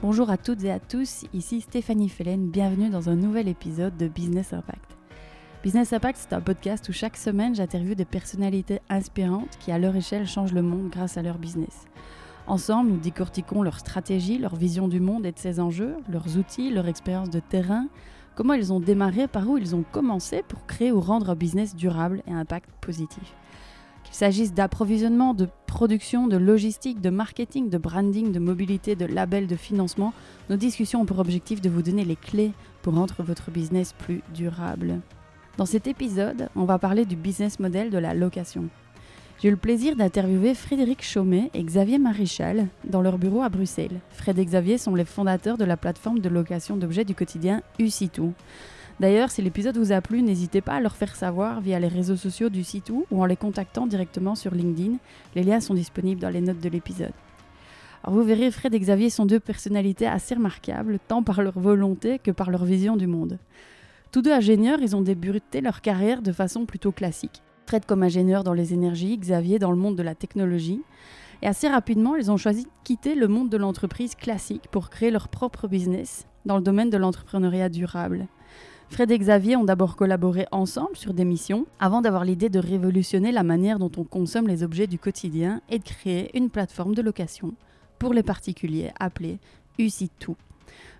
Bonjour 0.00 0.30
à 0.30 0.36
toutes 0.36 0.62
et 0.62 0.70
à 0.70 0.78
tous, 0.78 1.24
ici 1.34 1.60
Stéphanie 1.60 2.08
Fellen, 2.08 2.50
bienvenue 2.50 2.88
dans 2.88 3.08
un 3.08 3.16
nouvel 3.16 3.48
épisode 3.48 3.96
de 3.96 4.06
Business 4.06 4.52
Impact. 4.52 4.96
Business 5.64 5.92
Impact, 5.92 6.20
c'est 6.20 6.36
un 6.36 6.40
podcast 6.40 6.88
où 6.88 6.92
chaque 6.92 7.16
semaine 7.16 7.56
j'interviewe 7.56 7.96
des 7.96 8.04
personnalités 8.04 8.78
inspirantes 8.88 9.58
qui 9.58 9.72
à 9.72 9.78
leur 9.80 9.96
échelle 9.96 10.28
changent 10.28 10.52
le 10.52 10.62
monde 10.62 10.88
grâce 10.88 11.16
à 11.16 11.22
leur 11.22 11.38
business. 11.38 11.86
Ensemble, 12.46 12.90
nous 12.90 12.98
décortiquons 12.98 13.62
leur 13.62 13.80
stratégie, 13.80 14.38
leur 14.38 14.54
vision 14.54 14.86
du 14.86 15.00
monde 15.00 15.26
et 15.26 15.32
de 15.32 15.38
ses 15.38 15.58
enjeux, 15.58 15.96
leurs 16.08 16.38
outils, 16.38 16.70
leur 16.70 16.86
expérience 16.86 17.30
de 17.30 17.40
terrain, 17.40 17.88
comment 18.36 18.54
ils 18.54 18.72
ont 18.72 18.78
démarré, 18.78 19.26
par 19.26 19.50
où 19.50 19.58
ils 19.58 19.74
ont 19.74 19.84
commencé 19.90 20.44
pour 20.46 20.64
créer 20.66 20.92
ou 20.92 21.00
rendre 21.00 21.30
un 21.30 21.34
business 21.34 21.74
durable 21.74 22.22
et 22.28 22.32
impact 22.32 22.70
positif. 22.80 23.34
Qu'il 24.08 24.16
s'agisse 24.16 24.54
d'approvisionnement, 24.54 25.34
de 25.34 25.46
production, 25.66 26.28
de 26.28 26.38
logistique, 26.38 27.02
de 27.02 27.10
marketing, 27.10 27.68
de 27.68 27.76
branding, 27.76 28.32
de 28.32 28.38
mobilité, 28.38 28.96
de 28.96 29.04
label, 29.04 29.46
de 29.46 29.54
financement, 29.54 30.14
nos 30.48 30.56
discussions 30.56 31.02
ont 31.02 31.04
pour 31.04 31.18
objectif 31.18 31.60
de 31.60 31.68
vous 31.68 31.82
donner 31.82 32.06
les 32.06 32.16
clés 32.16 32.52
pour 32.80 32.94
rendre 32.94 33.16
votre 33.18 33.50
business 33.50 33.92
plus 33.92 34.22
durable. 34.34 35.00
Dans 35.58 35.66
cet 35.66 35.86
épisode, 35.86 36.48
on 36.56 36.64
va 36.64 36.78
parler 36.78 37.04
du 37.04 37.16
business 37.16 37.60
model 37.60 37.90
de 37.90 37.98
la 37.98 38.14
location. 38.14 38.70
J'ai 39.42 39.48
eu 39.48 39.50
le 39.50 39.58
plaisir 39.58 39.94
d'interviewer 39.94 40.54
Frédéric 40.54 41.04
Chaumet 41.04 41.50
et 41.52 41.62
Xavier 41.62 41.98
Maréchal 41.98 42.68
dans 42.84 43.02
leur 43.02 43.18
bureau 43.18 43.42
à 43.42 43.50
Bruxelles. 43.50 44.00
Fred 44.08 44.38
et 44.38 44.44
Xavier 44.44 44.78
sont 44.78 44.94
les 44.94 45.04
fondateurs 45.04 45.58
de 45.58 45.66
la 45.66 45.76
plateforme 45.76 46.20
de 46.20 46.30
location 46.30 46.78
d'objets 46.78 47.04
du 47.04 47.14
quotidien 47.14 47.60
Usitou. 47.78 48.32
D'ailleurs, 49.00 49.30
si 49.30 49.42
l'épisode 49.42 49.76
vous 49.76 49.92
a 49.92 50.00
plu, 50.00 50.22
n'hésitez 50.22 50.60
pas 50.60 50.74
à 50.74 50.80
leur 50.80 50.96
faire 50.96 51.14
savoir 51.14 51.60
via 51.60 51.78
les 51.78 51.86
réseaux 51.86 52.16
sociaux 52.16 52.48
du 52.48 52.64
site 52.64 52.90
ou 52.90 53.06
en 53.12 53.26
les 53.26 53.36
contactant 53.36 53.86
directement 53.86 54.34
sur 54.34 54.52
LinkedIn. 54.52 54.96
Les 55.36 55.44
liens 55.44 55.60
sont 55.60 55.74
disponibles 55.74 56.20
dans 56.20 56.30
les 56.30 56.40
notes 56.40 56.60
de 56.60 56.68
l'épisode. 56.68 57.12
Vous 58.06 58.22
verrez, 58.22 58.50
Fred 58.50 58.74
et 58.74 58.80
Xavier 58.80 59.10
sont 59.10 59.26
deux 59.26 59.38
personnalités 59.38 60.06
assez 60.06 60.34
remarquables, 60.34 60.98
tant 61.06 61.22
par 61.22 61.42
leur 61.42 61.58
volonté 61.58 62.18
que 62.18 62.30
par 62.30 62.50
leur 62.50 62.64
vision 62.64 62.96
du 62.96 63.06
monde. 63.06 63.38
Tous 64.10 64.22
deux 64.22 64.32
ingénieurs, 64.32 64.80
ils 64.80 64.96
ont 64.96 65.02
débuté 65.02 65.60
leur 65.60 65.80
carrière 65.80 66.22
de 66.22 66.32
façon 66.32 66.64
plutôt 66.64 66.92
classique. 66.92 67.42
Fred 67.66 67.84
comme 67.84 68.02
ingénieur 68.02 68.42
dans 68.42 68.54
les 68.54 68.72
énergies, 68.72 69.18
Xavier 69.18 69.58
dans 69.58 69.70
le 69.70 69.76
monde 69.76 69.96
de 69.96 70.02
la 70.02 70.14
technologie. 70.14 70.80
Et 71.42 71.46
assez 71.46 71.68
rapidement, 71.68 72.16
ils 72.16 72.30
ont 72.30 72.36
choisi 72.36 72.64
de 72.64 72.70
quitter 72.82 73.14
le 73.14 73.28
monde 73.28 73.50
de 73.50 73.58
l'entreprise 73.58 74.14
classique 74.14 74.68
pour 74.70 74.90
créer 74.90 75.10
leur 75.10 75.28
propre 75.28 75.68
business 75.68 76.26
dans 76.46 76.56
le 76.56 76.62
domaine 76.62 76.90
de 76.90 76.96
l'entrepreneuriat 76.96 77.68
durable. 77.68 78.26
Fred 78.90 79.10
et 79.10 79.18
Xavier 79.18 79.56
ont 79.56 79.64
d'abord 79.64 79.96
collaboré 79.96 80.46
ensemble 80.50 80.96
sur 80.96 81.14
des 81.14 81.24
missions 81.24 81.66
avant 81.78 82.00
d'avoir 82.00 82.24
l'idée 82.24 82.48
de 82.48 82.58
révolutionner 82.58 83.32
la 83.32 83.42
manière 83.42 83.78
dont 83.78 83.92
on 83.96 84.04
consomme 84.04 84.48
les 84.48 84.62
objets 84.62 84.86
du 84.86 84.98
quotidien 84.98 85.60
et 85.68 85.78
de 85.78 85.84
créer 85.84 86.36
une 86.36 86.50
plateforme 86.50 86.94
de 86.94 87.02
location 87.02 87.54
pour 87.98 88.14
les 88.14 88.22
particuliers 88.22 88.90
appelée 88.98 89.38
UC2. 89.78 90.34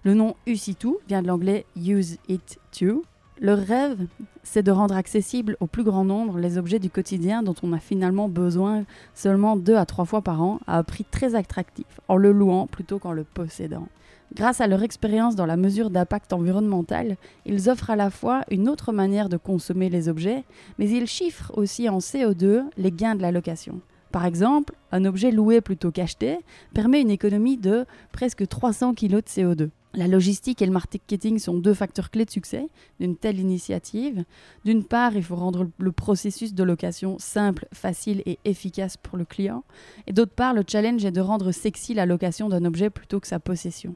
Le 0.04 0.14
nom 0.14 0.36
UC2 0.46 0.92
vient 1.08 1.22
de 1.22 1.26
l'anglais 1.26 1.64
Use 1.76 2.18
It 2.28 2.58
To. 2.78 3.02
Leur 3.40 3.58
rêve, 3.58 4.06
c'est 4.42 4.62
de 4.62 4.70
rendre 4.70 4.96
accessible 4.96 5.56
au 5.60 5.66
plus 5.66 5.84
grand 5.84 6.04
nombre 6.04 6.38
les 6.38 6.58
objets 6.58 6.78
du 6.78 6.90
quotidien 6.90 7.42
dont 7.42 7.54
on 7.62 7.72
a 7.72 7.78
finalement 7.78 8.28
besoin 8.28 8.84
seulement 9.14 9.56
deux 9.56 9.76
à 9.76 9.86
trois 9.86 10.04
fois 10.04 10.22
par 10.22 10.42
an 10.42 10.60
à 10.66 10.78
un 10.78 10.82
prix 10.82 11.04
très 11.04 11.34
attractif, 11.34 11.86
en 12.08 12.16
le 12.16 12.32
louant 12.32 12.66
plutôt 12.66 12.98
qu'en 12.98 13.12
le 13.12 13.24
possédant. 13.24 13.88
Grâce 14.34 14.60
à 14.60 14.66
leur 14.66 14.82
expérience 14.82 15.36
dans 15.36 15.46
la 15.46 15.56
mesure 15.56 15.90
d'impact 15.90 16.32
environnemental, 16.32 17.16
ils 17.46 17.70
offrent 17.70 17.90
à 17.90 17.96
la 17.96 18.10
fois 18.10 18.42
une 18.50 18.68
autre 18.68 18.92
manière 18.92 19.28
de 19.28 19.36
consommer 19.36 19.88
les 19.88 20.08
objets, 20.08 20.44
mais 20.78 20.88
ils 20.88 21.06
chiffrent 21.06 21.52
aussi 21.56 21.88
en 21.88 21.98
CO2 21.98 22.64
les 22.76 22.92
gains 22.92 23.14
de 23.14 23.22
la 23.22 23.32
location. 23.32 23.80
Par 24.12 24.24
exemple, 24.24 24.74
un 24.92 25.04
objet 25.04 25.30
loué 25.30 25.60
plutôt 25.60 25.90
qu'acheté 25.90 26.38
permet 26.74 27.00
une 27.00 27.10
économie 27.10 27.56
de 27.56 27.86
presque 28.12 28.46
300 28.46 28.94
kg 28.94 29.16
de 29.16 29.20
CO2. 29.20 29.70
La 29.94 30.06
logistique 30.06 30.60
et 30.60 30.66
le 30.66 30.72
marketing 30.72 31.38
sont 31.38 31.58
deux 31.58 31.74
facteurs 31.74 32.10
clés 32.10 32.26
de 32.26 32.30
succès 32.30 32.68
d'une 33.00 33.16
telle 33.16 33.40
initiative. 33.40 34.24
D'une 34.64 34.84
part, 34.84 35.16
il 35.16 35.24
faut 35.24 35.36
rendre 35.36 35.68
le 35.78 35.92
processus 35.92 36.54
de 36.54 36.62
location 36.62 37.16
simple, 37.18 37.66
facile 37.72 38.22
et 38.26 38.38
efficace 38.44 38.96
pour 38.98 39.16
le 39.16 39.24
client. 39.24 39.64
Et 40.06 40.12
d'autre 40.12 40.34
part, 40.34 40.52
le 40.52 40.64
challenge 40.66 41.04
est 41.04 41.10
de 41.10 41.20
rendre 41.20 41.52
sexy 41.52 41.94
la 41.94 42.06
location 42.06 42.48
d'un 42.48 42.64
objet 42.66 42.90
plutôt 42.90 43.18
que 43.18 43.26
sa 43.26 43.40
possession. 43.40 43.94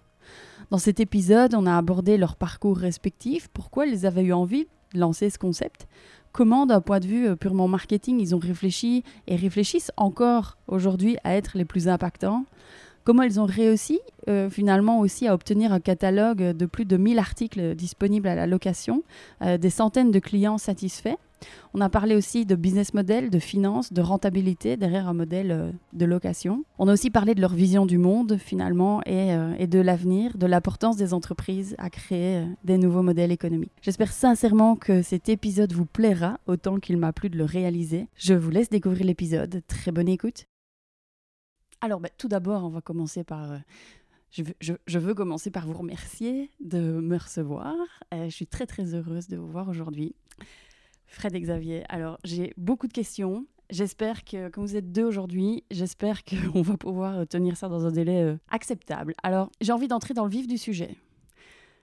Dans 0.71 0.79
cet 0.79 1.01
épisode, 1.01 1.55
on 1.55 1.67
a 1.67 1.77
abordé 1.77 2.17
leur 2.17 2.37
parcours 2.37 2.79
respectif, 2.79 3.49
pourquoi 3.49 3.87
ils 3.87 4.07
avaient 4.07 4.23
eu 4.23 4.33
envie 4.33 4.67
de 4.95 5.01
lancer 5.01 5.31
ce 5.31 5.39
concept, 5.39 5.87
comment 6.33 6.67
d'un 6.67 6.81
point 6.81 7.01
de 7.01 7.07
vue 7.07 7.29
euh, 7.29 7.37
purement 7.37 7.69
marketing, 7.69 8.21
ils 8.21 8.35
ont 8.35 8.39
réfléchi 8.39 9.05
et 9.27 9.37
réfléchissent 9.37 9.93
encore 9.97 10.57
aujourd'hui 10.67 11.17
à 11.25 11.35
être 11.35 11.57
les 11.57 11.65
plus 11.65 11.89
impactants, 11.89 12.45
comment 13.05 13.23
ils 13.23 13.41
ont 13.41 13.47
réussi 13.47 14.01
euh, 14.29 14.49
finalement 14.51 15.01
aussi 15.01 15.27
à 15.27 15.35
obtenir 15.35 15.73
un 15.73 15.81
catalogue 15.81 16.53
de 16.53 16.67
plus 16.67 16.85
de 16.85 16.97
1000 16.97 17.19
articles 17.19 17.75
disponibles 17.75 18.29
à 18.29 18.35
la 18.35 18.47
location, 18.47 19.03
euh, 19.43 19.59
des 19.59 19.71
centaines 19.71 20.11
de 20.11 20.19
clients 20.21 20.59
satisfaits. 20.59 21.17
On 21.75 21.81
a 21.81 21.89
parlé 21.89 22.15
aussi 22.15 22.47
de 22.47 22.55
business 22.55 22.95
model, 22.95 23.29
de 23.29 23.41
finance, 23.41 23.93
de 23.93 24.01
rentabilité 24.01 24.77
derrière 24.77 25.09
un 25.09 25.13
modèle 25.13 25.51
euh, 25.51 25.73
de 25.93 26.05
location. 26.05 26.65
On 26.79 26.87
a 26.87 26.93
aussi 26.93 27.11
parlé 27.11 27.35
de 27.35 27.41
leur 27.41 27.53
vision 27.53 27.85
du 27.85 27.99
monde 27.99 28.37
finalement 28.39 29.03
et 29.07 29.67
de 29.67 29.81
l'avenir, 29.81 30.39
de 30.39 30.47
l'importance 30.47 30.97
des 30.97 31.15
entreprises 31.15 31.75
à 31.79 31.91
créer 31.91 32.45
des 32.63 32.79
nouveaux 32.79 33.03
modèles 33.03 33.33
économiques. 33.33 33.73
J'espère 33.81 34.13
sincèrement 34.13 34.77
que 34.77 35.03
cet 35.03 35.29
épisode 35.29 35.73
vous 35.73 35.87
plaira 35.87 36.39
autant 36.47 36.79
qu'il 36.79 36.97
m'a 36.97 37.13
plu 37.13 37.29
de 37.29 37.39
le 37.39 37.45
réaliser. 37.45 38.07
Je 38.17 38.35
vous 38.35 38.51
laisse 38.51 38.71
découvrir 38.71 39.07
l'épisode. 39.07 39.63
Très 39.67 39.91
bonne 39.91 40.09
écoute. 40.09 40.47
Alors, 41.83 41.99
bah, 41.99 42.09
tout 42.17 42.29
d'abord, 42.29 42.65
on 42.65 42.69
va 42.69 42.81
commencer 42.81 43.25
par. 43.25 43.53
euh, 43.53 43.59
je, 44.31 44.99
veux, 44.99 45.15
commencer 45.15 45.51
par 45.51 45.67
vous 45.67 45.75
remercier 45.75 46.49
de 46.61 46.79
me 46.79 47.17
recevoir. 47.17 47.75
Euh, 48.15 48.27
je 48.27 48.31
suis 48.31 48.47
très 48.47 48.67
très 48.67 48.95
heureuse 48.95 49.27
de 49.27 49.37
vous 49.37 49.49
voir 49.49 49.69
aujourd'hui. 49.69 50.15
Fred 51.07 51.35
et 51.35 51.41
Xavier, 51.41 51.85
alors 51.91 52.19
j'ai 52.25 52.55
beaucoup 52.57 52.87
de 52.87 52.93
questions. 52.93 53.47
J'espère 53.69 54.25
que, 54.25 54.49
comme 54.49 54.65
vous 54.65 54.77
êtes 54.77 54.93
deux 54.93 55.05
aujourd'hui, 55.05 55.65
j'espère 55.73 56.23
qu'on 56.53 56.63
va 56.63 56.77
pouvoir 56.77 57.19
euh, 57.19 57.25
tenir 57.25 57.57
ça 57.57 57.69
dans 57.69 57.85
un 57.85 57.91
délai 57.91 58.39
acceptable. 58.49 59.15
Alors, 59.25 59.51
j'ai 59.61 59.73
envie 59.73 59.89
d'entrer 59.89 60.15
dans 60.15 60.25
le 60.25 60.31
vif 60.31 60.47
du 60.47 60.59
sujet. 60.59 60.97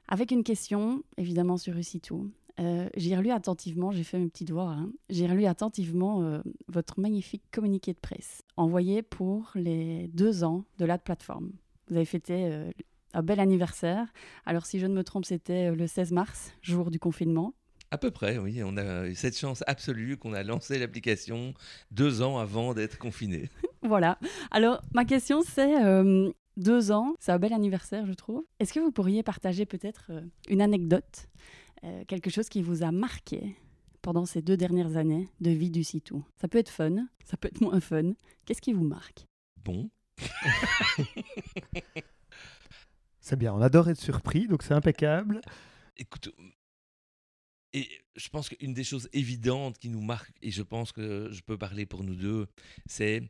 Avec 0.07 0.31
une 0.31 0.43
question, 0.43 1.03
évidemment, 1.17 1.57
sur 1.57 1.77
Usitou. 1.77 2.31
Euh, 2.59 2.89
j'ai 2.97 3.15
relu 3.15 3.31
attentivement, 3.31 3.91
j'ai 3.91 4.03
fait 4.03 4.19
mes 4.19 4.27
petits 4.27 4.45
doigts, 4.45 4.71
hein. 4.71 4.91
j'ai 5.09 5.27
relu 5.27 5.45
attentivement 5.45 6.23
euh, 6.23 6.39
votre 6.67 6.99
magnifique 6.99 7.43
communiqué 7.51 7.93
de 7.93 7.99
presse 7.99 8.41
envoyé 8.57 9.01
pour 9.01 9.51
les 9.55 10.09
deux 10.09 10.43
ans 10.43 10.65
de 10.77 10.85
la 10.85 10.97
plateforme. 10.97 11.51
Vous 11.87 11.95
avez 11.95 12.05
fêté 12.05 12.49
euh, 12.51 12.69
un 13.13 13.23
bel 13.23 13.39
anniversaire. 13.39 14.07
Alors 14.45 14.65
si 14.65 14.79
je 14.79 14.87
ne 14.87 14.93
me 14.93 15.03
trompe, 15.03 15.25
c'était 15.25 15.71
le 15.71 15.87
16 15.87 16.11
mars, 16.11 16.51
jour 16.61 16.91
du 16.91 16.99
confinement. 16.99 17.53
À 17.91 17.97
peu 17.97 18.11
près, 18.11 18.37
oui. 18.37 18.61
On 18.63 18.77
a 18.77 19.07
eu 19.07 19.15
cette 19.15 19.37
chance 19.37 19.63
absolue 19.65 20.17
qu'on 20.17 20.33
a 20.33 20.43
lancé 20.43 20.77
l'application 20.77 21.53
deux 21.91 22.21
ans 22.21 22.37
avant 22.37 22.73
d'être 22.73 22.97
confiné. 22.97 23.49
Voilà. 23.81 24.19
Alors 24.51 24.81
ma 24.93 25.05
question 25.05 25.41
c'est... 25.41 25.73
deux 26.57 26.91
ans, 26.91 27.15
c'est 27.17 27.31
un 27.31 27.39
bel 27.39 27.53
anniversaire, 27.53 28.05
je 28.05 28.13
trouve. 28.13 28.43
Est-ce 28.59 28.73
que 28.73 28.81
vous 28.81 28.91
pourriez 28.91 29.23
partager 29.23 29.65
peut-être 29.65 30.11
une 30.49 30.61
anecdote, 30.61 31.29
euh, 31.83 32.03
quelque 32.05 32.29
chose 32.29 32.49
qui 32.49 32.61
vous 32.61 32.83
a 32.83 32.91
marqué 32.91 33.55
pendant 34.01 34.25
ces 34.25 34.41
deux 34.41 34.57
dernières 34.57 34.97
années 34.97 35.29
de 35.41 35.51
vie 35.51 35.69
du 35.69 35.83
Sitou 35.83 36.23
Ça 36.39 36.47
peut 36.47 36.57
être 36.57 36.69
fun, 36.69 37.07
ça 37.25 37.37
peut 37.37 37.47
être 37.47 37.61
moins 37.61 37.79
fun. 37.79 38.13
Qu'est-ce 38.45 38.61
qui 38.61 38.73
vous 38.73 38.85
marque? 38.85 39.25
Bon, 39.63 39.89
C'est 43.19 43.37
bien, 43.37 43.53
on 43.53 43.61
adore 43.61 43.89
être 43.89 44.01
surpris, 44.01 44.47
donc 44.47 44.63
c'est 44.63 44.73
impeccable. 44.73 45.41
écoute, 45.97 46.33
et 47.73 47.87
je 48.15 48.29
pense 48.29 48.49
qu'une 48.49 48.73
des 48.73 48.83
choses 48.83 49.07
évidentes 49.13 49.77
qui 49.77 49.89
nous 49.89 50.01
marque, 50.01 50.31
et 50.41 50.49
je 50.49 50.63
pense 50.63 50.91
que 50.91 51.29
je 51.31 51.41
peux 51.41 51.57
parler 51.57 51.85
pour 51.85 52.03
nous 52.03 52.15
deux, 52.15 52.47
c'est 52.87 53.21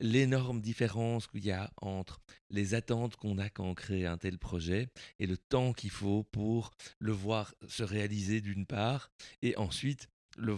l'énorme 0.00 0.60
différence 0.60 1.26
qu'il 1.26 1.44
y 1.44 1.52
a 1.52 1.72
entre 1.80 2.20
les 2.50 2.74
attentes 2.74 3.16
qu'on 3.16 3.38
a 3.38 3.48
quand 3.48 3.64
on 3.64 3.74
crée 3.74 4.06
un 4.06 4.18
tel 4.18 4.38
projet 4.38 4.88
et 5.18 5.26
le 5.26 5.36
temps 5.36 5.72
qu'il 5.72 5.90
faut 5.90 6.24
pour 6.24 6.72
le 6.98 7.12
voir 7.12 7.54
se 7.68 7.82
réaliser 7.82 8.40
d'une 8.40 8.66
part, 8.66 9.10
et 9.42 9.56
ensuite 9.56 10.08
le, 10.36 10.56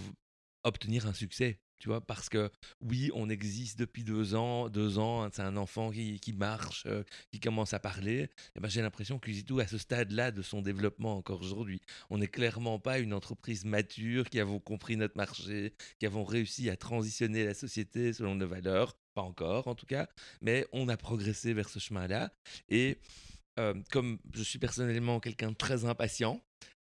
obtenir 0.65 1.07
un 1.07 1.15
succès. 1.15 1.61
Tu 1.79 1.89
vois, 1.89 2.01
parce 2.01 2.29
que 2.29 2.51
oui, 2.81 3.11
on 3.15 3.29
existe 3.29 3.79
depuis 3.79 4.03
deux 4.03 4.35
ans, 4.35 4.69
deux 4.69 4.99
ans, 4.99 5.23
hein, 5.23 5.31
c'est 5.33 5.43
un 5.43 5.57
enfant 5.57 5.91
qui, 5.91 6.19
qui 6.21 6.33
marche, 6.33 6.85
euh, 6.87 7.03
qui 7.31 7.39
commence 7.39 7.75
à 7.75 7.79
parler. 7.79 8.31
Et 8.55 8.61
ben, 8.61 8.69
j'ai 8.69 8.81
l'impression 8.81 9.19
que 9.19 9.31
tout 9.43 9.61
à 9.61 9.67
ce 9.67 9.79
stade-là 9.79 10.31
de 10.31 10.43
son 10.43 10.63
développement 10.63 11.17
encore 11.17 11.41
aujourd'hui. 11.41 11.81
On 12.11 12.19
n'est 12.19 12.29
clairement 12.29 12.79
pas 12.79 12.99
une 12.99 13.13
entreprise 13.13 13.65
mature 13.65 14.29
qui 14.31 14.41
avons 14.41 14.59
compris 14.59 14.97
notre 14.97 15.17
marché, 15.17 15.75
qui 15.99 16.07
avons 16.07 16.25
réussi 16.25 16.71
à 16.71 16.77
transitionner 16.77 17.45
la 17.45 17.55
société 17.55 18.13
selon 18.13 18.35
nos 18.35 18.49
valeurs. 18.49 18.97
Pas 19.15 19.23
encore, 19.23 19.67
en 19.67 19.75
tout 19.75 19.87
cas, 19.87 20.09
mais 20.43 20.67
on 20.73 20.89
a 20.89 20.97
progressé 20.97 21.55
vers 21.55 21.69
ce 21.69 21.79
chemin-là. 21.79 22.33
Et 22.69 22.99
euh, 23.59 23.75
comme 23.91 24.19
je 24.35 24.43
suis 24.43 24.59
personnellement 24.59 25.21
quelqu'un 25.21 25.51
de 25.51 25.57
très 25.57 25.87
impatient, 25.87 26.43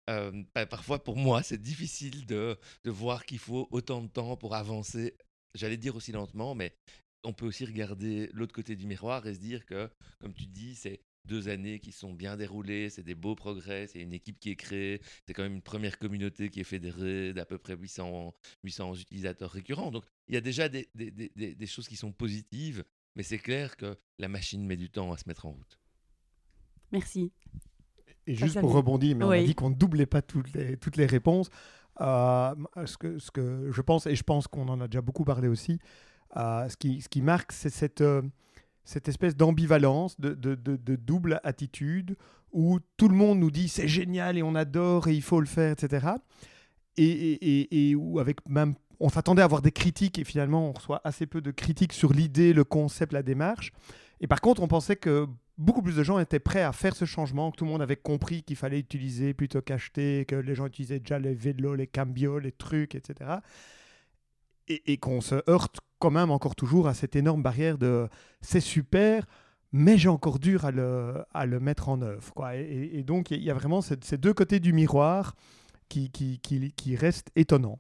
euh, 0.09 0.31
bah, 0.56 0.65
parfois 0.65 1.03
pour 1.03 1.15
moi 1.15 1.44
c'est 1.44 1.61
difficile 1.61 2.25
de, 2.25 2.57
voir 2.85 3.25
qu'il 3.25 3.39
faut 3.39 3.67
autant 3.71 4.01
de 4.01 4.07
temps 4.07 4.35
pour 4.35 4.56
avancer. 4.56 5.15
J'allais 5.56 5.77
dire 5.77 5.95
aussi 5.95 6.11
lentement, 6.11 6.56
mais 6.56 6.75
on 7.23 7.33
peut 7.33 7.45
aussi 7.45 7.65
regarder 7.65 8.29
l'autre 8.33 8.53
côté 8.53 8.75
du 8.75 8.88
miroir 8.88 9.25
et 9.27 9.33
se 9.33 9.39
dire 9.39 9.65
que, 9.65 9.89
comme 10.19 10.33
tu 10.33 10.45
dis, 10.45 10.75
c'est 10.75 11.01
deux 11.25 11.50
années 11.50 11.79
qui 11.79 11.91
sont 11.91 12.13
bien 12.13 12.38
déroulées, 12.38 12.89
c'est 12.89 13.03
des 13.03 13.15
beaux 13.15 13.35
progrès, 13.35 13.88
c'est 13.88 14.00
une 14.00 14.13
équipe 14.13 14.39
qui 14.39 14.50
est 14.50 14.56
créée, 14.56 15.01
c'est 15.27 15.33
quand 15.33 15.44
même 15.44 15.56
une 15.56 15.61
première 15.61 16.00
communauté 16.00 16.50
qui 16.50 16.59
est 16.59 16.63
fédérée 16.65 17.33
d'à 17.33 17.45
peu 17.45 17.57
près 17.57 17.75
800, 17.75 18.33
800 18.63 18.95
utilisateurs 18.95 19.51
récurrents. 19.51 19.91
Donc 19.91 20.06
il 20.27 20.33
y 20.33 20.38
a 20.38 20.41
déjà 20.41 20.69
des 20.69 21.67
choses 21.67 21.88
qui 21.88 21.97
sont 21.97 22.11
positives, 22.11 22.83
mais 23.15 23.23
c'est 23.23 23.39
clair 23.39 23.75
que 23.77 23.97
la 24.17 24.27
machine 24.27 24.65
met 24.65 24.77
du 24.77 24.89
temps 24.89 25.11
à 25.11 25.17
se 25.17 25.27
mettre 25.27 25.45
en 25.45 25.51
route. 25.51 25.79
Merci. 26.91 27.31
Et 28.30 28.36
juste 28.36 28.60
pour 28.60 28.74
rebondir, 28.74 29.16
mais 29.16 29.26
on 29.26 29.31
a 29.31 29.42
dit 29.42 29.56
qu'on 29.56 29.72
ne 29.72 29.76
doublait 29.76 30.06
pas 30.06 30.22
toutes 30.22 30.54
les, 30.54 30.78
toutes 30.78 30.98
les 30.98 31.08
réponses. 31.08 31.50
Euh, 32.00 32.54
ce, 32.86 32.96
que, 32.96 33.18
ce 33.18 33.31
que 33.31 33.72
je 33.72 33.81
pense, 33.81 34.06
et 34.06 34.16
je 34.16 34.24
pense 34.24 34.48
qu'on 34.48 34.68
en 34.70 34.80
a 34.81 34.88
déjà 34.88 35.02
beaucoup 35.02 35.24
parlé 35.24 35.48
aussi, 35.48 35.80
euh, 36.38 36.70
ce, 36.70 36.78
qui, 36.78 37.02
ce 37.02 37.10
qui 37.10 37.24
marque, 37.24 37.52
c'est 37.52 37.72
cette, 37.72 38.02
euh, 38.02 38.22
cette 38.84 39.08
espèce 39.08 39.36
d'ambivalence, 39.36 40.20
de, 40.20 40.36
de, 40.36 40.54
de, 40.56 40.96
double 40.96 41.42
attitude, 41.44 42.16
où 42.52 42.78
tout 42.98 43.10
le 43.10 43.16
monde 43.16 43.40
nous 43.40 43.50
dit 43.50 43.68
c'est 43.68 43.88
génial 43.88 44.38
et 44.38 44.44
on 44.44 44.54
adore 44.54 45.08
et 45.08 45.16
il 45.16 45.24
faut 45.24 45.40
le 45.40 45.48
faire, 45.48 45.72
etc. 45.72 46.08
Et, 46.98 47.04
et, 47.04 47.90
et, 47.90 47.96
où 47.96 48.20
avec 48.20 48.48
même, 48.48 48.76
on 49.00 49.10
s'attendait 49.10 49.42
à 49.42 49.46
avoir 49.46 49.64
des 49.64 49.72
critiques 49.72 50.20
et 50.20 50.24
finalement 50.24 50.70
on 50.70 50.74
reçoit 50.74 51.02
assez 51.04 51.26
peu 51.26 51.42
de 51.42 51.50
critiques 51.50 51.94
sur 51.94 52.14
l'idée, 52.14 52.54
le 52.54 52.64
concept, 52.64 53.12
la 53.12 53.24
démarche. 53.24 53.72
Et 54.22 54.28
par 54.28 54.40
contre, 54.40 54.62
on 54.62 54.68
pensait 54.68 54.98
que 54.98 55.28
beaucoup 55.59 55.81
plus 55.81 55.97
de 55.97 56.03
gens 56.03 56.17
étaient 56.19 56.39
prêts 56.39 56.63
à 56.63 56.71
faire 56.71 56.95
ce 56.95 57.06
changement, 57.06 57.51
que 57.51 57.57
tout 57.57 57.65
le 57.65 57.71
monde 57.71 57.81
avait 57.81 57.97
compris 57.97 58.41
qu'il 58.44 58.56
fallait 58.56 58.79
utiliser 58.79 59.33
plutôt 59.33 59.61
qu'acheter, 59.61 60.25
que 60.25 60.35
les 60.35 60.56
gens 60.56 60.65
utilisaient 60.65 61.00
déjà 61.00 61.19
les 61.19 61.35
vélos, 61.35 61.75
les 61.75 61.85
cambios, 61.85 62.39
les 62.39 62.53
trucs, 62.53 62.95
etc. 62.95 63.29
Et, 64.69 64.97
qu'on 64.97 65.19
se 65.19 65.35
heurte 65.50 65.79
quand 65.97 66.11
même 66.11 66.31
encore 66.31 66.56
toujours 66.56 66.88
à 66.88 66.94
cette 66.94 67.15
énorme 67.15 67.41
barrière 67.41 67.77
de 67.77 68.07
c'est 68.39 68.59
super, 68.59 69.25
mais 69.71 69.97
j'ai 69.97 70.09
encore 70.09 70.39
dur 70.39 70.63
à 70.63 70.71
le, 70.71 71.25
à 71.33 71.45
le 71.45 71.59
mettre 71.59 71.89
en 71.89 72.01
œuvre. 72.01 72.33
Et, 72.53 73.03
donc, 73.03 73.31
il 73.31 73.41
y 73.44 73.50
a 73.50 73.53
vraiment 73.53 73.81
ces, 73.81 74.17
deux 74.17 74.33
côtés 74.33 74.59
du 74.59 74.73
miroir 74.73 75.35
qui 75.89 76.95
restent 76.95 77.31
étonnants. 77.35 77.79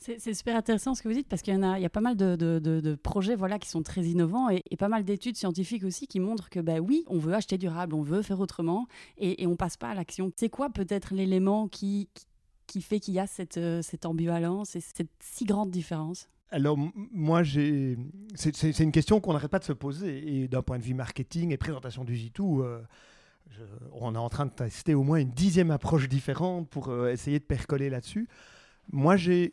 C'est 0.00 0.32
super 0.32 0.56
intéressant 0.56 0.94
ce 0.94 1.02
que 1.02 1.08
vous 1.08 1.14
dites 1.14 1.28
parce 1.28 1.42
qu'il 1.42 1.54
y, 1.54 1.62
a, 1.62 1.90
pas 1.90 2.00
mal 2.00 2.16
de, 2.16 2.94
projets 3.02 3.36
voilà, 3.36 3.58
qui 3.58 3.68
sont 3.68 3.82
très 3.82 4.02
innovants 4.02 4.48
et, 4.48 4.62
pas 4.78 4.88
mal 4.88 5.04
d'études 5.04 5.36
scientifiques 5.36 5.84
aussi 5.84 6.06
qui 6.06 6.20
montrent 6.20 6.48
que 6.48 6.58
bah, 6.58 6.78
oui, 6.78 7.04
on 7.08 7.18
veut 7.18 7.34
acheter 7.34 7.58
durable, 7.58 7.94
on 7.94 8.00
veut 8.00 8.22
faire 8.22 8.40
autrement 8.40 8.86
et, 9.18 9.42
et 9.42 9.46
on 9.46 9.56
passe 9.56 9.76
pas 9.76 9.90
à 9.90 9.94
l'action. 9.94 10.30
C'est 10.36 10.48
quoi 10.48 10.70
peut-être 10.70 11.12
l'élément 11.12 11.68
qui, 11.68 12.08
fait 12.80 12.98
qu'il 12.98 13.12
y 13.12 13.20
a 13.20 13.26
cette, 13.26 13.58
euh, 13.58 13.82
cette 13.82 14.06
ambivalence 14.06 14.74
et 14.74 14.80
cette 14.80 15.10
si 15.20 15.44
grande 15.44 15.70
différence? 15.70 16.30
Alors, 16.50 16.78
moi. 16.94 17.42
C'est 17.44 18.78
une 18.80 18.92
question 18.92 19.20
qu'on 19.20 19.34
n'arrête 19.34 19.50
pas 19.50 19.58
de 19.58 19.64
se 19.64 19.72
poser. 19.72 20.42
Et 20.42 20.48
d'un 20.48 20.62
point 20.62 20.78
de 20.78 20.84
vue 20.84 20.94
marketing 20.94 21.52
et 21.52 21.56
présentation 21.56 22.04
du 22.04 22.14
G2, 22.14 22.62
euh, 22.62 22.80
on 23.92 24.14
est 24.14 24.18
en 24.18 24.28
train 24.28 24.46
de 24.46 24.50
tester 24.50 24.94
au 24.94 25.02
moins 25.02 25.18
une 25.18 25.30
dixième 25.30 25.70
approche 25.70 26.08
différente 26.08 26.68
pour 26.68 26.88
euh, 26.88 27.12
essayer 27.12 27.38
de 27.38 27.44
percoler 27.44 27.90
là-dessus. 27.90 28.28
Moi, 28.92 29.16
j'ai 29.16 29.52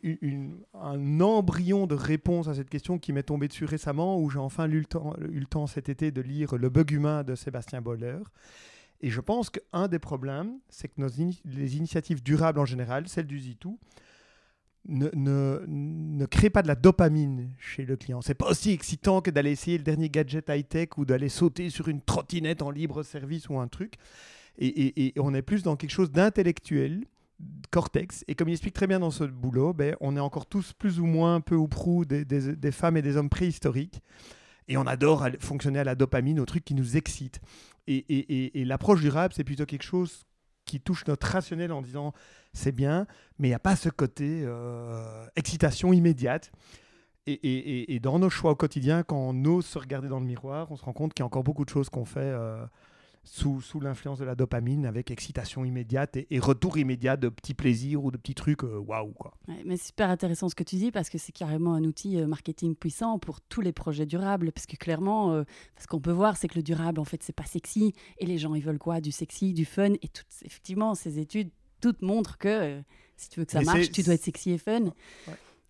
un 0.74 1.20
embryon 1.20 1.86
de 1.86 1.94
réponse 1.94 2.48
à 2.48 2.54
cette 2.54 2.68
question 2.68 2.98
qui 2.98 3.12
m'est 3.12 3.22
tombé 3.22 3.46
dessus 3.46 3.66
récemment, 3.66 4.20
où 4.20 4.30
j'ai 4.30 4.38
enfin 4.38 4.68
eu 4.68 4.80
le, 4.80 5.46
temps, 5.46 5.66
cet 5.66 5.88
été 5.88 6.10
de 6.10 6.20
lire 6.20 6.56
Le 6.56 6.68
bug 6.68 6.90
humain 6.90 7.22
de 7.22 7.34
Sébastien 7.36 7.80
Boller. 7.80 8.18
Et 9.00 9.10
je 9.10 9.20
pense 9.20 9.50
qu'un 9.50 9.86
des 9.86 10.00
problèmes, 10.00 10.58
c'est 10.68 10.88
que 10.88 11.00
les 11.44 11.76
initiatives 11.76 12.22
durables 12.22 12.58
en 12.58 12.64
général, 12.64 13.06
celles 13.08 13.28
du 13.28 13.38
Z2, 13.38 13.76
ne, 14.88 15.08
ne, 15.14 15.64
ne 15.68 16.26
créent 16.26 16.50
pas 16.50 16.62
de 16.62 16.68
la 16.68 16.74
dopamine 16.74 17.50
chez 17.58 17.84
le 17.84 17.96
client. 17.96 18.22
C'est 18.22 18.34
pas 18.34 18.50
aussi 18.50 18.72
excitant 18.72 19.20
que 19.20 19.30
d'aller 19.30 19.52
essayer 19.52 19.78
le 19.78 19.84
dernier 19.84 20.08
gadget 20.08 20.48
high-tech 20.48 20.96
ou 20.96 21.04
d'aller 21.04 21.28
sauter 21.28 21.70
sur 21.70 21.88
une 21.88 22.00
trottinette 22.00 22.62
en 22.62 22.70
libre 22.70 23.02
service 23.02 23.48
ou 23.48 23.58
un 23.58 23.68
truc. 23.68 23.94
Et, 24.58 24.66
et, 24.66 25.06
et 25.08 25.20
on 25.20 25.34
est 25.34 25.42
plus 25.42 25.62
dans 25.62 25.76
quelque 25.76 25.90
chose 25.90 26.10
d'intellectuel 26.10 27.04
cortex. 27.70 28.24
Et 28.28 28.34
comme 28.34 28.48
il 28.48 28.52
explique 28.52 28.74
très 28.74 28.86
bien 28.86 29.00
dans 29.00 29.10
ce 29.10 29.24
boulot, 29.24 29.72
ben, 29.72 29.96
on 30.00 30.16
est 30.16 30.20
encore 30.20 30.46
tous 30.46 30.72
plus 30.72 31.00
ou 31.00 31.06
moins, 31.06 31.40
peu 31.40 31.54
ou 31.54 31.68
prou, 31.68 32.04
des, 32.04 32.24
des, 32.24 32.72
femmes 32.72 32.96
et 32.96 33.02
des 33.02 33.16
hommes 33.16 33.28
préhistoriques. 33.28 34.00
Et 34.68 34.76
on 34.76 34.86
adore 34.86 35.26
fonctionner 35.40 35.78
à 35.78 35.84
la 35.84 35.94
dopamine, 35.94 36.40
au 36.40 36.44
truc 36.44 36.64
qui 36.64 36.74
nous 36.74 36.96
excite. 36.96 37.40
Et, 37.86 37.96
et, 37.96 38.60
et, 38.60 38.64
l'approche 38.64 39.00
durable, 39.00 39.32
c'est 39.34 39.44
plutôt 39.44 39.64
quelque 39.64 39.82
chose 39.82 40.24
qui 40.66 40.80
touche 40.80 41.06
notre 41.06 41.26
rationnel 41.26 41.72
en 41.72 41.80
disant 41.80 42.12
c'est 42.52 42.72
bien, 42.72 43.06
mais 43.38 43.48
il 43.48 43.50
n'y 43.50 43.54
a 43.54 43.60
pas 43.60 43.76
ce 43.76 43.88
côté 43.88 44.42
euh, 44.44 45.26
excitation 45.36 45.92
immédiate. 45.92 46.52
Et, 47.26 48.00
dans 48.02 48.18
nos 48.18 48.30
choix 48.30 48.52
au 48.52 48.54
quotidien, 48.54 49.02
quand 49.02 49.18
on 49.18 49.44
ose 49.44 49.66
se 49.66 49.78
regarder 49.78 50.08
dans 50.08 50.18
le 50.18 50.24
miroir, 50.24 50.70
on 50.70 50.76
se 50.76 50.84
rend 50.84 50.94
compte 50.94 51.12
qu'il 51.12 51.22
y 51.22 51.24
a 51.24 51.26
encore 51.26 51.44
beaucoup 51.44 51.66
de 51.66 51.70
choses 51.70 51.90
qu'on 51.90 52.06
fait 52.06 52.20
euh, 52.20 52.64
sous, 53.28 53.60
sous 53.60 53.80
l'influence 53.80 54.18
de 54.18 54.24
la 54.24 54.34
dopamine 54.34 54.86
avec 54.86 55.10
excitation 55.10 55.64
immédiate 55.64 56.16
et, 56.16 56.38
retour 56.38 56.78
immédiat 56.78 57.16
de 57.16 57.28
petits 57.28 57.54
plaisirs 57.54 58.02
ou 58.02 58.10
de 58.10 58.16
petits 58.16 58.34
trucs 58.34 58.64
euh, 58.64 58.78
waouh 58.78 59.12
quoi. 59.12 59.34
mais 59.64 59.76
c'est 59.76 59.88
super 59.88 60.08
intéressant 60.08 60.48
ce 60.48 60.54
que 60.54 60.62
tu 60.62 60.76
dis 60.76 60.90
parce 60.90 61.10
que 61.10 61.18
c'est 61.18 61.32
carrément 61.32 61.74
un 61.74 61.84
outil 61.84 62.18
euh, 62.18 62.26
marketing 62.26 62.74
puissant 62.74 63.18
pour 63.18 63.40
tous 63.40 63.60
les 63.60 63.72
projets 63.72 64.06
durables 64.06 64.52
parce 64.52 64.66
que 64.66 64.76
clairement 64.76 65.32
euh, 65.32 65.44
ce 65.78 65.86
qu'on 65.86 66.00
peut 66.00 66.12
voir 66.12 66.36
c'est 66.36 66.48
que 66.48 66.56
le 66.56 66.62
durable 66.62 67.00
en 67.00 67.04
fait 67.04 67.22
c'est 67.22 67.34
pas 67.34 67.44
sexy 67.44 67.92
et 68.18 68.26
les 68.26 68.38
gens 68.38 68.54
ils 68.54 68.62
veulent 68.62 68.78
quoi? 68.78 69.00
Du 69.00 69.12
sexy, 69.12 69.52
du 69.52 69.64
fun 69.64 69.92
et 69.94 70.08
toutes 70.08 70.26
effectivement 70.44 70.94
ces 70.94 71.18
études 71.18 71.50
toutes 71.80 72.02
montrent 72.02 72.38
que 72.38 72.80
si 73.16 73.28
tu 73.28 73.40
veux 73.40 73.46
que 73.46 73.52
ça 73.52 73.60
marche, 73.62 73.90
tu 73.90 74.02
dois 74.02 74.14
être 74.14 74.24
sexy 74.24 74.52
et 74.52 74.58
fun. 74.58 74.92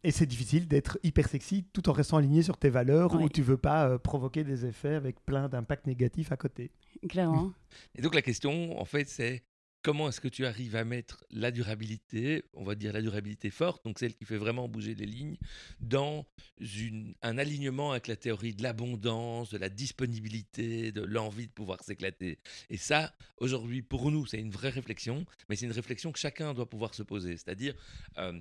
Et 0.04 0.10
c'est 0.10 0.26
difficile 0.26 0.68
d'être 0.68 0.98
hyper 1.02 1.28
sexy 1.28 1.64
tout 1.72 1.88
en 1.88 1.92
restant 1.92 2.18
aligné 2.18 2.42
sur 2.42 2.56
tes 2.56 2.70
valeurs 2.70 3.14
ou 3.14 3.28
tu 3.28 3.42
veux 3.42 3.56
pas 3.56 3.98
provoquer 3.98 4.44
des 4.44 4.64
effets 4.64 4.94
avec 4.94 5.24
plein 5.24 5.48
d'impacts 5.48 5.86
négatifs 5.86 6.30
à 6.32 6.36
côté. 6.36 6.70
Clairement. 7.08 7.52
Et 7.96 8.02
donc 8.02 8.14
la 8.14 8.22
question, 8.22 8.80
en 8.80 8.84
fait, 8.84 9.08
c'est 9.08 9.42
comment 9.82 10.08
est-ce 10.08 10.20
que 10.20 10.28
tu 10.28 10.44
arrives 10.44 10.76
à 10.76 10.84
mettre 10.84 11.24
la 11.30 11.50
durabilité, 11.50 12.44
on 12.52 12.64
va 12.64 12.74
dire 12.74 12.92
la 12.92 13.00
durabilité 13.00 13.50
forte, 13.50 13.84
donc 13.84 13.98
celle 13.98 14.14
qui 14.14 14.24
fait 14.24 14.36
vraiment 14.36 14.68
bouger 14.68 14.94
les 14.94 15.06
lignes, 15.06 15.36
dans 15.80 16.26
une, 16.58 17.14
un 17.22 17.38
alignement 17.38 17.92
avec 17.92 18.06
la 18.06 18.16
théorie 18.16 18.54
de 18.54 18.62
l'abondance, 18.62 19.50
de 19.50 19.58
la 19.58 19.68
disponibilité, 19.68 20.92
de 20.92 21.02
l'envie 21.02 21.46
de 21.46 21.52
pouvoir 21.52 21.82
s'éclater. 21.82 22.38
Et 22.70 22.76
ça, 22.76 23.14
aujourd'hui, 23.38 23.82
pour 23.82 24.10
nous, 24.10 24.26
c'est 24.26 24.40
une 24.40 24.50
vraie 24.50 24.68
réflexion, 24.68 25.24
mais 25.48 25.56
c'est 25.56 25.66
une 25.66 25.72
réflexion 25.72 26.12
que 26.12 26.18
chacun 26.18 26.54
doit 26.54 26.68
pouvoir 26.68 26.94
se 26.94 27.02
poser. 27.02 27.36
C'est-à-dire, 27.36 27.74
euh, 28.18 28.38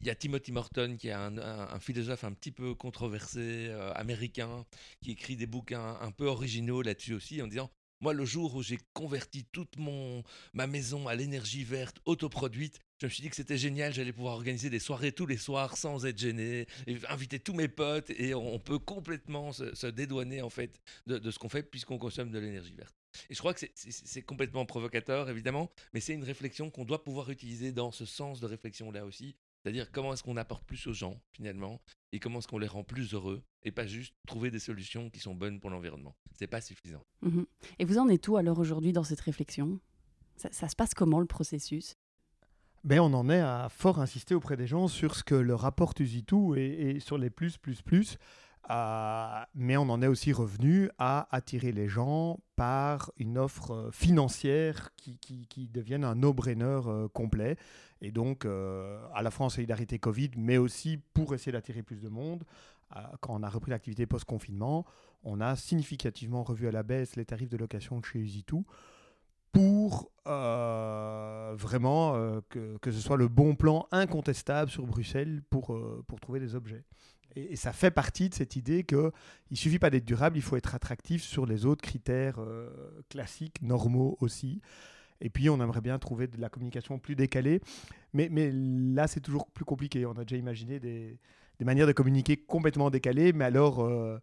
il 0.00 0.08
y 0.08 0.10
a 0.10 0.14
Timothy 0.14 0.52
Morton, 0.52 0.96
qui 0.98 1.08
est 1.08 1.12
un, 1.12 1.80
philosophe 1.80 2.24
un 2.24 2.32
petit 2.32 2.50
peu 2.50 2.74
controversé, 2.74 3.68
euh, 3.70 3.90
américain, 3.94 4.66
qui 5.00 5.12
écrit 5.12 5.36
des 5.36 5.46
bouquins 5.46 5.96
un 6.02 6.10
peu 6.10 6.26
originaux 6.26 6.82
là-dessus 6.82 7.14
aussi, 7.14 7.40
en 7.40 7.46
disant 7.46 7.70
moi, 8.00 8.12
le 8.12 8.26
jour 8.26 8.54
où 8.54 8.62
j'ai 8.62 8.78
converti 8.92 9.46
toute 9.50 9.78
mon, 9.78 10.22
ma 10.52 10.66
maison 10.66 11.08
à 11.08 11.14
l'énergie 11.14 11.64
verte 11.64 12.00
autoproduite, 12.04 12.78
je 13.00 13.06
me 13.06 13.10
suis 13.10 13.22
dit 13.22 13.30
que 13.30 13.36
c'était 13.36 13.56
génial, 13.56 13.94
j'allais 13.94 14.12
pouvoir 14.12 14.34
organiser 14.34 14.68
des 14.68 14.78
soirées 14.78 15.12
tous 15.12 15.24
les 15.24 15.38
soirs 15.38 15.78
sans 15.78 16.04
être 16.04 16.18
gêné, 16.18 16.66
inviter 17.08 17.40
tous 17.40 17.54
mes 17.54 17.68
potes, 17.68 18.10
et 18.10 18.34
on 18.34 18.58
peut 18.58 18.78
complètement 18.78 19.52
se, 19.52 19.86
dédouaner 19.86 20.42
en 20.42 20.50
fait 20.50 20.82
de, 21.06 21.16
de 21.16 21.30
ce 21.30 21.38
qu'on 21.38 21.48
fait 21.48 21.62
puisqu'on 21.62 21.96
consomme 21.96 22.30
de 22.30 22.38
l'énergie 22.38 22.74
verte. 22.74 22.94
Et 23.30 23.34
je 23.34 23.38
crois 23.38 23.54
que 23.54 23.64
c'est 23.74 24.22
complètement 24.22 24.66
provocateur, 24.66 25.30
évidemment, 25.30 25.70
mais 25.94 26.00
c'est 26.00 26.14
une 26.14 26.24
réflexion 26.24 26.70
qu'on 26.70 26.84
doit 26.84 27.04
pouvoir 27.04 27.30
utiliser 27.30 27.72
dans 27.72 27.90
ce 27.90 28.04
sens 28.04 28.40
de 28.40 28.46
réflexion-là 28.46 29.06
aussi, 29.06 29.36
c'est-à-dire 29.64 29.90
comment 29.90 30.12
est-ce 30.12 30.22
qu'on 30.22 30.36
apporte 30.36 30.62
plus 30.64 30.86
aux 30.86 30.92
gens 30.92 31.18
finalement 31.32 31.80
et 32.12 32.20
comment 32.20 32.40
est-ce 32.40 32.48
qu'on 32.48 32.58
les 32.58 32.66
rend 32.66 32.84
plus 32.84 33.14
heureux 33.14 33.42
et 33.62 33.72
pas 33.72 33.86
juste 33.86 34.14
trouver 34.26 34.50
des 34.50 34.58
solutions 34.58 35.08
qui 35.08 35.20
sont 35.20 35.34
bonnes 35.34 35.58
pour 35.58 35.70
l'environnement. 35.70 36.14
C'est 36.38 36.46
pas 36.46 36.60
suffisant. 36.60 37.02
Mmh 37.22 37.44
et 37.78 37.86
vous 37.86 37.96
en 37.96 38.08
êtes 38.10 38.28
où 38.28 38.36
alors 38.36 38.58
aujourd'hui 38.58 38.92
dans 38.92 39.04
cette 39.04 39.22
réflexion? 39.22 39.80
Ça, 40.36 40.68
se 40.68 40.76
passe 40.76 40.92
comment 40.92 41.20
le 41.20 41.26
processus? 41.26 41.96
Ben, 42.82 43.00
on 43.00 43.14
en 43.14 43.30
est 43.30 43.40
à 43.40 43.68
fort 43.70 44.00
insister 44.00 44.34
auprès 44.34 44.58
des 44.58 44.66
gens 44.66 44.86
sur 44.88 45.14
ce 45.14 45.24
que 45.24 45.34
leur 45.34 45.64
apporte 45.64 46.00
Usitu 46.00 46.58
et, 46.58 46.90
et 46.90 47.00
sur 47.00 47.16
les 47.16 47.30
plus, 47.30 47.56
plus, 47.56 47.80
plus. 47.80 48.18
Euh, 48.70 49.44
mais 49.54 49.76
on 49.76 49.88
en 49.90 50.00
est 50.00 50.06
aussi 50.06 50.32
revenu 50.32 50.88
à 50.98 51.28
attirer 51.34 51.72
les 51.72 51.88
gens 51.88 52.40
par 52.56 53.12
une 53.18 53.36
offre 53.36 53.72
euh, 53.72 53.90
financière 53.90 54.90
qui, 54.96 55.18
qui, 55.18 55.68
devienne 55.68 56.04
un 56.04 56.14
no-brainer 56.14 56.80
euh, 56.86 57.08
complet. 57.08 57.56
Et 58.04 58.12
donc, 58.12 58.44
à 58.44 59.22
la 59.22 59.30
fois 59.30 59.46
en 59.46 59.48
solidarité 59.48 59.98
Covid, 59.98 60.32
mais 60.36 60.58
aussi 60.58 60.98
pour 61.14 61.34
essayer 61.34 61.52
d'attirer 61.52 61.82
plus 61.82 62.02
de 62.02 62.08
monde, 62.08 62.44
quand 63.20 63.34
on 63.34 63.42
a 63.42 63.48
repris 63.48 63.70
l'activité 63.70 64.06
post-confinement, 64.06 64.84
on 65.22 65.40
a 65.40 65.56
significativement 65.56 66.44
revu 66.44 66.68
à 66.68 66.70
la 66.70 66.82
baisse 66.82 67.16
les 67.16 67.24
tarifs 67.24 67.48
de 67.48 67.56
location 67.56 68.00
de 68.00 68.04
chez 68.04 68.18
Usitu 68.18 68.56
pour 69.52 70.10
vraiment 70.26 72.12
que, 72.50 72.76
que, 72.76 72.90
ce 72.90 73.00
soit 73.00 73.16
le 73.16 73.28
bon 73.28 73.54
plan 73.54 73.86
incontestable 73.90 74.70
sur 74.70 74.86
Bruxelles 74.86 75.42
pour, 75.48 75.74
pour 76.06 76.20
trouver 76.20 76.40
des 76.40 76.54
objets. 76.54 76.84
Et, 77.36 77.56
ça 77.56 77.72
fait 77.72 77.90
partie 77.90 78.28
de 78.28 78.34
cette 78.34 78.56
idée 78.56 78.84
qu'il 78.84 79.10
ne 79.50 79.56
suffit 79.56 79.78
pas 79.78 79.90
d'être 79.90 80.04
durable, 80.04 80.36
il 80.36 80.42
faut 80.42 80.56
être 80.56 80.74
attractif 80.74 81.22
sur 81.22 81.46
les 81.46 81.66
autres 81.66 81.82
critères 81.82 82.36
euh, 82.38 82.70
classiques, 83.08 83.60
normaux 83.62 84.16
aussi. 84.20 84.60
Et 85.20 85.30
puis, 85.30 85.48
on 85.48 85.60
aimerait 85.60 85.80
bien 85.80 85.98
trouver 85.98 86.26
de 86.26 86.40
la 86.40 86.48
communication 86.48 86.98
plus 86.98 87.16
décalée. 87.16 87.60
Mais, 88.12 88.28
mais 88.30 88.50
là, 88.52 89.06
c'est 89.06 89.20
toujours 89.20 89.50
plus 89.50 89.64
compliqué. 89.64 90.06
On 90.06 90.12
a 90.12 90.24
déjà 90.24 90.36
imaginé 90.36 90.80
des, 90.80 91.18
des, 91.58 91.64
manières 91.64 91.86
de 91.86 91.92
communiquer 91.92 92.36
complètement 92.36 92.90
décalées, 92.90 93.32
mais 93.32 93.44
alors, 93.44 93.80
euh, 93.80 94.18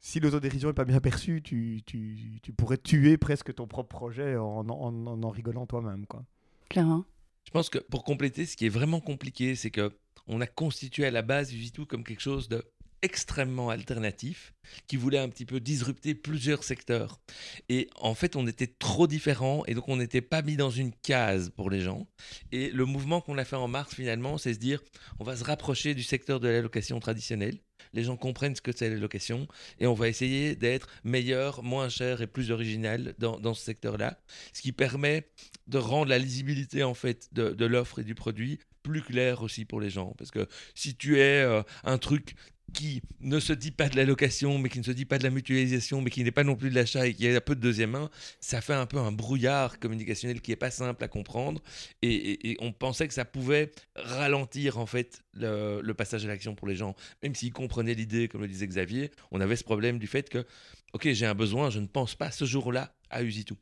si 0.00 0.20
l'autodérision 0.20 0.68
n'est 0.68 0.74
pas 0.74 0.84
bien 0.84 1.00
perçue, 1.00 1.42
tu, 1.42 1.82
tu, 1.86 2.40
tu, 2.42 2.52
pourrais 2.52 2.78
tuer 2.78 3.16
presque 3.16 3.54
ton 3.54 3.66
propre 3.66 3.88
projet 3.96 4.36
en 4.36 4.68
en, 4.68 5.06
en, 5.06 5.22
en 5.22 5.30
rigolant 5.30 5.66
toi-même. 5.66 6.06
quoi. 6.06 6.24
Clairement. 6.68 7.04
Je 7.44 7.50
pense 7.50 7.70
que 7.70 7.78
pour 7.78 8.04
compléter, 8.04 8.44
ce 8.44 8.56
qui 8.56 8.66
est 8.66 8.70
vraiment 8.70 9.00
compliqué, 9.00 9.54
c'est 9.54 9.70
que 9.70 9.92
on 10.28 10.40
a 10.40 10.46
constitué 10.46 11.06
à 11.06 11.10
la 11.10 11.22
base 11.22 11.52
tout 11.72 11.86
comme 11.86 12.02
quelque 12.02 12.20
chose 12.20 12.48
de 12.48 12.64
extrêmement 13.02 13.70
alternatif 13.70 14.54
qui 14.86 14.96
voulait 14.96 15.18
un 15.18 15.28
petit 15.28 15.44
peu 15.44 15.60
disrupter 15.60 16.14
plusieurs 16.14 16.64
secteurs. 16.64 17.20
Et 17.68 17.88
en 17.96 18.14
fait, 18.14 18.36
on 18.36 18.46
était 18.46 18.66
trop 18.66 19.06
différents 19.06 19.64
et 19.66 19.74
donc 19.74 19.88
on 19.88 19.96
n'était 19.96 20.20
pas 20.20 20.42
mis 20.42 20.56
dans 20.56 20.70
une 20.70 20.92
case 20.92 21.50
pour 21.50 21.70
les 21.70 21.80
gens. 21.80 22.06
Et 22.52 22.70
le 22.70 22.84
mouvement 22.84 23.20
qu'on 23.20 23.38
a 23.38 23.44
fait 23.44 23.56
en 23.56 23.68
mars, 23.68 23.94
finalement, 23.94 24.38
c'est 24.38 24.54
se 24.54 24.58
dire 24.58 24.82
on 25.18 25.24
va 25.24 25.36
se 25.36 25.44
rapprocher 25.44 25.94
du 25.94 26.02
secteur 26.02 26.40
de 26.40 26.48
la 26.48 26.60
location 26.60 26.98
traditionnelle 27.00 27.58
les 27.92 28.04
gens 28.04 28.16
comprennent 28.16 28.54
ce 28.54 28.60
que 28.60 28.72
c'est 28.74 28.90
la 28.90 28.96
location 28.96 29.48
et 29.78 29.86
on 29.86 29.94
va 29.94 30.08
essayer 30.08 30.54
d'être 30.54 30.88
meilleur, 31.04 31.62
moins 31.62 31.88
cher 31.88 32.22
et 32.22 32.26
plus 32.26 32.50
original 32.50 33.14
dans, 33.18 33.54
ce 33.54 33.64
secteur-là, 33.64 34.20
ce 34.52 34.62
qui 34.62 34.72
permet 34.72 35.28
de 35.66 35.78
rendre 35.78 36.10
la 36.10 36.18
lisibilité 36.18 36.82
en 36.82 36.94
fait 36.94 37.28
de, 37.32 37.66
l'offre 37.66 38.00
et 38.00 38.04
du 38.04 38.14
produit 38.14 38.58
plus 38.82 39.02
claire 39.02 39.42
aussi 39.42 39.64
pour 39.64 39.80
les 39.80 39.90
gens. 39.90 40.14
Parce 40.16 40.30
que 40.30 40.46
si 40.74 40.94
tu 40.94 41.18
es 41.18 41.42
euh, 41.42 41.62
un 41.82 41.98
truc 41.98 42.36
qui 42.72 43.02
ne 43.20 43.40
se 43.40 43.52
dit 43.52 43.70
pas 43.70 43.88
de 43.88 43.96
la 43.96 44.04
location, 44.04 44.58
mais 44.58 44.68
qui 44.68 44.78
ne 44.78 44.84
se 44.84 44.90
dit 44.90 45.04
pas 45.04 45.18
de 45.18 45.22
la 45.22 45.30
mutualisation, 45.30 46.00
mais 46.00 46.10
qui 46.10 46.24
n'est 46.24 46.30
pas 46.30 46.44
non 46.44 46.56
plus 46.56 46.70
de 46.70 46.74
l'achat 46.74 47.06
et 47.06 47.14
qui 47.14 47.26
a 47.28 47.34
un 47.34 47.40
peu 47.40 47.54
de 47.54 47.60
deuxième 47.60 47.90
main, 47.90 48.10
ça 48.40 48.60
fait 48.60 48.74
un 48.74 48.86
peu 48.86 48.98
un 48.98 49.12
brouillard 49.12 49.78
communicationnel 49.78 50.40
qui 50.40 50.50
n'est 50.50 50.56
pas 50.56 50.70
simple 50.70 51.02
à 51.02 51.08
comprendre. 51.08 51.62
Et, 52.02 52.56
on 52.60 52.72
pensait 52.72 53.08
que 53.08 53.14
ça 53.14 53.24
pouvait 53.24 53.72
ralentir 53.94 54.78
en 54.78 54.86
fait 54.86 55.22
le, 55.34 55.92
passage 55.92 56.24
à 56.24 56.28
l'action 56.28 56.54
pour 56.54 56.68
les 56.68 56.76
gens. 56.76 56.94
Même 57.22 57.34
s'ils 57.34 57.52
comprenaient 57.52 57.94
l'idée, 57.94 58.28
comme 58.28 58.42
le 58.42 58.48
disait 58.48 58.66
Xavier, 58.66 59.10
on 59.30 59.40
avait 59.40 59.56
ce 59.56 59.64
problème 59.64 59.98
du 59.98 60.06
fait 60.06 60.28
que, 60.28 60.44
ok, 60.92 61.08
j'ai 61.12 61.26
un 61.26 61.34
besoin, 61.34 61.70
je 61.70 61.80
ne 61.80 61.86
pense 61.86 62.14
pas 62.14 62.30
ce 62.30 62.44
jour-là 62.44 62.94
à 63.10 63.22
Usitu. 63.22 63.54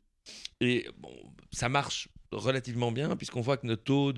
Et 0.59 0.87
bon, 0.97 1.13
ça 1.51 1.69
marche 1.69 2.09
relativement 2.35 2.91
bien, 2.91 3.15
puisqu'on 3.15 3.41
voit 3.41 3.57
que 3.57 3.67
nos 3.67 3.75
taux 3.75 4.13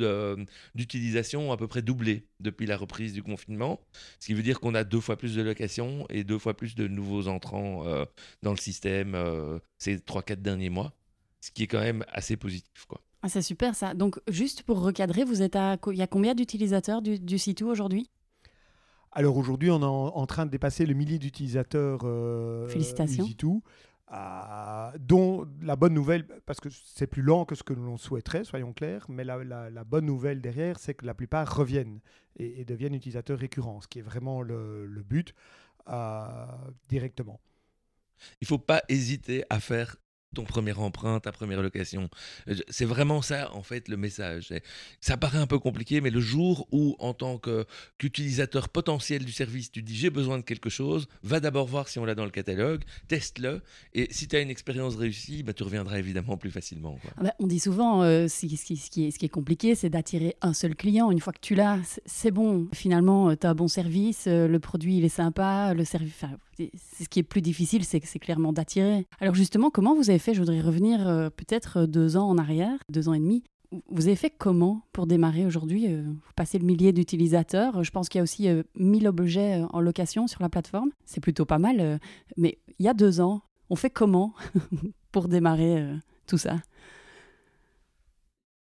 d'utilisation 0.76 1.50
ont 1.50 1.52
à 1.52 1.58
peu 1.58 1.68
près 1.68 1.82
doublé 1.82 2.28
depuis 2.40 2.66
la 2.66 2.78
reprise 2.78 3.14
du 3.14 3.24
confinement, 3.24 3.80
ce 4.20 4.28
qui 4.28 4.34
veut 4.34 4.44
dire 4.44 4.60
qu'on 4.60 4.76
a 4.76 4.84
deux 4.84 5.00
fois 5.00 5.18
plus 5.18 5.36
de 5.36 5.42
locations 5.42 6.06
et 6.10 6.24
deux 6.24 6.40
fois 6.40 6.56
plus 6.56 6.76
de 6.76 6.88
nouveaux 6.88 7.28
entrants 7.28 7.86
euh, 7.86 8.06
dans 8.44 8.52
le 8.52 8.58
système 8.58 9.16
euh, 9.16 9.60
ces 9.78 10.00
trois, 10.00 10.22
quatre 10.22 10.42
derniers 10.42 10.70
mois, 10.70 10.94
ce 11.42 11.52
qui 11.52 11.64
est 11.64 11.68
quand 11.68 11.80
même 11.80 12.04
assez 12.12 12.38
positif. 12.38 12.86
Quoi. 12.88 13.02
Ah, 13.22 13.30
c'est 13.30 13.42
super 13.42 13.76
ça. 13.76 13.94
Donc, 13.94 14.20
juste 14.28 14.64
pour 14.64 14.82
recadrer, 14.82 15.24
vous 15.24 15.42
êtes 15.42 15.56
à... 15.56 15.78
il 15.88 15.98
y 15.98 16.02
a 16.02 16.08
combien 16.08 16.36
d'utilisateurs 16.36 17.02
du, 17.02 17.20
du 17.20 17.38
site 17.38 17.62
aujourd'hui? 17.62 18.10
Alors 19.18 19.38
aujourd'hui, 19.38 19.72
on 19.72 19.82
est 19.82 19.86
en, 19.86 20.26
train 20.28 20.46
de 20.46 20.52
dépasser 20.52 20.86
le 20.86 20.94
millier 20.94 21.18
d'utilisateurs. 21.18 22.02
Euh, 22.04 22.68
Félicitations. 22.68 23.26
Dont 24.10 25.48
la 25.62 25.76
bonne 25.76 25.94
nouvelle, 25.94 26.26
parce 26.46 26.62
que 26.62 26.70
c'est 26.70 27.08
plus 27.08 27.22
lent 27.22 27.44
que 27.46 27.56
ce 27.56 27.64
que 27.64 27.74
l'on 27.74 27.98
souhaiterait, 27.98 28.46
soyons 28.46 28.72
clairs, 28.72 29.06
mais 29.10 29.24
la, 29.24 29.84
bonne 29.84 30.06
nouvelle 30.06 30.42
derrière, 30.42 30.80
c'est 30.80 30.94
que 30.94 31.06
la 31.06 31.14
plupart 31.14 31.54
reviennent 31.54 32.00
et, 32.38 32.64
deviennent 32.64 32.96
utilisateurs 32.96 33.38
récurrents, 33.38 33.82
ce 33.82 33.88
qui 33.88 34.00
est 34.00 34.04
vraiment 34.04 34.42
le, 34.42 35.04
but 35.06 35.34
euh, 35.90 36.46
directement. 36.88 37.42
Il 38.42 38.46
ne 38.46 38.48
faut 38.48 38.58
pas 38.58 38.82
hésiter 38.88 39.44
à 39.50 39.60
faire 39.60 39.98
ton 40.36 40.44
premier 40.44 40.74
emprunt, 40.74 41.20
ta 41.20 41.32
première 41.32 41.62
location. 41.62 42.10
Euh, 42.48 42.56
c'est 42.70 42.86
vraiment 42.86 43.22
ça, 43.22 43.54
en 43.54 43.64
fait, 43.64 43.88
le 43.88 43.98
message. 43.98 44.54
Ça 45.02 45.18
paraît 45.18 45.38
un 45.38 45.48
peu 45.48 45.60
compliqué, 45.60 46.02
mais 46.02 46.10
le 46.10 46.20
jour 46.20 46.68
où, 46.72 46.96
en 47.00 47.14
tant 47.14 47.40
qu'utilisateur 47.40 48.70
potentiel 48.70 49.26
du 49.26 49.32
service, 49.32 49.72
tu 49.72 49.82
dis 49.82 49.96
j'ai 49.96 50.10
besoin 50.10 50.38
de 50.38 50.44
quelque 50.44 50.70
chose, 50.70 51.08
va 51.24 51.40
d'abord 51.40 51.68
voir 51.68 51.88
si 51.88 52.00
on 52.00 52.06
l'a 52.06 52.16
dans 52.16 52.26
le 52.26 52.32
catalogue, 52.32 52.84
teste-le, 53.08 53.62
et 53.94 54.08
si 54.12 54.28
tu 54.28 54.36
as 54.36 54.42
une 54.42 54.50
expérience 54.50 54.96
réussie, 54.96 55.44
bah, 55.44 55.54
tu 55.54 55.64
reviendras 55.64 55.98
évidemment 55.98 56.38
plus 56.38 56.52
facilement. 56.52 57.00
Ah 57.18 57.24
bah, 57.24 57.34
on 57.40 57.48
dit 57.48 57.60
souvent, 57.60 58.04
euh, 58.04 58.28
ce, 58.28 58.46
qui, 58.46 59.08
est, 59.08 59.30
compliqué, 59.30 59.76
c'est 59.76 59.90
d'attirer 59.90 60.36
un 60.42 60.54
seul 60.54 60.76
client. 60.76 61.12
Une 61.12 61.20
fois 61.20 61.34
que 61.34 61.42
tu 61.42 61.56
l'as, 61.56 62.00
c'est 62.06 62.32
bon. 62.32 62.68
Finalement, 62.74 63.30
euh, 63.30 63.36
tu 63.36 63.48
as 63.48 63.52
un 63.52 63.56
bon 63.56 63.68
service, 63.68 64.28
le 64.28 64.58
produit, 64.60 64.98
il 64.98 65.06
est 65.06 65.10
sympa, 65.10 65.74
le 65.74 65.86
service 65.86 66.14
ce 66.58 67.08
qui 67.10 67.20
est 67.20 67.24
plus 67.24 67.42
difficile, 67.42 67.84
c'est 67.84 68.00
clairement 68.20 68.54
d'attirer. 68.54 69.06
Alors 69.20 69.36
justement, 69.36 69.70
comment 69.70 69.96
vous 69.96 70.10
avez 70.10 70.20
fait 70.20 70.34
Je 70.34 70.40
voudrais 70.40 70.62
revenir 70.62 71.08
euh, 71.08 71.30
peut-être 71.30 71.80
euh, 71.80 71.88
deux 71.88 72.18
ans 72.18 72.28
en 72.28 72.38
arrière, 72.38 72.78
deux 72.90 73.10
ans 73.10 73.14
et 73.14 73.20
demi. 73.20 73.44
Vous 73.90 74.08
avez 74.08 74.16
fait 74.16 74.30
comment 74.30 74.82
pour 74.94 75.08
démarrer 75.08 75.46
aujourd'hui 75.46 75.88
euh, 75.88 76.04
Vous 76.04 76.34
passez 76.36 76.58
le 76.58 76.66
millier 76.66 76.94
d'utilisateurs. 76.94 77.84
Je 77.84 77.92
pense 77.92 78.08
qu'il 78.10 78.20
y 78.20 78.22
a 78.22 78.24
aussi 78.24 78.48
1000 78.76 79.08
objets 79.08 79.62
en 79.72 79.82
location 79.82 80.28
sur 80.28 80.42
la 80.42 80.50
plateforme. 80.50 80.92
C'est 81.06 81.22
plutôt 81.22 81.46
pas 81.46 81.60
mal. 81.60 82.00
mais 82.38 82.60
il 82.80 82.86
y 82.86 82.90
a 82.90 82.94
deux 82.94 83.20
ans, 83.20 83.42
on 83.70 83.76
fait 83.76 83.90
comment 83.90 84.34
pour 85.12 85.28
démarrer 85.28 85.86
tout 86.28 86.38
ça? 86.38 86.58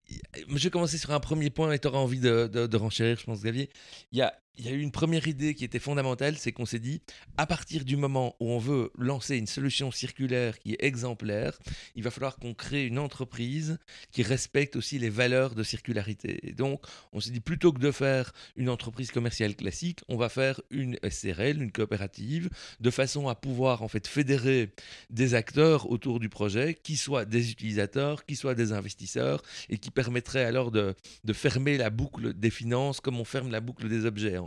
Je 0.08 0.64
vais 0.64 0.70
commencer 0.70 0.98
sur 0.98 1.10
un 1.10 1.20
premier 1.20 1.50
point 1.50 1.72
et 1.72 1.78
tu 1.78 1.88
auras 1.88 1.98
envie 1.98 2.20
de, 2.20 2.46
de, 2.46 2.76
renchérir, 2.76 3.18
je 3.18 3.24
pense, 3.24 3.40
Xavier. 3.40 3.70
Il 4.12 4.18
y 4.18 4.22
a 4.22 4.34
il 4.56 4.66
y 4.66 4.68
a 4.68 4.72
eu 4.72 4.80
une 4.80 4.92
première 4.92 5.26
idée 5.26 5.54
qui 5.54 5.64
était 5.64 5.78
fondamentale, 5.78 6.36
c'est 6.36 6.52
qu'on 6.52 6.66
s'est 6.66 6.78
dit, 6.78 7.02
à 7.36 7.46
partir 7.46 7.84
du 7.84 7.96
moment 7.96 8.36
où 8.38 8.50
on 8.50 8.58
veut 8.58 8.92
lancer 8.96 9.36
une 9.36 9.46
solution 9.46 9.90
circulaire 9.90 10.58
qui 10.58 10.72
est 10.72 10.84
exemplaire, 10.84 11.58
il 11.96 12.04
va 12.04 12.10
falloir 12.10 12.36
qu'on 12.36 12.54
crée 12.54 12.86
une 12.86 12.98
entreprise 12.98 13.78
qui 14.12 14.22
respecte 14.22 14.76
aussi 14.76 14.98
les 14.98 15.10
valeurs 15.10 15.54
de 15.54 15.62
circularité. 15.62 16.46
Et 16.46 16.52
donc, 16.52 16.84
on 17.12 17.20
s'est 17.20 17.30
dit, 17.30 17.40
plutôt 17.40 17.72
que 17.72 17.80
de 17.80 17.90
faire 17.90 18.32
une 18.56 18.68
entreprise 18.68 19.10
commerciale 19.10 19.56
classique, 19.56 20.00
on 20.08 20.16
va 20.16 20.28
faire 20.28 20.60
une 20.70 20.98
SRL, 21.08 21.60
une 21.60 21.72
coopérative, 21.72 22.48
de 22.80 22.90
façon 22.90 23.28
à 23.28 23.34
pouvoir 23.34 23.82
en 23.82 23.88
fait 23.88 24.06
fédérer 24.06 24.70
des 25.10 25.34
acteurs 25.34 25.90
autour 25.90 26.20
du 26.20 26.28
projet, 26.28 26.74
qui 26.74 26.96
soient 26.96 27.24
des 27.24 27.50
utilisateurs, 27.50 28.24
qui 28.24 28.36
soient 28.36 28.54
des 28.54 28.72
investisseurs, 28.72 29.42
et 29.68 29.78
qui 29.78 29.90
permettraient 29.90 30.44
alors 30.44 30.70
de, 30.70 30.94
de 31.24 31.32
fermer 31.32 31.76
la 31.76 31.90
boucle 31.90 32.34
des 32.34 32.50
finances 32.50 33.00
comme 33.00 33.18
on 33.18 33.24
ferme 33.24 33.50
la 33.50 33.60
boucle 33.60 33.88
des 33.88 34.04
objets 34.04 34.38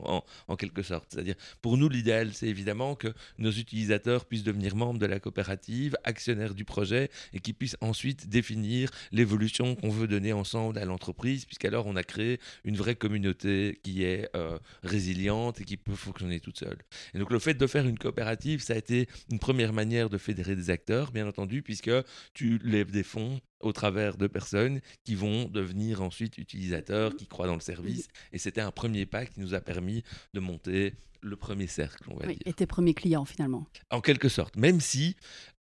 en, 0.48 0.56
quelque 0.56 0.82
sorte. 0.82 1.06
C'est-à-dire, 1.10 1.36
pour 1.62 1.78
nous, 1.78 1.90
l'idéal, 1.90 2.34
c'est 2.34 2.48
évidemment 2.48 2.96
que 2.96 3.10
nos 3.38 3.52
utilisateurs 3.52 4.26
puissent 4.26 4.44
devenir 4.44 4.76
membres 4.76 5.00
de 5.00 5.06
la 5.06 5.20
coopérative, 5.20 5.96
actionnaires 6.04 6.56
du 6.56 6.66
projet, 6.66 7.10
et 7.34 7.40
qu'ils 7.40 7.54
puissent 7.54 7.78
ensuite 7.82 8.28
définir 8.30 8.90
l'évolution 9.12 9.76
qu'on 9.76 9.90
veut 9.90 10.08
donner 10.08 10.34
ensemble 10.34 10.78
à 10.78 10.86
l'entreprise, 10.86 11.46
puisqu'alors 11.46 11.88
on 11.88 11.96
a 11.96 12.04
créé 12.04 12.40
une 12.64 12.76
vraie 12.76 12.96
communauté 12.96 13.80
qui 13.84 14.04
est 14.04 14.30
euh, 14.36 14.58
résiliente 14.84 15.62
et 15.62 15.64
qui 15.64 15.78
peut 15.78 15.96
fonctionner 15.96 16.40
toute 16.40 16.58
seule. 16.58 16.78
Et 17.14 17.20
donc 17.20 17.32
le 17.32 17.40
fait 17.40 17.54
de 17.54 17.68
faire 17.68 17.88
une 17.88 17.98
coopérative, 17.98 18.62
ça 18.62 18.74
a 18.74 18.78
été 18.78 19.08
une 19.32 19.40
première 19.40 19.74
manière 19.74 20.10
de 20.10 20.18
fédérer 20.18 20.56
des 20.56 20.70
acteurs, 20.70 21.12
bien 21.12 21.28
entendu, 21.28 21.62
puisque 21.62 21.92
tu 22.34 22.60
lèves 22.64 22.92
des 22.92 23.04
fonds 23.04 23.40
au 23.60 23.72
travers 23.72 24.18
de 24.18 24.28
personnes 24.28 24.82
qui 25.04 25.16
vont 25.16 25.46
devenir 25.46 26.02
ensuite 26.02 26.38
utilisateurs, 26.38 27.16
qui 27.16 27.28
croient 27.28 27.48
dans 27.48 27.56
le 27.56 27.62
service. 27.62 28.08
Et 28.32 28.38
c'était 28.38 28.62
un 28.62 28.72
premier 28.72 29.06
pas 29.06 29.26
qui 29.26 29.40
nous 29.40 29.54
a 29.54 29.62
permis 29.62 30.04
de 30.34 30.40
monter 30.40 30.94
le 31.22 31.36
premier 31.36 31.68
cercle, 31.68 32.04
on 32.10 32.16
va 32.16 32.28
dire. 32.28 32.38
Et 32.46 32.54
tes 32.54 32.68
premiers 32.68 32.94
clients 32.94 33.26
finalement. 33.26 33.66
En 33.90 34.02
quelque 34.02 34.30
sorte, 34.30 34.56
même 34.56 34.80
si 34.80 35.16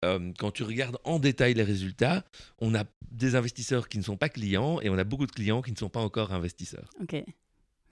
euh, 0.05 0.33
quand 0.39 0.51
tu 0.51 0.63
regardes 0.63 0.99
en 1.05 1.19
détail 1.19 1.55
les 1.55 1.63
résultats, 1.63 2.25
on 2.59 2.75
a 2.75 2.85
des 3.11 3.35
investisseurs 3.35 3.89
qui 3.89 3.99
ne 3.99 4.03
sont 4.03 4.17
pas 4.17 4.29
clients 4.29 4.81
et 4.81 4.91
on 4.91 4.99
a 4.99 5.05
beaucoup 5.05 5.27
de 5.27 5.33
clients 5.33 5.63
qui 5.63 5.73
ne 5.73 5.77
sont 5.77 5.89
pas 5.89 6.01
encore 6.01 6.33
investisseurs. 6.33 6.91
Ok, 7.01 7.17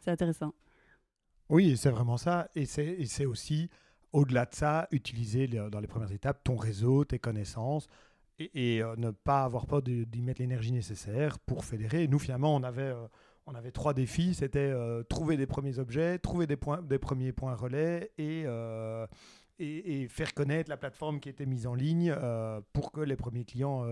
c'est 0.00 0.10
intéressant. 0.10 0.54
Oui, 1.48 1.76
c'est 1.76 1.90
vraiment 1.90 2.16
ça. 2.16 2.48
Et 2.54 2.66
c'est 2.66 3.26
aussi, 3.26 3.68
au-delà 4.12 4.46
de 4.46 4.54
ça, 4.54 4.88
utiliser 4.90 5.46
dans 5.46 5.80
les 5.80 5.86
premières 5.86 6.12
étapes 6.12 6.42
ton 6.44 6.56
réseau, 6.56 7.04
tes 7.04 7.18
connaissances, 7.18 7.88
et, 8.38 8.82
euh, 8.82 8.94
ne 8.96 9.10
pas 9.10 9.44
avoir 9.44 9.66
peur 9.66 9.82
d'y 9.82 10.22
mettre 10.22 10.40
l'énergie 10.40 10.72
nécessaire 10.72 11.38
pour 11.38 11.64
fédérer. 11.64 12.08
nous, 12.08 12.18
finalement, 12.18 12.54
on 12.54 12.62
avait, 12.62 12.82
euh, 12.82 13.06
on 13.46 13.54
avait 13.54 13.70
trois 13.70 13.94
défis. 13.94 14.34
C'était 14.34 14.58
euh, 14.58 15.02
trouver 15.04 15.36
des 15.36 15.46
premiers 15.46 15.78
objets, 15.78 16.18
trouver 16.18 16.46
des, 16.46 16.56
points, 16.56 16.82
des 16.82 16.98
premiers 16.98 17.32
points 17.32 17.54
relais 17.54 18.10
et, 18.18 18.44
et, 19.58 20.08
faire 20.08 20.34
connaître 20.34 20.70
la 20.70 20.76
plateforme 20.76 21.20
qui 21.20 21.28
était 21.28 21.46
mise 21.46 21.66
en 21.66 21.74
ligne 21.74 22.14
pour 22.72 22.92
que 22.92 23.00
les 23.00 23.16
premiers 23.16 23.44
clients. 23.44 23.86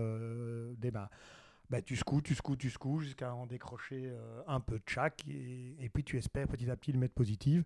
Bah, 1.69 1.81
tu 1.81 1.95
secoues, 1.95 2.21
tu 2.21 2.35
secoues, 2.35 2.57
tu 2.57 2.69
secoues 2.69 2.99
jusqu'à 2.99 3.33
en 3.33 3.47
décrocher 3.47 4.11
un 4.47 4.59
peu 4.59 4.75
de 4.75 4.83
chaque 4.85 5.23
et, 5.27 5.89
puis 5.91 6.03
tu 6.03 6.17
espères 6.17 6.47
petit 6.47 6.69
à 6.69 6.75
petit 6.75 6.91
le 6.91 6.99
mettre 6.99 7.13
positif 7.13 7.63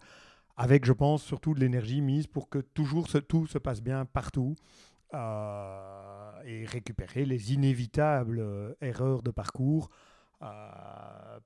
avec, 0.56 0.86
je 0.86 0.94
pense, 0.94 1.24
surtout 1.24 1.54
de 1.54 1.60
l'énergie 1.60 2.02
mise 2.02 2.26
pour 2.26 2.50
que 2.50 2.60
toujours 2.60 3.08
tout 3.28 3.46
se 3.46 3.58
passe 3.60 3.82
bien 3.82 4.06
partout 4.06 4.56
et 5.14 6.66
récupérer 6.66 7.26
les 7.26 7.54
inévitables 7.54 8.40
euh, 8.40 8.74
erreurs 8.82 9.22
de 9.22 9.32
parcours 9.32 9.90
euh, 10.44 10.46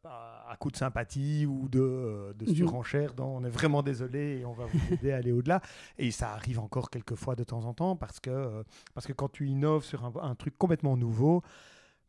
à 0.03 0.55
coup 0.59 0.69
de 0.69 0.75
sympathie 0.75 1.45
ou 1.45 1.69
de, 1.69 1.79
euh, 1.79 2.33
de 2.33 2.45
surenchère 2.45 3.13
dont 3.13 3.37
on 3.37 3.43
est 3.43 3.49
vraiment 3.49 3.83
désolé 3.83 4.39
et 4.39 4.45
on 4.45 4.53
va 4.53 4.65
vous 4.65 4.93
aider 4.93 5.11
à 5.11 5.17
aller 5.17 5.31
au-delà. 5.31 5.61
Et 5.97 6.11
ça 6.11 6.31
arrive 6.33 6.59
encore 6.59 6.89
quelques 6.89 7.15
fois 7.15 7.35
de 7.35 7.43
temps 7.43 7.65
en 7.65 7.73
temps 7.73 7.95
parce 7.95 8.19
que, 8.19 8.63
parce 8.93 9.07
que 9.07 9.13
quand 9.13 9.29
tu 9.29 9.47
innoves 9.47 9.83
sur 9.83 10.05
un, 10.21 10.35
truc 10.35 10.57
complètement 10.57 10.97
nouveau, 10.97 11.41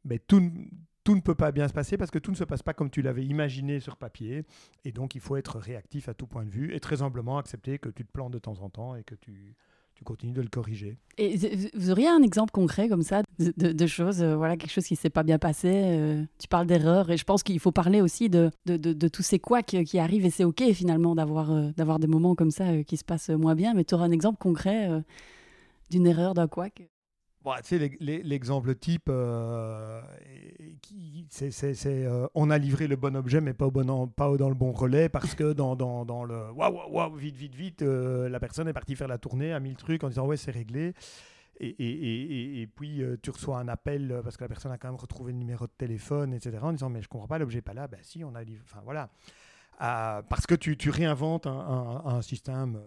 mais 0.05 0.19
tout, 0.19 0.53
tout 1.05 1.15
ne 1.15 1.21
peut 1.21 1.37
pas 1.37 1.53
bien 1.53 1.69
se 1.69 1.73
passer 1.73 1.97
parce 1.97 2.11
que 2.11 2.19
tout 2.19 2.33
ne 2.33 2.37
se 2.37 2.45
passe 2.45 2.63
pas 2.63 2.75
comme 2.75 2.91
tu 2.91 3.01
l'avais 3.01 3.25
imaginé 3.25 3.79
sur 3.79 3.97
papier. 3.97 4.45
Et 4.85 4.91
donc, 4.91 5.15
il 5.15 5.21
faut 5.21 5.37
être 5.37 5.59
réactif 5.59 6.09
à 6.09 6.15
tout 6.15 6.27
point 6.27 6.45
de 6.45 6.51
vue 6.51 6.75
et 6.75 6.81
très 6.81 7.03
humblement 7.03 7.39
accepter 7.39 7.79
que 7.79 7.89
tu 7.89 8.05
te 8.05 8.11
plantes 8.11 8.33
de 8.33 8.41
temps 8.41 8.61
en 8.61 8.71
temps 8.71 8.97
et 8.97 9.05
que 9.05 9.15
tu, 9.15 9.57
tu 10.03 10.05
continues 10.05 10.33
de 10.33 10.43
le 10.43 10.49
corriger. 10.49 10.99
Et 11.17 11.37
vous 11.75 11.91
auriez 11.91 12.09
un 12.09 12.23
exemple 12.23 12.51
concret 12.51 12.89
comme 12.89 13.03
ça 13.03 13.23
de, 13.39 13.87
choses, 13.87 14.23
euh, 14.23 14.37
voilà, 14.37 14.57
quelque 14.57 14.73
chose 14.73 14.87
qui 14.87 14.97
s'est 14.97 15.11
pas 15.11 15.23
bien 15.23 15.39
passé 15.39 15.71
euh, 15.73 16.25
Tu 16.39 16.49
parles 16.49 16.67
d'erreurs 16.67 17.11
et 17.11 17.17
je 17.17 17.25
pense 17.25 17.43
qu'il 17.43 17.61
faut 17.61 17.73
parler 17.73 18.01
aussi 18.01 18.29
de, 18.29 18.51
tous 19.09 19.23
ces 19.23 19.39
couacs 19.39 19.77
qui 19.85 19.99
arrivent 19.99 20.27
et 20.27 20.31
c'est 20.31 20.45
ok 20.45 20.63
finalement 20.73 21.15
d'avoir 21.15 21.73
d'avoir 21.73 21.99
des 21.99 22.07
moments 22.07 22.35
comme 22.35 22.51
ça 22.51 22.83
qui 22.83 22.97
se 22.97 23.05
passent 23.05 23.31
moins 23.31 23.55
bien. 23.55 23.75
Mais 23.75 23.85
tu 23.85 23.95
auras 23.95 24.07
un 24.07 24.11
exemple 24.11 24.39
concret 24.39 24.89
d'une 25.91 26.07
erreur 26.07 26.35
d'un 26.35 26.49
couac? 26.49 26.92
Tu 27.63 27.79
sais, 27.79 27.91
l'exemple 28.01 28.75
type, 28.75 29.09
euh, 29.09 30.01
c'est 31.29 31.85
euh, 31.87 32.27
on 32.35 32.51
a 32.51 32.59
livré 32.59 32.87
le 32.87 32.97
bon 32.97 33.17
objet, 33.17 33.41
mais 33.41 33.55
pas, 33.55 33.67
au 33.67 33.71
bon, 33.71 34.07
pas 34.09 34.37
dans 34.37 34.49
le 34.49 34.55
bon 34.55 34.73
relais, 34.73 35.09
parce 35.09 35.35
que 35.35 35.53
dans, 35.53 35.77
dans, 35.77 36.05
dans 36.05 36.25
le 36.25 36.51
waouh, 36.53 36.75
waouh, 36.75 36.93
waouh, 36.93 37.15
vite, 37.15 37.37
vite, 37.37 37.55
vite, 37.55 37.83
euh, 37.83 38.29
la 38.29 38.41
personne 38.41 38.69
est 38.69 38.73
partie 38.73 38.97
faire 38.97 39.09
la 39.09 39.19
tournée, 39.19 39.53
a 39.53 39.61
mis 39.61 39.71
le 39.71 39.77
truc 39.77 40.05
en 40.05 40.09
disant 40.09 40.27
ouais, 40.27 40.37
c'est 40.37 40.51
réglé. 40.51 40.95
Et, 41.61 41.69
et, 41.69 42.63
et, 42.63 42.67
puis 42.67 43.03
tu 43.23 43.31
reçois 43.31 43.59
un 43.59 43.69
appel 43.69 44.21
parce 44.25 44.37
que 44.37 44.43
la 44.43 44.49
personne 44.49 44.73
a 44.73 44.79
quand 44.79 44.89
même 44.89 44.97
retrouvé 44.97 45.33
le 45.33 45.39
numéro 45.39 45.67
de 45.67 45.73
téléphone, 45.77 46.33
etc. 46.35 46.59
En 46.63 46.73
disant 46.73 46.89
mais 46.89 47.03
je 47.03 47.09
comprends 47.09 47.29
pas, 47.29 47.39
l'objet 47.39 47.59
n'est 47.59 47.63
pas 47.63 47.75
là. 47.75 47.87
Ben 47.87 48.01
si, 48.03 48.25
on 48.25 48.35
a 48.35 48.43
livré. 48.43 48.65
Enfin 48.65 48.81
voilà. 48.85 49.11
parce 49.79 50.47
que 50.47 50.55
tu, 50.55 50.77
tu 50.77 50.91
réinventes 50.91 51.47
un 51.47 52.21
système 52.23 52.81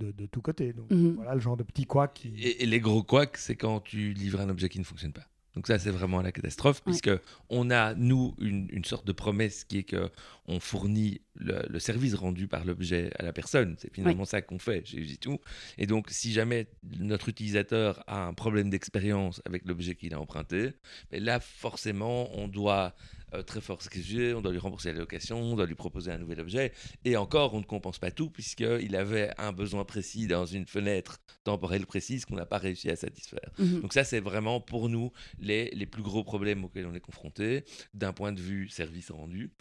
de, 0.00 0.12
de 0.12 0.26
tous 0.26 0.40
côtés. 0.40 0.72
Donc 0.72 0.90
mhm. 0.90 1.14
voilà 1.14 1.34
le 1.34 1.40
genre 1.40 1.56
de 1.56 1.62
petits 1.62 1.86
couacs. 1.86 2.14
Qui... 2.14 2.32
Et, 2.38 2.66
les 2.66 2.80
gros 2.80 3.02
couacs, 3.02 3.36
c'est 3.36 3.56
quand 3.56 3.80
tu 3.80 4.12
livres 4.12 4.40
un 4.40 4.48
objet 4.48 4.68
qui 4.68 4.78
ne 4.78 4.84
fonctionne 4.84 5.12
pas. 5.12 5.26
Donc 5.56 5.66
ça, 5.66 5.78
c'est 5.80 5.90
vraiment 5.90 6.22
la 6.22 6.30
catastrophe, 6.30 6.80
puisque 6.84 7.10
on 7.48 7.70
a, 7.70 7.94
nous, 7.94 8.36
une, 8.40 8.68
une, 8.70 8.84
sorte 8.84 9.04
de 9.04 9.10
promesse 9.10 9.64
qui 9.64 9.78
est 9.78 9.82
que 9.82 10.08
on 10.46 10.60
fournit 10.60 11.20
le, 11.34 11.78
service 11.78 12.14
rendu 12.14 12.46
par 12.46 12.64
l'objet 12.64 13.10
à 13.18 13.24
la 13.24 13.32
personne. 13.32 13.74
C'est 13.78 13.92
finalement 13.92 14.24
ça 14.24 14.42
qu'on 14.42 14.58
fait 14.58 14.86
chez 14.86 15.16
tout. 15.16 15.38
Et 15.76 15.86
donc, 15.86 16.06
si 16.10 16.32
jamais 16.32 16.66
notre 16.98 17.28
utilisateur 17.28 18.04
a 18.06 18.26
un 18.26 18.34
problème 18.34 18.70
d'expérience 18.70 19.42
avec 19.44 19.66
l'objet 19.66 19.96
qu'il 19.96 20.14
a 20.14 20.20
emprunté, 20.20 20.72
mais 21.10 21.18
ben 21.18 21.24
là, 21.24 21.40
forcément, 21.40 22.28
on 22.38 22.46
doit 22.46 22.94
euh, 23.34 23.42
très 23.42 23.60
fort 23.60 23.80
sujet, 23.82 24.34
on 24.34 24.40
doit 24.40 24.52
lui 24.52 24.58
rembourser 24.58 24.92
la 24.92 24.98
location, 24.98 25.40
on 25.40 25.56
doit 25.56 25.66
lui 25.66 25.74
proposer 25.74 26.10
un 26.10 26.18
nouvel 26.18 26.40
objet. 26.40 26.72
Et 27.04 27.16
encore, 27.16 27.54
on 27.54 27.60
ne 27.60 27.64
compense 27.64 27.98
pas 27.98 28.10
tout, 28.10 28.30
puisqu'il 28.30 28.96
avait 28.96 29.30
un 29.38 29.52
besoin 29.52 29.84
précis 29.84 30.26
dans 30.26 30.46
une 30.46 30.66
fenêtre 30.66 31.18
temporelle 31.44 31.86
précise 31.86 32.24
qu'on 32.24 32.36
n'a 32.36 32.46
pas 32.46 32.58
réussi 32.58 32.90
à 32.90 32.96
satisfaire. 32.96 33.50
Mhm. 33.58 33.80
Donc 33.82 33.92
ça, 33.92 34.04
c'est 34.04 34.20
vraiment 34.20 34.60
pour 34.60 34.88
nous 34.88 35.12
les, 35.38 35.70
les 35.70 35.86
plus 35.86 36.02
gros 36.02 36.24
problèmes 36.24 36.64
auxquels 36.64 36.86
on 36.86 36.94
est 36.94 37.00
confronté, 37.00 37.64
d'un 37.94 38.12
point 38.12 38.32
de 38.32 38.40
vue 38.40 38.68
service 38.68 39.10
rendu. 39.10 39.52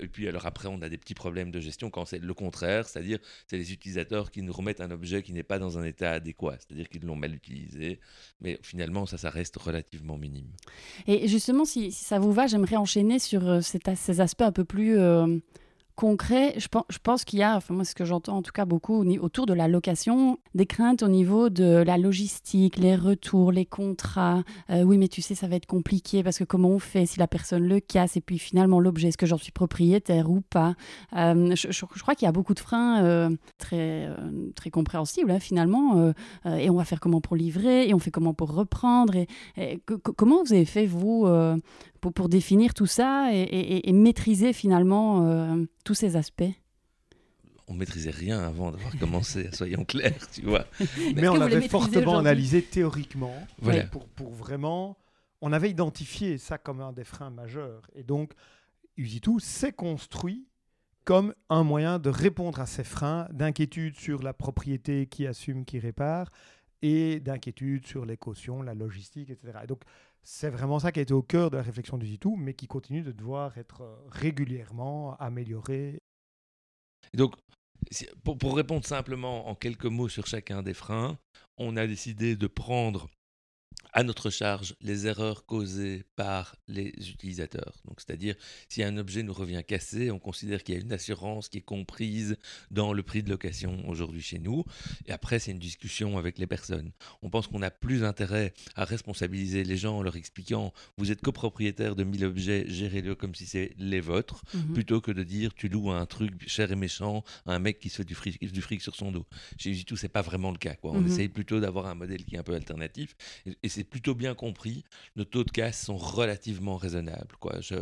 et 0.00 0.08
puis 0.08 0.28
alors 0.28 0.46
après, 0.46 0.68
on 0.68 0.82
a 0.82 0.88
des 0.88 0.98
petits 0.98 1.14
problèmes 1.14 1.50
de 1.50 1.60
gestion 1.60 1.90
quand 1.90 2.04
c'est 2.04 2.18
le 2.18 2.34
contraire, 2.34 2.88
c'est-à-dire 2.88 3.18
c'est 3.46 3.56
les 3.56 3.72
utilisateurs 3.72 4.30
qui 4.30 4.42
nous 4.42 4.52
remettent 4.52 4.80
un 4.80 4.90
objet 4.90 5.22
qui 5.22 5.32
n'est 5.32 5.42
pas 5.42 5.58
dans 5.58 5.78
un 5.78 5.84
état 5.84 6.12
adéquat, 6.12 6.56
c'est-à-dire 6.58 6.88
qu'ils 6.88 7.04
l'ont 7.04 7.16
mal 7.16 7.34
utilisé. 7.34 8.00
Mais 8.40 8.58
finalement, 8.62 9.06
ça, 9.06 9.18
ça 9.18 9.30
reste 9.30 9.56
relativement 9.56 10.18
minime. 10.18 10.50
Et 11.06 11.28
justement, 11.28 11.64
si, 11.64 11.92
si 11.92 12.04
ça 12.04 12.18
vous 12.18 12.32
va, 12.32 12.46
j'aimerais 12.46 12.76
enchaîner 12.76 13.09
sur 13.18 13.48
euh, 13.48 13.60
ces 13.60 14.20
aspects 14.20 14.42
un 14.42 14.52
peu 14.52 14.64
plus 14.64 14.98
euh, 14.98 15.38
concret, 16.00 16.54
je 16.56 16.98
pense, 17.02 17.24
qu'il 17.24 17.40
y 17.40 17.42
a, 17.42 17.56
enfin 17.56 17.74
moi 17.74 17.84
ce 17.84 17.94
que 17.94 18.06
j'entends 18.06 18.38
en 18.38 18.42
tout 18.42 18.52
cas 18.52 18.64
beaucoup 18.64 19.04
autour 19.20 19.44
de 19.44 19.52
la 19.52 19.68
location, 19.68 20.38
des 20.54 20.64
craintes 20.64 21.02
au 21.02 21.08
niveau 21.08 21.50
de 21.50 21.82
la 21.86 21.98
logistique, 21.98 22.78
les 22.78 22.96
retours, 22.96 23.52
les 23.52 23.66
contrats. 23.66 24.42
Euh, 24.70 24.82
oui, 24.82 24.96
mais 24.96 25.08
tu 25.08 25.20
sais, 25.20 25.34
ça 25.34 25.46
va 25.46 25.56
être 25.56 25.66
compliqué 25.66 26.22
parce 26.22 26.38
que 26.38 26.44
comment 26.44 26.70
on 26.70 26.78
fait 26.78 27.04
si 27.04 27.18
la 27.18 27.26
personne 27.26 27.64
le 27.64 27.80
casse 27.80 28.16
et 28.16 28.22
puis 28.22 28.38
finalement 28.38 28.80
l'objet, 28.80 29.08
est-ce 29.08 29.18
que 29.18 29.26
j'en 29.26 29.36
suis 29.36 29.52
propriétaire 29.52 30.30
ou 30.30 30.40
pas? 30.40 30.74
Je, 31.12 32.00
crois 32.00 32.14
qu'il 32.14 32.24
y 32.24 32.28
a 32.28 32.32
beaucoup 32.32 32.54
de 32.54 32.60
freins 32.60 33.30
très, 33.58 34.08
compréhensibles 34.72 35.30
hein, 35.30 35.40
finalement. 35.40 36.14
et 36.46 36.70
on 36.70 36.76
va 36.76 36.84
faire 36.84 37.00
comment 37.00 37.20
pour 37.20 37.36
livrer 37.36 37.88
et 37.88 37.92
on 37.92 37.98
fait 37.98 38.10
comment 38.10 38.32
pour 38.32 38.54
reprendre. 38.54 39.12
Comment 40.16 40.42
vous 40.42 40.54
avez 40.54 40.64
fait 40.64 40.86
vous 40.86 41.26
pour, 42.00 42.12
pour, 42.12 42.28
définir 42.28 42.74
tout 42.74 42.86
ça 42.86 43.30
et, 43.32 43.88
et 43.88 43.92
maîtriser 43.92 44.52
finalement 44.52 45.56
tous 45.84 45.94
ces 45.94 46.16
aspects 46.16 46.44
on 47.70 47.74
maîtrisait 47.74 48.10
rien 48.10 48.40
avant 48.40 48.72
d'avoir 48.72 48.96
commencé, 48.98 49.48
soyons 49.52 49.84
clairs, 49.84 50.28
tu 50.32 50.42
vois. 50.42 50.66
Mais, 51.14 51.28
on 51.28 51.40
avait 51.40 51.68
fortement 51.68 52.18
analysé 52.18 52.62
théoriquement 52.62 53.34
pour, 53.90 54.06
pour, 54.08 54.30
vraiment... 54.32 54.98
On 55.40 55.52
avait 55.54 55.70
identifié 55.70 56.36
ça 56.36 56.58
comme 56.58 56.82
un 56.82 56.92
des 56.92 57.04
freins 57.04 57.30
majeurs. 57.30 57.86
Et 57.94 58.02
donc, 58.02 58.32
Usitu 58.98 59.40
s'est 59.40 59.72
construit 59.72 60.46
comme 61.04 61.32
un 61.48 61.62
moyen 61.62 61.98
de 61.98 62.10
répondre 62.10 62.60
à 62.60 62.66
ces 62.66 62.84
freins 62.84 63.26
d'inquiétude 63.32 63.96
sur 63.96 64.22
la 64.22 64.34
propriété 64.34 65.06
qui 65.06 65.26
assume, 65.26 65.64
qui 65.64 65.78
répare, 65.78 66.30
et 66.82 67.20
d'inquiétude 67.20 67.86
sur 67.86 68.04
les 68.04 68.18
cautions, 68.18 68.60
la 68.60 68.74
logistique, 68.74 69.30
etc. 69.30 69.60
Et 69.64 69.66
donc, 69.66 69.80
c'est 70.22 70.50
vraiment 70.50 70.78
ça 70.78 70.92
qui 70.92 71.00
a 71.00 71.02
été 71.02 71.14
au 71.14 71.22
cœur 71.22 71.50
de 71.50 71.56
la 71.56 71.62
réflexion 71.62 71.98
du 71.98 72.06
Zitou, 72.06 72.36
mais 72.36 72.54
qui 72.54 72.66
continue 72.66 73.02
de 73.02 73.12
devoir 73.12 73.56
être 73.58 73.82
euh, 73.82 73.96
régulièrement 74.08 75.16
amélioré. 75.16 75.98
donc, 77.14 77.34
pour, 78.24 78.36
pour, 78.38 78.56
répondre 78.56 78.84
simplement 78.84 79.48
en 79.48 79.54
quelques 79.54 79.86
mots 79.86 80.08
sur 80.08 80.26
chacun 80.26 80.62
des 80.62 80.74
freins, 80.74 81.18
on 81.56 81.76
a 81.76 81.86
décidé 81.86 82.36
de 82.36 82.46
prendre 82.46 83.08
à 83.92 84.02
notre 84.02 84.30
charge 84.30 84.74
les 84.80 85.06
erreurs 85.06 85.46
causées 85.46 86.04
par 86.16 86.56
les 86.68 86.92
utilisateurs. 87.10 87.80
Donc, 87.84 88.00
c'est-à-dire, 88.00 88.34
si 88.68 88.82
un 88.82 88.96
objet 88.96 89.22
nous 89.22 89.32
revient 89.32 89.62
cassé, 89.66 90.10
on 90.10 90.18
considère 90.18 90.62
qu'il 90.62 90.74
y 90.74 90.78
a 90.78 90.80
une 90.80 90.92
assurance 90.92 91.48
qui 91.48 91.58
est 91.58 91.62
comprise 91.62 92.36
dans 92.70 92.92
le 92.92 93.02
prix 93.02 93.22
de 93.22 93.30
location 93.30 93.88
aujourd'hui 93.88 94.22
chez 94.22 94.38
nous. 94.38 94.64
Et 95.06 95.12
après, 95.12 95.38
c'est 95.38 95.50
une 95.50 95.58
discussion 95.58 96.18
avec 96.18 96.38
les 96.38 96.46
personnes. 96.46 96.92
On 97.22 97.30
pense 97.30 97.46
qu'on 97.46 97.62
a 97.62 97.70
plus 97.70 98.04
intérêt 98.04 98.52
à 98.74 98.84
responsabiliser 98.84 99.64
les 99.64 99.76
gens 99.76 99.98
en 99.98 100.02
leur 100.02 100.16
expliquant 100.16 100.72
vous 100.96 101.10
êtes 101.10 101.20
copropriétaire 101.20 101.96
de 101.96 102.04
1000 102.04 102.24
objets, 102.24 102.64
gérez-le 102.68 103.14
comme 103.14 103.34
si 103.34 103.46
c'est 103.46 103.72
les 103.78 104.00
vôtres, 104.00 104.42
mhm. 104.54 104.72
plutôt 104.72 105.00
que 105.00 105.10
de 105.12 105.22
dire 105.22 105.54
tu 105.54 105.68
loues 105.68 105.90
un 105.90 106.06
truc 106.06 106.48
cher 106.48 106.70
et 106.72 106.76
méchant 106.76 107.24
à 107.46 107.54
un 107.54 107.58
mec 107.58 107.78
qui 107.78 107.88
se 107.88 107.96
fait 107.96 108.04
du 108.04 108.14
fric, 108.14 108.40
du 108.52 108.62
fric 108.62 108.80
sur 108.82 108.94
son 108.94 109.12
dos. 109.12 109.26
Chez 109.58 109.70
Usitu, 109.70 109.96
c'est 109.96 110.08
pas 110.08 110.22
vraiment 110.22 110.50
le 110.50 110.58
cas. 110.58 110.74
Quoi. 110.74 110.92
On 110.92 111.00
mhm. 111.00 111.06
essaye 111.06 111.28
plutôt 111.28 111.60
d'avoir 111.60 111.86
un 111.86 111.94
modèle 111.94 112.24
qui 112.24 112.34
est 112.36 112.38
un 112.38 112.42
peu 112.42 112.54
alternatif. 112.54 113.16
Et, 113.46 113.56
et 113.62 113.68
c'est 113.68 113.79
plutôt 113.84 114.14
bien 114.14 114.34
compris. 114.34 114.84
Nos 115.16 115.24
taux 115.24 115.44
de 115.44 115.50
casse 115.50 115.84
sont 115.84 115.96
relativement 115.96 116.76
raisonnables. 116.76 117.36
Quoi. 117.38 117.60
Je, 117.60 117.76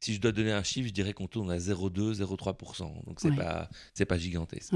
si 0.00 0.14
je 0.14 0.20
dois 0.20 0.32
donner 0.32 0.52
un 0.52 0.62
chiffre, 0.62 0.88
je 0.88 0.92
dirais 0.92 1.12
qu'on 1.12 1.28
tourne 1.28 1.50
à 1.50 1.58
0,2, 1.58 2.14
0,3%. 2.22 3.04
Donc, 3.04 3.20
c'est 3.20 3.34
pas, 3.34 3.68
c'est 3.94 4.04
pas 4.04 4.18
gigantesque. 4.18 4.72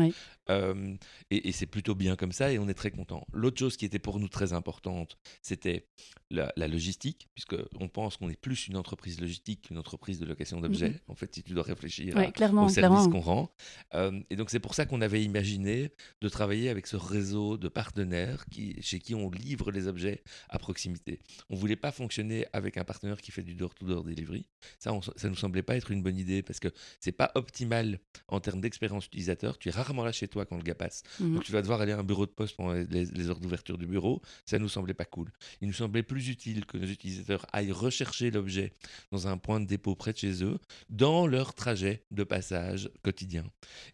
Euh, 0.50 0.94
et, 1.30 1.52
c'est 1.52 1.66
plutôt 1.66 1.94
bien 1.94 2.16
comme 2.16 2.32
ça 2.32 2.52
et 2.52 2.58
on 2.58 2.68
est 2.68 2.74
très 2.74 2.90
content. 2.90 3.26
L'autre 3.32 3.58
chose 3.58 3.76
qui 3.76 3.84
était 3.84 3.98
pour 3.98 4.18
nous 4.18 4.28
très 4.28 4.52
importante, 4.52 5.18
c'était 5.42 5.86
la, 6.30 6.52
logistique, 6.56 7.28
puisqu'on 7.34 7.88
pense 7.88 8.16
qu'on 8.16 8.30
est 8.30 8.40
plus 8.40 8.68
une 8.68 8.76
entreprise 8.76 9.20
logistique 9.20 9.62
qu'une 9.62 9.78
entreprise 9.78 10.18
de 10.18 10.26
location 10.26 10.60
d'objets. 10.60 10.90
Mm-hmm. 10.90 11.10
En 11.10 11.14
fait, 11.14 11.34
si 11.34 11.42
tu 11.42 11.52
dois 11.52 11.62
réfléchir 11.62 12.14
au 12.16 12.68
service 12.68 13.08
qu'on 13.08 13.20
rend. 13.20 13.52
Euh, 13.94 14.20
et 14.30 14.36
donc, 14.36 14.50
c'est 14.50 14.60
pour 14.60 14.74
ça 14.74 14.86
qu'on 14.86 15.00
avait 15.00 15.22
imaginé 15.22 15.90
de 16.20 16.28
travailler 16.28 16.68
avec 16.68 16.86
ce 16.86 16.96
réseau 16.96 17.56
de 17.56 17.68
partenaires 17.68 18.44
qui, 18.50 18.80
chez 18.82 18.98
qui 18.98 19.14
on 19.14 19.30
livre 19.30 19.70
les 19.70 19.86
objets 19.86 20.22
à 20.48 20.58
proximité. 20.60 21.20
On 21.48 21.56
voulait 21.56 21.76
pas 21.76 21.90
fonctionner 21.90 22.46
avec 22.52 22.76
un 22.76 22.84
partenaire 22.84 23.20
qui 23.20 23.32
fait 23.32 23.42
du 23.42 23.54
door-to-door 23.54 24.04
delivery. 24.04 24.46
Ça, 24.78 24.92
on, 24.92 25.02
ça 25.02 25.28
nous 25.28 25.36
semblait 25.36 25.62
pas 25.62 25.76
être 25.76 25.90
une 25.90 26.02
bonne 26.02 26.18
idée 26.18 26.42
parce 26.42 26.60
que 26.60 26.68
c'est 27.00 27.12
pas 27.12 27.32
optimal 27.34 27.98
en 28.28 28.40
termes 28.40 28.60
d'expérience 28.60 29.06
utilisateur. 29.06 29.58
Tu 29.58 29.68
es 29.68 29.72
rarement 29.72 30.04
là 30.04 30.12
chez 30.12 30.28
toi 30.28 30.46
quand 30.46 30.56
le 30.56 30.62
gars 30.62 30.74
passe. 30.74 31.02
Mhm. 31.18 31.34
Donc 31.34 31.44
tu 31.44 31.52
vas 31.52 31.62
devoir 31.62 31.80
aller 31.80 31.92
à 31.92 31.98
un 31.98 32.04
bureau 32.04 32.26
de 32.26 32.30
poste 32.30 32.56
pendant 32.56 32.74
les, 32.74 33.28
heures 33.28 33.40
d'ouverture 33.40 33.78
du 33.78 33.86
bureau. 33.86 34.22
Ça 34.46 34.58
nous 34.58 34.68
semblait 34.68 34.94
pas 34.94 35.04
cool. 35.04 35.30
Il 35.60 35.68
nous 35.68 35.74
semblait 35.74 36.02
plus 36.02 36.28
utile 36.28 36.66
que 36.66 36.78
nos 36.78 36.86
utilisateurs 36.86 37.46
aillent 37.52 37.72
rechercher 37.72 38.30
l'objet 38.30 38.72
dans 39.10 39.26
un 39.26 39.38
point 39.38 39.60
de 39.60 39.66
dépôt 39.66 39.94
près 39.94 40.12
de 40.12 40.18
chez 40.18 40.44
eux, 40.44 40.58
dans 40.88 41.26
leur 41.26 41.54
trajet 41.54 42.04
de 42.10 42.24
passage 42.24 42.90
quotidien. 43.02 43.44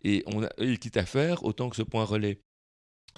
Et 0.02 0.22
on 0.26 0.42
a, 0.42 0.48
quitte 0.76 0.96
à 0.96 1.06
faire, 1.06 1.44
autant 1.44 1.70
que 1.70 1.76
ce 1.76 1.82
point 1.82 2.04
relais 2.04 2.42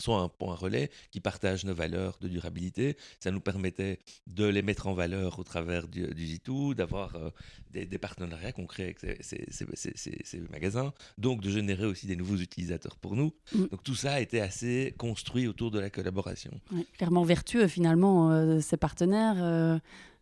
soit 0.01 0.21
un 0.21 0.29
point 0.29 0.55
relais 0.55 0.91
qui 1.11 1.21
partage 1.21 1.65
nos 1.65 1.75
valeurs 1.75 2.19
de 2.21 2.29
durabilité. 2.29 2.97
Ça 3.21 3.31
nous 3.31 3.41
permettait 3.41 3.99
de 4.27 4.45
les 4.45 4.63
mettre 4.63 4.87
en 4.87 4.95
valeur 4.95 5.39
au 5.39 5.45
travers 5.45 5.89
du, 5.89 6.07
du 6.15 6.27
Zitou, 6.27 6.75
d'avoir 6.75 7.17
euh, 7.17 7.31
des, 7.71 7.99
partenariats 7.99 8.53
concrets 8.53 8.85
avec 8.85 8.99
ces, 9.21 10.41
magasins, 10.51 10.93
donc 11.19 11.41
de 11.41 11.51
générer 11.51 11.87
aussi 11.87 12.07
des 12.07 12.17
nouveaux 12.17 12.37
utilisateurs 12.37 12.97
pour 12.97 13.17
nous. 13.17 13.33
Mm. 13.55 13.67
Donc 13.67 13.83
tout 13.83 13.95
ça 13.95 14.15
a 14.15 14.21
été 14.21 14.41
assez 14.41 14.95
construit 14.99 15.47
autour 15.47 15.71
de 15.71 15.79
la 15.79 15.91
collaboration. 15.91 16.61
clairement 16.97 17.25
vertueux 17.25 17.69
finalement, 17.69 18.31
euh, 18.31 18.61
ces 18.61 18.77
partenaires. 18.77 19.37
Euh, 19.39 19.79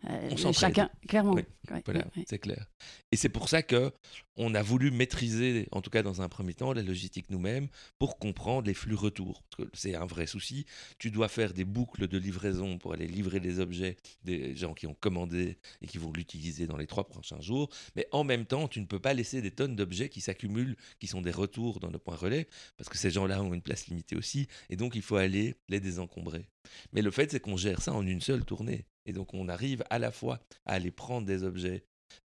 Euh, 0.08 0.30
On 0.44 0.52
chacun, 0.52 0.90
clairement. 1.08 1.32
Oui, 1.34 1.42
Voilà, 1.84 2.06
c'est 2.26 2.38
clair. 2.38 2.66
Et 3.10 3.16
c'est 3.16 3.28
pour 3.28 3.48
ça 3.48 3.62
que 3.62 3.92
on 4.36 4.54
a 4.54 4.62
voulu 4.62 4.90
maîtriser, 4.90 5.66
en 5.72 5.80
tout 5.80 5.90
cas 5.90 6.02
dans 6.02 6.20
un 6.20 6.28
premier 6.28 6.54
temps, 6.54 6.72
la 6.72 6.82
logistique 6.82 7.30
nous-mêmes 7.30 7.68
pour 7.98 8.18
comprendre 8.18 8.66
les 8.66 8.74
flux 8.74 8.94
retour. 8.94 9.42
Parce 9.50 9.68
que 9.68 9.76
c'est 9.76 9.94
un 9.94 10.04
vrai 10.04 10.26
souci. 10.26 10.66
Tu 10.98 11.10
dois 11.10 11.28
faire 11.28 11.54
des 11.54 11.64
boucles 11.64 12.06
de 12.06 12.18
livraison 12.18 12.78
pour 12.78 12.92
aller 12.92 13.06
livrer 13.06 13.40
les 13.40 13.58
objets 13.58 13.96
des 14.24 14.54
gens 14.54 14.74
qui 14.74 14.86
ont 14.86 14.94
commandé 14.94 15.58
et 15.80 15.86
qui 15.86 15.98
vont 15.98 16.12
l'utiliser 16.12 16.66
dans 16.66 16.76
les 16.76 16.86
trois 16.86 17.08
prochains 17.08 17.40
jours. 17.40 17.70
Mais 17.96 18.06
en 18.12 18.24
même 18.24 18.44
temps, 18.44 18.68
tu 18.68 18.80
ne 18.80 18.86
peux 18.86 19.00
pas 19.00 19.14
laisser 19.14 19.40
des 19.40 19.50
tonnes 19.50 19.74
d'objets 19.74 20.08
qui 20.08 20.20
s'accumulent, 20.20 20.76
qui 21.00 21.06
sont 21.06 21.22
des 21.22 21.30
retours 21.30 21.80
dans 21.80 21.90
le 21.90 21.98
point 21.98 22.16
relais, 22.16 22.46
parce 22.76 22.88
que 22.90 22.98
ces 22.98 23.10
gens-là 23.10 23.42
ont 23.42 23.54
une 23.54 23.62
place 23.62 23.86
limitée 23.88 24.16
aussi. 24.16 24.46
Et 24.68 24.76
donc, 24.76 24.94
il 24.94 25.02
faut 25.02 25.16
aller 25.16 25.54
les 25.68 25.80
désencombrer. 25.80 26.46
Mais 26.92 27.02
le 27.02 27.10
fait, 27.10 27.30
c'est 27.30 27.40
qu'on 27.40 27.56
gère 27.56 27.80
ça 27.80 27.92
en 27.92 28.06
une 28.06 28.20
seule 28.20 28.44
tournée. 28.44 28.84
Et 29.06 29.12
donc, 29.12 29.32
on 29.34 29.48
arrive 29.48 29.82
à 29.90 29.98
la 29.98 30.10
fois 30.10 30.40
à 30.66 30.74
aller 30.74 30.90
prendre 30.90 31.26
des 31.26 31.42
objets 31.42 31.84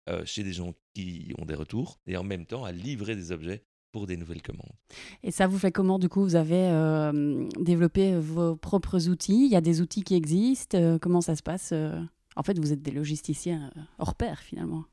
euh, 0.08 0.22
chez 0.24 0.42
des 0.42 0.52
gens 0.52 0.74
qui 0.94 1.32
ont 1.38 1.44
des 1.44 1.54
retours 1.54 2.00
et 2.06 2.16
en 2.16 2.24
même 2.24 2.46
temps 2.46 2.64
à 2.64 2.72
livrer 2.72 3.16
des 3.16 3.32
objets 3.32 3.64
pour 3.92 4.06
des 4.06 4.16
nouvelles 4.16 4.42
commandes. 4.42 4.72
Et 5.22 5.30
ça 5.30 5.46
vous 5.46 5.58
fait 5.58 5.72
comment 5.72 5.98
du 5.98 6.08
coup 6.08 6.22
Vous 6.22 6.36
avez 6.36 6.68
euh, 6.70 7.48
développé 7.58 8.16
vos 8.16 8.56
propres 8.56 9.08
outils? 9.08 9.46
Il 9.46 9.50
y 9.50 9.56
a 9.56 9.60
des 9.60 9.80
outils 9.80 10.02
qui 10.02 10.14
existent 10.14 10.78
euh, 10.78 10.98
Comment 10.98 11.20
ça 11.20 11.36
se 11.36 11.42
passe 11.42 11.72
En 12.36 12.42
fait, 12.42 12.58
vous 12.58 12.72
êtes 12.72 12.82
des 12.82 12.92
logisticiens 12.92 13.70
hors 13.98 14.14
pair 14.14 14.40
finalement. 14.40 14.84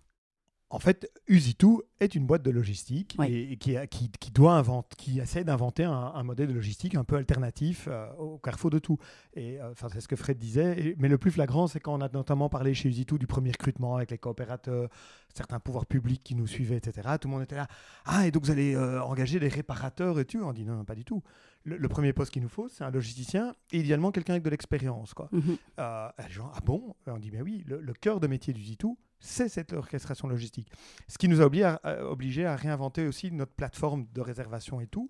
En 0.70 0.80
fait, 0.80 1.10
Usitu 1.28 1.68
est 2.02 2.14
une 2.14 2.26
boîte 2.26 2.44
de 2.44 2.52
logistique 2.52 3.16
et, 3.30 3.54
et 3.54 3.58
qui, 3.58 3.78
a- 3.78 3.88
qui, 3.88 4.10
qui 4.20 4.32
doit 4.32 4.52
inventer, 4.56 4.96
qui 4.98 5.20
essaie 5.20 5.46
d'inventer 5.46 5.86
un, 5.86 5.94
un 5.94 6.24
modèle 6.24 6.50
de 6.50 6.54
logistique 6.54 6.96
un 6.96 7.06
peu 7.06 7.16
alternatif 7.16 7.88
euh, 7.90 8.12
au 8.18 8.38
carrefour 8.38 8.70
de 8.70 8.80
tout. 8.80 8.98
Et 9.34 9.62
euh, 9.62 9.72
enfin, 9.72 9.88
c'est 9.90 10.02
ce 10.02 10.10
que 10.10 10.18
Fred 10.18 10.38
disait. 10.38 10.78
Et- 10.78 10.96
mais 11.00 11.08
le 11.08 11.18
plus 11.18 11.32
flagrant, 11.32 11.68
c'est 11.68 11.80
quand 11.80 11.94
on 11.98 12.02
a 12.02 12.10
notamment 12.10 12.50
parlé 12.50 12.74
chez 12.74 12.90
Usitu 12.90 13.18
du 13.18 13.28
premier 13.28 13.52
recrutement 13.52 13.96
avec 13.96 14.12
les 14.12 14.18
coopérateurs, 14.18 14.90
certains 15.34 15.62
pouvoirs 15.62 15.86
publics 15.86 16.22
qui 16.22 16.36
nous 16.36 16.48
suivaient, 16.48 16.76
etc. 16.78 17.16
Tout 17.22 17.30
le 17.30 17.36
monde 17.36 17.44
était 17.44 17.56
là. 17.56 17.68
Ah, 18.04 18.28
et 18.28 18.32
donc 18.32 18.44
vous 18.44 18.52
allez 18.52 18.76
euh, 18.76 19.02
engager 19.02 19.40
des 19.40 19.48
réparateurs 19.48 20.20
et 20.20 20.26
tout? 20.26 20.40
On 20.44 20.52
dit 20.52 20.66
non, 20.66 20.76
non, 20.76 20.84
pas 20.84 20.96
du 20.96 21.06
tout. 21.06 21.24
Le, 21.64 21.78
le 21.78 21.88
premier 21.88 22.12
poste 22.12 22.32
qu'il 22.34 22.42
nous 22.44 22.50
faut, 22.50 22.68
c'est 22.68 22.84
un 22.84 22.92
logisticien 22.92 23.56
et 23.72 23.80
idéalement 23.80 24.12
quelqu'un 24.12 24.34
avec 24.34 24.44
de 24.44 24.50
l'expérience, 24.50 25.14
quoi. 25.14 25.30
Mhm. 25.32 25.58
Les 25.78 26.30
gens, 26.30 26.52
ah 26.54 26.60
bon? 26.64 26.94
On 27.08 27.18
dit, 27.20 27.32
mais 27.32 27.42
oui, 27.42 27.64
le, 27.68 27.80
le 27.80 27.94
cœur 27.94 28.20
de 28.20 28.28
métier 28.28 28.54
du 28.54 28.62
Zitou, 28.62 28.98
c'est 29.20 29.50
cette 29.50 29.74
orchestration 29.74 30.28
logistique. 30.28 30.70
Ce 31.08 31.18
qui 31.18 31.28
nous 31.28 31.42
a 31.42 31.46
à- 31.84 32.04
obligé 32.06 32.46
à 32.46 32.56
réinventer 32.56 33.08
aussi 33.08 33.32
notre 33.32 33.54
plateforme 33.54 34.06
de 34.14 34.22
réservation 34.22 34.80
et 34.82 34.88
tout, 34.88 35.10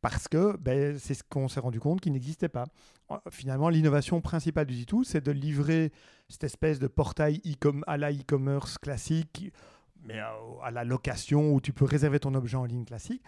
parce 0.00 0.28
que 0.28 0.56
ben, 0.56 0.98
c'est 0.98 1.14
ce 1.14 1.22
qu'on 1.22 1.48
s'est 1.48 1.60
rendu 1.60 1.78
compte 1.80 2.00
qui 2.00 2.10
n'existait 2.10 2.48
pas. 2.48 2.64
Euh, 3.10 3.16
Finalement, 3.30 3.68
l'innovation 3.68 4.20
principale 4.20 4.66
du 4.66 4.74
Zitou, 4.74 5.04
c'est 5.04 5.20
de 5.24 5.30
livrer 5.32 5.92
cette 6.28 6.44
espèce 6.44 6.78
de 6.78 6.86
portail 6.86 7.40
e-com- 7.44 7.84
à 7.86 7.96
la 7.98 8.10
e-commerce 8.12 8.78
classique, 8.78 9.52
mais 10.02 10.18
à, 10.18 10.32
à 10.62 10.70
la 10.70 10.84
location 10.84 11.52
où 11.52 11.60
tu 11.60 11.74
peux 11.74 11.84
réserver 11.84 12.18
ton 12.18 12.32
objet 12.34 12.56
en 12.56 12.64
ligne 12.64 12.86
classique, 12.86 13.22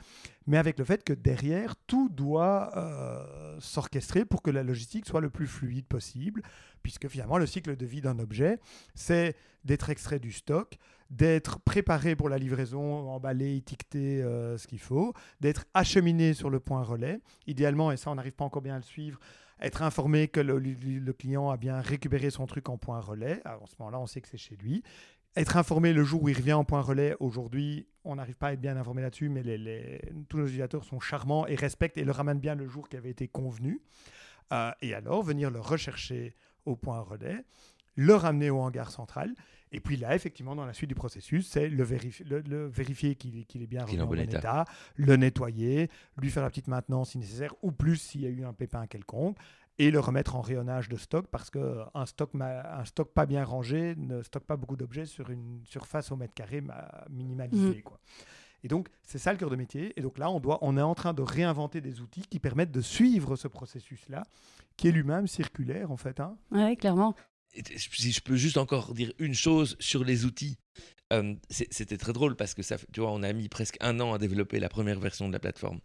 mais 0.46 0.56
avec 0.56 0.78
le 0.78 0.86
fait 0.86 1.04
que 1.04 1.12
derrière, 1.12 1.74
tout 1.86 2.08
doit 2.08 2.70
euh, 2.78 3.56
s'orchestrer 3.60 4.24
pour 4.24 4.40
que 4.40 4.50
la 4.50 4.62
logistique 4.62 5.04
soit 5.04 5.20
le 5.20 5.28
plus 5.28 5.46
fluide 5.46 5.84
possible, 5.84 6.40
puisque 6.82 7.08
finalement, 7.08 7.38
le 7.38 7.46
cycle 7.46 7.76
de 7.76 7.86
vie 7.86 8.00
d'un 8.00 8.18
objet, 8.18 8.58
c'est 8.94 9.36
d'être 9.64 9.90
extrait 9.90 10.18
du 10.18 10.32
stock, 10.32 10.78
d'être 11.10 11.60
préparé 11.60 12.16
pour 12.16 12.28
la 12.28 12.38
livraison, 12.38 13.10
emballé, 13.10 13.56
étiqueté, 13.56 14.22
euh, 14.22 14.56
ce 14.56 14.66
qu'il 14.66 14.80
faut, 14.80 15.12
d'être 15.40 15.66
acheminé 15.74 16.34
sur 16.34 16.50
le 16.50 16.58
point 16.58 16.82
relais, 16.82 17.20
idéalement, 17.46 17.92
et 17.92 17.96
ça 17.96 18.10
on 18.10 18.14
n'arrive 18.14 18.32
pas 18.32 18.44
encore 18.44 18.62
bien 18.62 18.74
à 18.74 18.78
le 18.78 18.82
suivre, 18.82 19.20
être 19.60 19.82
informé 19.82 20.28
que 20.28 20.40
le, 20.40 21.12
client 21.12 21.50
a 21.50 21.56
bien 21.56 21.80
récupéré 21.80 22.30
son 22.30 22.46
truc 22.46 22.68
en 22.68 22.78
point 22.78 23.00
relais, 23.00 23.40
Alors, 23.44 23.62
en 23.62 23.66
ce 23.66 23.74
moment-là 23.78 24.00
on 24.00 24.06
sait 24.06 24.20
que 24.20 24.28
c'est 24.28 24.38
chez 24.38 24.56
lui, 24.56 24.82
être 25.36 25.56
informé 25.56 25.92
le 25.92 26.02
jour 26.02 26.22
où 26.22 26.28
il 26.28 26.36
revient 26.36 26.54
en 26.54 26.64
point 26.64 26.80
relais, 26.80 27.14
aujourd'hui 27.20 27.86
on 28.04 28.16
n'arrive 28.16 28.36
pas 28.36 28.48
à 28.48 28.52
être 28.54 28.60
bien 28.60 28.76
informé 28.76 29.02
là-dessus, 29.02 29.28
mais 29.28 29.42
tous 30.28 30.38
nos 30.38 30.46
utilisateurs 30.46 30.84
sont 30.84 30.98
charmants 30.98 31.46
et 31.46 31.54
respectent 31.54 31.98
et 31.98 32.04
le 32.04 32.10
ramènent 32.10 32.40
bien 32.40 32.54
le 32.54 32.66
jour 32.66 32.88
qui 32.88 32.96
avait 32.96 33.10
été 33.10 33.28
convenu, 33.28 33.80
Euh, 34.52 34.70
et 34.82 34.92
alors 34.92 35.22
venir 35.22 35.50
le 35.50 35.60
rechercher 35.60 36.34
au 36.64 36.76
point 36.76 37.00
relais, 37.00 37.44
le 37.96 38.14
ramener 38.14 38.50
au 38.50 38.60
hangar 38.60 38.90
central. 38.90 39.34
Et 39.74 39.80
puis 39.80 39.96
là, 39.96 40.14
effectivement, 40.14 40.54
dans 40.54 40.66
la 40.66 40.74
suite 40.74 40.88
du 40.90 40.94
processus, 40.94 41.46
c'est 41.48 41.68
le, 41.68 41.82
vérifi- 41.84 42.24
le- 42.24 42.40
le 42.40 42.66
vérifier 42.66 43.14
qu'il 43.14 43.38
est 43.38 43.66
bien 43.66 43.80
est 43.80 43.84
revenu 43.84 44.02
en 44.02 44.06
bon 44.06 44.18
état. 44.20 44.38
état, 44.38 44.64
le 44.96 45.16
nettoyer, 45.16 45.88
lui 46.18 46.30
faire 46.30 46.42
la 46.42 46.50
petite 46.50 46.68
maintenance 46.68 47.10
si 47.10 47.18
nécessaire, 47.18 47.54
ou 47.62 47.72
plus 47.72 47.96
s'il 47.96 48.20
y 48.20 48.26
a 48.26 48.28
eu 48.28 48.44
un 48.44 48.52
pépin 48.52 48.86
quelconque, 48.86 49.38
et 49.78 49.90
le 49.90 49.98
remettre 49.98 50.36
en 50.36 50.42
rayonnage 50.42 50.90
de 50.90 50.96
stock, 50.98 51.26
parce 51.28 51.48
qu'un 51.48 52.04
stock, 52.06 52.30
un 52.38 52.84
stock 52.84 53.12
pas 53.14 53.24
bien 53.24 53.42
rangé 53.44 53.94
ne 53.96 54.22
stocke 54.22 54.44
pas 54.44 54.56
beaucoup 54.56 54.76
d'objets 54.76 55.06
sur 55.06 55.30
une 55.30 55.62
surface 55.64 56.12
au 56.12 56.16
mètre 56.16 56.34
carré 56.34 56.60
ma- 56.60 57.04
minimalisée. 57.08 57.80
quoi. 57.82 57.98
Et 58.64 58.68
donc, 58.68 58.88
c'est 59.02 59.18
ça 59.18 59.32
le 59.32 59.38
cœur 59.38 59.50
de 59.50 59.56
métier. 59.56 59.92
Et 59.96 60.02
donc 60.02 60.18
là, 60.18 60.30
on, 60.30 60.40
doit, 60.40 60.58
on 60.62 60.76
est 60.76 60.82
en 60.82 60.94
train 60.94 61.14
de 61.14 61.22
réinventer 61.22 61.80
des 61.80 62.00
outils 62.00 62.22
qui 62.30 62.38
permettent 62.38 62.72
de 62.72 62.80
suivre 62.80 63.36
ce 63.36 63.48
processus-là, 63.48 64.24
qui 64.76 64.88
est 64.88 64.92
lui-même 64.92 65.26
circulaire, 65.26 65.90
en 65.90 65.96
fait. 65.96 66.20
hein. 66.20 66.36
Ouais, 66.50 66.76
clairement. 66.76 67.14
Si 67.76 68.12
je 68.12 68.20
peux 68.22 68.36
juste 68.36 68.56
encore 68.56 68.94
dire 68.94 69.12
une 69.18 69.34
chose 69.34 69.76
sur 69.78 70.04
les 70.04 70.24
outils. 70.24 70.56
Euh, 71.12 71.34
C'était 71.50 71.98
très 71.98 72.14
drôle 72.14 72.36
parce 72.36 72.54
que 72.54 72.62
ça, 72.62 72.78
tu 72.90 73.00
vois, 73.00 73.12
on 73.12 73.22
a 73.22 73.30
mis 73.34 73.50
presque 73.50 73.76
un 73.80 74.00
an 74.00 74.14
à 74.14 74.18
développer 74.18 74.58
la 74.58 74.70
première 74.70 74.98
version 74.98 75.28
de 75.28 75.32
la 75.34 75.38
plateforme 75.38 75.80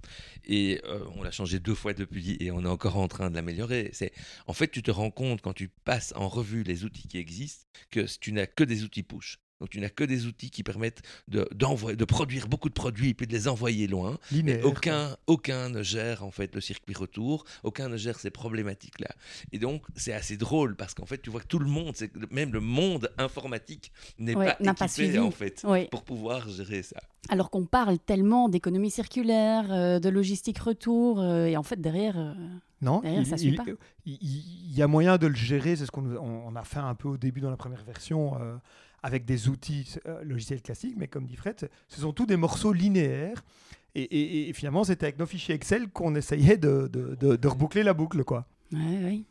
et 0.45 0.79
euh, 0.85 1.03
on 1.17 1.23
l'a 1.23 1.31
changé 1.31 1.59
deux 1.59 1.75
fois 1.75 1.93
depuis 1.93 2.37
et 2.39 2.49
on 2.51 2.63
est 2.63 2.69
encore 2.69 2.95
en 2.95 3.09
train 3.09 3.29
de 3.29 3.35
l'améliorer. 3.35 3.89
C'est 3.91 4.13
en 4.45 4.53
fait, 4.53 4.69
tu 4.69 4.81
te 4.81 4.89
rends 4.91 5.11
compte 5.11 5.41
quand 5.41 5.51
tu 5.51 5.67
passes 5.67 6.13
en 6.15 6.29
revue 6.29 6.63
les 6.63 6.85
outils 6.85 7.09
qui 7.09 7.17
existent 7.17 7.65
que 7.91 8.05
tu 8.19 8.31
n'as 8.31 8.47
que 8.47 8.63
des 8.63 8.85
outils 8.85 9.03
push. 9.03 9.39
Donc 9.59 9.69
tu 9.69 9.79
n'as 9.79 9.89
que 9.89 10.03
des 10.03 10.25
outils 10.27 10.51
qui 10.51 10.61
permettent 10.63 11.01
de, 11.27 11.47
d'envoyer- 11.55 11.95
de 11.97 12.05
produire 12.05 12.47
beaucoup 12.47 12.69
de 12.69 12.73
produits 12.73 13.09
et 13.09 13.13
puis 13.13 13.25
de 13.25 13.33
les 13.33 13.47
envoyer 13.47 13.87
loin. 13.87 14.17
Linéaire. 14.31 14.61
quoi. 14.61 14.69
aucun, 14.71 15.17
aucun 15.25 15.69
ne 15.69 15.81
gère 15.81 16.23
en 16.23 16.29
fait 16.31 16.53
le 16.53 16.61
circuit 16.61 16.93
retour, 16.93 17.43
aucun 17.63 17.89
ne 17.89 17.97
gère 17.97 18.19
ces 18.19 18.29
problématiques-là. 18.29 19.09
Et 19.51 19.59
donc 19.59 19.81
c'est 19.95 20.13
assez 20.13 20.37
drôle 20.37 20.75
parce 20.75 20.93
qu'en 20.93 21.05
fait 21.05 21.17
tu 21.21 21.29
vois 21.31 21.41
que 21.41 21.47
tout 21.47 21.59
le 21.59 21.65
monde, 21.69 21.95
même 22.31 22.53
le 22.53 22.59
monde 22.59 23.09
informatique 23.17 23.91
n'est 24.19 24.35
Ouais, 24.35 24.45
pas 24.45 24.57
n'a 24.59 24.71
équipé 24.71 24.79
pas 24.79 24.87
suivi. 24.87 25.19
en 25.19 25.31
fait 25.31 25.65
pour 25.89 26.03
pouvoir 26.03 26.47
gérer 26.49 26.83
ça. 26.83 26.97
Alors 27.29 27.49
qu'on 27.49 27.65
parle 27.65 27.97
tellement 27.99 28.49
d'économie 28.49 28.91
circulaire, 28.91 29.71
euh, 29.71 29.99
de 29.99 30.07
logistique 30.09 30.59
retour, 30.59 31.19
euh, 31.19 31.45
et 31.47 31.57
en 31.57 31.63
fait 31.63 31.81
derrière, 31.81 32.17
euh, 32.17 32.33
Non, 32.81 32.99
Derrière, 33.01 33.21
il, 33.21 33.25
ça 33.27 33.37
suit 33.37 33.47
il- 33.49 33.55
pas. 33.55 33.63
il- 34.05 34.19
il 34.21 34.75
y 34.77 34.83
a 34.83 34.87
moyen 34.87 35.17
de 35.17 35.25
le 35.25 35.33
gérer. 35.35 35.75
C'est 35.75 35.87
ce 35.87 35.91
qu'on 35.91 36.03
nous- 36.03 36.15
on, 36.17 36.47
on 36.47 36.55
a 36.55 36.63
fait 36.63 36.77
un 36.79 36.93
peu 36.93 37.07
au 37.07 37.17
début 37.17 37.41
dans 37.41 37.49
la 37.49 37.57
première 37.57 37.83
version 37.83 38.39
euh, 38.39 38.55
avec 39.03 39.25
des 39.25 39.49
outils 39.49 39.95
euh, 40.05 40.23
logiciels 40.23 40.61
classiques. 40.61 40.95
Mais 40.97 41.07
comme 41.07 41.25
dit 41.25 41.35
Fred, 41.35 41.69
ce 41.87 42.01
sont 42.01 42.13
tous 42.13 42.25
des 42.25 42.37
morceaux 42.37 42.73
linéaires. 42.73 43.43
Et, 43.95 44.51
finalement, 44.53 44.83
c'était 44.83 45.07
avec 45.07 45.17
nos 45.17 45.25
fichiers 45.25 45.55
Excel 45.55 45.89
qu'on 45.89 46.13
essayait 46.13 46.57
de 46.57 47.47
reboucler 47.47 47.81
la 47.81 47.95
boucle. 47.95 48.23
quoi. 48.23 48.45
Ouais, 48.71 48.99
oui. 49.03 49.25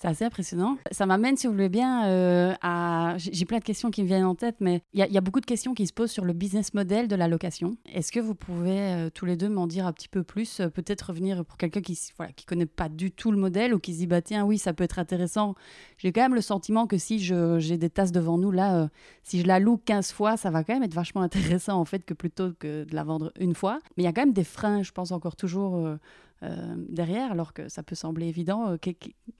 C'est 0.00 0.08
assez 0.08 0.24
impressionnant. 0.24 0.78
Ça 0.92 1.04
m'amène, 1.04 1.36
si 1.36 1.46
vous 1.46 1.52
voulez 1.52 1.68
bien, 1.68 2.06
euh, 2.06 2.54
à. 2.62 3.16
J'ai 3.18 3.44
plein 3.44 3.58
de 3.58 3.64
questions 3.64 3.90
qui 3.90 4.02
me 4.02 4.06
viennent 4.06 4.24
en 4.24 4.34
tête, 4.34 4.56
mais 4.58 4.80
il 4.94 5.00
y, 5.00 5.16
a- 5.18 5.20
beaucoup 5.20 5.40
de 5.40 5.46
questions 5.46 5.74
qui 5.74 5.86
se 5.86 5.92
posent 5.92 6.10
sur 6.10 6.24
le 6.24 6.32
business 6.32 6.72
model 6.72 7.06
de 7.06 7.14
la 7.16 7.28
location. 7.28 7.76
Est-ce 7.92 8.10
que 8.10 8.18
vous 8.18 8.34
pouvez 8.34 8.78
euh, 8.80 9.10
tous 9.10 9.26
les 9.26 9.36
deux 9.36 9.50
m'en 9.50 9.66
dire 9.66 9.86
un 9.86 9.92
petit 9.92 10.08
peu 10.08 10.22
plus 10.22 10.60
euh, 10.60 10.70
Peut-être 10.70 11.02
revenir 11.08 11.44
pour 11.44 11.58
quelqu'un 11.58 11.82
qui 11.82 11.92
ne 11.92 12.16
voilà, 12.16 12.32
qui 12.32 12.46
connaît 12.46 12.64
pas 12.64 12.88
du 12.88 13.10
tout 13.10 13.30
le 13.30 13.36
modèle 13.36 13.74
ou 13.74 13.78
qui 13.78 13.92
se 13.92 13.98
dit 13.98 14.06
bah 14.06 14.22
tiens, 14.22 14.46
oui, 14.46 14.56
ça 14.56 14.72
peut 14.72 14.84
être 14.84 14.98
intéressant. 14.98 15.54
J'ai 15.98 16.12
quand 16.12 16.22
même 16.22 16.34
le 16.34 16.40
sentiment 16.40 16.86
que 16.86 16.96
si 16.96 17.18
j'ai 17.18 17.76
des 17.76 17.90
tasses 17.90 18.12
devant 18.12 18.38
nous, 18.38 18.50
là, 18.52 18.88
si 19.22 19.40
je 19.42 19.46
la 19.46 19.58
loue 19.60 19.76
15 19.84 20.12
fois, 20.12 20.38
ça 20.38 20.48
va 20.50 20.64
quand 20.64 20.72
même 20.72 20.82
être 20.82 20.94
vachement 20.94 21.20
intéressant 21.60 21.78
en 21.78 21.84
fait 21.84 22.06
que 22.06 22.14
plutôt 22.14 22.52
que 22.58 22.84
de 22.84 22.94
la 22.94 23.04
vendre 23.04 23.32
une 23.38 23.54
fois. 23.54 23.80
Mais 23.98 24.04
il 24.04 24.06
y 24.06 24.08
a 24.08 24.14
quand 24.14 24.22
même 24.22 24.32
des 24.32 24.44
freins, 24.44 24.82
je 24.82 24.92
pense, 24.92 25.12
encore 25.12 25.36
toujours. 25.36 25.86
Euh, 26.42 26.74
derrière, 26.88 27.32
alors 27.32 27.52
que 27.52 27.68
ça 27.68 27.82
peut 27.82 27.94
sembler 27.94 28.26
évident. 28.26 28.70
Euh, 28.70 28.92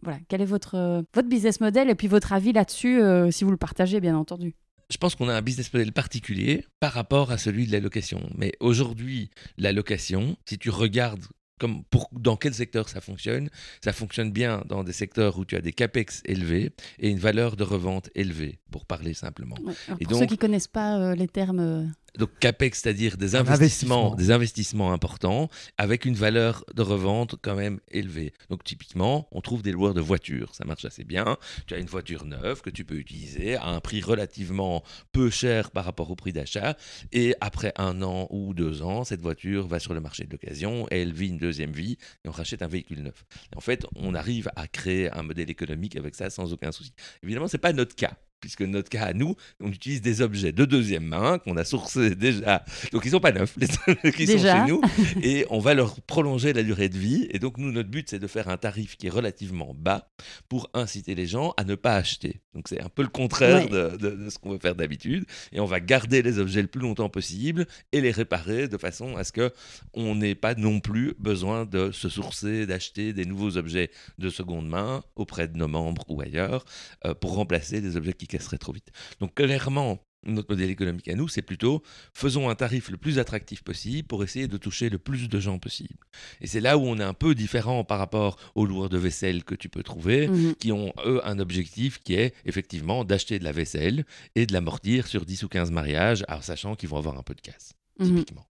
voilà, 0.02 0.18
quel 0.28 0.40
est 0.40 0.46
votre, 0.46 0.74
euh, 0.74 1.02
votre 1.14 1.28
business 1.28 1.60
model 1.60 1.90
et 1.90 1.94
puis 1.94 2.08
votre 2.08 2.32
avis 2.32 2.52
là-dessus, 2.52 3.00
si 3.30 3.44
vous 3.44 3.50
le 3.50 3.56
partagez, 3.56 4.00
bien 4.00 4.16
entendu. 4.16 4.54
Je 4.90 4.96
pense 4.96 5.14
qu'on 5.14 5.28
a 5.28 5.34
un 5.34 5.42
business 5.42 5.72
model 5.72 5.92
particulier 5.92 6.64
par 6.80 6.92
rapport 6.92 7.30
à 7.30 7.38
celui 7.38 7.66
de 7.66 7.72
la 7.72 7.80
location. 7.80 8.28
Mais 8.36 8.52
aujourd'hui, 8.60 9.30
la 9.56 9.72
location, 9.72 10.36
si 10.46 10.58
tu 10.58 10.68
regardes 10.70 11.24
comme 11.60 11.84
pour, 11.84 12.08
dans 12.12 12.36
quel 12.36 12.54
secteur 12.54 12.88
ça 12.88 13.00
fonctionne, 13.00 13.50
ça 13.84 13.92
fonctionne 13.92 14.32
bien 14.32 14.64
dans 14.66 14.82
des 14.82 14.92
secteurs 14.94 15.38
où 15.38 15.44
tu 15.44 15.56
as 15.56 15.60
des 15.60 15.72
capex 15.72 16.22
élevés 16.24 16.72
et 16.98 17.10
une 17.10 17.18
valeur 17.18 17.54
de 17.54 17.62
revente 17.62 18.08
élevée, 18.14 18.58
pour 18.72 18.86
parler 18.86 19.14
simplement. 19.14 19.56
Ouais. 19.62 19.74
Et 20.00 20.06
pour 20.06 20.14
ceux 20.14 20.20
donc- 20.20 20.30
qui 20.30 20.38
connaissent 20.38 20.66
pas 20.66 20.98
euh, 20.98 21.14
les 21.14 21.28
termes, 21.28 21.92
Donc 22.18 22.30
capex, 22.38 22.80
c'est-à-dire 22.82 23.16
des 23.16 23.34
investissements, 23.36 24.12
investissement. 24.12 24.14
des 24.14 24.30
investissements 24.30 24.92
importants 24.92 25.48
avec 25.78 26.04
une 26.04 26.14
valeur 26.14 26.64
de 26.74 26.82
revente 26.82 27.36
quand 27.42 27.54
même 27.54 27.80
élevée. 27.90 28.32
Donc 28.48 28.64
typiquement, 28.64 29.28
on 29.32 29.40
trouve 29.40 29.62
des 29.62 29.72
loueurs 29.72 29.94
de 29.94 30.00
voitures, 30.00 30.54
ça 30.54 30.64
marche 30.64 30.84
assez 30.84 31.04
bien. 31.04 31.36
Tu 31.66 31.74
as 31.74 31.78
une 31.78 31.86
voiture 31.86 32.24
neuve 32.24 32.62
que 32.62 32.70
tu 32.70 32.84
peux 32.84 32.96
utiliser 32.96 33.56
à 33.56 33.66
un 33.66 33.80
prix 33.80 34.00
relativement 34.00 34.82
peu 35.12 35.30
cher 35.30 35.70
par 35.70 35.84
rapport 35.84 36.10
au 36.10 36.16
prix 36.16 36.32
d'achat 36.32 36.76
et 37.12 37.34
après 37.40 37.72
un 37.76 38.02
an 38.02 38.26
ou 38.30 38.54
deux 38.54 38.82
ans, 38.82 39.04
cette 39.04 39.20
voiture 39.20 39.66
va 39.66 39.78
sur 39.78 39.94
le 39.94 40.00
marché 40.00 40.24
de 40.24 40.30
l'occasion 40.30 40.86
et 40.90 41.02
elle 41.02 41.12
vit 41.12 41.28
une 41.28 41.38
deuxième 41.38 41.72
vie 41.72 41.96
et 42.24 42.28
on 42.28 42.32
rachète 42.32 42.62
un 42.62 42.68
véhicule 42.68 43.02
neuf. 43.02 43.24
Et 43.52 43.56
en 43.56 43.60
fait, 43.60 43.86
on 43.96 44.14
arrive 44.14 44.50
à 44.56 44.66
créer 44.68 45.10
un 45.12 45.22
modèle 45.22 45.50
économique 45.50 45.96
avec 45.96 46.14
ça 46.14 46.30
sans 46.30 46.52
aucun 46.52 46.72
souci. 46.72 46.92
Évidemment, 47.22 47.48
c'est 47.48 47.58
pas 47.58 47.72
notre 47.72 47.94
cas. 47.94 48.16
Puisque 48.40 48.62
notre 48.62 48.88
cas 48.88 49.04
à 49.04 49.12
nous, 49.12 49.36
on 49.60 49.68
utilise 49.68 50.00
des 50.00 50.22
objets 50.22 50.52
de 50.52 50.64
deuxième 50.64 51.04
main 51.04 51.38
qu'on 51.38 51.56
a 51.56 51.64
sourcés 51.64 52.14
déjà. 52.14 52.64
Donc 52.92 53.04
ils 53.04 53.10
sont 53.10 53.20
pas 53.20 53.32
neufs, 53.32 53.56
les 53.56 53.66
qui 54.12 54.26
sont 54.26 54.38
chez 54.38 54.64
nous, 54.66 54.80
et 55.22 55.46
on 55.50 55.58
va 55.58 55.74
leur 55.74 56.00
prolonger 56.02 56.52
la 56.52 56.62
durée 56.62 56.88
de 56.88 56.98
vie. 56.98 57.28
Et 57.30 57.38
donc 57.38 57.58
nous, 57.58 57.70
notre 57.72 57.88
but, 57.88 58.08
c'est 58.08 58.18
de 58.18 58.26
faire 58.26 58.48
un 58.48 58.56
tarif 58.56 58.96
qui 58.96 59.06
est 59.06 59.10
relativement 59.10 59.74
bas 59.74 60.10
pour 60.48 60.70
inciter 60.74 61.14
les 61.14 61.26
gens 61.26 61.52
à 61.56 61.64
ne 61.64 61.74
pas 61.74 61.94
acheter. 61.94 62.40
Donc 62.54 62.68
c'est 62.68 62.82
un 62.82 62.88
peu 62.88 63.02
le 63.02 63.08
contraire 63.08 63.68
de, 63.68 64.28
ce 64.28 64.38
qu'on 64.38 64.50
veut 64.50 64.58
faire 64.58 64.74
d'habitude, 64.74 65.24
et 65.52 65.60
on 65.60 65.66
va 65.66 65.80
garder 65.80 66.22
les 66.22 66.38
objets 66.38 66.62
le 66.62 66.68
plus 66.68 66.80
longtemps 66.80 67.08
possible 67.08 67.66
et 67.92 68.00
les 68.00 68.10
réparer 68.10 68.68
de 68.68 68.76
façon 68.76 69.16
à 69.16 69.24
ce 69.24 69.32
que 69.32 69.52
on 69.94 70.14
n'ait 70.14 70.34
pas 70.34 70.54
non 70.54 70.80
plus 70.80 71.14
besoin 71.18 71.64
de 71.64 71.90
se 71.92 72.08
sourcer, 72.08 72.66
d'acheter 72.66 73.12
des 73.12 73.24
nouveaux 73.24 73.56
objets 73.56 73.90
de 74.18 74.28
seconde 74.30 74.68
main 74.68 75.02
auprès 75.16 75.48
de 75.48 75.56
nos 75.56 75.68
membres 75.68 76.04
ou 76.08 76.20
ailleurs 76.20 76.64
euh, 77.04 77.14
pour 77.14 77.34
remplacer 77.34 77.80
des 77.80 77.96
objets 77.96 78.12
qui 78.12 78.26
casseraient 78.30 78.58
trop 78.58 78.72
vite. 78.72 78.90
Donc 79.20 79.34
clairement, 79.34 79.98
notre 80.24 80.50
modèle 80.50 80.70
économique 80.70 81.08
à 81.08 81.14
nous, 81.14 81.28
c'est 81.28 81.42
plutôt 81.42 81.82
faisons 82.12 82.48
un 82.48 82.54
tarif 82.54 82.90
le 82.90 82.96
plus 82.96 83.18
attractif 83.18 83.62
possible 83.62 84.06
pour 84.06 84.22
essayer 84.22 84.48
de 84.48 84.56
toucher 84.56 84.90
le 84.90 84.98
plus 84.98 85.28
de 85.28 85.40
gens 85.40 85.58
possible. 85.58 85.98
Et 86.40 86.46
c'est 86.46 86.60
là 86.60 86.76
où 86.76 86.82
on 86.82 86.98
est 86.98 87.04
un 87.04 87.14
peu 87.14 87.34
différent 87.34 87.84
par 87.84 87.98
rapport 87.98 88.38
aux 88.54 88.66
loueurs 88.66 88.88
de 88.88 88.98
vaisselle 88.98 89.44
que 89.44 89.54
tu 89.54 89.68
peux 89.68 89.82
trouver, 89.82 90.28
mhm. 90.28 90.54
qui 90.56 90.72
ont 90.72 90.92
eux 91.06 91.20
un 91.24 91.38
objectif 91.38 92.00
qui 92.00 92.14
est 92.14 92.34
effectivement 92.44 93.04
d'acheter 93.04 93.38
de 93.38 93.44
la 93.44 93.52
vaisselle 93.52 94.04
et 94.34 94.46
de 94.46 94.52
l'amortir 94.52 95.06
sur 95.06 95.24
10 95.24 95.44
ou 95.44 95.48
15 95.48 95.70
mariages, 95.70 96.24
en 96.28 96.42
sachant 96.42 96.76
qu'ils 96.76 96.88
vont 96.88 96.98
avoir 96.98 97.18
un 97.18 97.22
peu 97.22 97.34
de 97.34 97.40
casse, 97.40 97.72
mhm. 97.98 98.08
typiquement. 98.08 98.46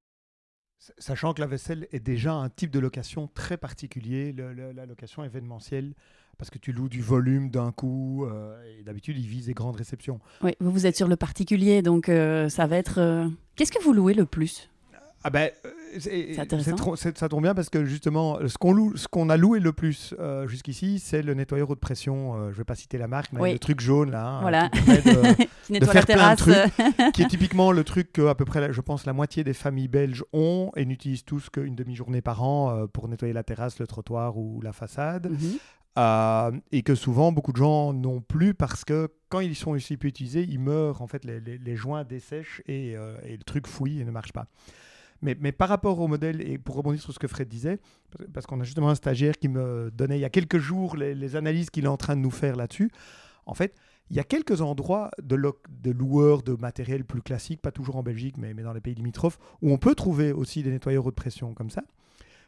Sachant 0.98 1.34
que 1.34 1.42
la 1.42 1.46
vaisselle 1.46 1.86
est 1.92 2.00
déjà 2.00 2.32
un 2.32 2.48
type 2.48 2.70
de 2.70 2.78
location 2.78 3.28
très 3.28 3.58
particulier, 3.58 4.32
la 4.32 4.86
location 4.86 5.22
événementielle 5.22 5.94
parce 6.40 6.48
que 6.48 6.58
tu 6.58 6.72
loues 6.72 6.88
du 6.88 7.02
volume 7.02 7.50
d'un 7.50 7.70
coup, 7.70 8.24
euh, 8.24 8.56
et 8.64 8.82
d'habitude, 8.82 9.18
ils 9.18 9.26
visent 9.26 9.46
des 9.46 9.52
grandes 9.52 9.76
réceptions. 9.76 10.20
Oui, 10.42 10.52
vous, 10.58 10.70
vous 10.70 10.86
êtes 10.86 10.96
sur 10.96 11.06
le 11.06 11.16
particulier, 11.16 11.82
donc 11.82 12.08
euh, 12.08 12.48
ça 12.48 12.66
va 12.66 12.78
être... 12.78 12.98
Euh, 12.98 13.28
qu'est-ce 13.56 13.70
que 13.70 13.82
vous 13.82 13.92
louez 13.92 14.14
le 14.14 14.24
plus? 14.24 14.70
Ah 15.22 15.28
ben, 15.28 15.50
c'est 15.98 16.32
ça 16.32 16.46
tombe 17.28 17.42
bien 17.42 17.54
parce 17.54 17.68
que 17.68 17.84
justement, 17.84 18.38
ce 18.48 18.56
qu'on 18.56 18.72
loue, 18.72 18.96
ce 18.96 19.06
qu'on 19.06 19.28
a 19.28 19.36
loué 19.36 19.60
le 19.60 19.70
plus 19.70 20.14
jusqu'ici, 20.46 20.98
c'est 20.98 21.20
le 21.20 21.34
nettoyeur 21.34 21.68
haute 21.68 21.78
pression. 21.78 22.44
je 22.44 22.52
ne 22.52 22.52
vais 22.52 22.64
pas 22.64 22.74
citer 22.74 22.96
la 22.96 23.06
marque, 23.06 23.30
mais 23.34 23.52
le 23.52 23.58
truc 23.58 23.80
jaune 23.80 24.10
là, 24.12 24.26
hein, 24.26 24.40
voilà. 24.40 24.70
qui, 24.70 24.80
de, 24.80 25.78
de 25.78 25.84
faire 25.84 26.06
plein 26.06 26.30
de 26.30 26.36
trucs, 26.36 27.12
qui 27.12 27.20
est 27.20 27.28
typiquement 27.28 27.70
le 27.70 27.84
truc 27.84 28.14
que 28.14 28.28
à 28.28 28.34
peu 28.34 28.46
près, 28.46 28.72
je 28.72 28.80
pense, 28.80 29.04
la 29.04 29.12
moitié 29.12 29.44
des 29.44 29.52
familles 29.52 29.88
belges 29.88 30.24
ont 30.32 30.70
et 30.74 30.86
n'utilisent 30.86 31.26
tous 31.26 31.50
qu'une 31.50 31.74
demi-journée 31.74 32.22
par 32.22 32.42
an 32.42 32.86
pour 32.90 33.06
nettoyer 33.06 33.34
la 33.34 33.42
terrasse, 33.42 33.78
le 33.78 33.86
trottoir 33.86 34.38
ou 34.38 34.62
la 34.62 34.72
façade. 34.72 35.30
Mhm. 35.30 35.58
Euh, 35.98 36.52
et 36.70 36.82
que 36.82 36.94
souvent 36.94 37.32
beaucoup 37.32 37.52
de 37.52 37.56
gens 37.56 37.92
n'ont 37.92 38.20
plus 38.20 38.54
parce 38.54 38.84
que 38.84 39.08
quand 39.28 39.40
ils 39.40 39.56
sont 39.56 39.72
aussi 39.72 39.96
peu 39.96 40.06
utilisés, 40.06 40.46
ils 40.48 40.60
meurent, 40.60 41.02
en 41.02 41.08
fait, 41.08 41.24
les, 41.24 41.76
joints 41.76 42.04
dessèchent 42.04 42.62
et, 42.66 42.96
euh, 42.96 43.16
et, 43.24 43.36
le 43.36 43.42
truc 43.42 43.66
fouille 43.66 44.00
et 44.00 44.04
ne 44.04 44.10
marche 44.12 44.32
pas. 44.32 44.46
Mais, 45.22 45.36
mais, 45.40 45.50
par 45.52 45.68
rapport 45.68 45.98
au 45.98 46.06
modèle, 46.06 46.40
et 46.48 46.58
pour 46.58 46.76
rebondir 46.76 47.02
sur 47.02 47.12
ce 47.12 47.18
que 47.18 47.26
Fred 47.26 47.48
disait, 47.48 47.80
parce 48.32 48.46
qu'on 48.46 48.60
a 48.60 48.64
justement 48.64 48.88
un 48.88 48.94
stagiaire 48.94 49.36
qui 49.36 49.48
me 49.48 49.90
donnait 49.90 50.16
il 50.16 50.22
y 50.22 50.24
a 50.24 50.30
quelques 50.30 50.58
jours 50.58 50.96
les, 50.96 51.36
analyses 51.36 51.70
qu'il 51.70 51.84
est 51.84 51.88
en 51.88 51.96
train 51.96 52.16
de 52.16 52.22
nous 52.22 52.30
faire 52.30 52.56
là-dessus, 52.56 52.90
en 53.44 53.54
fait, 53.54 53.74
il 54.10 54.16
y 54.16 54.20
a 54.20 54.24
quelques 54.24 54.60
endroits 54.60 55.10
de, 55.22 55.36
loueurs 55.90 56.42
de 56.42 56.54
matériel 56.54 57.04
plus 57.04 57.20
classique, 57.20 57.60
pas 57.60 57.72
toujours 57.72 57.96
en 57.96 58.02
Belgique, 58.02 58.36
mais, 58.38 58.54
mais 58.54 58.62
dans 58.62 58.72
les 58.72 58.80
pays 58.80 58.94
limitrophes, 58.94 59.38
où 59.60 59.72
on 59.72 59.78
peut 59.78 59.94
trouver 59.94 60.32
aussi 60.32 60.62
des 60.62 60.70
nettoyeurs 60.70 61.04
haute 61.04 61.16
pression 61.16 61.52
comme 61.52 61.70
ça. 61.70 61.82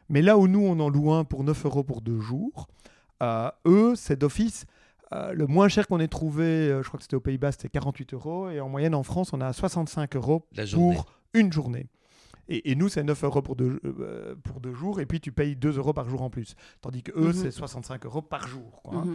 Mais 0.09 0.21
là 0.21 0.37
où 0.37 0.47
nous, 0.47 0.61
on 0.61 0.79
en 0.79 0.89
loue 0.89 1.11
un 1.11 1.23
pour 1.23 1.43
9 1.43 1.65
euros 1.65 1.83
pour 1.83 2.01
deux 2.01 2.19
jours, 2.19 2.67
eux, 3.65 3.93
c'est 3.95 4.17
d'office. 4.17 4.65
Euh, 5.13 5.33
le 5.33 5.45
moins 5.47 5.67
cher 5.67 5.87
qu'on 5.87 5.99
ait 5.99 6.07
trouvé, 6.07 6.43
euh, 6.43 6.81
je 6.81 6.87
crois 6.87 6.97
que 6.97 7.03
c'était 7.03 7.15
aux 7.15 7.21
Pays-Bas, 7.21 7.51
c'était 7.51 7.69
48 7.69 8.13
euros. 8.13 8.49
Et 8.49 8.59
en 8.59 8.69
moyenne, 8.69 8.95
en 8.95 9.03
France, 9.03 9.31
on 9.33 9.41
a 9.41 9.53
65 9.53 10.15
euros 10.15 10.47
pour 10.73 11.05
une 11.33 11.51
journée. 11.51 11.87
Et, 12.49 12.75
nous, 12.75 12.89
c'est 12.89 13.03
9 13.03 13.23
euros 13.23 13.41
pour 13.41 13.55
deux, 13.55 13.79
pour 14.43 14.59
deux 14.59 14.73
jours. 14.73 14.99
Et 14.99 15.05
puis, 15.05 15.21
tu 15.21 15.31
payes 15.31 15.55
2 15.55 15.77
euros 15.77 15.93
par 15.93 16.09
jour 16.09 16.21
en 16.21 16.29
plus. 16.29 16.55
Tandis 16.81 17.01
que 17.01 17.11
eux, 17.11 17.27
mhm. 17.27 17.33
c'est 17.33 17.51
65 17.51 18.05
euros 18.05 18.21
par 18.21 18.47
jour. 18.47 18.81
Quoi, 18.83 19.05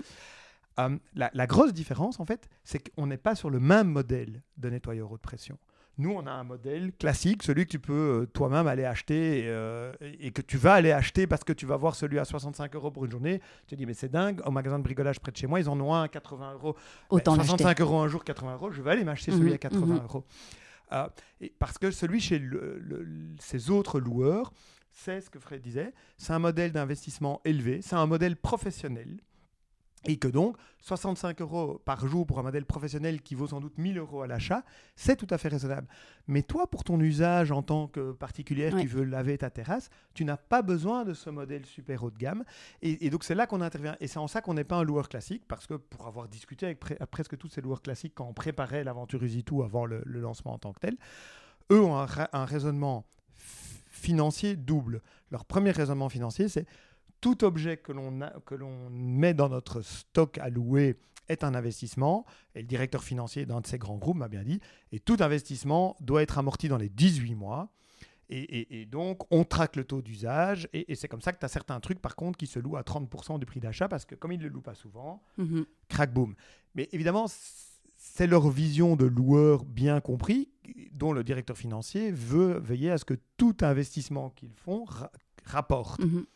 hein. 0.78 0.88
mhm. 0.88 0.98
la, 1.14 1.30
la, 1.34 1.46
grosse 1.46 1.74
différence, 1.74 2.20
en 2.20 2.24
fait, 2.24 2.48
c'est 2.64 2.78
qu'on 2.78 3.06
n'est 3.06 3.18
pas 3.18 3.34
sur 3.34 3.50
le 3.50 3.60
même 3.60 3.88
modèle 3.88 4.42
de 4.56 4.70
nettoyeur 4.70 5.12
haute 5.12 5.20
pression. 5.20 5.58
Nous, 5.98 6.12
on 6.12 6.26
a 6.26 6.30
un 6.30 6.44
modèle 6.44 6.92
classique, 6.92 7.42
celui 7.42 7.64
que 7.64 7.70
tu 7.70 7.80
peux 7.80 8.22
euh, 8.22 8.26
toi-même 8.26 8.68
aller 8.68 8.84
acheter 8.84 9.42
euh, 9.46 9.92
et 10.00 10.30
que 10.30 10.42
tu 10.42 10.56
vas 10.56 10.74
aller 10.74 10.92
acheter 10.92 11.26
parce 11.26 11.42
que 11.42 11.52
tu 11.52 11.66
vas 11.66 11.76
voir 11.76 11.96
celui 11.96 12.20
à 12.20 12.24
65 12.24 12.72
euros 12.76 12.92
pour 12.92 13.04
une 13.04 13.10
journée. 13.10 13.40
Tu 13.66 13.74
te 13.74 13.74
dis, 13.74 13.84
mais 13.84 13.94
c'est 13.94 14.08
dingue, 14.08 14.40
au 14.46 14.52
magasin 14.52 14.78
de 14.78 14.84
bricolage 14.84 15.18
près 15.18 15.32
de 15.32 15.36
chez 15.36 15.48
moi, 15.48 15.58
ils 15.58 15.68
en 15.68 15.78
ont 15.80 15.92
un 15.92 16.04
à 16.04 16.08
80 16.08 16.52
euros. 16.54 16.76
Autant 17.10 17.34
65 17.34 17.80
euros 17.80 17.98
un 17.98 18.06
jour, 18.06 18.22
80 18.22 18.54
euros, 18.54 18.70
je 18.70 18.80
vais 18.80 18.92
aller 18.92 19.02
m'acheter 19.02 19.32
celui 19.32 19.48
mhm, 19.48 19.54
à 19.54 19.58
80 19.58 19.86
mhm. 19.86 20.00
euros. 20.04 20.24
Euh, 20.92 21.08
et 21.40 21.52
parce 21.58 21.78
que 21.78 21.90
celui 21.90 22.20
chez 22.20 22.40
ces 23.40 23.70
autres 23.70 23.98
loueurs, 23.98 24.52
c'est 24.92 25.20
ce 25.20 25.30
que 25.30 25.40
Fred 25.40 25.60
disait, 25.60 25.92
c'est 26.16 26.32
un 26.32 26.38
modèle 26.38 26.70
d'investissement 26.70 27.40
élevé, 27.44 27.80
c'est 27.82 27.96
un 27.96 28.06
modèle 28.06 28.36
professionnel 28.36 29.18
et 30.06 30.16
que 30.16 30.28
donc 30.28 30.56
65 30.80 31.40
euros 31.40 31.80
par 31.84 32.06
jour 32.06 32.26
pour 32.26 32.38
un 32.38 32.42
modèle 32.42 32.64
professionnel 32.64 33.20
qui 33.20 33.34
vaut 33.34 33.48
sans 33.48 33.60
doute 33.60 33.76
1000 33.78 33.98
euros 33.98 34.22
à 34.22 34.26
l'achat, 34.26 34.64
c'est 34.96 35.16
tout 35.16 35.26
à 35.30 35.38
fait 35.38 35.48
raisonnable. 35.48 35.88
Mais 36.28 36.42
toi, 36.42 36.68
pour 36.68 36.84
ton 36.84 37.00
usage 37.00 37.50
en 37.50 37.62
tant 37.62 37.88
que 37.88 38.12
particulière 38.12 38.76
qui 38.76 38.86
veut 38.86 39.04
laver 39.04 39.38
ta 39.38 39.50
terrasse, 39.50 39.90
tu 40.14 40.24
n'as 40.24 40.36
pas 40.36 40.62
besoin 40.62 41.04
de 41.04 41.14
ce 41.14 41.30
modèle 41.30 41.66
super 41.66 42.04
haut 42.04 42.10
de 42.10 42.18
gamme. 42.18 42.44
Et, 42.82 43.10
donc 43.10 43.24
c'est 43.24 43.34
là 43.34 43.46
qu'on 43.46 43.60
intervient. 43.60 43.96
Et 44.00 44.06
c'est 44.06 44.18
en 44.18 44.28
ça 44.28 44.40
qu'on 44.40 44.54
n'est 44.54 44.64
pas 44.64 44.76
un 44.76 44.84
loueur 44.84 45.08
classique, 45.08 45.42
parce 45.48 45.66
que 45.66 45.74
pour 45.74 46.06
avoir 46.06 46.28
discuté 46.28 46.66
avec 46.66 46.80
presque 47.10 47.36
tous 47.36 47.48
ces 47.48 47.60
loueurs 47.60 47.82
classiques 47.82 48.12
quand 48.14 48.26
on 48.26 48.34
préparait 48.34 48.84
l'aventure 48.84 49.22
Usitou 49.22 49.62
avant 49.62 49.84
le, 49.84 50.02
lancement 50.06 50.54
en 50.54 50.58
tant 50.58 50.72
que 50.72 50.80
tel, 50.80 50.96
eux 51.70 51.82
ont 51.82 51.96
un 51.96 52.44
raisonnement 52.44 53.04
financier 53.98 54.56
double. 54.56 55.02
Leur 55.30 55.44
premier 55.44 55.72
raisonnement 55.72 56.08
financier, 56.08 56.48
c'est 56.48 56.66
tout 57.20 57.44
objet 57.44 57.76
que 57.76 57.92
l'on 57.92 58.90
met 58.90 59.34
dans 59.34 59.48
notre 59.48 59.80
stock 59.80 60.38
à 60.38 60.50
louer 60.50 60.96
est 61.28 61.44
un 61.44 61.54
investissement, 61.54 62.24
et 62.54 62.60
le 62.60 62.66
directeur 62.66 63.04
financier 63.04 63.46
d'un 63.46 63.60
de 63.60 63.66
ces 63.66 63.78
grands 63.78 63.98
groupes 63.98 64.16
m'a 64.16 64.28
bien 64.28 64.42
dit, 64.42 64.60
et 64.92 65.00
tout 65.00 65.16
investissement 65.20 65.96
doit 66.00 66.22
être 66.22 66.38
amorti 66.38 66.68
dans 66.68 66.78
les 66.78 66.88
18 66.88 67.34
mois. 67.34 67.70
Et, 68.30 68.84
donc, 68.84 69.22
on 69.30 69.44
traque 69.44 69.74
le 69.74 69.84
taux 69.84 70.02
d'usage, 70.02 70.68
et, 70.74 70.94
c'est 70.96 71.08
comme 71.08 71.22
ça 71.22 71.32
que 71.32 71.38
tu 71.38 71.46
as 71.46 71.48
certains 71.48 71.80
trucs, 71.80 72.00
par 72.00 72.14
contre, 72.14 72.36
qui 72.36 72.46
se 72.46 72.58
louent 72.58 72.76
à 72.76 72.82
30% 72.82 73.38
du 73.38 73.46
prix 73.46 73.60
d'achat, 73.60 73.88
parce 73.88 74.04
que 74.04 74.14
comme 74.14 74.32
ils 74.32 74.38
ne 74.38 74.44
le 74.44 74.50
louent 74.50 74.60
pas 74.60 74.74
souvent, 74.74 75.22
mhm. 75.38 75.64
crack, 75.88 76.12
boom. 76.12 76.34
Mais 76.74 76.90
évidemment, 76.92 77.26
c'est 77.96 78.26
leur 78.26 78.50
vision 78.50 78.96
de 78.96 79.06
loueur 79.06 79.64
bien 79.64 80.00
compris, 80.02 80.50
dont 80.92 81.14
le 81.14 81.24
directeur 81.24 81.56
financier 81.56 82.12
veut 82.12 82.58
veiller 82.58 82.90
à 82.90 82.98
ce 82.98 83.06
que 83.06 83.14
tout 83.38 83.56
investissement 83.62 84.28
qu'ils 84.28 84.52
font 84.52 84.84
rapporte. 85.44 86.04
Mhm 86.04 86.26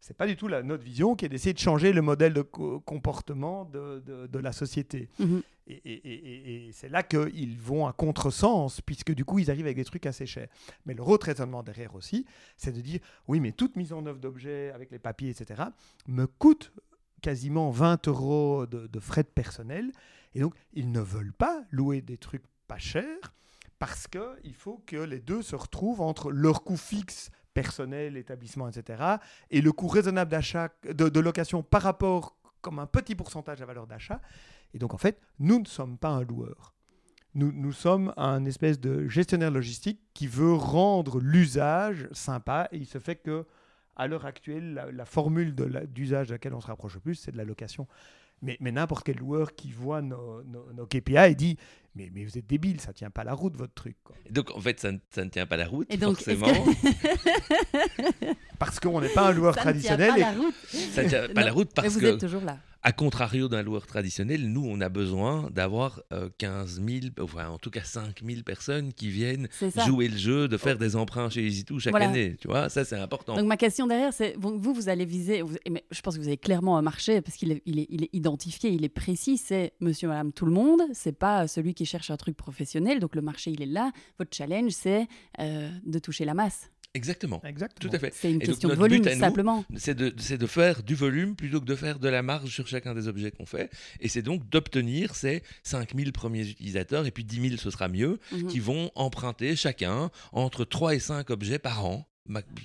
c'est 0.00 0.16
pas 0.16 0.26
du 0.26 0.36
tout 0.36 0.48
la, 0.48 0.62
notre 0.62 0.84
vision 0.84 1.14
qui 1.16 1.24
est 1.24 1.28
d'essayer 1.28 1.52
de 1.52 1.58
changer 1.58 1.92
le 1.92 2.02
modèle 2.02 2.32
de 2.32 2.42
comportement 2.42 3.64
de, 3.64 4.02
de, 4.26 4.38
la 4.38 4.52
société. 4.52 5.08
Mhm. 5.18 5.42
Et, 5.66 6.66
et, 6.66 6.72
c'est 6.72 6.88
là 6.88 7.02
qu'ils 7.02 7.58
vont 7.58 7.86
à 7.86 7.92
contresens, 7.92 8.80
puisque 8.80 9.12
du 9.12 9.24
coup, 9.24 9.38
ils 9.38 9.50
arrivent 9.50 9.66
avec 9.66 9.76
des 9.76 9.84
trucs 9.84 10.06
assez 10.06 10.24
chers. 10.24 10.48
Mais 10.86 10.94
le 10.94 11.02
autre 11.02 11.26
raisonnement 11.26 11.62
derrière 11.62 11.94
aussi, 11.94 12.24
c'est 12.56 12.72
de 12.72 12.80
dire, 12.80 13.00
oui, 13.26 13.40
mais 13.40 13.52
toute 13.52 13.76
mise 13.76 13.92
en 13.92 14.06
œuvre 14.06 14.18
d'objets 14.18 14.70
avec 14.70 14.90
les 14.90 14.98
papiers, 14.98 15.30
etc., 15.30 15.62
me 16.06 16.26
coûte 16.26 16.72
quasiment 17.20 17.70
20 17.70 18.08
euros 18.08 18.66
de, 18.66 18.86
de 18.86 19.00
frais 19.00 19.24
de 19.24 19.28
personnel. 19.28 19.92
Et 20.34 20.40
donc, 20.40 20.54
ils 20.72 20.90
ne 20.90 21.00
veulent 21.00 21.34
pas 21.34 21.64
louer 21.70 22.00
des 22.00 22.16
trucs 22.16 22.44
pas 22.66 22.78
chers 22.78 23.34
parce 23.78 24.06
qu'il 24.06 24.54
faut 24.54 24.82
que 24.86 24.96
les 24.96 25.20
deux 25.20 25.42
se 25.42 25.56
retrouvent 25.56 26.00
entre 26.00 26.30
leur 26.30 26.64
coût 26.64 26.76
fixe 26.76 27.30
personnel, 27.62 28.16
établissement, 28.16 28.68
etc. 28.68 29.02
Et 29.50 29.60
le 29.60 29.72
coût 29.72 29.88
raisonnable 29.88 30.30
d'achat, 30.30 30.68
de, 30.84 31.20
location 31.20 31.62
par 31.62 31.82
rapport 31.82 32.36
comme 32.60 32.78
un 32.78 32.86
petit 32.86 33.14
pourcentage 33.14 33.58
de 33.58 33.62
la 33.62 33.66
valeur 33.66 33.86
d'achat. 33.86 34.20
Et 34.74 34.78
donc 34.78 34.94
en 34.94 34.98
fait, 34.98 35.20
nous 35.38 35.58
ne 35.58 35.66
sommes 35.66 35.98
pas 35.98 36.10
un 36.10 36.22
loueur. 36.22 36.74
Nous, 37.34 37.52
nous 37.52 37.72
sommes 37.72 38.12
un 38.16 38.44
espèce 38.44 38.80
de 38.80 39.06
gestionnaire 39.08 39.50
logistique 39.50 40.00
qui 40.14 40.26
veut 40.26 40.54
rendre 40.54 41.20
l'usage 41.20 42.08
sympa. 42.12 42.68
Et 42.72 42.78
il 42.78 42.86
se 42.86 42.98
fait 42.98 43.16
que 43.16 43.46
à 43.96 44.06
l'heure 44.06 44.26
actuelle, 44.26 44.92
la, 44.92 45.04
formule 45.04 45.54
d'usage 45.54 46.28
de 46.28 46.34
laquelle 46.34 46.54
on 46.54 46.60
se 46.60 46.68
rapproche 46.68 46.94
le 46.94 47.00
plus, 47.00 47.16
c'est 47.16 47.32
de 47.32 47.36
la 47.36 47.44
location. 47.44 47.88
Mais, 48.42 48.56
mais 48.60 48.70
n'importe 48.72 49.04
quel 49.04 49.16
loueur 49.16 49.54
qui 49.54 49.72
voit 49.72 50.00
nos, 50.02 50.42
nos, 50.44 50.86
KPI 50.86 51.34
dit 51.34 51.56
mais, 51.94 52.10
mais, 52.14 52.24
vous 52.24 52.38
êtes 52.38 52.46
débile, 52.46 52.80
ça 52.80 52.92
tient 52.92 53.10
pas 53.10 53.24
la 53.24 53.34
route 53.34 53.56
votre 53.56 53.74
truc. 53.74 53.96
donc 54.30 54.52
en 54.54 54.60
fait, 54.60 54.78
ça 54.78 54.92
ne, 54.92 54.98
ça 55.10 55.24
ne, 55.24 55.30
tient 55.30 55.46
pas 55.46 55.56
la 55.56 55.66
route, 55.66 55.92
et 55.92 55.96
donc, 55.96 56.16
forcément. 56.16 56.46
parce 58.58 58.78
qu'on 58.78 59.00
n'est 59.00 59.08
pas 59.08 59.28
un 59.28 59.32
loueur 59.32 59.56
traditionnel. 59.56 60.14
Tient 60.14 60.24
pas 60.24 60.32
la 60.32 60.38
route. 60.38 60.54
Ça 60.92 61.04
tient 61.04 61.28
pas 61.28 61.44
la 61.44 61.52
route 61.52 61.70
parce 61.74 61.88
mais 61.88 61.94
vous 61.94 62.00
que. 62.00 62.06
êtes 62.06 62.20
toujours 62.20 62.42
là. 62.42 62.58
À 62.88 62.92
contrario 62.92 63.48
d'un 63.48 63.62
loueur 63.62 63.86
traditionnel, 63.86 64.50
nous, 64.50 64.64
on 64.66 64.80
a 64.80 64.88
besoin 64.88 65.50
d'avoir 65.50 66.00
15 66.38 66.80
000, 66.82 66.98
enfin 67.20 67.50
en 67.50 67.58
tout 67.58 67.68
cas 67.68 67.84
5 67.84 68.22
000 68.24 68.40
personnes 68.44 68.94
qui 68.94 69.10
viennent 69.10 69.46
jouer 69.84 70.08
le 70.08 70.16
jeu, 70.16 70.48
de 70.48 70.56
faire 70.56 70.78
des 70.78 70.96
emprunts 70.96 71.28
chez 71.28 71.44
EasyToo 71.44 71.78
chaque 71.80 71.94
année. 71.96 72.36
Tu 72.40 72.48
vois, 72.48 72.70
ça 72.70 72.86
c'est 72.86 72.96
important. 72.96 73.36
Donc 73.36 73.44
ma 73.44 73.58
question 73.58 73.86
derrière, 73.86 74.14
c'est 74.14 74.36
vous, 74.38 74.72
vous 74.72 74.88
allez 74.88 75.04
viser, 75.04 75.44
mais 75.68 75.84
je 75.90 76.00
pense 76.00 76.16
que 76.16 76.22
vous 76.22 76.28
avez 76.28 76.38
clairement 76.38 76.78
un 76.78 76.82
marché 76.82 77.20
parce 77.20 77.36
qu'il 77.36 77.52
est, 77.52 77.62
il 77.66 77.78
est, 77.78 77.88
il 77.90 78.04
est, 78.04 78.10
identifié, 78.14 78.70
il 78.70 78.82
est 78.86 78.88
précis, 78.88 79.36
c'est 79.36 79.74
monsieur, 79.80 80.08
madame, 80.08 80.32
tout 80.32 80.46
le 80.46 80.52
monde, 80.52 80.80
c'est 80.94 81.12
pas 81.12 81.46
celui 81.46 81.74
qui 81.74 81.84
cherche 81.84 82.10
un 82.10 82.16
truc 82.16 82.38
professionnel, 82.38 83.00
donc 83.00 83.16
le 83.16 83.20
marché 83.20 83.50
il 83.50 83.60
est 83.60 83.66
là. 83.66 83.92
Votre 84.18 84.34
challenge, 84.34 84.72
c'est 84.72 85.06
euh, 85.40 85.68
de 85.84 85.98
toucher 85.98 86.24
la 86.24 86.32
masse. 86.32 86.70
Exactement. 86.98 87.40
Exactement. 87.44 87.90
Tout 87.90 87.96
à 87.96 87.98
fait. 87.98 88.12
C'est 88.12 88.30
une 88.30 88.40
question 88.40 88.68
de 88.68 88.74
volume, 88.74 89.04
simplement. 89.04 89.64
C'est 89.76 89.94
de, 89.94 90.10
de, 90.10 90.46
faire 90.46 90.82
du 90.82 90.94
volume 90.94 91.36
plutôt 91.36 91.60
que 91.60 91.64
de 91.64 91.76
faire 91.76 92.00
de 92.00 92.08
la 92.08 92.22
marge 92.22 92.50
sur 92.50 92.66
chacun 92.66 92.92
des 92.94 93.06
objets 93.06 93.30
qu'on 93.30 93.46
fait. 93.46 93.70
Et 94.00 94.08
c'est 94.08 94.22
donc 94.22 94.48
d'obtenir 94.48 95.14
ces 95.14 95.42
5000 95.62 96.12
premiers 96.12 96.48
utilisateurs, 96.48 97.06
et 97.06 97.12
puis 97.12 97.24
10 97.24 97.50
000, 97.50 97.56
ce 97.56 97.70
sera 97.70 97.88
mieux, 97.88 98.18
mhm. 98.32 98.48
qui 98.48 98.58
vont 98.58 98.90
emprunter 98.96 99.54
chacun 99.54 100.10
entre 100.32 100.64
3 100.64 100.96
et 100.96 100.98
5 100.98 101.30
objets 101.30 101.58
par 101.58 101.84
an 101.84 102.08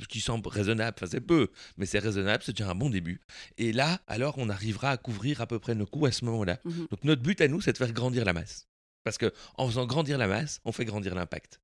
ce 0.01 0.07
qui 0.07 0.19
semble 0.19 0.47
raisonnable, 0.49 0.95
enfin 0.97 1.07
c'est 1.09 1.21
peu, 1.21 1.49
mais 1.77 1.85
c'est 1.85 1.99
raisonnable, 1.99 2.43
c'est 2.45 2.51
déjà 2.51 2.69
un 2.69 2.75
bon 2.75 2.89
début. 2.89 3.21
Et 3.57 3.71
là, 3.71 4.01
alors, 4.07 4.35
on 4.37 4.49
arrivera 4.49 4.89
à 4.89 4.97
couvrir 4.97 5.39
à 5.39 5.47
peu 5.47 5.57
près 5.59 5.73
nos 5.73 5.85
coûts 5.85 6.05
à 6.05 6.11
ce 6.11 6.25
moment-là. 6.25 6.59
Mhm. 6.65 6.87
Donc 6.91 7.03
notre 7.03 7.21
but 7.21 7.39
à 7.39 7.47
nous, 7.47 7.61
c'est 7.61 7.71
de 7.71 7.77
faire 7.77 7.93
grandir 7.93 8.25
la 8.25 8.33
masse. 8.33 8.67
Parce 9.03 9.17
qu'en 9.17 9.67
faisant 9.67 9.85
grandir 9.85 10.17
la 10.17 10.27
masse, 10.27 10.59
on 10.65 10.71
fait 10.71 10.85
grandir 10.85 11.15
l'impact. 11.15 11.59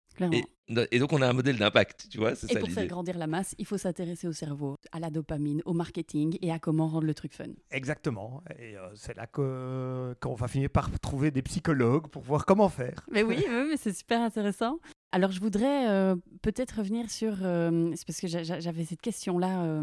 Et, 0.89 0.99
donc 0.99 1.13
on 1.13 1.21
a 1.21 1.27
un 1.27 1.33
modèle 1.33 1.57
d'impact, 1.57 2.07
tu 2.09 2.17
vois. 2.19 2.33
Et 2.47 2.59
pour 2.59 2.69
faire 2.69 2.87
grandir 2.87 3.17
la 3.17 3.27
masse, 3.27 3.55
il 3.57 3.65
faut 3.65 3.77
s'intéresser 3.77 4.27
au 4.27 4.33
cerveau, 4.33 4.75
à 4.91 4.99
la 4.99 5.09
dopamine, 5.09 5.61
au 5.65 5.73
marketing 5.73 6.37
et 6.41 6.51
à 6.51 6.59
comment 6.59 6.87
rendre 6.87 7.07
le 7.07 7.13
truc 7.13 7.33
fun. 7.33 7.45
Exactement. 7.71 8.43
Et 8.59 8.77
euh, 8.77 8.89
c'est 8.95 9.15
là 9.15 9.25
qu'on 9.27 10.35
va 10.35 10.47
finir 10.47 10.69
par 10.69 10.91
trouver 10.99 11.31
des 11.31 11.41
psychologues 11.41 12.07
pour 12.07 12.21
voir 12.21 12.45
comment 12.45 12.69
faire. 12.69 13.05
Mais 13.11 13.23
oui, 13.23 13.43
oui 13.49 13.75
c'est 13.77 13.93
super 13.93 14.21
intéressant. 14.21 14.79
Alors 15.11 15.31
je 15.31 15.39
voudrais 15.39 15.89
euh, 15.89 16.15
peut-être 16.41 16.77
revenir 16.77 17.09
sur, 17.09 17.37
euh, 17.41 17.91
c'est 17.95 18.05
parce 18.05 18.19
que 18.19 18.27
j'avais 18.27 18.85
cette 18.85 19.01
question-là. 19.01 19.81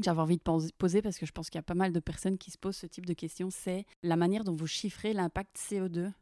j'avais 0.00 0.20
envie 0.20 0.36
de 0.36 0.72
poser 0.76 1.00
parce 1.00 1.16
que 1.16 1.24
je 1.24 1.32
pense 1.32 1.48
qu'il 1.48 1.58
y 1.58 1.60
a 1.60 1.62
pas 1.62 1.74
mal 1.74 1.92
de 1.92 2.00
personnes 2.00 2.36
qui 2.36 2.50
se 2.50 2.58
posent 2.58 2.76
ce 2.76 2.86
type 2.86 3.06
de 3.06 3.14
questions, 3.14 3.48
c'est 3.50 3.86
la 4.02 4.16
manière 4.16 4.44
dont 4.44 4.54
vous 4.54 4.66
chiffrez 4.66 5.14
l'impact 5.14 5.56
CO2 5.56 6.12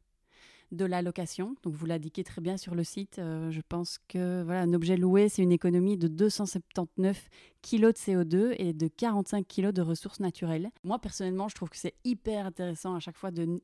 de 0.73 0.85
la 0.85 1.03
location. 1.03 1.57
Donc 1.63 1.75
vous 1.75 1.87
l'indiquez 1.87 2.25
très 2.25 2.41
bien 2.41 2.57
sur 2.57 2.75
le 2.75 2.85
site. 2.85 3.19
Euh, 3.19 3.51
je 3.51 3.61
pense 3.69 3.99
que 4.09 4.43
voilà, 4.43 4.61
un 4.61 4.73
objet 4.73 4.97
loué, 4.97 5.29
c'est 5.29 5.43
une 5.43 5.53
économie 5.53 5.97
de 5.97 6.09
279 6.09 7.29
kg 7.63 7.81
de 7.81 7.93
CO2 7.93 8.55
et 8.59 8.73
de 8.73 8.89
45 8.89 9.47
kg 9.47 9.71
de 9.73 9.83
ressources 9.83 10.21
naturelles. 10.21 10.71
Moi 10.85 10.99
personnellement, 10.99 11.49
je 11.49 11.55
trouve 11.55 11.69
que 11.69 11.77
c'est 11.77 11.95
hyper 12.05 12.47
intéressant 12.47 12.95
à 12.95 13.01
chaque 13.01 13.17
fois 13.17 13.31
de, 13.31 13.61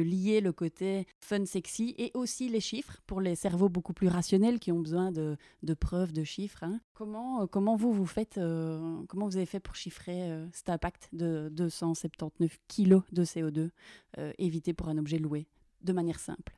lier 0.00 0.40
le 0.40 0.52
côté 0.52 1.06
fun, 1.20 1.44
sexy 1.44 1.94
et 1.98 2.10
aussi 2.14 2.48
les 2.48 2.60
chiffres 2.60 2.98
pour 3.06 3.20
les 3.20 3.34
cerveaux 3.34 3.68
beaucoup 3.68 3.92
plus 3.92 4.08
rationnels 4.08 4.58
qui 4.58 4.72
ont 4.72 4.80
besoin 4.80 5.12
de, 5.12 5.36
preuves, 5.78 6.12
de 6.12 6.24
chiffres. 6.24 6.64
Hein. 6.64 6.80
Comment, 6.94 7.42
euh, 7.42 7.46
comment 7.46 7.76
vous 7.76 7.92
vous 7.92 8.06
faites, 8.06 8.38
euh, 8.38 9.02
comment 9.08 9.26
vous 9.26 9.36
avez 9.36 9.46
fait 9.46 9.60
pour 9.60 9.74
chiffrer 9.74 10.06
cet 10.52 10.70
impact 10.70 11.08
de 11.12 11.48
279 11.52 12.58
kg 12.68 13.00
de 13.12 13.24
CO2 13.24 13.70
évité 14.38 14.72
pour 14.72 14.88
un 14.88 14.98
objet 14.98 15.18
loué? 15.18 15.46
De 15.82 15.92
manière 15.92 16.18
simple 16.18 16.55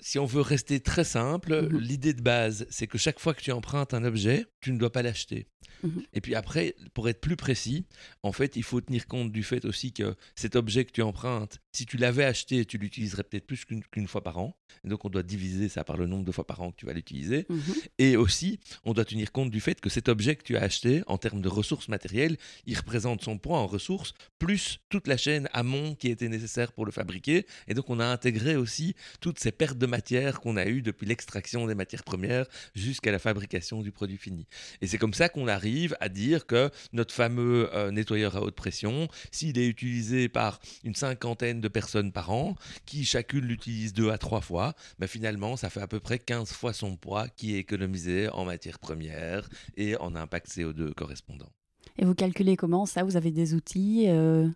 si 0.00 0.18
on 0.18 0.26
veut 0.26 0.40
rester 0.40 0.80
très 0.80 1.04
simple, 1.04 1.62
mhm. 1.62 1.78
l'idée 1.78 2.12
de 2.12 2.22
base, 2.22 2.66
c'est 2.70 2.86
que 2.86 2.98
chaque 2.98 3.18
fois 3.18 3.34
que 3.34 3.42
tu 3.42 3.52
empruntes 3.52 3.94
un 3.94 4.04
objet, 4.04 4.46
tu 4.60 4.72
ne 4.72 4.78
dois 4.78 4.92
pas 4.92 5.02
l'acheter. 5.02 5.48
Mhm. 5.82 6.02
Et 6.12 6.20
puis 6.20 6.34
après, 6.34 6.74
pour 6.94 7.08
être 7.08 7.20
plus 7.20 7.36
précis, 7.36 7.86
en 8.22 8.32
fait, 8.32 8.56
il 8.56 8.62
faut 8.62 8.80
tenir 8.80 9.06
compte 9.06 9.32
du 9.32 9.42
fait 9.42 9.64
aussi 9.64 9.92
que 9.92 10.16
cet 10.34 10.56
objet 10.56 10.84
que 10.84 10.92
tu 10.92 11.02
empruntes, 11.02 11.60
si 11.72 11.86
tu 11.86 11.96
l'avais 11.96 12.24
acheté, 12.24 12.64
tu 12.64 12.78
l'utiliserais 12.78 13.22
peut-être 13.22 13.46
plus 13.46 13.64
qu'une 13.64 14.08
fois 14.08 14.22
par 14.22 14.38
an. 14.38 14.56
donc, 14.84 15.04
on 15.04 15.08
doit 15.08 15.22
diviser 15.22 15.68
ça 15.68 15.84
par 15.84 15.96
le 15.96 16.06
nombre 16.06 16.24
de 16.24 16.32
fois 16.32 16.46
par 16.46 16.60
an 16.62 16.70
que 16.70 16.76
tu 16.76 16.86
vas 16.86 16.92
l'utiliser. 16.92 17.46
Mhm. 17.48 17.74
Et 17.98 18.16
aussi, 18.16 18.58
on 18.84 18.92
doit 18.92 19.04
tenir 19.04 19.32
compte 19.32 19.50
du 19.50 19.60
fait 19.60 19.80
que 19.80 19.88
cet 19.88 20.08
objet 20.08 20.36
que 20.36 20.42
tu 20.42 20.56
as 20.56 20.62
acheté, 20.62 21.02
en 21.06 21.18
termes 21.18 21.40
de 21.40 21.48
ressources 21.48 21.88
matérielles, 21.88 22.36
il 22.66 22.76
représente 22.76 23.22
son 23.22 23.38
poids 23.38 23.58
en 23.58 23.66
ressources, 23.66 24.14
plus 24.38 24.80
toute 24.88 25.06
la 25.06 25.16
chaîne 25.16 25.48
amont 25.52 25.94
qui 25.94 26.08
était 26.08 26.28
nécessaire 26.28 26.72
pour 26.72 26.84
le 26.84 26.92
fabriquer. 26.92 27.46
Et 27.68 27.74
donc, 27.74 27.90
on 27.90 28.00
a 28.00 28.06
intégré 28.06 28.56
aussi 28.56 28.94
toutes 29.20 29.38
ces 29.38 29.52
pertes 29.52 29.78
de 29.78 29.86
matière 29.88 30.40
qu'on 30.40 30.56
a 30.56 30.66
eues 30.66 30.82
depuis 30.82 31.06
l'extraction 31.06 31.66
des 31.66 31.74
matières 31.74 32.04
premières 32.04 32.46
jusqu'à 32.74 33.10
la 33.10 33.18
fabrication 33.18 33.82
du 33.82 33.92
produit 33.92 34.16
fini. 34.16 34.46
Et 34.80 34.86
c'est 34.86 34.98
comme 34.98 35.14
ça 35.14 35.28
qu'on 35.28 35.48
arrive 35.48 35.96
à 36.00 36.08
dire 36.08 36.46
que 36.46 36.70
notre 36.92 37.14
fameux 37.14 37.68
euh, 37.74 37.90
nettoyeur 37.90 38.36
à 38.36 38.42
haute 38.42 38.54
pression, 38.54 39.08
s'il 39.30 39.58
est 39.58 39.66
utilisé 39.66 40.28
par 40.28 40.60
une 40.84 40.94
cinquantaine 40.94 41.60
de 41.60 41.68
personnes 41.68 42.12
par 42.12 42.30
an, 42.30 42.56
qui 42.86 43.04
chacune 43.04 43.44
l'utilise 43.44 43.92
deux 43.92 44.10
à 44.10 44.18
trois 44.18 44.40
fois, 44.40 44.74
ben 44.98 45.06
finalement, 45.06 45.56
ça 45.56 45.70
fait 45.70 45.80
à 45.80 45.88
peu 45.88 46.00
près 46.00 46.18
15 46.18 46.52
fois 46.52 46.72
son 46.72 46.96
poids 46.96 47.28
qui 47.28 47.54
est 47.54 47.58
économisé 47.58 48.28
en 48.28 48.44
matières 48.44 48.78
premières 48.78 49.48
et 49.76 49.96
en 49.96 50.14
impact 50.14 50.48
CO2 50.48 50.92
correspondant. 50.94 51.48
Et 51.98 52.04
vous 52.04 52.14
calculez 52.14 52.56
comment 52.56 52.86
ça? 52.86 53.02
Vous 53.02 53.16
avez 53.16 53.30
des 53.30 53.54
outils 53.54 54.04
euh, 54.08 54.48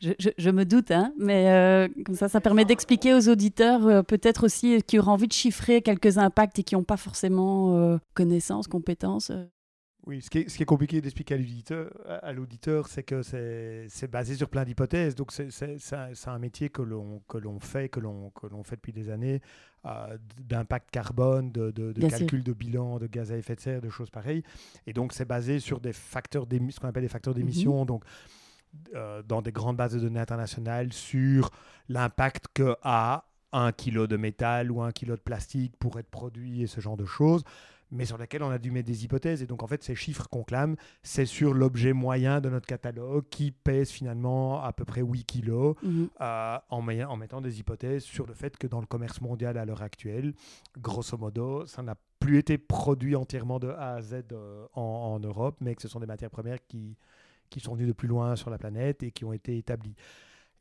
je, 0.00 0.50
me 0.50 0.64
doute, 0.64 0.90
hein, 0.90 1.12
mais 1.18 1.50
euh, 1.50 1.88
comme 2.04 2.14
ça, 2.14 2.28
ça 2.28 2.40
permet 2.40 2.64
d'expliquer 2.64 3.14
aux 3.14 3.28
auditeurs, 3.28 3.86
euh, 3.86 4.02
peut-être 4.02 4.44
aussi 4.44 4.82
qui 4.82 4.98
auraient 4.98 5.10
envie 5.10 5.28
de 5.28 5.32
chiffrer 5.32 5.82
quelques 5.82 6.18
impacts 6.18 6.58
et 6.58 6.62
qui 6.62 6.74
n'ont 6.74 6.84
pas 6.84 6.96
forcément 6.96 7.76
euh, 7.76 7.98
connaissance, 8.14 8.66
compétences. 8.66 9.32
Oui, 10.06 10.22
ce 10.22 10.30
qui 10.30 10.38
est, 10.38 10.48
ce 10.48 10.56
qui 10.56 10.62
est 10.62 10.66
compliqué 10.66 11.00
d'expliquer 11.00 11.34
à 11.34 12.32
l'auditeur, 12.32 12.86
c'est 12.86 13.02
que 13.02 13.22
c'est 13.22 14.08
basé 14.08 14.36
sur 14.36 14.48
plein 14.48 14.64
d'hypothèses. 14.64 15.16
Donc, 15.16 15.32
c'est 15.32 16.28
un 16.28 16.38
métier 16.38 16.68
que 16.68 16.82
l'on 16.82 17.60
fait, 17.60 17.88
que 17.88 17.98
l'on 17.98 18.62
fait 18.62 18.76
depuis 18.76 18.92
des 18.92 19.10
années, 19.10 19.40
d'impact 20.38 20.92
carbone, 20.92 21.50
de, 21.50 21.72
de, 21.72 21.92
de 21.92 22.08
calcul 22.08 22.44
de 22.44 22.52
bilan 22.52 23.00
de 23.00 23.08
gaz 23.08 23.32
à 23.32 23.36
effet 23.36 23.56
de 23.56 23.60
serre, 23.60 23.80
de 23.80 23.90
choses 23.90 24.10
pareilles. 24.10 24.44
Et 24.86 24.92
donc, 24.92 25.12
c'est 25.12 25.24
basé 25.24 25.58
sur 25.58 25.80
des 25.80 25.92
facteurs 25.92 26.46
ce 26.48 26.78
qu'on 26.78 26.86
appelle 26.86 27.02
des 27.02 27.08
facteurs 27.08 27.34
d'émission. 27.34 27.82
Mm-hmm. 27.82 27.88
Donc, 27.88 28.04
euh, 28.94 29.22
dans 29.22 29.42
des 29.42 29.52
grandes 29.52 29.76
bases 29.76 29.94
de 29.94 30.00
données 30.00 30.20
internationales 30.20 30.92
sur 30.92 31.50
l'impact 31.88 32.46
que 32.54 32.76
a 32.82 33.24
un 33.52 33.72
kilo 33.72 34.06
de 34.06 34.16
métal 34.16 34.70
ou 34.70 34.82
un 34.82 34.92
kilo 34.92 35.16
de 35.16 35.20
plastique 35.20 35.76
pour 35.78 35.98
être 35.98 36.10
produit 36.10 36.62
et 36.62 36.66
ce 36.66 36.80
genre 36.80 36.96
de 36.96 37.06
choses, 37.06 37.42
mais 37.90 38.04
sur 38.04 38.18
lesquelles 38.18 38.42
on 38.42 38.50
a 38.50 38.58
dû 38.58 38.70
mettre 38.70 38.86
des 38.88 39.04
hypothèses. 39.04 39.42
Et 39.42 39.46
donc, 39.46 39.62
en 39.62 39.66
fait, 39.66 39.82
ces 39.82 39.94
chiffres 39.94 40.28
qu'on 40.28 40.42
clame, 40.42 40.76
c'est 41.02 41.26
sur 41.26 41.54
l'objet 41.54 41.92
moyen 41.92 42.40
de 42.40 42.50
notre 42.50 42.66
catalogue 42.66 43.24
qui 43.30 43.52
pèse 43.52 43.90
finalement 43.90 44.62
à 44.62 44.72
peu 44.72 44.84
près 44.84 45.00
8 45.00 45.24
kilos 45.24 45.76
mhm. 45.82 46.08
euh, 46.20 46.58
en, 46.68 46.88
en 46.88 47.16
mettant 47.16 47.40
des 47.40 47.60
hypothèses 47.60 48.02
sur 48.02 48.26
le 48.26 48.34
fait 48.34 48.56
que 48.56 48.66
dans 48.66 48.80
le 48.80 48.86
commerce 48.86 49.20
mondial 49.20 49.56
à 49.56 49.64
l'heure 49.64 49.82
actuelle, 49.82 50.34
grosso 50.78 51.16
modo, 51.16 51.64
ça 51.66 51.82
n'a 51.82 51.96
plus 52.18 52.38
été 52.38 52.58
produit 52.58 53.14
entièrement 53.14 53.58
de 53.58 53.68
A 53.68 53.94
à 53.94 54.02
Z 54.02 54.24
euh, 54.32 54.66
en, 54.74 54.80
en, 54.80 55.20
Europe, 55.20 55.56
mais 55.60 55.74
que 55.74 55.82
ce 55.82 55.88
sont 55.88 56.00
des 56.00 56.06
matières 56.06 56.30
premières 56.30 56.66
qui, 56.66 56.96
qui 57.50 57.60
sont 57.60 57.74
venus 57.74 57.88
de 57.88 57.92
plus 57.92 58.08
loin 58.08 58.36
sur 58.36 58.50
la 58.50 58.58
planète 58.58 59.02
et 59.02 59.10
qui 59.10 59.24
ont 59.24 59.32
été 59.32 59.56
établis. 59.58 59.94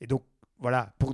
Et 0.01 0.07
donc, 0.07 0.23
voilà, 0.59 0.93
pour 0.99 1.13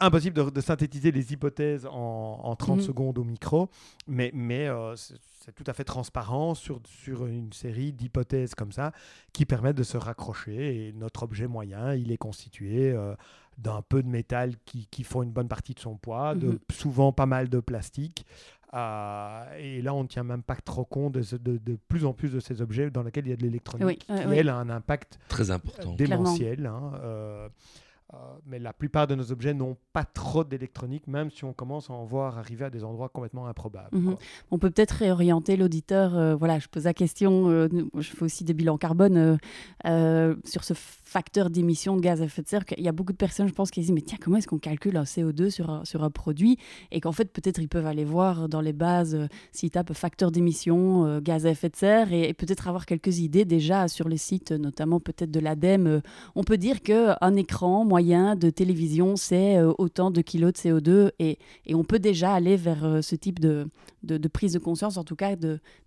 impossible 0.00 0.52
de, 0.52 0.60
synthétiser 0.60 1.12
les 1.12 1.32
hypothèses 1.32 1.86
en, 1.86 2.40
en 2.42 2.56
30 2.56 2.78
mhm. 2.78 2.82
secondes 2.82 3.18
au 3.18 3.24
micro, 3.24 3.68
mais, 4.06 4.30
mais 4.32 4.68
euh, 4.68 4.96
c'est 4.96 5.54
tout 5.54 5.64
à 5.66 5.74
fait 5.74 5.84
transparent 5.84 6.54
sur, 6.54 6.80
sur 6.86 7.26
une 7.26 7.52
série 7.52 7.92
d'hypothèses 7.92 8.54
comme 8.54 8.72
ça 8.72 8.92
qui 9.34 9.44
permettent 9.44 9.76
de 9.76 9.82
se 9.82 9.98
raccrocher. 9.98 10.88
Et 10.88 10.92
notre 10.94 11.24
objet 11.24 11.46
moyen, 11.46 11.94
il 11.94 12.10
est 12.10 12.16
constitué 12.16 12.90
euh, 12.92 13.14
d'un 13.58 13.82
peu 13.82 14.02
de 14.02 14.08
métal 14.08 14.54
qui, 14.64 14.86
qui, 14.86 15.04
font 15.04 15.22
une 15.22 15.32
bonne 15.32 15.48
partie 15.48 15.74
de 15.74 15.80
son 15.80 15.96
poids, 15.96 16.34
de 16.34 16.48
mhm. 16.48 16.58
souvent 16.72 17.12
pas 17.12 17.26
mal 17.26 17.50
de 17.50 17.60
plastique, 17.60 18.24
euh, 18.74 19.56
et 19.58 19.82
là, 19.82 19.94
on 19.94 20.02
ne 20.02 20.08
tient 20.08 20.22
même 20.22 20.42
pas 20.42 20.56
trop 20.56 20.84
compte 20.84 21.14
de, 21.14 21.36
de, 21.36 21.78
plus 21.88 22.04
en 22.04 22.12
plus 22.12 22.30
de 22.30 22.40
ces 22.40 22.62
objets 22.62 22.90
dans 22.90 23.02
lesquels 23.02 23.26
il 23.26 23.30
y 23.30 23.32
a 23.32 23.36
de 23.36 23.42
l'électronique, 23.42 24.06
qui, 24.06 24.12
elle, 24.12 24.48
a 24.48 24.56
un 24.56 24.70
impact 24.70 25.18
très 25.28 25.50
important, 25.50 25.94
démentiel. 25.94 26.66
Hein, 26.66 26.92
euh, 27.02 27.48
euh, 28.12 28.16
mais 28.44 28.58
la 28.58 28.72
plupart 28.72 29.06
de 29.06 29.14
nos 29.14 29.30
objets 29.30 29.54
n'ont 29.54 29.76
pas 29.92 30.04
trop 30.04 30.42
d'électronique, 30.42 31.06
même 31.06 31.30
si 31.30 31.44
on 31.44 31.52
commence 31.52 31.90
à 31.90 31.92
en 31.92 32.04
voir 32.04 32.38
arriver 32.38 32.64
à 32.64 32.70
des 32.70 32.82
endroits 32.82 33.08
complètement 33.08 33.46
improbables. 33.46 33.96
Mhm. 33.96 34.16
On 34.50 34.58
peut 34.58 34.70
peut-être 34.70 34.92
réorienter 34.92 35.56
l'auditeur. 35.56 36.16
Euh, 36.16 36.34
voilà, 36.34 36.58
je 36.58 36.66
pose 36.66 36.84
la 36.84 36.94
question. 36.94 37.48
Euh, 37.50 37.68
je 37.96 38.10
fais 38.10 38.24
aussi 38.24 38.42
des 38.42 38.54
bilans 38.54 38.78
carbone 38.78 39.38
sur 40.44 40.64
ce 40.64 40.74
facteur 41.10 41.50
d'émission 41.50 41.96
de 41.96 42.00
gaz 42.00 42.22
à 42.22 42.24
effet 42.24 42.42
de 42.42 42.48
serre. 42.48 42.64
Il 42.76 42.84
y 42.84 42.88
a 42.88 42.92
beaucoup 42.92 43.12
de 43.12 43.18
personnes, 43.18 43.48
je 43.48 43.52
pense, 43.52 43.70
qui 43.70 43.80
disent 43.80 43.92
mais 43.92 44.00
tiens, 44.00 44.18
comment 44.20 44.36
est-ce 44.36 44.48
qu'on 44.48 44.58
calcule 44.58 44.96
un 44.96 45.04
CO2 45.04 45.50
sur 45.50 45.70
un, 45.70 45.84
sur 45.84 46.04
un 46.04 46.10
produit? 46.10 46.58
Et 46.90 47.00
qu'en 47.00 47.12
fait, 47.12 47.32
peut-être 47.32 47.60
ils 47.60 47.68
peuvent 47.68 47.86
aller 47.86 48.04
voir 48.04 48.48
dans 48.48 48.60
les 48.60 48.72
bases 48.72 49.28
s'ils 49.52 49.70
tapent 49.70 49.92
facteur 49.92 50.30
d'émission, 50.30 51.20
gaz 51.20 51.46
à 51.46 51.50
effet 51.50 51.68
de 51.68 51.76
serre, 51.76 52.12
et, 52.12 52.32
peut-être 52.34 52.68
avoir 52.68 52.86
quelques 52.86 53.18
idées 53.18 53.44
déjà 53.44 53.88
sur 53.88 54.08
les 54.08 54.16
sites, 54.16 54.52
notamment 54.52 55.00
peut-être 55.00 55.30
de 55.30 55.40
l'ADEME. 55.40 56.00
on 56.34 56.44
peut 56.44 56.56
dire 56.56 56.80
qu'un 56.80 57.36
écran 57.36 57.84
de 57.84 58.50
télévision, 58.50 59.16
c'est 59.16 59.58
euh, 59.58 59.72
autant 59.78 60.10
de 60.10 60.20
kilos 60.20 60.52
de 60.52 60.58
CO2 60.58 61.10
et, 61.18 61.38
et, 61.66 61.74
on 61.74 61.84
peut 61.84 61.98
déjà 61.98 62.32
aller 62.32 62.56
vers 62.56 62.84
euh, 62.84 63.02
ce 63.02 63.14
type 63.14 63.38
de, 63.38 63.68
de, 64.02 64.28
prise 64.28 64.52
de 64.52 64.58
conscience, 64.58 64.96
en 64.96 65.04
tout 65.04 65.16
cas 65.16 65.36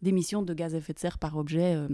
d'émissions 0.02 0.42
de, 0.42 0.54
gaz 0.54 0.76
à 0.76 0.78
effet 0.78 0.94
de 0.94 1.00
serre 1.00 1.18
par 1.18 1.38
objet. 1.38 1.76
Euh, 1.76 1.88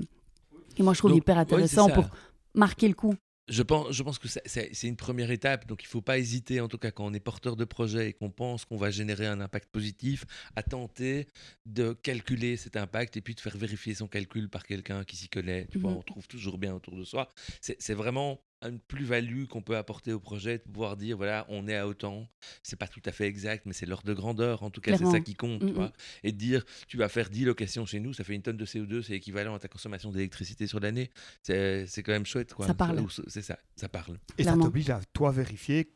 et 0.78 0.84
moi, 0.84 0.94
je 0.94 1.00
trouve 1.00 1.16
hyper 1.16 1.38
intéressant 1.38 1.90
pour 1.90 2.06
marquer 2.54 2.88
le 2.88 2.94
coup? 2.94 3.16
je 3.50 3.64
pense, 3.64 3.92
je 3.92 4.04
pense 4.04 4.20
que 4.20 4.28
c'est 4.28 4.88
une 4.88 4.96
première 4.96 5.32
étape, 5.32 5.68
donc 5.68 5.84
il 5.84 5.88
ne 5.88 5.90
faut 5.90 6.02
pas 6.02 6.20
hésiter, 6.20 6.62
en 6.62 6.68
tout 6.68 6.78
cas 6.78 6.92
quand 6.92 7.06
on 7.06 7.14
est 7.14 7.20
porteur 7.20 7.56
de 7.56 7.66
projet 7.66 8.10
et 8.10 8.14
qu'on 8.14 8.30
pense 8.30 8.64
qu'on 8.64 8.78
va 8.78 8.92
générer 8.92 9.26
un 9.26 9.42
impact 9.42 9.70
positif, 9.72 10.26
à 10.56 10.64
tenter 10.64 11.28
de 11.66 11.94
calculer 11.94 12.58
cet 12.58 12.78
impact 12.78 13.18
et 13.18 13.22
puis 13.22 13.36
de 13.36 13.40
faire 13.40 13.58
vérifier 13.58 13.96
son 13.96 14.08
calcul 14.08 14.50
par 14.50 14.64
quelqu'un 14.64 15.04
qui 15.04 15.16
s'y 15.16 15.30
connaît. 15.30 15.68
Tu 15.72 15.80
vois, 15.80 15.92
mmh 15.92 15.98
on 16.00 16.04
trouve 16.04 16.28
toujours 16.28 16.58
bien 16.58 16.74
autour 16.74 16.96
de 16.96 17.04
soi. 17.04 17.28
C'est 17.62 17.94
vraiment 17.94 18.40
une 18.62 18.80
plus-value 18.80 19.46
qu'on 19.46 19.62
peut 19.62 19.78
apporter 19.78 20.12
au 20.12 20.20
projet, 20.20 20.58
de 20.58 20.64
pouvoir 20.64 20.98
dire 20.98 21.18
voilà, 21.18 21.46
on 21.50 21.68
est 21.68 21.76
à 21.76 21.88
autant. 21.88 22.28
C'est 22.64 22.76
pas 22.76 22.88
tout 22.88 23.02
à 23.06 23.12
fait 23.12 23.26
exact, 23.26 23.66
mais 23.66 23.74
c'est 23.74 23.86
l'ordre 23.86 24.08
de 24.08 24.14
grandeur. 24.14 24.64
En 24.64 24.70
tout 24.70 24.82
cas, 24.82 24.98
c'est 24.98 25.06
ça 25.06 25.20
qui 25.20 25.36
compte. 25.36 25.66
tu 25.66 25.74
vois 25.74 25.92
Et 26.24 26.32
de 26.32 26.38
dire 26.38 26.66
tu 26.88 26.98
vas 26.98 27.10
faire 27.10 27.30
10 27.30 27.46
locations 27.46 27.86
chez 27.86 28.00
nous, 28.00 28.14
ça 28.14 28.24
fait 28.24 28.36
une 28.36 28.42
tonne 28.42 28.58
de 28.58 28.66
CO2, 28.66 29.02
c'est 29.02 29.14
équivalent 29.14 29.56
à 29.56 29.60
ta 29.60 29.68
consommation 29.68 30.12
d'électricité 30.12 30.68
sur 30.68 30.80
l'année. 30.80 31.10
C'est 31.44 32.04
quand 32.04 32.12
même 32.12 32.26
chouette. 32.26 32.54
Quoi. 32.54 32.68
Ça 32.68 32.74
parle. 32.74 33.06
C'est 33.28 33.42
ça, 33.42 33.60
ça 33.76 33.90
parle. 33.90 34.18
Et 34.38 34.44
ça 34.44 34.54
t'oblige 34.54 34.90
à 34.90 35.00
toi 35.14 35.32
vérifier 35.32 35.92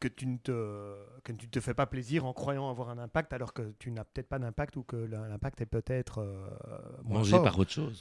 que 0.00 0.08
tu, 0.08 0.26
ne 0.26 0.36
te, 0.36 0.96
que 1.24 1.32
tu 1.32 1.46
ne 1.46 1.50
te 1.50 1.60
fais 1.60 1.74
pas 1.74 1.86
plaisir 1.86 2.24
en 2.24 2.32
croyant 2.32 2.70
avoir 2.70 2.90
un 2.90 2.98
impact 2.98 3.32
alors 3.32 3.52
que 3.52 3.74
tu 3.78 3.90
n'as 3.90 4.04
peut-être 4.04 4.28
pas 4.28 4.38
d'impact 4.38 4.76
ou 4.76 4.82
que 4.82 4.96
l'impact 4.96 5.60
est 5.60 5.66
peut-être 5.66 6.18
euh, 6.18 6.48
mangé 7.04 7.32
par 7.32 7.58
autre 7.58 7.70
chose. 7.70 8.00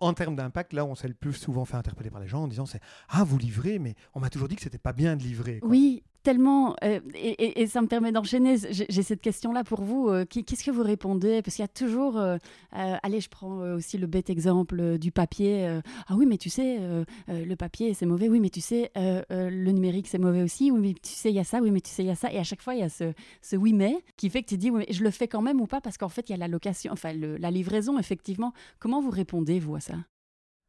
en 0.00 0.14
termes 0.14 0.36
d'impact, 0.36 0.72
là, 0.72 0.84
on 0.84 0.94
s'est 0.94 1.08
le 1.08 1.14
plus 1.14 1.32
souvent 1.32 1.64
fait 1.64 1.76
interpeller 1.76 2.10
par 2.10 2.20
les 2.20 2.28
gens 2.28 2.42
en 2.42 2.48
disant 2.48 2.66
c'est 2.66 2.80
ah 3.08 3.24
vous 3.24 3.38
livrez, 3.38 3.78
mais 3.78 3.94
on 4.14 4.20
m'a 4.20 4.30
toujours 4.30 4.48
dit 4.48 4.56
que 4.56 4.62
c'était 4.62 4.78
pas 4.78 4.92
bien 4.92 5.16
de 5.16 5.22
livrer. 5.22 5.60
Oui, 5.62 6.04
tellement, 6.24 6.74
euh, 6.82 7.00
et, 7.14 7.66
ça 7.68 7.82
me 7.82 7.86
permet 7.86 8.10
d'enchaîner, 8.10 8.56
j'ai 8.70 9.02
cette 9.02 9.20
question-là 9.20 9.62
pour 9.62 9.82
vous. 9.82 10.08
Euh, 10.08 10.24
qu'est-ce 10.24 10.64
que 10.64 10.70
vous 10.70 10.82
répondez? 10.82 11.42
Parce 11.42 11.54
qu'il 11.54 11.62
y 11.62 11.64
a 11.64 11.68
toujours, 11.68 12.16
euh, 12.18 12.38
allez, 12.72 13.20
je 13.20 13.28
prends 13.28 13.58
aussi 13.74 13.98
le 13.98 14.08
bête 14.08 14.30
exemple 14.30 14.98
du 14.98 15.12
papier. 15.12 15.80
ah 16.08 16.16
oui, 16.16 16.26
mais 16.26 16.38
tu 16.38 16.50
sais, 16.50 16.80
le 17.28 17.54
papier, 17.54 17.94
c'est 17.94 18.06
mauvais. 18.06 18.28
Oui, 18.28 18.40
mais 18.40 18.50
tu 18.50 18.60
sais, 18.60 18.90
le 18.96 19.70
numérique, 19.70 20.08
c'est 20.08 20.18
mauvais 20.18 20.42
aussi. 20.42 20.70
Oui, 20.72 20.80
mais 20.80 20.94
tu 20.94 21.12
sais, 21.12 21.30
il 21.30 21.36
y 21.36 21.40
a 21.40 21.44
ça. 21.44 21.60
Oui, 21.60 21.70
mais 21.70 21.80
tu 21.80 21.90
sais, 21.90 22.02
il 22.02 22.08
y 22.08 22.10
a 22.10 22.16
ça. 22.16 22.32
Et 22.32 22.38
à 22.38 22.44
chaque 22.44 22.62
fois, 22.62 22.74
il 22.74 22.80
y 22.80 22.84
a 22.84 22.88
ce, 22.88 23.12
oui, 23.54 23.72
mais 23.74 24.02
qui 24.16 24.30
fait 24.30 24.42
que 24.42 24.48
tu 24.48 24.56
dis, 24.56 24.72
je 24.90 25.04
le 25.04 25.10
fais 25.10 25.28
quand 25.28 25.42
même 25.42 25.60
ou 25.60 25.66
pas? 25.66 25.80
Parce 25.80 25.98
qu'en 25.98 26.08
fait, 26.08 26.28
il 26.30 26.32
y 26.32 26.34
a 26.34 26.38
la 26.38 26.48
location, 26.48 26.92
enfin, 26.92 27.12
la 27.12 27.50
livraison, 27.50 27.98
effectivement. 27.98 28.52
Comment 28.78 29.00
vous 29.00 29.10
répondez, 29.10 29.60
vous, 29.60 29.76
à 29.76 29.80
ça? 29.80 29.94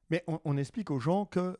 Mais 0.10 0.24
on, 0.28 0.58
explique 0.58 0.92
aux 0.92 1.00
gens 1.00 1.26
que 1.26 1.58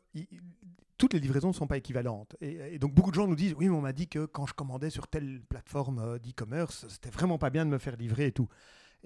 toutes 0.98 1.14
les 1.14 1.20
livraisons 1.20 1.48
ne 1.48 1.52
sont 1.52 1.66
pas 1.66 1.76
équivalentes. 1.76 2.36
Et, 2.40 2.78
donc 2.78 2.94
beaucoup 2.94 3.10
de 3.10 3.16
gens 3.16 3.26
nous 3.26 3.36
disent, 3.36 3.54
oui, 3.58 3.68
mais 3.68 3.76
on 3.76 3.80
m'a 3.80 3.92
dit 3.92 4.08
que 4.08 4.26
quand 4.26 4.46
je 4.46 4.54
commandais 4.54 4.90
sur 4.90 5.08
telle 5.08 5.42
plateforme 5.48 5.98
euh, 5.98 6.18
d'e-commerce, 6.18 6.86
c'était 6.88 7.10
vraiment 7.10 7.38
pas 7.38 7.50
bien 7.50 7.64
de 7.64 7.70
me 7.70 7.78
faire 7.78 7.96
livrer 7.96 8.26
et 8.26 8.32
tout. 8.32 8.48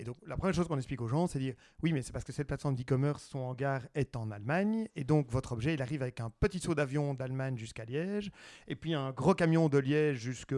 Et 0.01 0.05
donc, 0.05 0.16
la 0.26 0.36
première 0.36 0.55
chose 0.55 0.66
qu'on 0.66 0.78
explique 0.78 1.03
aux 1.03 1.09
gens, 1.09 1.26
c'est 1.26 1.38
dire 1.38 1.55
oui, 1.82 1.93
mais 1.93 2.01
c'est 2.01 2.12
parce 2.12 2.24
que 2.24 2.32
cette 2.32 2.47
plateforme 2.47 2.74
d'e-commerce, 2.74 3.22
son 3.24 3.41
hangar 3.41 3.82
est 3.95 4.16
en 4.16 4.30
Allemagne. 4.30 4.88
Et 4.97 5.05
donc, 5.05 5.30
votre 5.30 5.53
objet, 5.53 5.74
il 5.74 5.82
arrive 5.82 6.01
avec 6.01 6.20
un 6.20 6.30
petit 6.30 6.59
saut 6.59 6.74
d'avion 6.74 7.12
d'Allemagne 7.12 7.59
jusqu'à 7.59 7.84
Liège. 7.84 8.30
Et 8.66 8.76
puis, 8.76 8.95
un 8.95 9.11
gros 9.11 9.34
camion 9.34 9.68
de 9.68 9.76
Liège 9.76 10.16
jusqu'à 10.16 10.57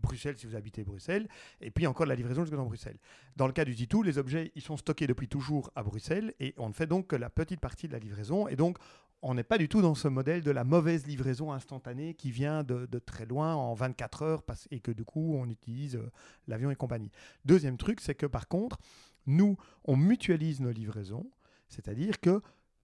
Bruxelles, 0.00 0.36
si 0.36 0.46
vous 0.46 0.54
habitez 0.54 0.84
Bruxelles. 0.84 1.28
Et 1.60 1.72
puis, 1.72 1.88
encore 1.88 2.06
la 2.06 2.14
livraison 2.14 2.42
jusqu'à 2.42 2.56
Bruxelles. 2.56 2.98
Dans 3.34 3.48
le 3.48 3.52
cas 3.52 3.64
du 3.64 3.74
Titou, 3.74 4.04
les 4.04 4.18
objets, 4.18 4.52
ils 4.54 4.62
sont 4.62 4.76
stockés 4.76 5.08
depuis 5.08 5.26
toujours 5.26 5.72
à 5.74 5.82
Bruxelles. 5.82 6.32
Et 6.38 6.54
on 6.56 6.68
ne 6.68 6.74
fait 6.74 6.86
donc 6.86 7.08
que 7.08 7.16
la 7.16 7.30
petite 7.30 7.60
partie 7.60 7.88
de 7.88 7.92
la 7.94 7.98
livraison. 7.98 8.46
Et 8.46 8.54
donc, 8.54 8.78
on 9.24 9.32
n'est 9.32 9.42
pas 9.42 9.56
du 9.56 9.70
tout 9.70 9.80
dans 9.80 9.94
ce 9.94 10.06
modèle 10.06 10.42
de 10.42 10.50
la 10.50 10.64
mauvaise 10.64 11.06
livraison 11.06 11.50
instantanée 11.50 12.12
qui 12.12 12.30
vient 12.30 12.62
de, 12.62 12.86
très 12.98 13.24
loin 13.24 13.54
en 13.54 13.72
24 13.72 14.22
heures 14.22 14.42
et 14.70 14.80
que 14.80 14.92
du 14.92 15.04
coup 15.04 15.34
on 15.34 15.48
utilise 15.48 15.96
euh, 15.96 16.10
l'avion 16.46 16.70
et 16.70 16.76
compagnie. 16.76 17.10
Deuxième 17.46 17.78
truc, 17.78 18.00
c'est 18.00 18.14
que 18.14 18.26
par 18.26 18.48
contre, 18.48 18.78
nous, 19.26 19.56
on 19.84 19.96
mutualise 19.96 20.60
nos 20.60 20.70
livraisons, 20.70 21.30
c'est-à-dire 21.68 22.20
que 22.20 22.42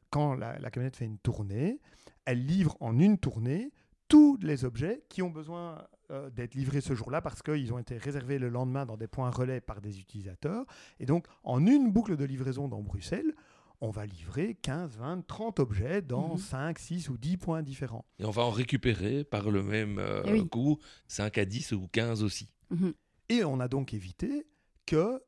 quand 0.09 0.34
la, 0.34 0.59
camionnette 0.70 0.97
fait 0.97 1.05
une 1.05 1.18
tournée, 1.18 1.78
elle 2.24 2.45
livre 2.45 2.74
en 2.80 2.99
une 2.99 3.18
tournée 3.18 3.70
tous 4.09 4.38
les 4.41 4.64
objets 4.64 5.05
qui 5.11 5.20
ont 5.20 5.30
besoin 5.30 5.86
euh, 6.11 6.30
d'être 6.30 6.55
livrés 6.55 6.80
ce 6.80 6.95
jour-là 6.95 7.20
parce 7.20 7.43
qu'ils 7.43 7.72
ont 7.74 7.78
été 7.78 7.99
réservés 7.99 8.38
le 8.38 8.49
lendemain 8.49 8.86
dans 8.86 8.97
des 8.97 9.07
points 9.09 9.30
relais 9.30 9.61
par 9.61 9.82
des 9.82 10.01
utilisateurs. 10.01 10.64
Et 11.01 11.07
donc, 11.07 11.26
en 11.45 11.66
une 11.66 11.93
boucle 11.93 12.16
de 12.16 12.24
livraison 12.24 12.66
dans 12.66 12.80
Bruxelles, 12.80 13.34
on 13.80 13.90
va 13.90 14.06
livrer 14.06 14.56
15, 14.62 14.98
20, 14.98 15.26
30 15.26 15.60
objets 15.60 16.02
dans 16.02 16.36
5, 16.36 16.78
mhm. 16.78 16.84
6 16.84 17.08
ou 17.08 17.16
10 17.16 17.36
points 17.38 17.62
différents. 17.62 18.04
Et 18.18 18.24
on 18.24 18.30
va 18.30 18.42
en 18.42 18.50
récupérer 18.50 19.24
par 19.24 19.50
le 19.50 19.62
même 19.62 19.98
euh, 19.98 20.22
eh 20.26 20.46
coup 20.46 20.78
5 21.08 21.38
à 21.38 21.44
10 21.44 21.72
ou 21.72 21.88
15 21.88 22.22
aussi. 22.22 22.48
Mhm. 22.70 22.92
Et 23.28 23.44
on 23.44 23.60
a 23.60 23.68
donc 23.68 23.94
évité 23.94 24.46
que 24.86 25.22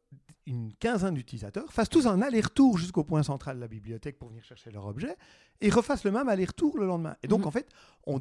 une 0.47 0.75
quinzaine 0.75 1.15
d'utilisateurs 1.15 1.73
fassent 1.73 1.89
tous 1.89 2.09
un 2.09 2.21
aller-retour 2.21 2.77
jusqu'au 2.77 3.05
point 3.05 3.23
central 3.23 3.57
de 3.57 3.61
la 3.61 3.69
bibliothèque 3.69 4.19
pour 4.19 4.29
venir 4.29 4.43
chercher 4.45 4.73
leur 4.73 4.87
objet 4.87 5.17
et 5.61 5.71
refassent 5.71 6.05
le 6.05 6.11
même 6.11 6.29
aller-retour 6.29 6.77
le 6.79 6.87
lendemain. 6.87 7.17
Et 7.23 7.29
donc, 7.29 7.41
mhm. 7.41 7.47
en 7.47 7.51
fait, 7.53 7.69
on, 8.07 8.21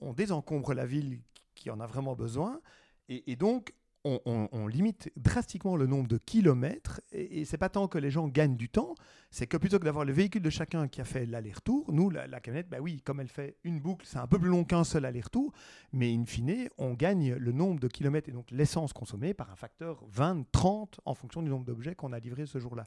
on, 0.00 0.12
désencombre 0.14 0.72
la 0.74 0.86
ville 0.86 1.20
qui 1.54 1.70
en 1.70 1.80
a 1.80 1.86
vraiment 1.86 2.16
besoin 2.16 2.60
et, 3.08 3.30
et 3.30 3.36
donc 3.36 3.74
on, 4.04 4.66
limite 4.66 5.10
drastiquement 5.16 5.76
le 5.76 5.86
nombre 5.86 6.08
de 6.08 6.18
kilomètres 6.18 7.00
et, 7.12 7.44
c'est 7.44 7.58
pas 7.58 7.68
tant 7.68 7.88
que 7.88 7.98
les 7.98 8.10
gens 8.10 8.28
gagnent 8.28 8.56
du 8.56 8.68
temps, 8.68 8.94
c'est 9.30 9.46
que 9.46 9.56
plutôt 9.56 9.78
que 9.78 9.84
d'avoir 9.84 10.04
le 10.04 10.12
véhicule 10.12 10.42
de 10.42 10.50
chacun 10.50 10.88
qui 10.88 11.00
a 11.00 11.04
fait 11.04 11.26
l'aller-retour, 11.26 11.92
nous, 11.92 12.10
la, 12.10 12.26
la 12.26 12.40
camionnette, 12.40 12.68
bah 12.68 12.78
oui, 12.80 13.00
comme 13.02 13.20
elle 13.20 13.28
fait 13.28 13.56
une 13.64 13.80
boucle, 13.80 14.06
c'est 14.06 14.18
un 14.18 14.26
peu 14.26 14.38
plus 14.38 14.48
long 14.48 14.64
qu'un 14.64 14.84
seul 14.84 15.04
aller-retour, 15.04 15.52
mais 15.92 16.14
in 16.14 16.24
fine, 16.24 16.68
on 16.78 16.94
gagne 16.94 17.34
le 17.34 17.52
nombre 17.52 17.80
de 17.80 17.88
kilomètres 17.88 18.28
et 18.28 18.32
donc 18.32 18.50
l'essence 18.50 18.92
consommée 18.92 19.34
par 19.34 19.50
un 19.50 19.56
facteur 19.56 20.02
20, 20.08 20.46
30 20.50 21.00
en 21.04 21.14
fonction 21.14 21.42
du 21.42 21.50
nombre 21.50 21.64
d'objets 21.64 21.94
qu'on 21.94 22.12
a 22.12 22.18
livrés 22.18 22.46
ce 22.46 22.58
jour-là. 22.58 22.84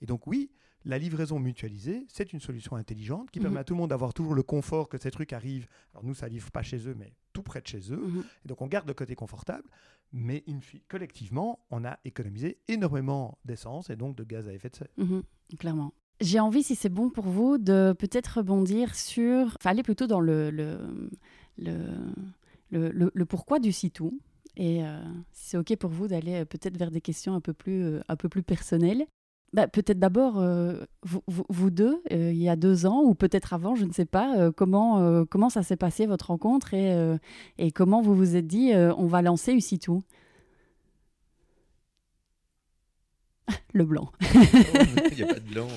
Et 0.00 0.06
donc 0.06 0.26
oui, 0.26 0.50
la 0.84 0.98
livraison 0.98 1.38
mutualisée, 1.38 2.04
c'est 2.08 2.32
une 2.32 2.40
solution 2.40 2.76
intelligente 2.76 3.30
qui 3.30 3.40
permet 3.40 3.54
mhm. 3.54 3.60
à 3.60 3.64
tout 3.64 3.74
le 3.74 3.78
monde 3.80 3.90
d'avoir 3.90 4.12
toujours 4.12 4.34
le 4.34 4.42
confort 4.42 4.88
que 4.88 4.98
ces 4.98 5.10
trucs 5.10 5.32
arrivent. 5.32 5.66
Alors 5.92 6.04
nous, 6.04 6.14
ça 6.14 6.28
livre 6.28 6.50
pas 6.50 6.62
chez 6.62 6.88
eux, 6.88 6.94
mais 6.94 7.14
tout 7.32 7.42
près 7.42 7.62
de 7.62 7.66
chez 7.66 7.92
eux. 7.92 7.96
Mhm. 7.96 8.24
Et 8.44 8.48
donc 8.48 8.60
on 8.60 8.66
garde 8.66 8.86
le 8.86 8.94
côté 8.94 9.14
confortable, 9.14 9.68
mais 10.14 10.44
collectivement, 10.88 11.58
on 11.70 11.84
a 11.84 11.98
économisé 12.04 12.58
énormément 12.68 13.36
d'essence 13.44 13.90
et 13.90 13.96
donc 13.96 14.16
de 14.16 14.22
gaz 14.22 14.48
à 14.48 14.52
effet 14.52 14.70
de 14.70 14.76
serre. 14.76 14.88
Mhm, 14.96 15.24
clairement. 15.58 15.92
J'ai 16.20 16.38
envie, 16.38 16.62
si 16.62 16.76
c'est 16.76 16.88
bon 16.88 17.10
pour 17.10 17.24
vous, 17.24 17.58
de 17.58 17.92
peut-être 17.98 18.38
rebondir 18.38 18.94
sur, 18.94 19.56
enfin 19.56 19.70
aller 19.70 19.82
plutôt 19.82 20.06
dans 20.06 20.20
le, 20.20 20.52
le, 20.52 20.78
le, 21.58 23.10
le, 23.12 23.26
pourquoi 23.26 23.58
du 23.58 23.72
sitou. 23.72 24.20
Et 24.56 24.84
euh, 24.84 25.02
si 25.32 25.50
c'est 25.50 25.56
OK 25.56 25.74
pour 25.76 25.90
vous 25.90 26.06
d'aller 26.06 26.42
euh, 26.42 26.44
peut-être 26.44 26.76
vers 26.78 26.92
des 26.92 27.00
questions 27.00 27.34
un 27.34 27.40
peu 27.40 27.52
plus, 27.52 27.82
euh, 27.82 28.00
un 28.08 28.14
peu 28.14 28.28
plus 28.28 28.44
personnelles. 28.44 29.06
Bah, 29.54 29.68
peut-être 29.68 30.00
d'abord, 30.00 30.44
vous, 31.04 31.22
vous, 31.26 31.70
deux, 31.70 32.02
il 32.10 32.34
y 32.34 32.48
a 32.48 32.56
deux 32.56 32.86
ans, 32.86 33.02
ou 33.04 33.14
peut-être 33.14 33.54
avant, 33.54 33.76
je 33.76 33.84
ne 33.84 33.92
sais 33.92 34.04
pas, 34.04 34.50
comment, 34.50 35.24
comment 35.26 35.48
ça 35.48 35.62
s'est 35.62 35.76
passé 35.76 36.06
votre 36.06 36.26
rencontre 36.26 36.74
et, 36.74 37.16
et 37.58 37.70
comment 37.70 38.02
vous 38.02 38.16
vous 38.16 38.34
êtes 38.34 38.48
dit 38.48 38.72
on 38.74 39.06
va 39.06 39.22
lancer 39.22 39.52
Usitu 39.52 39.92
Le 43.72 43.84
blanc. 43.84 44.10
Il 45.12 45.16
n'y 45.16 45.22
a 45.22 45.26
pas 45.26 45.40
de 45.40 45.50
blanc. 45.50 45.68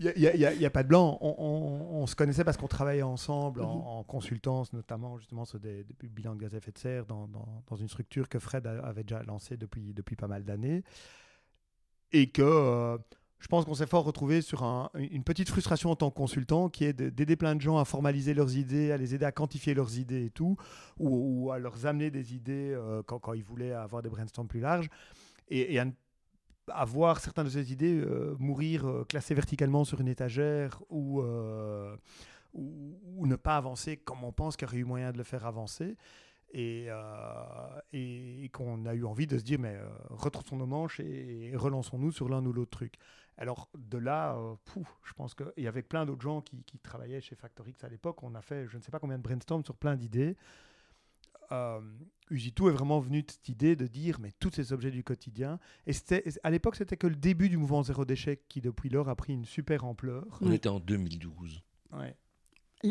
Il 0.00 0.58
n'y 0.58 0.64
a, 0.64 0.70
pas 0.70 0.82
de 0.82 0.88
blanc. 0.88 1.18
On, 1.20 2.06
se 2.06 2.16
connaissait 2.16 2.44
parce 2.44 2.56
qu'on 2.56 2.68
travaillait 2.68 3.02
ensemble 3.02 3.62
en, 3.62 3.98
mhm. 3.98 4.04
consultance, 4.06 4.72
notamment 4.72 5.18
justement 5.18 5.44
sur 5.44 5.60
des, 5.60 5.84
des, 5.84 6.08
bilans 6.08 6.34
de 6.34 6.40
gaz 6.40 6.54
à 6.54 6.58
effet 6.58 6.72
de 6.72 6.78
serre 6.78 7.06
dans, 7.06 7.28
dans, 7.28 7.76
une 7.76 7.88
structure 7.88 8.28
que 8.28 8.38
Fred 8.38 8.66
avait 8.66 9.02
déjà 9.04 9.22
lancée 9.22 9.56
depuis, 9.56 9.92
depuis 9.92 10.16
pas 10.16 10.28
mal 10.28 10.44
d'années 10.44 10.82
et 12.12 12.28
que 12.28 12.42
euh, 12.42 12.98
je 13.38 13.48
pense 13.48 13.64
qu'on 13.64 13.74
s'est 13.74 13.86
fort 13.86 14.04
retrouvé 14.04 14.42
sur 14.42 14.62
une 14.94 15.24
petite 15.24 15.48
frustration 15.48 15.90
en 15.90 15.96
tant 15.96 16.10
que 16.10 16.16
consultant 16.16 16.68
qui 16.68 16.84
est 16.84 16.92
d'aider 16.92 17.36
plein 17.36 17.54
de 17.54 17.60
gens 17.60 17.78
à 17.78 17.84
formaliser 17.84 18.34
leurs 18.34 18.56
idées, 18.56 18.92
à 18.92 18.98
les 18.98 19.14
aider 19.14 19.24
à 19.24 19.32
quantifier 19.32 19.72
leurs 19.72 19.98
idées 19.98 20.26
et 20.26 20.30
tout, 20.30 20.56
ou, 20.98 21.50
à 21.50 21.58
leur 21.58 21.86
amener 21.86 22.10
des 22.10 22.34
idées 22.34 22.74
euh, 22.74 23.02
quand, 23.02 23.32
ils 23.32 23.44
voulaient 23.44 23.72
avoir 23.72 24.02
des 24.02 24.10
brainstorms 24.10 24.48
plus 24.48 24.60
larges, 24.60 24.90
et, 25.48 25.78
à, 25.78 26.84
voir 26.84 27.18
certaines 27.18 27.46
de 27.46 27.50
ces 27.50 27.72
idées 27.72 27.98
euh, 27.98 28.36
mourir 28.38 29.04
classées 29.08 29.34
verticalement 29.34 29.84
sur 29.84 30.00
une 30.00 30.08
étagère 30.08 30.82
ou, 30.90 31.22
ou, 32.52 33.26
ne 33.26 33.36
pas 33.36 33.56
avancer 33.56 33.96
comme 33.96 34.22
on 34.22 34.32
pense 34.32 34.56
qu'il 34.56 34.66
y 34.66 34.70
aurait 34.70 34.78
eu 34.78 34.84
moyen 34.84 35.12
de 35.12 35.18
le 35.18 35.24
faire 35.24 35.46
avancer 35.46 35.96
et, 36.52 36.86
euh, 36.88 37.80
et, 37.92 38.48
qu'on 38.52 38.84
a 38.86 38.94
eu 38.94 39.04
envie 39.04 39.26
de 39.26 39.38
se 39.38 39.44
dire 39.44 39.58
mais 39.58 39.76
euh, 39.76 39.88
retroussons 40.10 40.56
nos 40.56 40.66
manches 40.66 41.00
et, 41.00 41.52
relançons-nous 41.54 42.12
sur 42.12 42.28
l'un 42.28 42.44
ou 42.44 42.52
l'autre 42.52 42.70
truc. 42.70 42.94
Alors 43.36 43.68
de 43.76 43.98
là, 43.98 44.36
euh, 44.36 44.54
je 45.04 45.12
pense 45.14 45.34
que 45.34 45.52
et 45.56 45.66
avec 45.66 45.88
plein 45.88 46.04
d'autres 46.04 46.22
gens 46.22 46.40
qui, 46.40 46.62
qui, 46.64 46.78
travaillaient 46.78 47.20
chez 47.20 47.36
Factorix 47.36 47.76
à 47.82 47.88
l'époque, 47.88 48.22
on 48.22 48.34
a 48.34 48.42
fait 48.42 48.66
je 48.68 48.76
ne 48.76 48.82
sais 48.82 48.90
pas 48.90 48.98
combien 48.98 49.18
de 49.18 49.22
brainstorms 49.22 49.64
sur 49.64 49.76
plein 49.76 49.96
d'idées. 49.96 50.36
Euh, 51.52 51.80
Usitu 52.30 52.68
est 52.68 52.72
vraiment 52.72 53.00
venu 53.00 53.22
de 53.22 53.30
cette 53.30 53.48
idée 53.48 53.74
de 53.74 53.88
dire 53.88 54.20
mais 54.20 54.30
tous 54.38 54.52
ces 54.52 54.72
objets 54.72 54.92
du 54.92 55.02
quotidien 55.02 55.58
et 55.84 55.92
c'était 55.92 56.22
à 56.44 56.50
l'époque 56.50 56.76
c'était 56.76 56.96
que 56.96 57.08
le 57.08 57.16
début 57.16 57.48
du 57.48 57.56
mouvement 57.56 57.82
zéro 57.82 58.04
déchet 58.04 58.40
qui 58.48 58.60
depuis 58.60 58.88
lors 58.88 59.08
a 59.08 59.16
pris 59.16 59.32
une 59.32 59.44
super 59.44 59.84
ampleur. 59.84 60.38
On 60.40 60.52
était 60.52 60.68
en 60.68 60.78
2012. 60.78 61.62
Ouais. 61.92 62.16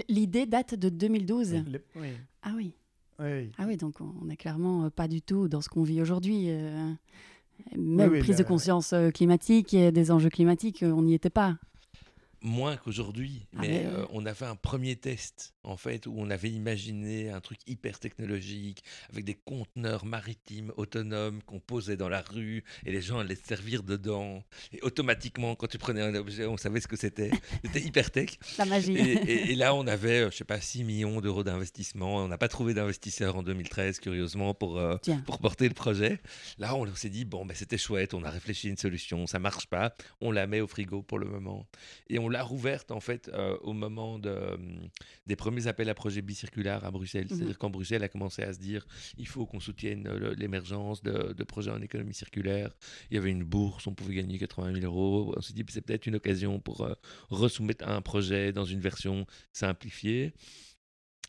L'idée 0.09 0.45
date 0.45 0.75
de 0.75 0.89
2012. 0.89 1.63
oui. 1.95 2.09
Ah 2.41 2.53
oui. 2.55 2.73
Ah 3.19 3.65
oui, 3.67 3.77
donc 3.77 3.95
on 4.01 4.25
n'est 4.25 4.37
clairement 4.37 4.85
euh, 4.85 4.89
pas 4.89 5.07
du 5.07 5.21
tout 5.21 5.47
dans 5.47 5.61
ce 5.61 5.69
qu'on 5.69 5.83
vit 5.83 6.01
aujourd'hui. 6.01 6.45
Euh, 6.49 6.91
même 7.77 8.19
prise 8.19 8.37
de 8.37 8.43
conscience 8.43 8.93
euh, 8.93 9.11
climatique 9.11 9.73
et 9.73 9.91
des 9.91 10.11
enjeux 10.11 10.29
climatiques, 10.29 10.83
on 10.87 11.01
n'y 11.03 11.13
était 11.13 11.29
pas. 11.29 11.57
moins 12.41 12.77
qu'aujourd'hui, 12.77 13.45
Ah 13.55 13.59
mais 13.61 13.83
euh, 13.85 14.05
on 14.13 14.25
a 14.25 14.33
fait 14.33 14.45
un 14.45 14.55
premier 14.55 14.95
test 14.95 15.53
en 15.63 15.77
fait 15.77 16.07
où 16.07 16.13
on 16.17 16.29
avait 16.29 16.49
imaginé 16.49 17.29
un 17.29 17.41
truc 17.41 17.59
hyper 17.67 17.99
technologique 17.99 18.83
avec 19.11 19.25
des 19.25 19.35
conteneurs 19.35 20.05
maritimes 20.05 20.71
autonomes 20.77 21.41
qu'on 21.43 21.59
posait 21.59 21.97
dans 21.97 22.09
la 22.09 22.21
rue 22.21 22.63
et 22.85 22.91
les 22.91 23.01
gens 23.01 23.19
allaient 23.19 23.35
se 23.35 23.45
servir 23.45 23.83
dedans 23.83 24.43
et 24.71 24.79
automatiquement 24.81 25.55
quand 25.55 25.67
tu 25.67 25.77
prenais 25.77 26.01
un 26.01 26.15
objet 26.15 26.45
on 26.45 26.57
savait 26.57 26.79
ce 26.81 26.87
que 26.87 26.95
c'était. 26.95 27.31
C'était 27.63 27.81
hyper 27.81 28.11
tech. 28.11 28.31
La 28.57 28.65
magie. 28.65 28.93
Et, 28.97 29.13
et- 29.13 29.51
et 29.51 29.55
là, 29.55 29.73
on 29.75 29.87
avait, 29.87 30.21
euh, 30.21 30.31
je 30.31 30.37
sais 30.37 30.43
pas, 30.43 30.59
6 30.61 30.83
millions 30.83 31.21
d'euros 31.21 31.43
d'investissement. 31.43 32.17
On 32.17 32.27
n'a 32.27 32.37
pas 32.37 32.47
trouvé 32.47 32.73
d'investisseur 32.73 33.35
en 33.35 33.43
2013, 33.43 33.99
curieusement, 33.99 34.53
pour, 34.53 34.77
euh, 34.77 34.97
pour 35.25 35.39
porter 35.39 35.67
le 35.67 35.73
projet. 35.73 36.19
Là, 36.57 36.75
on 36.75 36.85
s'est 36.95 37.09
dit, 37.09 37.25
bon, 37.25 37.45
ben, 37.45 37.55
c'était 37.55 37.77
chouette, 37.77 38.13
on 38.13 38.23
a 38.23 38.29
réfléchi 38.29 38.67
à 38.67 38.69
une 38.71 38.77
solution, 38.77 39.27
ça 39.27 39.39
marche 39.39 39.67
pas, 39.67 39.95
on 40.21 40.31
la 40.31 40.47
met 40.47 40.61
au 40.61 40.67
frigo 40.67 41.01
pour 41.01 41.19
le 41.19 41.25
moment. 41.27 41.67
Et 42.09 42.19
on 42.19 42.29
l'a 42.29 42.43
rouverte, 42.43 42.91
en 42.91 42.99
fait, 42.99 43.29
euh, 43.33 43.57
au 43.61 43.73
moment 43.73 44.19
de, 44.19 44.29
euh, 44.29 44.57
des 45.25 45.35
premiers 45.35 45.58
appels 45.67 45.89
à 45.89 45.93
projets 45.93 46.21
bicirculaires 46.21 46.83
à 46.85 46.91
Bruxelles. 46.91 47.27
Mhm. 47.29 47.35
C'est-à-dire 47.37 47.57
quand 47.57 47.69
Bruxelles 47.69 48.03
a 48.03 48.09
commencé 48.09 48.41
à 48.43 48.53
se 48.53 48.59
dire, 48.59 48.85
il 49.17 49.27
faut 49.27 49.45
qu'on 49.45 49.59
soutienne 49.59 50.07
euh, 50.07 50.33
l'émergence 50.35 51.01
de, 51.03 51.33
de 51.33 51.43
projets 51.43 51.71
en 51.71 51.81
économie 51.81 52.13
circulaire. 52.13 52.75
Il 53.11 53.15
y 53.15 53.17
avait 53.17 53.31
une 53.31 53.43
bourse, 53.43 53.87
on 53.87 53.93
pouvait 53.93 54.15
gagner 54.15 54.37
80 54.37 54.73
000 54.79 54.85
euros. 54.85 55.33
On 55.37 55.41
s'est 55.41 55.53
dit, 55.53 55.65
c'est 55.69 55.81
peut-être 55.81 56.07
une 56.07 56.15
occasion 56.15 56.59
pour 56.59 56.81
euh, 56.81 56.93
resoumettre 57.29 57.87
un 57.87 58.01
projet 58.01 58.51
dans 58.51 58.65
une 58.65 58.79
version 58.79 59.25
simplifiée. 59.53 60.33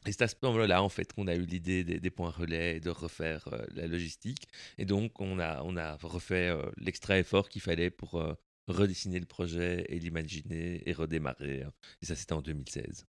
Et 0.06 0.12
c'est 0.12 0.22
à 0.22 0.28
ce 0.28 0.34
moment-là, 0.42 0.82
en 0.82 0.88
fait, 0.88 1.12
qu'on 1.12 1.26
a 1.26 1.34
eu 1.34 1.44
l'idée 1.44 1.84
des, 1.84 2.00
des 2.00 2.10
points 2.10 2.30
relais 2.30 2.76
et 2.76 2.80
de 2.80 2.90
refaire 2.90 3.46
euh, 3.52 3.66
la 3.74 3.86
logistique. 3.86 4.48
Et 4.78 4.86
donc, 4.86 5.20
on 5.20 5.38
a, 5.38 5.62
on 5.62 5.76
a 5.76 5.96
refait 5.96 6.48
euh, 6.48 6.70
l'extra 6.78 7.18
effort 7.18 7.48
qu'il 7.50 7.60
fallait 7.60 7.90
pour 7.90 8.14
euh, 8.14 8.32
redessiner 8.66 9.20
le 9.20 9.26
projet 9.26 9.84
et 9.88 9.98
l'imaginer 9.98 10.88
et 10.88 10.92
redémarrer. 10.94 11.64
Et 12.00 12.06
ça, 12.06 12.16
c'était 12.16 12.32
en 12.32 12.40
2016. 12.40 13.06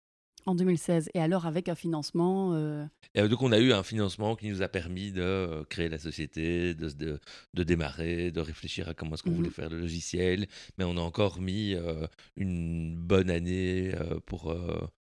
En 0.46 0.54
2016. 0.54 1.10
Et 1.14 1.20
alors, 1.20 1.46
avec 1.46 1.68
un 1.68 1.74
financement. 1.74 2.54
euh, 2.54 2.84
Et 3.14 3.20
euh, 3.20 3.28
donc, 3.28 3.42
on 3.42 3.52
a 3.52 3.58
eu 3.58 3.72
un 3.72 3.82
financement 3.82 4.36
qui 4.36 4.48
nous 4.48 4.62
a 4.62 4.68
permis 4.68 5.12
de 5.12 5.20
euh, 5.22 5.64
créer 5.64 5.88
la 5.88 5.98
société, 5.98 6.74
de, 6.74 6.88
se- 6.88 6.94
de, 6.96 7.20
de 7.54 7.62
démarrer, 7.62 8.30
de 8.30 8.40
réfléchir 8.40 8.88
à 8.88 8.94
comment 8.94 9.14
est-ce 9.14 9.22
qu'on 9.22 9.30
voulait 9.32 9.50
faire 9.50 9.68
le 9.70 9.78
logiciel. 9.80 10.46
Mais 10.78 10.84
on 10.84 10.96
a 10.96 11.00
encore 11.00 11.40
mis 11.40 11.74
euh, 11.74 12.06
une 12.36 12.96
bonne 12.96 13.30
année 13.30 13.92
euh, 13.94 14.20
pour, 14.26 14.54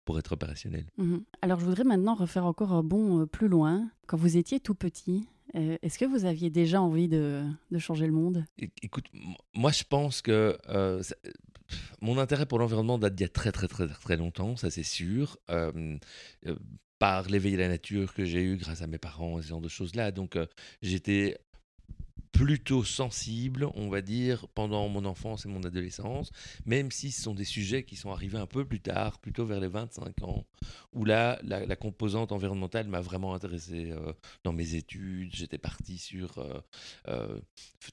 pour 0.04 0.18
être 0.18 0.32
opérationnel. 0.32 0.86
mhm. 0.98 1.24
Alors, 1.42 1.58
je 1.60 1.64
voudrais 1.64 1.84
maintenant 1.84 2.14
refaire 2.14 2.46
encore 2.46 2.72
un 2.72 2.82
bond 2.82 3.26
plus 3.26 3.48
loin. 3.48 3.90
Quand 4.06 4.16
vous 4.16 4.36
étiez 4.36 4.60
tout 4.60 4.74
petit, 4.74 5.26
euh, 5.56 5.76
est-ce 5.82 5.98
que 5.98 6.04
vous 6.04 6.24
aviez 6.24 6.50
déjà 6.50 6.80
envie 6.82 7.08
de, 7.08 7.42
de 7.70 7.78
changer 7.78 8.06
le 8.06 8.12
monde? 8.12 8.44
Écoute, 8.82 9.06
moi 9.54 9.70
je 9.72 9.84
pense 9.88 10.20
que 10.22 10.56
euh, 10.68 11.02
mon 12.00 12.18
intérêt 12.18 12.46
pour 12.46 12.58
l'environnement 12.58 12.98
date 12.98 13.14
d'il 13.14 13.24
y 13.24 13.26
a 13.26 13.28
très 13.28 13.52
très 13.52 13.68
très 13.68 13.88
très 13.88 14.16
longtemps, 14.16 14.56
ça 14.56 14.70
c'est 14.70 14.82
sûr. 14.82 15.38
Euh, 15.50 15.98
par 16.98 17.28
l'éveil 17.28 17.54
à 17.54 17.58
la 17.58 17.68
nature 17.68 18.14
que 18.14 18.24
j'ai 18.24 18.42
eu 18.42 18.56
grâce 18.56 18.82
à 18.82 18.86
mes 18.86 18.98
parents, 18.98 19.40
ce 19.42 19.48
genre 19.48 19.60
de 19.60 19.68
choses-là. 19.68 20.10
Donc 20.10 20.36
euh, 20.36 20.46
j'étais 20.82 21.38
plutôt 22.34 22.82
sensible, 22.82 23.68
on 23.74 23.88
va 23.88 24.02
dire, 24.02 24.48
pendant 24.54 24.88
mon 24.88 25.04
enfance 25.04 25.46
et 25.46 25.48
mon 25.48 25.62
adolescence, 25.62 26.32
même 26.66 26.90
si 26.90 27.12
ce 27.12 27.22
sont 27.22 27.34
des 27.34 27.44
sujets 27.44 27.84
qui 27.84 27.94
sont 27.94 28.10
arrivés 28.10 28.38
un 28.38 28.46
peu 28.46 28.64
plus 28.64 28.80
tard, 28.80 29.20
plutôt 29.20 29.46
vers 29.46 29.60
les 29.60 29.68
25 29.68 30.20
ans, 30.24 30.44
où 30.92 31.04
là, 31.04 31.38
la, 31.44 31.76
composante 31.76 32.32
environnementale 32.32 32.88
m'a 32.88 33.00
vraiment 33.00 33.34
intéressé 33.34 33.92
euh, 33.92 34.12
dans 34.42 34.52
mes 34.52 34.74
études. 34.74 35.30
J'étais 35.32 35.58
parti 35.58 35.96
sur 35.96 36.38
euh, 36.38 36.60
euh, 37.08 37.40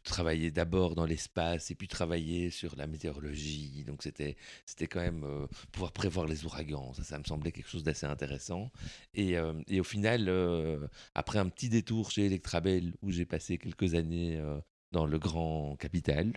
travailler 0.03 0.49
d'abord 0.49 0.95
dans 0.95 1.05
l'espace 1.05 1.69
et 1.69 1.75
puis 1.75 1.87
travailler 1.87 2.49
sur 2.49 2.75
la 2.75 2.87
météorologie. 2.87 3.83
Donc 3.85 4.01
c'était 4.01 4.35
quand 4.87 5.01
même 5.01 5.25
pouvoir 5.71 5.91
prévoir 5.91 6.25
les 6.25 6.45
ouragans. 6.45 6.93
Ça, 6.93 7.19
me 7.19 7.23
semblait 7.25 7.51
quelque 7.51 7.69
chose 7.69 7.83
d'assez 7.83 8.07
intéressant. 8.07 8.71
Et, 9.13 9.35
et 9.67 9.79
au 9.79 9.83
final, 9.83 10.31
après 11.13 11.39
un 11.39 11.49
petit 11.49 11.69
détour 11.69 12.11
chez 12.11 12.25
Electrabel 12.25 12.93
où 13.01 13.11
j'ai 13.11 13.25
passé 13.25 13.57
quelques 13.57 13.95
années 13.95 14.30
euh, 14.37 14.59
dans 14.91 15.05
le 15.05 15.17
grand 15.19 15.75
capital, 15.77 16.33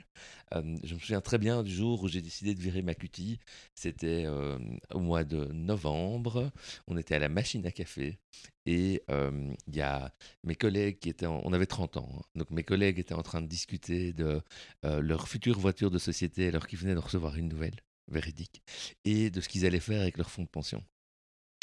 je 0.53 0.95
me 0.95 0.99
souviens 1.01 1.21
très 1.21 1.39
bien 1.39 1.63
du 1.63 1.73
jour 1.75 2.03
où 2.03 2.09
j'ai 2.09 2.21
décidé 2.23 2.55
de 2.55 2.61
virer 2.61 2.83
ma 2.83 2.95
cutie. 2.95 3.41
C'était 3.75 4.25
euh, 4.27 4.59
au 4.93 5.01
mois 5.01 5.25
de 5.25 5.47
novembre. 5.53 6.53
On 6.87 6.97
était 6.97 7.15
à 7.17 7.19
la 7.19 7.29
machine 7.29 7.67
à 7.67 7.73
café 7.73 8.19
et 8.67 9.03
il 9.09 9.75
y 9.75 9.81
a 9.81 10.15
mes 10.45 10.55
collègues 10.55 10.99
qui 11.01 11.09
étaient, 11.09 11.27
en- 11.27 11.41
on 11.45 11.53
avait 11.53 11.67
30 11.67 11.97
ans, 11.97 12.09
hein. 12.17 12.23
donc 12.37 12.51
mes 12.51 12.63
collègues 12.65 12.99
étaient 12.99 13.15
en 13.15 13.23
train 13.23 13.43
de 13.43 13.47
discuter 13.49 14.13
de 14.13 14.41
euh, 14.85 15.01
leur 15.01 15.29
future 15.29 15.59
voiture 15.59 15.91
de 15.91 15.99
société 15.99 16.49
alors 16.49 16.67
qu'ils 16.67 16.79
venaient 16.79 16.95
de 16.95 16.99
recevoir 17.01 17.37
une 17.37 17.49
nouvelle 17.49 17.77
véridique 18.09 18.63
et 19.05 19.31
de 19.31 19.41
ce 19.41 19.49
qu'ils 19.49 19.67
allaient 19.67 19.81
faire 19.81 20.01
avec 20.01 20.17
leur 20.17 20.31
fonds 20.31 20.43
de 20.43 20.49
pension 20.49 20.85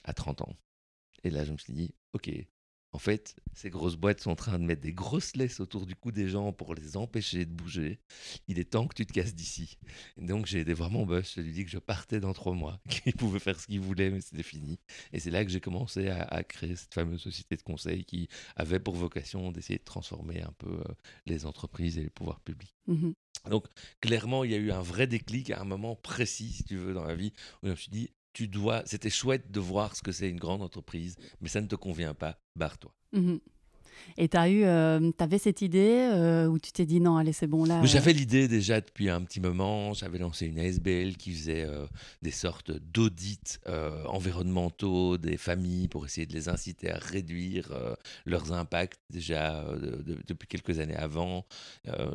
à 0.04 0.14
30 0.14 0.42
ans. 0.42 0.56
Et 1.24 1.30
là, 1.30 1.46
je 1.46 1.52
me 1.54 1.58
suis 1.58 1.74
dit, 1.74 1.94
ok, 2.14 2.30
en 2.94 3.00
fait, 3.00 3.36
ces 3.54 3.70
grosses 3.70 3.96
boîtes 3.96 4.20
sont 4.20 4.32
en 4.32 4.36
train 4.36 4.60
de 4.60 4.66
mettre 4.66 4.82
des 4.82 4.94
grosses 4.94 5.36
laisses 5.36 5.60
autour 5.60 5.86
du 5.86 5.96
cou 5.96 6.12
des 6.12 6.28
gens 6.28 6.52
pour 6.52 6.76
les 6.76 6.98
empêcher 6.98 7.46
de 7.46 7.52
bouger. 7.52 8.00
Il 8.48 8.60
est 8.60 8.72
temps 8.72 8.88
que 8.88 8.96
tu 8.96 9.06
te 9.06 9.14
casses 9.14 9.34
d'ici. 9.34 9.78
Donc 10.18 10.46
j'ai 10.46 10.60
aidé 10.60 10.74
vraiment 10.74 10.92
mon 10.92 11.06
boss, 11.06 11.36
je 11.36 11.42
lui 11.42 11.52
ai 11.52 11.54
dit 11.54 11.64
que 11.64 11.72
je 11.72 11.78
partais 11.78 12.20
dans 12.20 12.34
trois 12.34 12.54
mois, 12.54 12.82
qu'il 12.90 13.14
pouvait 13.14 13.40
faire 13.40 13.58
ce 13.60 13.68
qu'il 13.68 13.80
voulait, 13.80 14.10
mais 14.10 14.20
c'était 14.20 14.44
fini. 14.44 14.78
Et 15.14 15.20
c'est 15.20 15.32
là 15.32 15.46
que 15.46 15.52
j'ai 15.52 15.62
commencé 15.62 16.10
à, 16.10 16.24
à 16.24 16.44
créer 16.44 16.76
cette 16.76 16.94
fameuse 16.94 17.22
société 17.22 17.56
de 17.56 17.62
conseil 17.62 18.04
qui 18.04 18.28
avait 18.58 18.80
pour 18.80 18.96
vocation 18.96 19.52
d'essayer 19.52 19.80
de 19.80 19.86
transformer 19.86 20.42
un 20.42 20.54
peu 20.58 20.70
euh, 20.70 20.94
les 21.26 21.46
entreprises 21.46 21.98
et 21.98 22.04
les 22.04 22.10
pouvoirs 22.10 22.42
publics. 22.42 22.76
Mhm. 22.88 23.14
Donc, 23.50 23.66
clairement, 24.02 24.44
il 24.44 24.52
y 24.52 24.56
a 24.56 24.58
eu 24.58 24.72
un 24.72 24.82
vrai 24.82 25.08
déclic 25.08 25.50
à 25.50 25.62
un 25.62 25.64
moment 25.64 25.96
précis, 25.96 26.52
si 26.52 26.64
tu 26.64 26.78
veux, 26.78 26.94
dans 26.94 27.06
la 27.06 27.16
vie, 27.16 27.34
où 27.64 27.68
je 27.68 27.72
me 27.72 27.76
suis 27.76 27.90
dit, 27.90 28.12
tu 28.34 28.48
dois, 28.48 28.84
c'était 28.86 29.10
chouette 29.10 29.52
de 29.52 29.60
voir 29.60 29.96
ce 29.96 30.02
que 30.02 30.12
c'est 30.12 30.30
une 30.30 30.40
grande 30.40 30.62
entreprise, 30.62 31.16
mais 31.42 31.50
ça 31.50 31.62
ne 31.62 31.68
te 31.68 31.76
convient 31.76 32.14
pas, 32.14 32.40
barre-toi. 32.56 32.94
Mhm. 33.14 33.40
Et 34.18 34.28
tu 34.30 34.38
euh, 34.38 35.12
avais 35.20 35.38
cette 35.38 35.62
idée 35.62 36.10
euh, 36.14 36.48
où 36.48 36.60
tu 36.60 36.72
t'es 36.72 36.86
dit 36.86 37.00
non, 37.00 37.18
allez, 37.18 37.34
c'est 37.34 37.48
bon 37.48 37.66
là. 37.66 37.82
Euh, 37.82 37.86
J'avais 37.86 38.14
l'idée 38.14 38.48
déjà 38.48 38.82
depuis 38.82 39.10
un 39.10 39.22
petit 39.22 39.40
moment. 39.40 39.94
J'avais 39.94 40.18
lancé 40.18 40.48
une 40.48 40.60
ASBL 40.60 41.18
qui 41.18 41.32
faisait 41.34 41.64
euh, 41.66 41.86
des 42.22 42.32
sortes 42.32 42.72
d'audits 42.72 43.40
euh, 43.68 44.04
environnementaux 44.06 45.18
des 45.18 45.38
familles 45.38 45.88
pour 45.88 46.06
essayer 46.06 46.26
de 46.26 46.34
les 46.34 46.50
inciter 46.50 46.92
à 46.92 46.98
réduire 46.98 47.70
leurs 48.26 48.52
impacts 48.54 49.00
déjà 49.10 49.64
de- 49.76 50.02
de- 50.02 50.20
depuis 50.28 50.48
quelques 50.48 50.80
années 50.80 50.96
avant. 50.96 51.46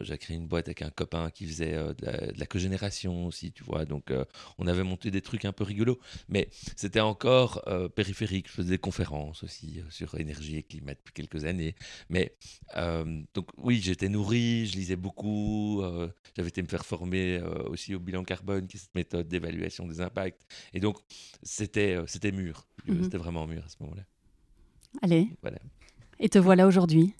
J'ai 0.02 0.18
créé 0.18 0.36
une 0.36 0.46
boîte 0.48 0.66
avec 0.68 0.82
un 0.82 0.90
copain 0.90 1.30
qui 1.30 1.46
faisait 1.46 1.72
de, 1.72 1.94
la, 2.04 2.32
de 2.32 2.38
la 2.38 2.46
cogénération 2.46 3.26
aussi, 3.26 3.52
tu 3.52 3.62
vois. 3.64 3.84
Donc 3.84 4.12
on 4.58 4.66
avait 4.66 4.82
monté 4.82 5.10
des 5.10 5.20
trucs 5.22 5.44
un 5.44 5.52
peu 5.52 5.64
rigolos, 5.64 5.98
mais 6.28 6.48
c'était 6.76 7.00
encore 7.00 7.62
périphérique. 7.94 8.48
Je 8.48 8.52
faisais 8.52 8.70
des 8.70 8.78
conférences 8.78 9.42
aussi 9.44 9.80
sur 9.90 10.18
énergie 10.18 10.56
et 10.56 10.62
climat 10.62 10.94
depuis 10.94 11.12
quelques 11.14 11.44
années. 11.44 11.74
Mais 12.08 12.36
euh, 12.76 13.22
donc 13.34 13.48
oui, 13.56 13.80
j'étais 13.82 14.08
nourri, 14.08 14.66
je 14.66 14.76
lisais 14.76 14.96
beaucoup, 14.96 15.82
euh, 15.82 16.08
j'avais 16.36 16.48
été 16.48 16.62
me 16.62 16.68
faire 16.68 16.84
former 16.84 17.38
euh, 17.38 17.62
aussi 17.68 17.94
au 17.94 18.00
bilan 18.00 18.24
carbone, 18.24 18.66
qui 18.66 18.76
est 18.76 18.80
cette 18.80 18.94
méthode 18.94 19.28
d'évaluation 19.28 19.86
des 19.86 20.00
impacts. 20.00 20.42
Et 20.72 20.80
donc 20.80 20.98
c'était 21.42 21.96
c'était 22.06 22.32
mûr, 22.32 22.66
Mhm. 22.86 23.02
c'était 23.04 23.18
vraiment 23.18 23.46
mûr 23.46 23.64
à 23.64 23.68
ce 23.68 23.76
moment-là. 23.80 24.02
Allez, 25.02 25.28
Voilà. 25.42 25.58
et 26.20 26.28
te 26.28 26.38
voilà 26.38 26.66
aujourd'hui? 26.66 27.14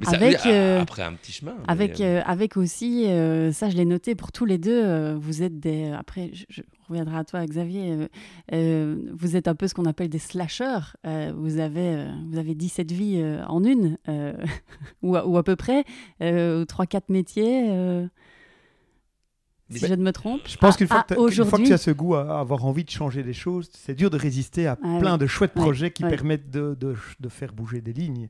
Mais 0.00 0.06
ça, 0.06 0.16
Avec, 0.16 0.38
oui, 0.44 0.50
euh, 0.50 0.80
après 0.80 1.02
un 1.02 1.12
petit 1.12 1.32
chemin. 1.32 1.54
Avec, 1.68 2.00
euh, 2.00 2.18
euh, 2.18 2.22
avec 2.26 2.56
aussi, 2.56 3.04
ça 3.52 3.70
je 3.70 3.76
l'ai 3.76 3.84
noté 3.84 4.14
pour 4.14 4.32
tous 4.32 4.44
les 4.44 4.58
deux, 4.58 5.14
vous 5.14 5.42
êtes 5.42 5.58
des. 5.60 5.90
Après, 5.90 6.30
je, 6.32 6.44
je 6.48 6.62
reviendrai 6.88 7.16
à 7.16 7.24
toi, 7.24 7.44
Xavier. 7.46 8.08
vous 8.50 9.36
êtes 9.36 9.48
un 9.48 9.54
peu 9.54 9.68
ce 9.68 9.74
qu'on 9.74 9.86
appelle 9.86 10.08
des 10.08 10.18
slashers. 10.18 10.94
Euh, 11.06 11.32
vous, 11.36 11.58
avez, 11.58 12.06
vous 12.28 12.38
avez 12.38 12.54
17 12.54 12.92
vies 12.92 13.24
en 13.46 13.62
une, 13.64 13.96
ou, 15.02 15.16
à, 15.16 15.26
ou 15.26 15.36
à 15.38 15.42
peu 15.42 15.56
près, 15.56 15.84
euh, 16.22 16.64
3-4 16.64 17.02
métiers. 17.08 18.08
Si 19.78 19.86
je 19.86 19.94
ne 19.94 20.02
me 20.02 20.12
trompe. 20.12 20.40
Je 20.46 20.56
pense 20.56 20.76
qu'une 20.76 20.86
fois, 20.88 21.02
que 21.04 21.14
fois 21.44 21.58
tu 21.58 21.72
as 21.72 21.78
ce 21.78 21.90
goût 21.90 22.14
à 22.14 22.40
avoir 22.40 22.64
envie 22.64 22.84
de 22.84 22.90
changer 22.90 23.22
les 23.22 23.32
choses, 23.32 23.68
c'est 23.72 23.94
dur 23.94 24.10
de 24.10 24.16
résister 24.16 24.66
à 24.66 24.78
Ah 24.82 24.98
plein 25.00 25.12
oui. 25.14 25.18
de 25.18 25.26
chouettes 25.26 25.54
projets 25.54 25.90
qui 25.90 26.02
permettent 26.04 26.50
de, 26.50 26.74
de- 26.78 26.96
de 27.20 27.28
faire 27.28 27.52
bouger 27.52 27.80
des 27.80 27.92
lignes. 27.92 28.28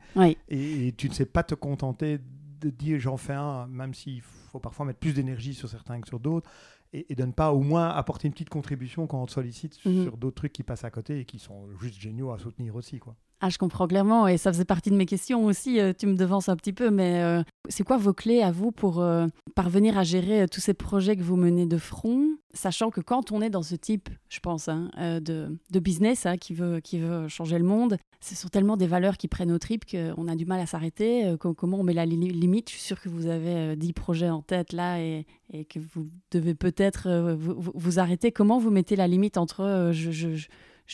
Et, 0.48 0.88
et 0.88 0.92
tu 0.92 1.08
ne 1.08 1.14
sais 1.14 1.26
pas 1.26 1.42
te 1.42 1.54
contenter 1.54 2.18
de 2.60 2.70
dire 2.70 2.98
j'en 3.00 3.16
fais 3.16 3.34
un, 3.34 3.66
même 3.66 3.92
s'il 3.94 4.22
faut 4.22 4.58
parfois 4.58 4.86
mettre 4.86 4.98
plus 5.00 5.12
d'énergie 5.14 5.54
sur 5.54 5.68
certains 5.68 6.00
que 6.00 6.08
sur 6.08 6.18
d'autres, 6.20 6.48
et, 6.92 7.06
et 7.12 7.14
de 7.14 7.24
ne 7.24 7.32
pas 7.32 7.52
au 7.52 7.60
moins 7.60 7.88
apporter 7.90 8.28
une 8.28 8.32
petite 8.32 8.48
contribution 8.50 9.06
quand 9.06 9.20
on 9.22 9.26
te 9.26 9.32
sollicite 9.32 9.78
Mhm. 9.84 10.04
sur 10.04 10.16
d'autres 10.16 10.36
trucs 10.36 10.52
qui 10.52 10.62
passent 10.62 10.84
à 10.84 10.90
côté 10.90 11.18
et 11.20 11.24
qui 11.24 11.38
sont 11.38 11.66
juste 11.80 12.00
géniaux 12.00 12.30
à 12.30 12.38
soutenir 12.38 12.74
aussi. 12.76 12.98
Quoi. 13.00 13.16
Ah, 13.40 13.50
je 13.50 13.58
comprends 13.58 13.86
clairement, 13.86 14.26
et 14.26 14.38
ça 14.38 14.52
faisait 14.52 14.64
partie 14.64 14.90
de 14.90 14.96
mes 14.96 15.06
questions 15.06 15.44
aussi. 15.44 15.78
euh, 15.78 15.92
tu 15.96 16.06
me 16.06 16.14
devances 16.14 16.48
un 16.48 16.56
petit 16.56 16.72
peu, 16.72 16.90
mais 16.90 17.22
euh, 17.22 17.42
c'est 17.68 17.84
quoi 17.84 17.98
vos 17.98 18.14
clés 18.14 18.40
à 18.40 18.50
vous 18.50 18.72
pour 18.72 19.00
euh, 19.02 19.26
parvenir 19.54 19.98
à 19.98 20.02
gérer 20.02 20.46
tous 20.48 20.60
ces 20.60 20.72
projets 20.72 21.16
que 21.16 21.22
vous 21.22 21.36
menez 21.36 21.66
de 21.66 21.76
front 21.76 22.26
sachant 22.54 22.90
que 22.90 23.00
quand 23.00 23.32
on 23.32 23.42
est 23.42 23.50
dans 23.50 23.64
ce 23.64 23.74
type, 23.74 24.08
je 24.28 24.38
pense, 24.38 24.68
hein, 24.68 24.88
de, 24.96 25.58
de, 25.72 25.80
business 25.80 26.24
hein, 26.24 26.36
qui, 26.36 26.54
veut, 26.54 26.78
qui 26.78 27.00
veut 27.00 27.26
changer 27.26 27.58
le 27.58 27.64
monde, 27.64 27.96
ce 28.20 28.36
sont 28.36 28.46
tellement 28.46 28.76
des 28.76 28.86
valeurs 28.86 29.16
qui 29.16 29.26
prennent 29.26 29.50
au 29.50 29.58
trip 29.58 29.84
qu'on 29.90 30.28
a 30.28 30.36
du 30.36 30.46
mal 30.46 30.60
à 30.60 30.66
s'arrêter. 30.66 31.34
Comment 31.40 31.80
on 31.80 31.82
met 31.82 31.94
la 31.94 32.06
limite? 32.06 32.70
Je 32.70 32.74
suis 32.76 32.82
sûre 32.82 33.00
que 33.00 33.08
vous 33.08 33.26
avez 33.26 33.74
10 33.74 33.92
projets 33.92 34.30
en 34.30 34.40
tête 34.40 34.72
là 34.72 35.00
et, 35.00 35.26
que 35.68 35.80
vous 35.80 36.08
devez 36.30 36.54
peut-être 36.54 37.34
vous, 37.34 37.72
vous, 37.74 37.98
arrêter. 37.98 38.30
Comment 38.30 38.60
vous 38.60 38.70
mettez 38.70 38.94
la 38.94 39.08
limite 39.08 39.36
entre 39.36 39.90
je, 39.92 40.46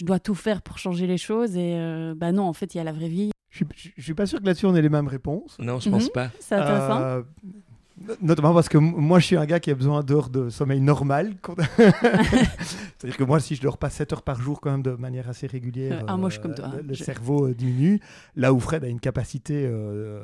dois 0.05 0.19
tout 0.19 0.35
faire 0.35 0.63
pour 0.63 0.79
changer 0.79 1.07
les 1.07 1.19
choses 1.19 1.57
et 1.57 2.13
bah 2.17 2.33
non, 2.33 2.45
en 2.45 2.53
fait, 2.53 2.75
il 2.75 2.79
y 2.79 2.81
a 2.81 2.85
la 2.85 2.93
vraie 2.93 3.09
vie. 3.09 3.31
Je 3.51 3.65
ne 3.65 4.03
suis 4.03 4.15
pas 4.15 4.27
sûr 4.27 4.41
que 4.41 4.47
là-dessus 4.47 4.67
on 4.67 4.75
ait 4.77 4.83
les 4.83 4.89
mêmes 4.89 5.09
réponses. 5.09 5.57
Non, 5.59 5.81
je 5.81 5.89
ne 5.89 5.95
pense 5.95 6.05
mhm. 6.05 6.13
pas. 6.13 6.31
C'est 6.39 6.55
intéressant. 6.55 7.23
Notamment 8.23 8.55
parce 8.55 8.71
que 8.71 8.79
moi, 8.79 9.19
je 9.19 9.27
suis 9.27 9.37
un 9.37 9.45
gars 9.45 9.61
qui 9.61 9.71
a 9.71 9.75
besoin 9.75 10.03
d'heures 10.03 10.31
de 10.31 10.49
sommeil 10.49 10.81
normal. 10.81 11.35
C'est-à-dire 11.77 13.17
que 13.17 13.25
moi, 13.25 13.41
si 13.41 13.57
je 13.57 13.61
dors 13.61 13.77
pas 13.77 13.91
7 13.91 14.15
heures 14.15 14.23
par 14.23 14.41
jour, 14.41 14.61
quand 14.61 14.71
même, 14.71 14.83
de 14.83 14.93
manière 14.93 15.29
assez 15.29 15.47
régulière, 15.47 16.05
ah, 16.07 16.17
moi, 16.17 16.31
je 16.31 16.41
comme 16.41 16.55
toi, 16.55 16.71
le, 16.83 16.95
cerveau 16.95 17.49
euh, 17.49 17.55
diminue. 17.55 18.01
Là 18.37 18.55
où 18.55 18.61
Fred 18.61 18.85
a 18.85 18.89
une 18.89 19.01
capacité 19.01 19.67
euh, 19.67 20.19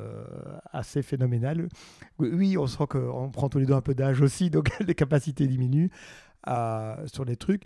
assez 0.71 1.03
phénoménale. 1.03 1.69
Oui, 2.17 2.57
on 2.57 2.65
sent 2.65 2.85
qu'on 2.89 3.29
prend 3.29 3.47
tous 3.47 3.59
les 3.59 3.67
deux 3.67 3.75
un 3.75 3.81
peu 3.81 3.93
d'âge 3.93 4.21
aussi, 4.21 4.49
donc 4.49 4.71
les 4.85 4.95
capacités 4.95 5.45
diminuent 5.45 5.91
euh, 6.47 6.95
sur 7.05 7.25
les 7.25 7.35
trucs. 7.35 7.63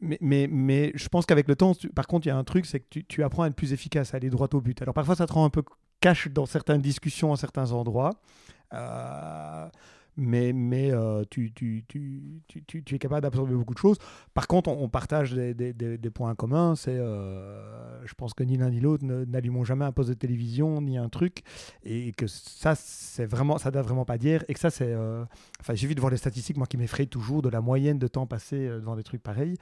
Mais, 0.00 0.18
mais, 0.20 0.46
mais, 0.50 0.92
je 0.94 1.08
pense 1.08 1.24
qu'avec 1.24 1.48
le 1.48 1.56
temps, 1.56 1.72
par 1.94 2.06
contre, 2.06 2.26
il 2.26 2.28
y 2.28 2.32
a 2.32 2.36
un 2.36 2.44
truc, 2.44 2.66
c'est 2.66 2.80
que 2.80 2.86
tu, 2.90 3.04
tu, 3.04 3.22
apprends 3.22 3.44
à 3.44 3.48
être 3.48 3.54
plus 3.54 3.72
efficace, 3.72 4.12
à 4.12 4.18
aller 4.18 4.28
droit 4.28 4.48
au 4.52 4.60
but. 4.60 4.80
Alors 4.82 4.94
parfois, 4.94 5.16
ça 5.16 5.26
te 5.26 5.32
rend 5.32 5.44
un 5.44 5.50
peu 5.50 5.62
cache 6.00 6.28
dans 6.28 6.46
certaines 6.46 6.82
discussions 6.82 7.32
à 7.32 7.36
certains 7.36 7.72
endroits. 7.72 8.10
Euh, 8.72 9.68
mais, 10.16 10.52
mais 10.52 10.90
euh, 10.92 11.24
tu, 11.30 11.52
tu, 11.52 11.84
tu, 11.86 12.42
tu, 12.48 12.94
es 12.94 12.98
capable 12.98 13.22
d'absorber 13.22 13.54
beaucoup 13.54 13.74
de 13.74 13.78
choses. 13.78 13.98
Par 14.34 14.46
contre, 14.46 14.70
on, 14.70 14.88
partage 14.88 15.32
des, 15.32 15.54
des, 15.54 16.10
points 16.10 16.34
communs. 16.34 16.74
C'est, 16.74 16.96
euh, 16.96 18.04
je 18.06 18.14
pense 18.14 18.34
que 18.34 18.42
ni 18.42 18.56
l'un 18.56 18.70
ni 18.70 18.80
l'autre 18.80 19.04
n'allumons 19.04 19.64
jamais 19.64 19.84
un 19.84 19.92
poste 19.92 20.08
de 20.08 20.14
télévision 20.14 20.80
ni 20.80 20.98
un 20.98 21.08
truc, 21.08 21.42
et 21.84 22.12
que 22.12 22.26
ça, 22.26 22.74
c'est 22.74 23.26
vraiment, 23.26 23.58
ça 23.58 23.70
date 23.70 23.84
vraiment 23.84 24.04
pas 24.04 24.18
d'hier, 24.18 24.44
et 24.48 24.54
que 24.54 24.60
ça, 24.60 24.70
c'est, 24.70 24.94
enfin, 25.60 25.74
j'ai 25.74 25.86
vu 25.86 25.94
de 25.94 26.00
voir 26.00 26.10
les 26.10 26.16
statistiques, 26.16 26.56
moi 26.56 26.66
qui 26.66 26.76
m'effraie 26.76 27.06
toujours 27.06 27.42
de 27.42 27.48
la 27.48 27.60
moyenne 27.60 27.98
de 27.98 28.08
temps 28.08 28.26
passé 28.26 28.68
devant 28.68 28.96
des 28.96 29.04
trucs 29.04 29.22
pareils. 29.22 29.56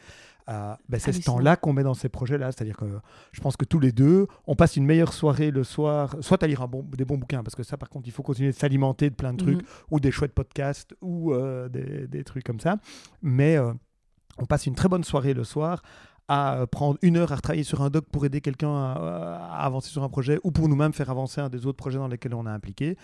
Ben, 0.46 0.98
c'est 0.98 1.12
ce 1.12 1.22
temps-là 1.22 1.56
qu'on 1.56 1.72
met 1.72 1.82
dans 1.82 1.94
ces 1.94 2.08
projets-là. 2.08 2.52
C'est-à-dire 2.52 2.76
que 2.76 2.86
je 3.32 3.40
pense 3.40 3.56
que 3.56 3.64
tous 3.64 3.80
les 3.80 3.92
deux, 3.92 4.26
on 4.46 4.54
passe 4.54 4.76
une 4.76 4.84
meilleure 4.84 5.12
soirée 5.12 5.50
le 5.50 5.64
soir, 5.64 6.16
soit 6.20 6.42
à 6.42 6.46
lire 6.46 6.62
un 6.62 6.66
bon, 6.66 6.82
des 6.82 7.04
bons 7.04 7.18
bouquins, 7.18 7.42
parce 7.42 7.54
que 7.54 7.62
ça, 7.62 7.76
par 7.76 7.88
contre, 7.88 8.08
il 8.08 8.12
faut 8.12 8.22
continuer 8.22 8.50
de 8.50 8.56
s'alimenter 8.56 9.10
de 9.10 9.14
plein 9.14 9.32
de 9.32 9.38
trucs, 9.38 9.62
mhm. 9.62 9.68
ou 9.90 10.00
des 10.00 10.10
chouettes 10.10 10.34
podcasts, 10.34 10.94
ou 11.00 11.32
euh, 11.32 11.68
des, 11.68 12.06
des, 12.06 12.24
trucs 12.24 12.44
comme 12.44 12.60
ça. 12.60 12.76
Mais 13.22 13.56
euh, 13.56 13.72
on 14.38 14.46
passe 14.46 14.66
une 14.66 14.74
très 14.74 14.88
bonne 14.88 15.04
soirée 15.04 15.34
le 15.34 15.44
soir 15.44 15.82
à 16.28 16.56
euh, 16.56 16.66
prendre 16.66 16.98
une 17.02 17.16
heure 17.16 17.32
à 17.32 17.36
travailler 17.38 17.64
sur 17.64 17.82
un 17.82 17.90
doc 17.90 18.06
pour 18.10 18.24
aider 18.24 18.40
quelqu'un 18.40 18.74
à, 18.74 19.58
avancer 19.60 19.90
sur 19.90 20.02
un 20.02 20.08
projet 20.08 20.38
ou 20.42 20.50
pour 20.50 20.68
nous-mêmes 20.68 20.92
faire 20.92 21.10
avancer 21.10 21.40
un 21.40 21.48
des 21.48 21.66
autres 21.66 21.76
projets 21.76 21.98
dans 21.98 22.08
lesquels 22.08 22.34
on 22.34 22.46
est 22.46 22.50
impliqué, 22.50 22.96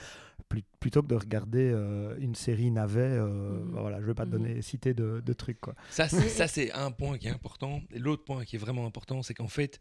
plutôt 0.81 1.03
que 1.03 1.09
de 1.09 1.15
regarder 1.15 1.71
euh, 1.73 2.17
une 2.19 2.35
série 2.35 2.71
navet. 2.71 3.01
Euh, 3.01 3.61
mmh. 3.61 3.71
Voilà, 3.73 3.97
je 3.99 4.03
ne 4.03 4.07
vais 4.09 4.15
pas 4.15 4.25
te 4.25 4.29
mmh. 4.29 4.33
donner 4.33 4.63
citer 4.63 4.95
de, 4.95 5.23
de 5.25 5.33
trucs. 5.33 5.61
Quoi. 5.61 5.75
Ça, 5.91 6.09
c'est 6.09 6.73
un 6.73 6.91
point 6.91 7.19
qui 7.19 7.29
est 7.29 7.33
important. 7.33 7.83
L'autre 7.95 8.25
point 8.25 8.45
qui 8.45 8.57
est 8.57 8.59
vraiment 8.59 8.87
important, 8.87 9.23
c'est 9.23 9.35
qu'en 9.35 9.49
fait, 9.49 9.81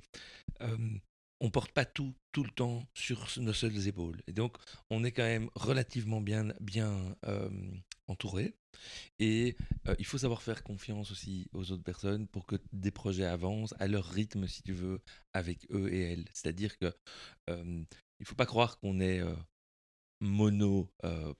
on 1.41 1.49
porte 1.49 1.71
pas 1.71 1.85
tout 1.85 2.13
tout 2.31 2.43
le 2.43 2.51
temps 2.51 2.85
sur 2.93 3.27
nos 3.37 3.53
seules 3.53 3.87
épaules. 3.87 4.21
Et 4.27 4.33
donc, 4.33 4.57
on 4.89 5.03
est 5.03 5.11
quand 5.11 5.23
même 5.23 5.49
relativement 5.55 6.21
bien, 6.21 6.53
bien 6.59 7.15
entouré. 8.07 8.53
Et 9.17 9.55
il 9.97 10.05
faut 10.05 10.19
savoir 10.19 10.43
faire 10.43 10.63
confiance 10.63 11.11
aussi 11.11 11.47
aux 11.53 11.71
autres 11.71 11.83
personnes 11.83 12.27
pour 12.27 12.45
que 12.45 12.57
des 12.73 12.91
projets 12.91 13.25
avancent 13.25 13.73
à 13.79 13.87
leur 13.87 14.05
rythme, 14.05 14.47
si 14.47 14.61
tu 14.61 14.73
veux, 14.73 15.01
avec 15.33 15.65
eux 15.71 15.91
et 15.91 16.11
elles. 16.11 16.25
C'est-à-dire 16.33 16.77
que 16.77 16.93
il 17.47 18.25
faut 18.25 18.35
pas 18.35 18.45
croire 18.45 18.77
qu'on 18.79 18.99
est 18.99 19.23
mono 20.21 20.91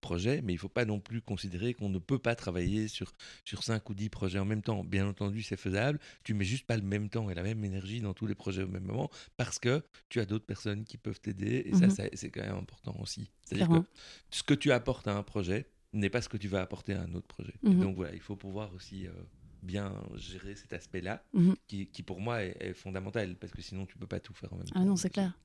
projet, 0.02 0.42
mais 0.42 0.54
il 0.54 0.56
ne 0.56 0.62
faut 0.62 0.70
pas 0.70 0.86
non 0.86 1.00
plus 1.00 1.22
considérer 1.22 1.74
qu'on 1.74 1.90
ne 1.90 2.00
peut 2.00 2.20
pas 2.20 2.36
travailler 2.36 2.88
sur, 2.88 3.14
sur 3.46 3.64
5 3.64 3.90
ou 3.90 3.94
10 3.94 4.10
projets 4.10 4.40
en 4.40 4.46
même 4.46 4.62
temps. 4.62 4.84
Bien 4.84 5.08
entendu, 5.08 5.42
c'est 5.42 5.58
faisable, 5.58 6.00
tu 6.24 6.34
mets 6.34 6.46
juste 6.46 6.66
pas 6.66 6.78
le 6.78 6.84
même 6.84 7.10
temps 7.10 7.30
et 7.30 7.34
la 7.34 7.44
même 7.44 7.64
énergie 7.64 8.02
dans 8.02 8.14
tous 8.14 8.28
les 8.28 8.36
projets 8.36 8.64
au 8.64 8.68
même 8.68 8.84
moment 8.84 9.10
parce 9.38 9.60
que 9.60 9.84
tu 10.10 10.20
as 10.20 10.26
d'autres 10.26 10.46
personnes 10.46 10.84
qui 10.84 10.98
peuvent 10.98 11.20
t'aider 11.20 11.64
et 11.66 11.72
mmh 11.74 11.90
ça, 11.90 12.04
c'est 12.14 12.30
quand 12.30 12.42
même 12.42 12.56
important 12.56 12.96
aussi. 13.02 13.30
C'est-à-dire 13.44 13.70
que 13.70 13.88
ce 14.30 14.44
que 14.44 14.54
tu 14.54 14.72
apportes 14.72 15.08
à 15.08 15.16
un 15.16 15.24
projet 15.24 15.68
n'est 15.94 16.10
pas 16.10 16.22
ce 16.22 16.30
que 16.30 16.38
tu 16.38 16.48
vas 16.48 16.62
apporter 16.62 16.94
à 16.94 17.02
un 17.02 17.14
autre 17.14 17.28
projet. 17.28 17.54
Mmh 17.64 17.80
donc 17.80 17.96
voilà, 17.96 18.14
il 18.14 18.22
faut 18.22 18.36
pouvoir 18.36 18.74
aussi 18.74 19.08
bien 19.62 19.94
gérer 20.16 20.56
cet 20.56 20.74
aspect-là 20.74 21.24
mmh 21.34 21.54
qui, 21.68 21.88
qui, 21.88 22.04
pour 22.04 22.22
moi 22.22 22.44
est, 22.44 22.74
fondamental 22.74 23.36
parce 23.36 23.52
que 23.52 23.62
sinon 23.62 23.86
tu 23.86 23.98
peux 23.98 24.08
pas 24.08 24.20
tout 24.20 24.34
faire 24.34 24.54
en 24.54 24.58
même 24.58 24.68
temps. 24.68 24.80
Ah 24.80 24.86
non, 24.86 24.96
c'est 24.96 25.10
clair. 25.10 25.38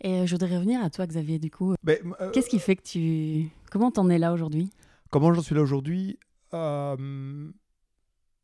Et 0.00 0.12
euh, 0.12 0.26
je 0.26 0.34
voudrais 0.34 0.56
revenir 0.56 0.82
à 0.82 0.90
toi, 0.90 1.06
Xavier, 1.06 1.38
du 1.38 1.50
coup. 1.50 1.74
Ben, 1.82 1.98
euh, 2.20 2.30
Qu'est-ce 2.30 2.48
qui 2.48 2.58
fait 2.58 2.76
que 2.76 2.82
tu... 2.82 3.48
Comment 3.70 3.90
t'en 3.90 4.08
es 4.08 4.18
là 4.18 4.32
aujourd'hui? 4.32 4.70
Comment 5.10 5.32
j'en 5.32 5.42
suis 5.42 5.54
là 5.54 5.62
aujourd'hui? 5.62 6.18
Euh, 6.54 7.50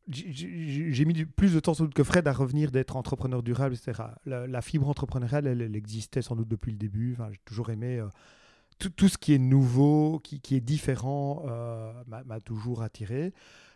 J'ai 0.07 1.05
mis 1.05 1.25
plus 1.25 1.53
de 1.53 1.59
temps 1.59 1.73
sans 1.73 1.85
doute 1.85 1.93
que 1.93 2.03
Fred 2.03 2.27
à 2.27 2.33
revenir 2.33 2.71
d'être 2.71 2.95
entrepreneur 2.95 3.43
durable, 3.43 3.75
etc. 3.75 4.03
La, 4.25 4.61
fibre 4.61 4.89
entrepreneuriale, 4.89 5.47
elle, 5.47 5.75
existait 5.75 6.21
sans 6.21 6.35
doute 6.35 6.47
depuis 6.47 6.71
le 6.71 6.77
début. 6.77 7.13
Enfin, 7.13 7.29
J'ai 7.31 7.39
toujours 7.45 7.69
aimé... 7.69 8.03
tout, 8.79 8.89
tout, 8.89 9.07
ce 9.07 9.17
qui 9.17 9.33
est 9.33 9.39
nouveau, 9.39 10.19
qui, 10.23 10.39
qui 10.39 10.55
est 10.55 10.61
différent, 10.61 11.45
m'a 12.07 12.39
toujours 12.39 12.81
attiré 12.81 13.33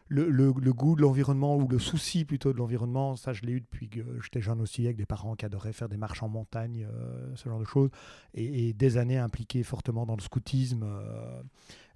le, 0.10 0.52
goût 0.52 0.96
de 0.96 1.02
l'environnement 1.02 1.56
ou 1.56 1.68
le 1.68 1.80
souci 1.80 2.26
plutôt 2.26 2.52
de 2.52 2.58
l'environnement, 2.58 3.16
ça 3.16 3.34
je 3.34 3.44
l'ai 3.44 3.54
eu 3.54 3.62
depuis 3.62 3.90
que 3.90 4.02
j'étais 4.22 4.42
jeune 4.42 4.60
aussi, 4.60 4.86
avec 4.86 4.98
des 4.98 5.06
parents 5.06 5.36
qui 5.36 5.46
adoraient 5.46 5.74
faire 5.74 5.90
des 5.90 5.98
marches 5.98 6.24
en 6.24 6.30
montagne, 6.30 6.88
euh, 6.92 7.36
ce 7.36 7.48
genre 7.48 7.60
de 7.60 7.66
choses, 7.66 7.90
et, 8.34 8.74
des 8.74 8.98
années 8.98 9.18
impliquées 9.18 9.64
fortement 9.64 10.06
dans 10.06 10.16
le 10.16 10.22
scoutisme. 10.22 10.84
Euh, 10.84 11.42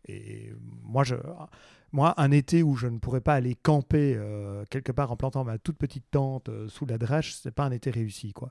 et 0.05 0.53
moi, 0.83 1.03
je, 1.03 1.15
moi, 1.93 2.13
un 2.17 2.29
été 2.31 2.61
où 2.61 2.75
je 2.75 2.87
ne 2.87 2.99
pourrais 2.99 3.21
pas 3.21 3.35
aller 3.35 3.55
camper 3.55 4.15
euh, 4.17 4.65
quelque 4.69 4.91
part 4.91 5.11
en 5.11 5.15
plantant 5.15 5.45
ma 5.45 5.57
toute 5.57 5.77
petite 5.77 6.03
tente 6.11 6.49
sous 6.67 6.85
la 6.85 6.97
drache, 6.97 7.33
c'est 7.35 7.51
pas 7.51 7.63
un 7.63 7.71
été 7.71 7.89
réussi. 7.89 8.33
Quoi. 8.33 8.49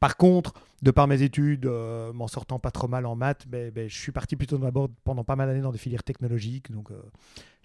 Par 0.00 0.16
contre, 0.16 0.54
de 0.82 0.90
par 0.90 1.06
mes 1.06 1.22
études, 1.22 1.66
m'en 1.66 2.28
sortant 2.28 2.58
pas 2.58 2.70
trop 2.70 2.88
mal 2.88 3.04
en 3.04 3.14
maths, 3.14 3.46
ben, 3.46 3.70
ben, 3.70 3.88
je 3.88 3.96
suis 3.96 4.12
parti 4.12 4.36
plutôt 4.36 4.56
d'abord 4.56 4.88
pendant 5.04 5.22
pas 5.22 5.36
mal 5.36 5.48
d'années 5.48 5.60
dans 5.60 5.72
des 5.72 5.78
filières 5.78 6.04
technologiques. 6.04 6.72
Donc, 6.72 6.90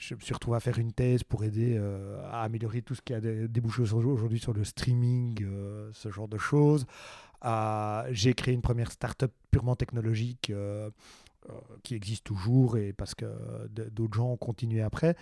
je 0.08 0.16
me 0.16 0.20
suis 0.20 0.34
retrouvé 0.34 0.58
à 0.58 0.60
faire 0.60 0.80
une 0.80 0.92
thèse 0.92 1.24
pour 1.24 1.44
aider 1.44 1.78
à 2.32 2.42
améliorer 2.42 2.82
tout 2.82 2.96
ce 2.96 3.02
qui 3.02 3.14
a 3.14 3.22
débouché 3.22 3.82
aujourd'hui 3.82 4.40
sur 4.40 4.54
le 4.54 4.64
streaming, 4.64 5.46
ce 5.94 6.12
genre 6.12 6.28
de 6.28 6.38
choses. 6.38 6.86
J'ai 8.12 8.34
créé 8.34 8.54
une 8.54 8.62
première 8.62 8.92
start-up 8.92 9.32
purement 9.52 9.76
technologique 9.76 10.50
euh, 10.50 10.90
qui 11.84 11.96
existe 11.96 12.24
toujours 12.24 12.78
et 12.78 12.94
parce 12.94 13.16
que 13.16 13.26
d'autres 13.68 14.16
gens 14.16 14.32
ont 14.32 14.38
continué 14.38 14.82
après. 14.82 15.16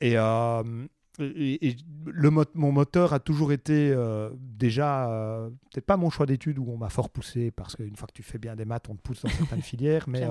Et, 0.00 0.16
euh, 1.20 1.56
le 2.06 2.30
mon 2.30 2.72
moteur 2.72 3.12
a 3.12 3.20
toujours 3.20 3.52
été 3.52 3.90
euh, 3.90 4.30
déjà, 4.38 5.08
peut-être 5.70 5.84
pas 5.84 5.96
mon 5.96 6.10
choix 6.10 6.26
d'études 6.26 6.58
où 6.58 6.66
on 6.68 6.76
m'a 6.76 6.88
fort 6.88 7.10
poussé, 7.10 7.50
parce 7.50 7.76
qu'une 7.76 7.96
fois 7.96 8.08
que 8.08 8.14
tu 8.14 8.22
fais 8.22 8.38
bien 8.38 8.56
des 8.56 8.64
maths, 8.64 8.88
on 8.88 8.94
te 8.94 9.02
pousse 9.02 9.22
dans 9.22 9.30
certaines 9.30 9.62
filières, 9.62 10.08
mais 10.08 10.26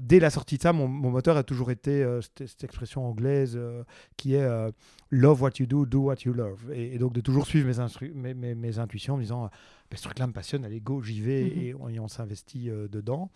dès 0.00 0.20
la 0.20 0.30
sortie 0.30 0.56
de 0.56 0.62
ça, 0.62 0.72
mon, 0.72 0.88
moteur 0.88 1.36
a 1.36 1.42
toujours 1.42 1.70
été 1.70 2.06
cette, 2.20 2.64
expression 2.64 3.06
anglaise 3.06 3.58
qui 4.16 4.34
est 4.34 4.48
love 5.10 5.42
what 5.42 5.52
you 5.58 5.66
do, 5.66 5.86
do 5.86 6.00
what 6.00 6.16
you 6.24 6.32
love. 6.32 6.70
Et, 6.72 6.98
donc 6.98 7.12
de 7.12 7.20
toujours 7.20 7.46
suivre 7.46 7.68
mes, 8.14 8.34
mes, 8.34 8.54
mes, 8.54 8.78
intuitions 8.78 9.14
en 9.14 9.16
me 9.16 9.22
disant, 9.22 9.50
ben, 9.90 9.96
ce 9.96 10.02
truc-là 10.02 10.26
me 10.26 10.32
passionne, 10.32 10.64
allez, 10.64 10.80
go, 10.80 11.02
j'y 11.02 11.20
vais, 11.20 11.44
mm-hmm. 11.44 11.94
et 11.94 11.98
on, 11.98 12.04
on 12.04 12.08
s'investit 12.08 12.70
dedans. 12.90 13.30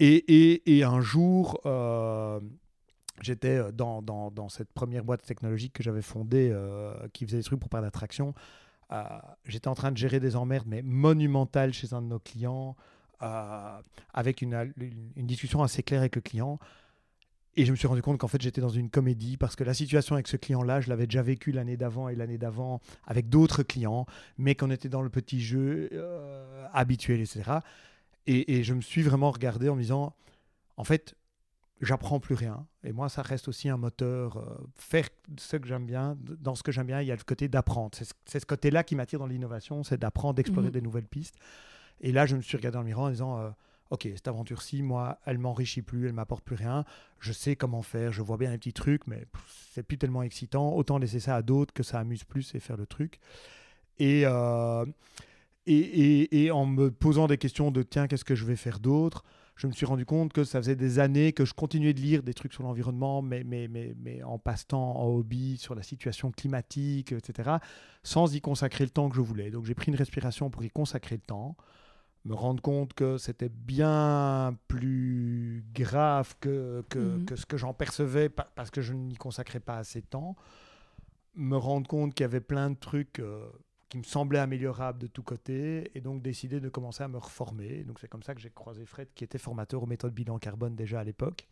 Et, 0.00 0.82
un 0.84 1.00
jour, 1.00 1.60
euh, 1.66 2.40
j'étais 3.20 3.56
euh, 3.56 3.72
dans, 3.72 4.02
dans, 4.02 4.48
cette 4.48 4.72
première 4.72 5.04
boîte 5.04 5.22
technologique 5.22 5.72
que 5.72 5.82
j'avais 5.82 6.02
fondée, 6.02 6.50
euh, 6.52 6.94
qui 7.12 7.26
faisait 7.26 7.38
des 7.38 7.42
trucs 7.42 7.60
pour 7.60 7.68
pas 7.68 7.80
d'attraction. 7.80 8.34
j'étais 9.44 9.68
en 9.68 9.74
train 9.74 9.92
de 9.92 9.96
gérer 9.96 10.20
des 10.20 10.36
emmerdes, 10.36 10.66
mais 10.68 10.82
monumentales 10.82 11.72
chez 11.72 11.92
un 11.94 12.02
de 12.02 12.06
nos 12.06 12.18
clients, 12.18 12.76
avec 14.12 14.42
une, 14.42 14.72
discussion 15.16 15.62
assez 15.62 15.82
claire 15.82 16.00
avec 16.00 16.16
le 16.16 16.20
client. 16.20 16.58
Et 17.56 17.64
je 17.64 17.70
me 17.70 17.76
suis 17.76 17.86
rendu 17.86 18.02
compte 18.02 18.18
qu'en 18.18 18.28
fait, 18.28 18.42
j'étais 18.42 18.60
dans 18.60 18.68
une 18.68 18.90
comédie 18.90 19.36
parce 19.36 19.54
que 19.54 19.62
la 19.62 19.74
situation 19.74 20.16
avec 20.16 20.26
ce 20.26 20.36
client-là, 20.36 20.80
je 20.80 20.88
l'avais 20.88 21.06
déjà 21.06 21.22
vécu 21.22 21.52
l'année 21.52 21.76
d'avant 21.76 22.08
et 22.08 22.16
l'année 22.16 22.36
d'avant 22.36 22.80
avec 23.06 23.28
d'autres 23.28 23.62
clients, 23.62 24.06
mais 24.38 24.56
qu'on 24.56 24.70
était 24.70 24.88
dans 24.88 25.02
le 25.02 25.08
petit 25.08 25.40
jeu 25.40 25.88
habituel, 26.72 27.20
etc. 27.20 27.60
Et, 28.26 28.62
je 28.62 28.74
me 28.74 28.80
suis 28.80 29.02
vraiment 29.02 29.30
regardé 29.30 29.68
en 29.68 29.76
me 29.76 29.82
disant, 29.82 30.14
en 30.76 30.84
fait, 30.84 31.14
j'apprends 31.80 32.20
plus 32.20 32.34
rien. 32.34 32.66
Et 32.82 32.92
moi, 32.92 33.08
ça 33.08 33.22
reste 33.22 33.48
aussi 33.48 33.68
un 33.68 33.76
moteur. 33.76 34.36
Euh, 34.36 34.56
faire 34.76 35.08
ce 35.38 35.56
que 35.56 35.66
j'aime 35.66 35.86
bien, 35.86 36.16
dans 36.40 36.54
ce 36.54 36.62
que 36.62 36.72
j'aime 36.72 36.86
bien, 36.86 37.00
il 37.00 37.08
y 37.08 37.12
a 37.12 37.16
le 37.16 37.24
côté 37.24 37.48
d'apprendre. 37.48 37.90
C'est 38.26 38.40
ce 38.40 38.46
côté-là 38.46 38.84
qui 38.84 38.94
m'attire 38.94 39.18
dans 39.18 39.26
l'innovation, 39.26 39.82
c'est 39.82 39.98
d'apprendre, 39.98 40.34
d'explorer 40.34 40.68
mhm. 40.68 40.72
des 40.72 40.80
nouvelles 40.80 41.06
pistes. 41.06 41.36
Et 42.00 42.12
là, 42.12 42.26
je 42.26 42.36
me 42.36 42.42
suis 42.42 42.56
regardé 42.56 42.74
dans 42.74 42.82
le 42.82 42.86
miroir 42.86 43.06
en 43.06 43.10
disant, 43.10 43.38
euh, 43.38 43.50
ok, 43.90 44.08
cette 44.14 44.28
aventure-ci, 44.28 44.82
moi, 44.82 45.18
elle 45.24 45.38
m'enrichit 45.38 45.82
plus, 45.82 46.06
elle 46.06 46.12
m'apporte 46.12 46.44
plus 46.44 46.56
rien. 46.56 46.84
Je 47.20 47.32
sais 47.32 47.56
comment 47.56 47.82
faire, 47.82 48.12
je 48.12 48.22
vois 48.22 48.36
bien 48.36 48.50
les 48.50 48.58
petits 48.58 48.72
trucs, 48.72 49.06
mais 49.06 49.26
c'est 49.72 49.82
plus 49.82 49.98
tellement 49.98 50.22
excitant. 50.22 50.72
Autant 50.74 50.98
laisser 50.98 51.20
ça 51.20 51.36
à 51.36 51.42
d'autres 51.42 51.72
que 51.72 51.82
ça 51.82 51.98
amuse 51.98 52.24
plus 52.24 52.54
et 52.54 52.60
faire 52.60 52.76
le 52.76 52.86
truc. 52.86 53.20
Et, 53.98 54.22
euh, 54.24 54.84
et, 55.66 55.76
et, 55.76 56.44
et, 56.44 56.50
en 56.50 56.66
me 56.66 56.90
posant 56.90 57.26
des 57.26 57.38
questions 57.38 57.70
de 57.70 57.82
tiens, 57.82 58.08
qu'est-ce 58.08 58.24
que 58.24 58.34
je 58.34 58.44
vais 58.44 58.56
faire 58.56 58.80
d'autre? 58.80 59.24
Je 59.56 59.66
me 59.66 59.72
suis 59.72 59.86
rendu 59.86 60.04
compte 60.04 60.32
que 60.32 60.44
ça 60.44 60.60
faisait 60.60 60.76
des 60.76 60.98
années 60.98 61.32
que 61.32 61.44
je 61.44 61.54
continuais 61.54 61.94
de 61.94 62.00
lire 62.00 62.22
des 62.22 62.34
trucs 62.34 62.52
sur 62.52 62.62
l'environnement, 62.62 63.22
mais, 63.22 63.44
mais, 63.44 63.68
mais, 63.68 63.94
mais 63.98 64.22
en 64.22 64.38
passe-temps, 64.38 64.96
en 64.96 65.06
hobby, 65.06 65.56
sur 65.58 65.74
la 65.74 65.82
situation 65.82 66.30
climatique, 66.32 67.12
etc., 67.12 67.58
sans 68.02 68.34
y 68.34 68.40
consacrer 68.40 68.84
le 68.84 68.90
temps 68.90 69.08
que 69.08 69.16
je 69.16 69.20
voulais. 69.20 69.50
Donc 69.50 69.64
j'ai 69.64 69.74
pris 69.74 69.90
une 69.90 69.96
respiration 69.96 70.50
pour 70.50 70.64
y 70.64 70.70
consacrer 70.70 71.16
le 71.16 71.22
temps 71.22 71.56
me 72.24 72.34
rendre 72.34 72.62
compte 72.62 72.94
que 72.94 73.18
c'était 73.18 73.50
bien 73.50 74.56
plus 74.68 75.64
grave 75.74 76.34
que, 76.40 76.82
que, 76.88 76.98
mhm. 76.98 77.24
que 77.26 77.36
ce 77.36 77.46
que 77.46 77.56
j'en 77.56 77.74
percevais 77.74 78.28
parce 78.28 78.70
que 78.70 78.80
je 78.80 78.94
n'y 78.94 79.16
consacrais 79.16 79.60
pas 79.60 79.76
assez 79.76 80.00
de 80.00 80.06
temps. 80.06 80.36
Me 81.34 81.56
rendre 81.56 81.86
compte 81.86 82.14
qu'il 82.14 82.24
y 82.24 82.26
avait 82.26 82.40
plein 82.40 82.70
de 82.70 82.76
trucs 82.76 83.18
euh, 83.18 83.46
qui 83.94 83.98
me 83.98 84.02
semblaient 84.02 84.40
améliorables 84.40 84.98
de 84.98 85.06
tous 85.06 85.22
côtés 85.22 85.92
et 85.94 86.00
donc 86.00 86.20
décider 86.20 86.58
de 86.58 86.68
commencer 86.68 87.04
à 87.04 87.08
me 87.08 87.16
reformer. 87.16 87.84
Donc 87.84 88.00
c'est 88.00 88.08
comme 88.08 88.24
ça 88.24 88.34
que 88.34 88.40
j'ai 88.40 88.50
croisé 88.50 88.84
Fred 88.84 89.06
qui 89.14 89.22
était 89.22 89.38
formateur 89.38 89.84
aux 89.84 89.86
méthodes 89.86 90.12
bilan 90.12 90.36
carbone 90.40 90.74
déjà 90.74 90.98
à 90.98 91.04
l'époque. 91.04 91.46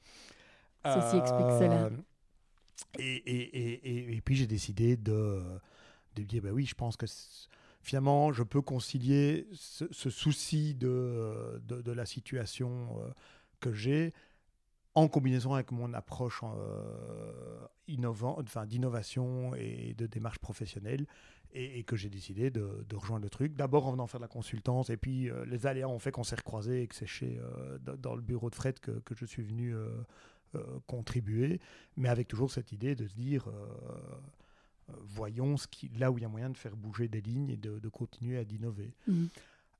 Ceci 0.84 1.18
explique 1.18 1.52
cela. 1.60 1.84
Euh, 1.84 1.90
et, 2.98 3.14
et, 3.14 4.10
et, 4.10 4.16
et, 4.16 4.20
puis 4.20 4.34
j'ai 4.34 4.48
décidé 4.48 4.96
de, 4.96 5.40
de 6.16 6.22
dire, 6.24 6.42
bah 6.42 6.48
oui, 6.52 6.66
je 6.66 6.74
pense 6.74 6.96
que 6.96 7.06
finalement, 7.80 8.32
je 8.32 8.42
peux 8.42 8.60
concilier 8.60 9.46
ce, 9.52 10.10
souci 10.10 10.74
de, 10.74 11.62
de, 11.68 11.92
la 11.92 12.06
situation 12.06 12.98
euh, 12.98 13.10
que 13.60 13.72
j'ai 13.72 14.12
en 14.96 15.06
combinaison 15.06 15.54
avec 15.54 15.70
mon 15.70 15.94
approche 15.94 16.40
euh, 16.42 17.66
enfin, 18.08 18.66
d'innovation 18.66 19.54
et 19.54 19.94
de 19.96 20.06
démarche 20.06 20.40
professionnelle, 20.40 21.06
et, 21.52 21.84
que 21.84 21.96
j'ai 21.96 22.08
décidé 22.08 22.50
de, 22.50 22.84
de, 22.88 22.96
rejoindre 22.96 23.24
le 23.24 23.30
truc. 23.30 23.54
D'abord 23.54 23.86
en 23.86 23.92
venant 23.92 24.06
faire 24.06 24.20
de 24.20 24.24
la 24.24 24.28
consultance, 24.28 24.90
et 24.90 24.96
puis 24.96 25.30
euh, 25.30 25.44
les 25.44 25.66
aléas 25.66 25.88
ont 25.88 25.98
fait 25.98 26.10
qu'on 26.10 26.24
s'est 26.24 26.36
recroisés 26.36 26.82
et 26.82 26.86
que 26.86 26.94
c'est 26.94 27.06
chez, 27.06 27.40
dans 27.80 28.14
le 28.14 28.22
bureau 28.22 28.50
de 28.50 28.54
fret 28.54 28.74
que, 28.74 28.92
que 29.00 29.14
je 29.14 29.26
suis 29.26 29.42
venu 29.42 29.74
contribuer, 30.86 31.60
mais 31.96 32.08
avec 32.08 32.28
toujours 32.28 32.50
cette 32.50 32.72
idée 32.72 32.94
de 32.94 33.06
se 33.06 33.14
dire 33.14 33.48
euh, 34.92 34.94
voyons 35.00 35.56
ce 35.56 35.66
qui, 35.66 35.88
là 35.98 36.10
où 36.10 36.18
il 36.18 36.22
y 36.22 36.24
a 36.24 36.28
moyen 36.28 36.50
de 36.50 36.56
faire 36.56 36.76
bouger 36.76 37.08
des 37.08 37.20
lignes 37.20 37.50
et 37.50 37.56
de, 37.56 37.88
continuer 37.88 38.38
à 38.38 38.44
d'innover. 38.44 38.94
Mhm. 39.06 39.28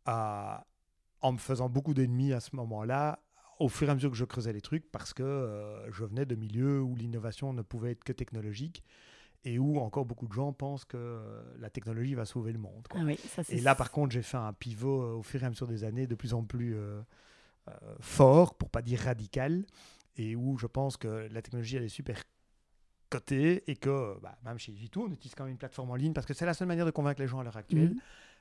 en 0.07 1.33
me 1.33 1.39
faisant 1.39 1.69
beaucoup 1.69 1.95
d'ennemis 1.95 2.33
à 2.33 2.41
ce 2.41 2.57
moment-là, 2.57 3.21
au 3.59 3.69
fur 3.69 3.89
et 3.89 3.91
à 3.93 3.95
mesure 3.95 4.11
que 4.11 4.17
je 4.17 4.25
creusais 4.25 4.53
les 4.53 4.61
trucs, 4.61 4.91
parce 4.91 5.15
que 5.15 5.23
euh, 5.23 5.91
je 5.93 6.05
venais 6.05 6.27
de 6.27 6.35
milieux 6.35 6.81
où 6.81 6.97
l'innovation 6.97 7.53
ne 7.53 7.63
pouvait 7.63 7.93
être 7.93 8.03
que 8.03 8.13
technologique 8.13 8.83
et 9.45 9.59
où 9.59 9.79
encore 9.79 10.05
beaucoup 10.05 10.29
de 10.29 10.33
gens 10.33 10.53
pensent 10.53 10.85
que 10.85 10.97
euh, 10.97 11.43
la 11.59 11.71
technologie 11.71 12.15
va 12.15 12.25
sauver 12.25 12.53
le 12.53 12.59
monde. 12.59 12.87
Ah 12.95 13.01
oui, 13.05 13.19
et 13.49 13.61
là, 13.61 13.75
par 13.75 13.91
contre, 13.91 14.13
j'ai 14.13 14.23
fait 14.23 14.37
un 14.37 14.53
pivot 14.53 15.19
au 15.19 15.23
fur 15.23 15.43
et 15.43 15.47
à 15.47 15.51
mesure 15.51 15.67
des 15.67 15.85
années 15.85 16.07
de 16.07 16.15
plus 16.15 16.35
en 16.35 16.45
plus 16.45 16.77
fort, 18.01 18.55
pour 18.55 18.71
pas 18.71 18.83
dire 18.83 19.01
radical, 19.01 19.65
et 20.17 20.37
où 20.37 20.59
je 20.59 20.67
pense 20.67 20.97
que 20.97 21.29
la 21.31 21.43
technologie, 21.43 21.77
elle 21.77 21.85
est 21.85 21.89
super 21.89 22.23
côté 23.13 23.63
et 23.71 23.77
que 23.77 24.19
bah, 24.23 24.37
même 24.45 24.59
chez 24.59 24.73
G2, 24.73 24.99
on 24.99 25.13
utilise 25.13 25.35
quand 25.35 25.45
même 25.45 25.53
une 25.53 25.59
plateforme 25.59 25.91
en 25.91 25.97
ligne 25.97 26.13
parce 26.13 26.27
que 26.27 26.35
c'est 26.35 26.47
la 26.47 26.55
seule 26.55 26.69
manière 26.69 26.87
de 26.87 26.91
convaincre 26.91 27.21
les 27.21 27.29
gens 27.29 27.41
à 27.41 27.45
l'heure 27.45 27.57
actuelle. 27.57 27.91
Mhm. 27.91 28.01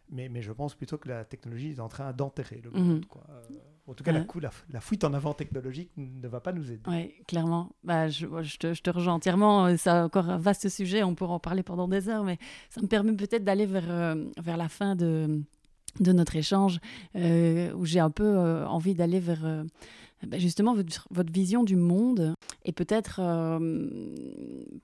Mais, 0.10 0.30
mais, 0.30 0.42
je 0.42 0.52
pense 0.52 0.76
plutôt 0.76 0.98
que 0.98 1.08
la 1.08 1.24
technologie 1.24 1.72
est 1.72 1.80
en 1.80 1.88
train 1.88 2.12
d'enterrer 2.12 2.62
le 2.64 2.72
monde. 2.72 2.98
Mhm. 2.98 3.06
Quoi. 3.06 3.24
Euh, 3.30 3.42
en 3.88 3.94
tout 3.94 4.04
cas, 4.04 4.12
la, 4.12 4.26
la, 4.42 4.50
la, 4.70 4.82
fuite 4.82 5.04
en 5.04 5.14
avant 5.14 5.34
technologique 5.34 5.92
ne 5.98 6.28
va 6.28 6.40
pas 6.40 6.52
nous 6.52 6.72
aider. 6.72 6.84
Oui, 6.88 7.14
clairement. 7.28 7.72
Bah, 7.84 8.10
je, 8.10 8.28
je, 8.42 8.58
te, 8.58 8.74
je, 8.74 8.82
te, 8.82 8.90
rejoins 8.90 9.14
entièrement. 9.14 9.76
C'est 9.78 9.90
encore 9.90 10.30
un 10.30 10.38
vaste 10.38 10.70
sujet. 10.70 11.04
On 11.04 11.16
pourra 11.16 11.34
en 11.34 11.40
parler 11.40 11.64
pendant 11.64 11.88
des 11.88 12.10
heures, 12.10 12.24
mais 12.24 12.38
ça 12.70 12.82
me 12.82 12.88
permet 12.88 13.14
peut-être 13.14 13.44
d'aller 13.44 13.66
vers, 13.66 13.90
euh, 13.90 14.26
vers 14.38 14.58
la 14.58 14.70
fin 14.70 14.96
de, 14.96 15.42
de 16.00 16.12
notre 16.12 16.36
échange, 16.36 16.80
euh, 17.16 17.74
où 17.74 17.86
j'ai 17.86 18.00
un 18.00 18.12
peu 18.12 18.38
envie 18.66 18.96
d'aller 18.96 19.20
vers 19.20 19.66
bah, 20.28 20.38
justement 20.38 20.76
votre, 20.76 21.32
vision 21.32 21.64
du 21.64 21.76
monde 21.76 22.36
et 22.66 22.72
peut-être 22.72 23.20
euh, 23.20 23.60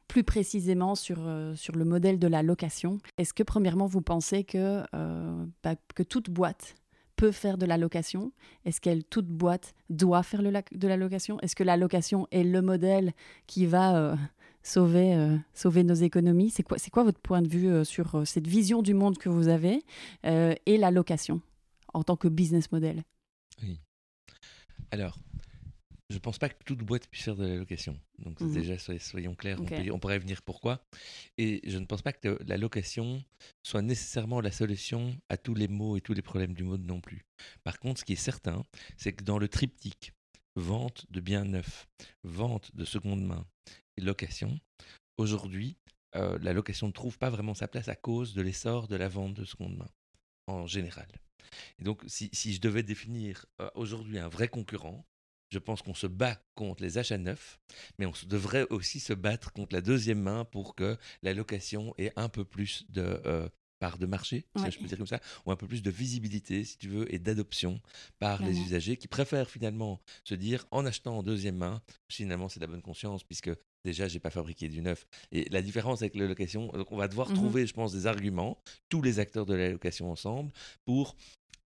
plus 0.07 0.23
précisément 0.23 0.95
sur, 0.95 1.27
euh, 1.27 1.55
sur 1.55 1.75
le 1.75 1.85
modèle 1.85 2.19
de 2.19 2.27
la 2.27 2.43
location. 2.43 2.99
Est-ce 3.17 3.33
que 3.33 3.43
premièrement 3.43 3.85
vous 3.85 4.01
pensez 4.01 4.43
que, 4.43 4.83
euh, 4.93 5.45
bah, 5.63 5.75
que 5.95 6.03
toute 6.03 6.29
boîte 6.29 6.75
peut 7.15 7.31
faire 7.31 7.57
de 7.57 7.65
la 7.65 7.77
location? 7.77 8.31
Est-ce 8.65 8.81
qu'elle, 8.81 9.03
toute 9.03 9.27
boîte, 9.27 9.73
doit 9.89 10.23
faire 10.23 10.41
de 10.43 10.87
la 10.87 10.97
location? 10.97 11.39
Est-ce 11.41 11.55
que 11.55 11.63
la 11.63 11.77
location 11.77 12.27
est 12.31 12.43
le 12.43 12.61
modèle 12.61 13.13
qui 13.47 13.65
va 13.65 14.15
sauver, 14.61 15.37
sauver 15.55 15.83
nos 15.83 15.95
économies? 15.95 16.51
C'est 16.51 16.61
quoi, 16.61 16.77
quoi 16.91 17.03
votre 17.03 17.19
point 17.19 17.41
de 17.41 17.47
vue 17.47 17.83
sur 17.85 18.21
cette 18.27 18.45
vision 18.45 18.83
du 18.83 18.93
monde 18.93 19.17
que 19.17 19.29
vous 19.29 19.47
avez 19.47 19.81
et 20.23 20.77
la 20.77 20.91
location 20.91 21.41
en 21.95 22.03
tant 22.03 22.17
que 22.17 22.27
business 22.27 22.71
model? 22.71 23.01
Oui. 23.63 23.79
Alors, 24.91 25.17
je 26.09 26.15
ne 26.15 26.19
pense 26.19 26.39
pas 26.39 26.47
que 26.47 26.63
toute 26.63 26.79
boîte 26.79 27.07
puisse 27.07 27.25
faire 27.25 27.35
de 27.35 27.45
la 27.45 27.55
location. 27.55 27.99
Donc 28.19 28.39
mmh 28.39 28.53
déjà, 28.53 28.77
soyons 28.77 29.35
clairs, 29.35 29.59
on, 29.59 29.99
pourrait 29.99 30.19
venir 30.19 30.41
pourquoi. 30.41 30.81
Et 31.37 31.61
je 31.69 31.77
ne 31.77 31.85
pense 31.85 32.01
pas 32.01 32.13
que 32.13 32.39
la 32.45 32.57
location 32.57 33.23
soit 33.61 33.81
nécessairement 33.81 34.39
la 34.39 34.51
solution 34.51 35.17
à 35.27 35.37
tous 35.37 35.53
les 35.53 35.67
maux 35.67 35.97
et 35.97 36.01
tous 36.01 36.13
les 36.13 36.21
problèmes 36.21 36.53
du 36.53 36.63
monde 36.63 36.85
non 36.85 37.01
plus. 37.01 37.25
Par 37.63 37.79
contre, 37.79 37.99
ce 37.99 38.05
qui 38.05 38.13
est 38.13 38.15
certain, 38.15 38.63
c'est 38.95 39.13
que 39.13 39.23
dans 39.23 39.37
le 39.37 39.49
triptyque 39.49 40.13
vente 40.55 41.05
de 41.11 41.19
biens 41.19 41.43
neufs, 41.43 41.87
vente 42.23 42.73
de 42.75 42.85
seconde 42.85 43.25
main 43.25 43.45
et 43.97 44.01
location, 44.01 44.59
aujourd'hui, 45.17 45.77
euh, 46.15 46.39
la 46.41 46.53
location 46.53 46.87
ne 46.87 46.93
trouve 46.93 47.17
pas 47.17 47.29
vraiment 47.29 47.53
sa 47.53 47.67
place 47.67 47.89
à 47.89 47.95
cause 47.95 48.33
de 48.33 48.41
l'essor 48.41 48.87
de 48.87 48.95
la 48.95 49.09
vente 49.09 49.33
de 49.33 49.43
seconde 49.43 49.77
main 49.77 49.89
en 50.47 50.67
général. 50.67 51.07
Et 51.79 51.83
donc, 51.83 52.01
si, 52.07 52.29
je 52.33 52.61
devais 52.61 52.83
définir 52.83 53.45
euh, 53.61 53.69
aujourd'hui 53.75 54.19
un 54.19 54.29
vrai 54.29 54.47
concurrent, 54.47 55.05
je 55.49 55.59
pense 55.59 55.81
qu'on 55.81 55.93
se 55.93 56.07
bat 56.07 56.41
contre 56.55 56.83
les 56.83 56.97
achats 56.97 57.17
neufs, 57.17 57.59
mais 57.97 58.05
on 58.05 58.13
devrait 58.27 58.67
aussi 58.69 58.99
se 58.99 59.13
battre 59.13 59.51
contre 59.53 59.75
la 59.75 59.81
deuxième 59.81 60.21
main 60.21 60.45
pour 60.45 60.75
que 60.75 60.97
la 61.23 61.33
location 61.33 61.93
ait 61.97 62.13
un 62.15 62.29
peu 62.29 62.45
plus 62.45 62.85
de 62.89 63.21
euh, 63.25 63.49
part 63.79 63.97
de 63.97 64.05
marché, 64.05 64.45
si 64.57 64.71
je 64.71 64.79
peux 64.79 64.87
dire 64.87 64.97
comme 64.97 65.07
ça, 65.07 65.19
ou 65.45 65.51
un 65.51 65.55
peu 65.55 65.67
plus 65.67 65.81
de 65.81 65.91
visibilité, 65.91 66.63
si 66.63 66.77
tu 66.77 66.89
veux, 66.89 67.13
et 67.13 67.19
d'adoption 67.19 67.79
par 68.19 68.41
les 68.41 68.59
usagers 68.59 68.97
qui 68.97 69.07
préfèrent 69.07 69.49
finalement 69.49 70.01
se 70.23 70.35
dire 70.35 70.65
en 70.71 70.85
achetant 70.85 71.19
en 71.19 71.23
deuxième 71.23 71.57
main, 71.57 71.81
finalement 72.09 72.49
c'est 72.49 72.59
de 72.59 72.65
la 72.65 72.71
bonne 72.71 72.81
conscience 72.81 73.23
puisque 73.23 73.51
déjà 73.85 74.07
j'ai 74.07 74.19
pas 74.19 74.29
fabriqué 74.29 74.67
du 74.67 74.81
neuf. 74.81 75.07
Et 75.31 75.47
la 75.49 75.61
différence 75.61 76.01
avec 76.01 76.15
la 76.15 76.25
location, 76.25 76.71
on 76.89 76.97
va 76.97 77.07
devoir 77.07 77.29
mmh 77.29 77.35
trouver, 77.35 77.67
je 77.67 77.73
pense, 77.73 77.93
des 77.93 78.07
arguments, 78.07 78.59
tous 78.89 79.01
les 79.01 79.19
acteurs 79.19 79.45
de 79.45 79.53
la 79.53 79.69
location 79.69 80.11
ensemble, 80.11 80.51
pour 80.85 81.15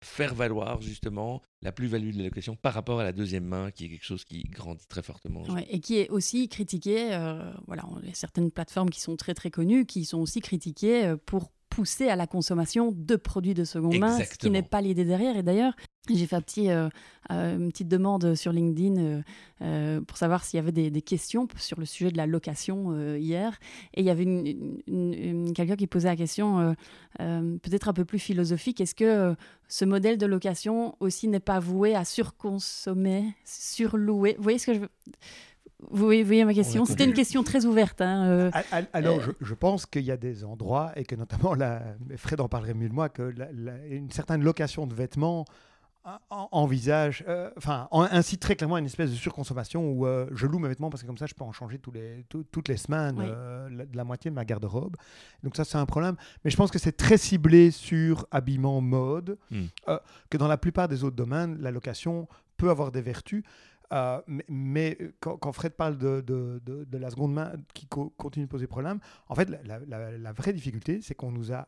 faire 0.01 0.33
valoir 0.33 0.81
justement 0.81 1.41
la 1.61 1.71
plus-value 1.71 2.11
de 2.11 2.17
la 2.17 2.23
location 2.25 2.55
par 2.55 2.73
rapport 2.73 2.99
à 2.99 3.03
la 3.03 3.11
deuxième 3.11 3.43
main, 3.43 3.71
qui 3.71 3.85
est 3.85 3.89
quelque 3.89 4.05
chose 4.05 4.23
qui 4.23 4.43
grandit 4.43 4.87
très 4.87 5.01
fortement. 5.01 5.43
et 5.69 5.79
qui 5.79 5.97
est 5.97 6.09
aussi 6.09 6.47
critiqué, 6.47 7.13
euh, 7.13 7.51
voilà, 7.67 7.83
il 8.01 8.07
y 8.07 8.11
a 8.11 8.15
certaines 8.15 8.51
plateformes 8.51 8.89
qui 8.89 9.01
sont 9.01 9.15
très 9.17 9.33
très 9.33 9.51
connues, 9.51 9.85
qui 9.85 10.05
sont 10.05 10.19
aussi 10.19 10.39
critiquées 10.39 11.05
euh, 11.05 11.17
pour 11.17 11.51
pousser 11.79 12.09
à 12.09 12.17
la 12.17 12.27
consommation 12.27 12.91
de 12.93 13.15
produits 13.15 13.53
de 13.53 13.63
seconde 13.63 13.97
main, 13.99 14.19
ce 14.19 14.37
qui 14.37 14.49
n'est 14.49 14.63
pas 14.63 14.81
l'idée 14.81 15.05
derrière. 15.05 15.37
Et 15.37 15.43
d'ailleurs, 15.43 15.73
j'ai 16.09 16.27
fait 16.27 16.35
un 16.35 16.41
petit, 16.41 16.69
euh, 16.69 16.89
euh, 17.31 17.55
une 17.55 17.69
petite 17.69 17.87
demande 17.87 18.35
sur 18.35 18.51
LinkedIn 18.51 19.21
euh, 19.61 20.01
pour 20.01 20.17
savoir 20.17 20.43
s'il 20.43 20.57
y 20.57 20.59
avait 20.59 20.73
des, 20.73 21.01
questions 21.01 21.47
sur 21.55 21.79
le 21.79 21.85
sujet 21.85 22.11
de 22.11 22.17
la 22.17 22.27
location 22.27 23.15
hier. 23.15 23.57
Et 23.93 24.01
il 24.01 24.05
y 24.05 24.09
avait 24.09 24.23
une, 24.23 25.53
quelqu'un 25.55 25.77
qui 25.77 25.87
posait 25.87 26.09
la 26.09 26.17
question 26.17 26.75
peut-être 27.17 27.87
un 27.87 27.93
peu 27.93 28.03
plus 28.03 28.19
philosophique. 28.19 28.81
Est-ce 28.81 28.95
que 28.95 29.37
ce 29.69 29.85
modèle 29.85 30.17
de 30.17 30.25
location 30.25 30.97
aussi 30.99 31.29
n'est 31.29 31.39
pas 31.39 31.59
voué 31.59 31.95
à 31.95 32.03
surconsommer, 32.03 33.23
surlouer? 33.45 34.35
Vous 34.35 34.43
voyez 34.43 34.59
ce 34.59 34.65
que 34.65 34.73
je 34.73 34.79
veux 34.79 34.89
vous 35.89 36.05
voyez, 36.05 36.45
ma 36.45 36.53
question? 36.53 36.85
C'était 36.85 37.05
une 37.05 37.13
question 37.13 37.43
très 37.43 37.65
ouverte. 37.65 38.01
Hein, 38.01 38.25
euh, 38.27 38.51
Alors, 38.91 39.19
euh, 39.19 39.33
je, 39.39 39.53
pense 39.53 39.85
qu'il 39.85 40.03
y 40.03 40.11
a 40.11 40.17
des 40.17 40.43
endroits, 40.43 40.91
et 40.95 41.05
que 41.05 41.15
notamment, 41.15 41.53
la, 41.55 41.81
Fred 42.17 42.41
en 42.41 42.49
parlerait 42.49 42.73
mieux 42.73 42.89
de 42.89 42.93
moi, 42.93 43.09
que 43.09 43.33
une 43.89 44.11
certaine 44.11 44.43
location 44.43 44.87
de 44.87 44.93
vêtements 44.93 45.45
envisage, 46.29 47.23
euh, 47.27 47.51
enfin, 47.57 47.87
incite 47.91 48.41
très 48.41 48.55
clairement 48.55 48.77
une 48.77 48.85
espèce 48.85 49.11
de 49.11 49.15
surconsommation 49.15 49.91
où 49.91 50.07
je 50.31 50.47
loue 50.47 50.57
mes 50.57 50.67
vêtements 50.67 50.89
parce 50.89 51.03
que 51.03 51.07
comme 51.07 51.19
ça, 51.19 51.27
je 51.27 51.35
peux 51.35 51.43
en 51.43 51.51
changer 51.51 51.77
tous 51.77 51.91
les, 51.91 52.25
toutes 52.29 52.67
les 52.67 52.77
semaines 52.77 53.19
la, 53.19 53.85
de 53.85 53.95
la 53.95 54.03
moitié 54.03 54.31
de 54.31 54.35
ma 54.35 54.43
garde-robe. 54.43 54.95
Donc 55.43 55.55
ça, 55.55 55.65
c'est 55.65 55.77
un 55.77 55.85
problème. 55.85 56.15
Mais 56.43 56.49
je 56.49 56.57
pense 56.57 56.71
que 56.71 56.79
c'est 56.79 56.97
très 56.97 57.17
ciblé 57.17 57.69
sur 57.69 58.25
habillement, 58.31 58.81
mode, 58.81 59.37
hmm. 59.51 59.65
que 60.31 60.37
dans 60.37 60.47
la 60.47 60.57
plupart 60.57 60.87
des 60.87 61.03
autres 61.03 61.17
domaines, 61.17 61.57
la 61.61 61.69
location 61.69 62.27
peut 62.57 62.69
avoir 62.69 62.91
des 62.91 63.01
vertus. 63.01 63.43
Euh, 63.91 64.21
mais, 64.47 64.97
quand, 65.19 65.51
Fred 65.51 65.73
parle 65.73 65.97
de, 65.97 66.61
la 66.91 67.09
seconde 67.09 67.33
main 67.33 67.53
qui 67.73 67.87
continue 67.87 68.45
de 68.45 68.49
poser 68.49 68.67
problème, 68.67 68.99
en 69.27 69.35
fait, 69.35 69.49
la, 69.65 70.33
vraie 70.33 70.53
difficulté, 70.53 71.01
c'est 71.01 71.15
qu'on 71.15 71.31
nous 71.31 71.53
a 71.53 71.67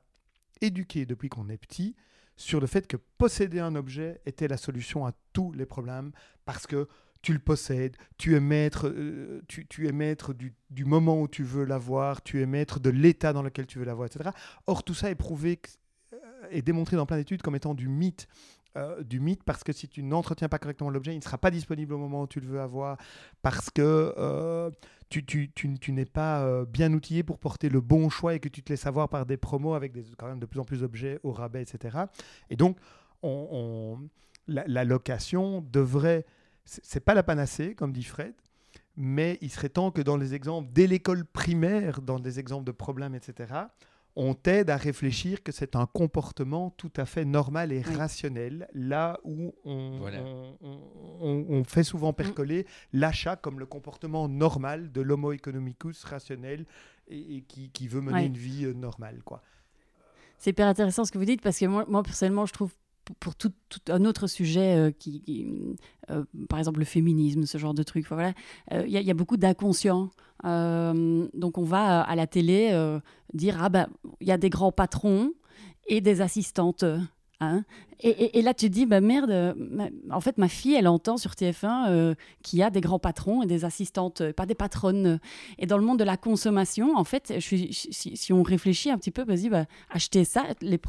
éduqués 0.61 1.05
depuis 1.05 1.29
qu'on 1.29 1.49
est 1.49 1.57
petit 1.57 1.95
sur 2.37 2.59
le 2.59 2.67
fait 2.67 2.87
que 2.87 2.97
posséder 3.17 3.59
un 3.59 3.75
objet 3.75 4.21
était 4.25 4.47
la 4.47 4.57
solution 4.57 5.05
à 5.05 5.11
tous 5.33 5.51
les 5.51 5.65
problèmes 5.65 6.11
parce 6.45 6.65
que 6.65 6.87
tu 7.21 7.33
le 7.33 7.39
possèdes, 7.39 7.97
tu 8.17 8.35
es 8.35 8.39
maître, 8.39 8.87
euh, 8.87 9.43
tu, 9.47 9.87
es 9.87 9.91
maître 9.91 10.33
du, 10.33 10.85
moment 10.85 11.21
où 11.21 11.27
tu 11.27 11.43
veux 11.43 11.65
l'avoir, 11.65 12.23
tu 12.23 12.41
es 12.41 12.47
maître 12.47 12.79
de 12.79 12.89
l'état 12.89 13.31
dans 13.31 13.43
lequel 13.43 13.67
tu 13.67 13.77
veux 13.77 13.85
l'avoir, 13.85 14.07
etc. 14.07 14.31
Or, 14.65 14.83
tout 14.83 14.95
ça 14.95 15.11
est 15.11 15.15
prouvé 15.15 15.59
euh, 16.13 16.17
et 16.49 16.63
démontré 16.63 16.97
dans 16.97 17.05
plein 17.05 17.17
d'études 17.17 17.43
comme 17.43 17.55
étant 17.55 17.75
du 17.75 17.87
mythe. 17.87 18.27
Euh, 18.77 19.03
du 19.03 19.19
mythe 19.19 19.43
parce 19.43 19.65
que 19.65 19.73
si 19.73 19.89
tu 19.89 20.01
n'entretiens 20.01 20.47
pas 20.47 20.57
correctement 20.57 20.89
l'objet, 20.89 21.13
il 21.13 21.17
ne 21.17 21.23
sera 21.23 21.37
pas 21.37 21.51
disponible 21.51 21.93
au 21.93 21.97
moment 21.97 22.21
où 22.21 22.27
tu 22.27 22.39
le 22.39 22.47
veux 22.47 22.61
avoir 22.61 22.97
parce 23.41 23.69
que 23.69 24.13
euh, 24.17 24.71
tu, 25.09 25.25
tu, 25.25 25.51
tu, 25.51 25.91
n'es 25.91 26.05
pas 26.05 26.43
euh, 26.43 26.63
bien 26.63 26.93
outillé 26.93 27.21
pour 27.21 27.37
porter 27.37 27.67
le 27.67 27.81
bon 27.81 28.09
choix 28.09 28.33
et 28.33 28.39
que 28.39 28.47
tu 28.47 28.63
te 28.63 28.71
laisses 28.71 28.87
avoir 28.87 29.09
par 29.09 29.25
des 29.25 29.35
promos 29.35 29.73
avec 29.73 29.91
des, 29.91 30.05
quand 30.17 30.27
même 30.27 30.39
de 30.39 30.45
plus 30.45 30.61
en 30.61 30.63
plus 30.63 30.79
d'objets 30.79 31.19
au 31.23 31.33
rabais, 31.33 31.61
etc. 31.61 32.05
Et 32.49 32.55
donc, 32.55 32.77
on, 33.23 33.47
on, 33.51 34.09
la, 34.47 34.63
la, 34.67 34.85
location 34.85 35.59
devrait 35.69 36.25
c'est 36.63 37.03
pas 37.03 37.13
la 37.13 37.23
panacée, 37.23 37.75
comme 37.75 37.91
dit 37.91 38.03
Fred, 38.03 38.33
mais 38.95 39.37
il 39.41 39.49
serait 39.49 39.67
temps 39.67 39.91
que 39.91 40.01
dans 40.01 40.15
les 40.15 40.33
exemples, 40.33 40.69
dès 40.71 40.87
l'école 40.87 41.25
primaire, 41.25 42.01
dans 42.01 42.19
des 42.19 42.39
exemples 42.39 42.65
de 42.65 42.71
problèmes, 42.71 43.15
etc., 43.15 43.53
on 44.15 44.33
t'aide 44.33 44.69
à 44.69 44.77
réfléchir 44.77 45.41
que 45.43 45.51
c'est 45.51 45.75
un 45.75 45.85
comportement 45.85 46.71
tout 46.71 46.91
à 46.97 47.05
fait 47.05 47.25
normal 47.25 47.71
et 47.71 47.83
oui. 47.85 47.95
rationnel, 47.95 48.67
là 48.73 49.19
où 49.23 49.53
on, 49.63 49.99
voilà. 49.99 50.21
on, 50.21 50.57
on, 51.21 51.45
on, 51.49 51.63
fait 51.63 51.83
souvent 51.83 52.11
percoler 52.11 52.63
mmh. 52.63 52.99
l'achat 52.99 53.35
comme 53.35 53.59
le 53.59 53.65
comportement 53.65 54.27
normal 54.27 54.91
de 54.91 55.01
l'homo 55.01 55.31
economicus 55.31 56.03
rationnel 56.03 56.65
et, 57.07 57.37
et 57.37 57.41
qui, 57.41 57.69
qui, 57.69 57.87
veut 57.87 58.01
mener 58.01 58.19
oui. 58.19 58.25
une 58.25 58.37
vie 58.37 58.65
euh, 58.65 58.73
normale. 58.73 59.21
quoi. 59.23 59.41
C'est 60.37 60.49
hyper 60.49 60.67
intéressant 60.67 61.05
ce 61.05 61.11
que 61.11 61.17
vous 61.17 61.25
dites 61.25 61.41
parce 61.41 61.59
que 61.59 61.65
moi, 61.65 61.85
moi 61.87 62.03
personnellement, 62.03 62.45
je 62.45 62.53
trouve 62.53 62.73
pour 63.19 63.35
tout, 63.35 63.51
un 63.89 64.05
autre 64.05 64.27
sujet 64.27 64.75
euh, 64.75 64.91
qui, 64.91 65.23
euh, 66.09 66.23
par 66.49 66.59
exemple 66.59 66.79
le 66.79 66.85
féminisme, 66.85 67.45
ce 67.45 67.57
genre 67.57 67.73
de 67.73 67.83
truc. 67.83 68.05
Il 68.09 68.13
voilà. 68.13 68.33
euh, 68.73 68.85
y, 68.87 68.91
y, 68.91 69.11
a 69.11 69.13
beaucoup 69.13 69.37
d'inconscients. 69.37 70.09
Euh, 70.45 71.27
donc 71.33 71.57
on 71.57 71.63
va 71.63 72.01
à 72.01 72.15
la 72.15 72.25
télé 72.25 72.71
dire 73.33 73.57
ah 73.61 73.69
ben 73.69 73.87
il 74.19 74.27
y 74.27 74.31
a 74.31 74.37
des 74.37 74.49
grands 74.49 74.71
patrons 74.71 75.33
et 75.87 76.01
des 76.01 76.21
assistantes. 76.21 76.85
Hein 77.41 77.63
et, 78.03 78.41
là, 78.41 78.53
tu 78.53 78.69
dis, 78.69 78.87
bah 78.87 78.99
merde, 78.99 79.55
en 80.09 80.21
fait, 80.21 80.37
ma 80.39 80.47
fille, 80.47 80.73
elle 80.73 80.87
entend 80.87 81.17
sur 81.17 81.31
TF1 81.31 81.89
euh, 81.89 82.15
qu'il 82.41 82.57
y 82.57 82.63
a 82.63 82.71
des 82.71 82.81
grands 82.81 82.97
patrons 82.97 83.43
et 83.43 83.45
des 83.45 83.63
assistantes, 83.63 84.31
pas 84.31 84.47
des 84.47 84.55
patronnes. 84.55 85.19
Et 85.59 85.67
dans 85.67 85.77
le 85.77 85.83
monde 85.83 85.99
de 85.99 86.03
la 86.03 86.17
consommation, 86.17 86.95
en 86.95 87.03
fait, 87.03 87.33
je 87.35 87.39
suis, 87.39 87.69
si, 87.71 88.33
on 88.33 88.41
réfléchit 88.41 88.89
un 88.89 88.97
petit 88.97 89.11
peu, 89.11 89.23
vas-y, 89.23 89.49
bah, 89.49 89.65
acheter 89.91 90.23
ça, 90.23 90.45
les, 90.61 90.79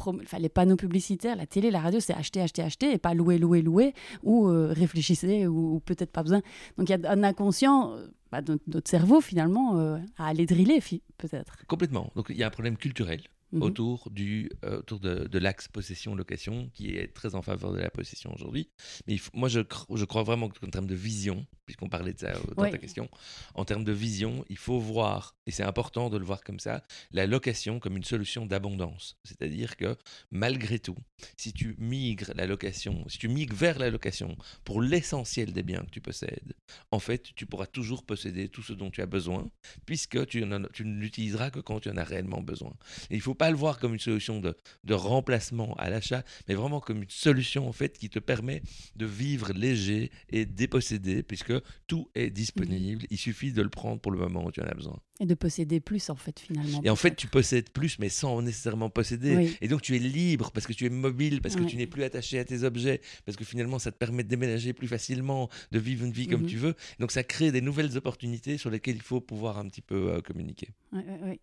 panneaux 0.49 0.75
publicitaires, 0.75 1.35
la 1.35 1.45
télé, 1.45 1.69
la 1.69 1.81
radio, 1.81 1.99
c'est 1.99 2.13
acheter, 2.13 2.41
acheter, 2.41 2.63
acheter, 2.63 2.91
et 2.91 2.97
pas 2.97 3.13
louer, 3.13 3.37
louer, 3.37 3.61
louer, 3.61 3.93
ou 4.23 4.47
euh, 4.47 4.73
réfléchissez, 4.75 5.45
ou, 5.45 5.81
peut-être 5.85 6.11
pas 6.11 6.23
besoin. 6.23 6.41
Donc, 6.77 6.89
il 6.89 6.99
y 6.99 7.05
a 7.05 7.11
un 7.11 7.23
inconscient. 7.23 7.95
Bah, 8.31 8.41
notre, 8.47 8.89
cerveau, 8.89 9.21
finalement, 9.21 9.77
euh, 9.77 9.99
à 10.17 10.27
aller 10.27 10.47
driller, 10.47 10.79
peut-être. 11.19 11.57
Complètement. 11.67 12.11
Donc, 12.15 12.27
il 12.29 12.37
y 12.37 12.43
a 12.43 12.47
un 12.47 12.51
problème 12.51 12.77
culturel 12.77 13.21
Mmh. 13.53 13.61
autour, 13.61 14.09
du, 14.09 14.49
euh, 14.65 14.79
autour 14.79 14.99
de, 14.99 15.27
de 15.27 15.37
l'axe 15.37 15.67
possession-location, 15.67 16.71
qui 16.73 16.95
est 16.95 17.13
très 17.13 17.35
en 17.35 17.43
faveur 17.43 17.71
de 17.71 17.77
la 17.77 17.91
possession 17.91 18.33
aujourd'hui. 18.33 18.71
Mais 19.05 19.15
faut, 19.17 19.29
moi, 19.35 19.47
je, 19.47 19.59
je, 19.93 20.05
crois 20.05 20.23
vraiment 20.23 20.49
qu'en 20.49 20.69
termes 20.71 20.87
de 20.87 20.95
vision, 20.95 21.45
puisqu'on 21.67 21.87
parlait 21.87 22.13
de 22.13 22.19
ça 22.19 22.31
dans 22.31 22.63
oui. 22.63 22.71
ta 22.71 22.79
question, 22.79 23.07
en 23.53 23.63
termes 23.63 23.83
de 23.83 23.91
vision, 23.91 24.43
il 24.49 24.57
faut 24.57 24.79
voir, 24.79 25.35
et 25.45 25.51
c'est 25.51 25.61
important 25.61 26.09
de 26.09 26.17
le 26.17 26.25
voir 26.25 26.43
comme 26.43 26.59
ça, 26.59 26.83
la 27.11 27.27
location 27.27 27.79
comme 27.79 27.95
une 27.95 28.03
solution 28.03 28.47
d'abondance. 28.47 29.19
C'est-à-dire 29.23 29.77
que 29.77 29.95
malgré 30.31 30.79
tout, 30.79 30.97
si 31.37 31.53
tu 31.53 31.75
migres 31.77 32.31
la 32.35 32.47
location, 32.47 33.07
si 33.07 33.19
tu 33.19 33.27
migres 33.27 33.55
vers 33.55 33.77
la 33.77 33.91
location 33.91 34.35
pour 34.63 34.81
l'essentiel 34.81 35.53
des 35.53 35.61
biens 35.61 35.83
que 35.83 35.91
tu 35.91 36.01
possèdes, 36.01 36.55
en 36.89 36.99
fait, 36.99 37.29
tu 37.35 37.45
pourras 37.45 37.67
toujours 37.67 38.03
posséder 38.03 38.49
tout 38.49 38.63
ce 38.63 38.73
dont 38.73 38.89
tu 38.89 39.03
as 39.03 39.05
besoin, 39.05 39.51
puisque 39.85 40.25
tu, 40.25 40.43
tu 40.73 40.85
ne 40.85 40.99
l'utiliseras 40.99 41.51
que 41.51 41.59
quand 41.59 41.81
tu 41.81 41.91
en 41.91 41.97
as 41.97 42.03
réellement 42.03 42.41
besoin. 42.41 42.73
Et 43.11 43.15
il 43.15 43.21
faut 43.21 43.35
pas 43.35 43.42
le 43.51 43.57
voir 43.57 43.79
comme 43.79 43.93
une 43.93 43.99
solution 43.99 44.39
de, 44.39 44.55
de 44.83 44.93
remplacement 44.93 45.73
à 45.75 45.89
l'achat, 45.89 46.23
mais 46.47 46.55
vraiment 46.55 46.79
comme 46.79 47.03
une 47.03 47.09
solution 47.09 47.67
en 47.67 47.73
fait 47.73 47.97
qui 47.97 48.09
te 48.09 48.19
permet 48.19 48.61
de 48.95 49.05
vivre 49.05 49.53
léger 49.53 50.11
et 50.29 50.45
dépossédé, 50.45 51.23
puisque 51.23 51.53
tout 51.87 52.09
est 52.15 52.29
disponible. 52.29 53.03
Mmh. 53.03 53.07
Il 53.09 53.17
suffit 53.17 53.51
de 53.51 53.61
le 53.61 53.69
prendre 53.69 53.99
pour 53.99 54.11
le 54.11 54.19
moment 54.19 54.45
où 54.45 54.51
tu 54.51 54.61
en 54.61 54.65
as 54.65 54.73
besoin. 54.73 54.99
Et 55.19 55.25
de 55.25 55.35
posséder 55.35 55.79
plus 55.79 56.09
en 56.09 56.15
fait 56.15 56.39
finalement. 56.39 56.81
Et 56.83 56.89
en 56.89 56.95
fait, 56.95 57.15
tu 57.15 57.27
possèdes 57.27 57.69
plus, 57.69 57.99
mais 57.99 58.09
sans 58.09 58.41
nécessairement 58.41 58.89
posséder. 58.89 59.35
Oui. 59.35 59.57
Et 59.61 59.67
donc 59.67 59.81
tu 59.81 59.95
es 59.95 59.99
libre 59.99 60.51
parce 60.51 60.65
que 60.65 60.73
tu 60.73 60.85
es 60.85 60.89
mobile, 60.89 61.41
parce 61.41 61.55
que 61.55 61.61
oui. 61.61 61.67
tu 61.67 61.77
n'es 61.77 61.87
plus 61.87 62.03
attaché 62.03 62.39
à 62.39 62.45
tes 62.45 62.63
objets, 62.63 63.01
parce 63.25 63.37
que 63.37 63.45
finalement 63.45 63.79
ça 63.79 63.91
te 63.91 63.97
permet 63.97 64.23
de 64.23 64.29
déménager 64.29 64.73
plus 64.73 64.87
facilement, 64.87 65.49
de 65.71 65.79
vivre 65.79 66.05
une 66.05 66.11
vie 66.11 66.27
mmh. 66.27 66.31
comme 66.31 66.45
tu 66.45 66.57
veux. 66.57 66.75
Donc 66.99 67.11
ça 67.11 67.23
crée 67.23 67.51
des 67.51 67.61
nouvelles 67.61 67.97
opportunités 67.97 68.57
sur 68.57 68.69
lesquelles 68.69 68.95
il 68.95 69.01
faut 69.01 69.21
pouvoir 69.21 69.57
un 69.57 69.67
petit 69.67 69.81
peu 69.81 70.13
euh, 70.13 70.21
communiquer. 70.21 70.69
Oui, 70.91 71.01
oui, 71.23 71.39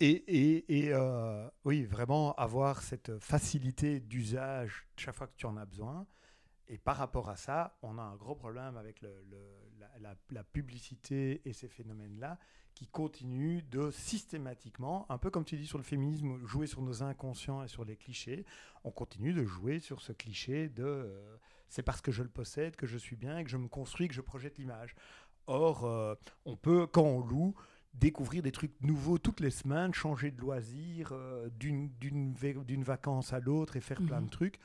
et, 0.00 0.92
euh, 0.92 1.48
oui, 1.64 1.84
vraiment 1.84 2.34
avoir 2.34 2.82
cette 2.82 3.18
facilité 3.18 4.00
d'usage 4.00 4.86
chaque 4.96 5.14
fois 5.14 5.26
que 5.26 5.36
tu 5.36 5.46
en 5.46 5.56
as 5.56 5.64
besoin. 5.64 6.06
Et 6.68 6.78
par 6.78 6.96
rapport 6.96 7.28
à 7.28 7.36
ça, 7.36 7.78
on 7.82 7.98
a 7.98 8.02
un 8.02 8.16
gros 8.16 8.34
problème 8.34 8.76
avec 8.76 9.00
la, 9.00 10.44
publicité 10.44 11.42
et 11.44 11.52
ces 11.52 11.68
phénomènes-là 11.68 12.38
qui 12.74 12.86
continuent 12.88 13.62
de 13.70 13.90
systématiquement, 13.90 15.06
un 15.10 15.16
peu 15.16 15.30
comme 15.30 15.44
tu 15.44 15.56
dis 15.56 15.66
sur 15.66 15.78
le 15.78 15.84
féminisme, 15.84 16.44
jouer 16.44 16.66
sur 16.66 16.82
nos 16.82 17.02
inconscients 17.02 17.62
et 17.62 17.68
sur 17.68 17.84
les 17.84 17.96
clichés. 17.96 18.44
On 18.84 18.90
continue 18.90 19.32
de 19.32 19.44
jouer 19.44 19.78
sur 19.78 20.02
ce 20.02 20.12
cliché 20.12 20.68
de 20.68 20.84
euh, 20.84 21.36
c'est 21.68 21.82
parce 21.82 22.00
que 22.02 22.12
je 22.12 22.22
le 22.22 22.28
possède 22.28 22.76
que 22.76 22.86
je 22.86 22.98
suis 22.98 23.16
bien 23.16 23.42
que 23.44 23.50
je 23.50 23.56
me 23.56 23.68
construis, 23.68 24.08
que 24.08 24.14
je 24.14 24.20
projette 24.20 24.58
l'image. 24.58 24.94
Or, 25.46 25.84
euh, 25.84 26.14
on 26.44 26.56
peut, 26.56 26.86
quand 26.86 27.02
on 27.02 27.20
loue, 27.20 27.54
découvrir 27.98 28.42
des 28.42 28.52
trucs 28.52 28.80
nouveaux 28.80 29.18
toutes 29.18 29.40
les 29.40 29.50
semaines, 29.50 29.94
changer 29.94 30.30
de 30.30 30.40
loisir 30.40 31.10
euh, 31.12 31.48
d'une 31.50 32.82
vacance 32.82 33.32
à 33.32 33.40
l'autre 33.40 33.76
et 33.76 33.80
faire 33.80 34.00
mmh. 34.00 34.06
plein 34.06 34.22
de 34.22 34.30
trucs 34.30 34.58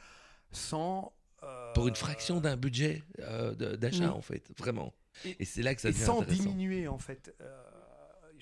sans... 0.51 1.13
Euh, 1.43 1.73
Pour 1.73 1.87
une 1.87 1.95
fraction 1.95 2.39
d'un 2.39 2.57
budget 2.57 3.03
euh, 3.19 3.55
d'achat, 3.77 4.13
en 4.13 4.21
fait, 4.21 4.51
vraiment. 4.57 4.93
Et, 5.25 5.37
et 5.39 5.45
c'est 5.45 5.63
là 5.63 5.73
que 5.73 5.81
ça 5.81 5.89
devient 5.89 6.03
sans 6.03 6.21
diminuer, 6.21 6.87
en 6.87 6.99
fait. 6.99 7.35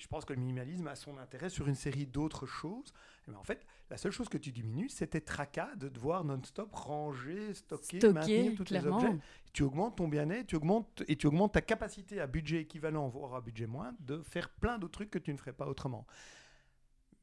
Je 0.00 0.08
pense 0.08 0.24
que 0.24 0.32
le 0.32 0.40
minimalisme 0.40 0.86
a 0.88 0.94
son 0.94 1.18
intérêt 1.18 1.50
sur 1.50 1.68
une 1.68 1.74
série 1.74 2.06
d'autres 2.06 2.46
choses. 2.46 2.92
Mais 3.28 3.36
en 3.36 3.44
fait, 3.44 3.66
la 3.90 3.96
seule 3.96 4.12
chose 4.12 4.28
que 4.28 4.38
tu 4.38 4.50
diminues, 4.50 4.88
c'était 4.88 5.20
tracas 5.20 5.74
de 5.76 5.88
devoir 5.88 6.24
non-stop 6.24 6.72
ranger, 6.72 7.54
stocker, 7.54 7.98
stocker, 7.98 8.12
maintenir 8.12 8.54
tous 8.56 8.72
les 8.72 8.86
objets. 8.86 9.18
Tu 9.52 9.62
augmentes 9.62 9.96
ton 9.96 10.08
bien-être, 10.08 10.46
tu 10.46 10.56
augmentes 10.56 11.02
et 11.06 11.16
tu 11.16 11.26
augmentes 11.26 11.52
ta 11.52 11.60
capacité 11.60 12.20
à 12.20 12.26
budget 12.26 12.62
équivalent, 12.62 13.08
voire 13.08 13.34
à 13.34 13.40
budget 13.40 13.66
moins, 13.66 13.94
de 14.00 14.22
faire 14.22 14.48
plein 14.48 14.78
d'autres 14.78 14.92
trucs 14.92 15.10
que 15.10 15.18
tu 15.18 15.32
ne 15.32 15.38
ferais 15.38 15.52
pas 15.52 15.66
autrement. 15.66 16.06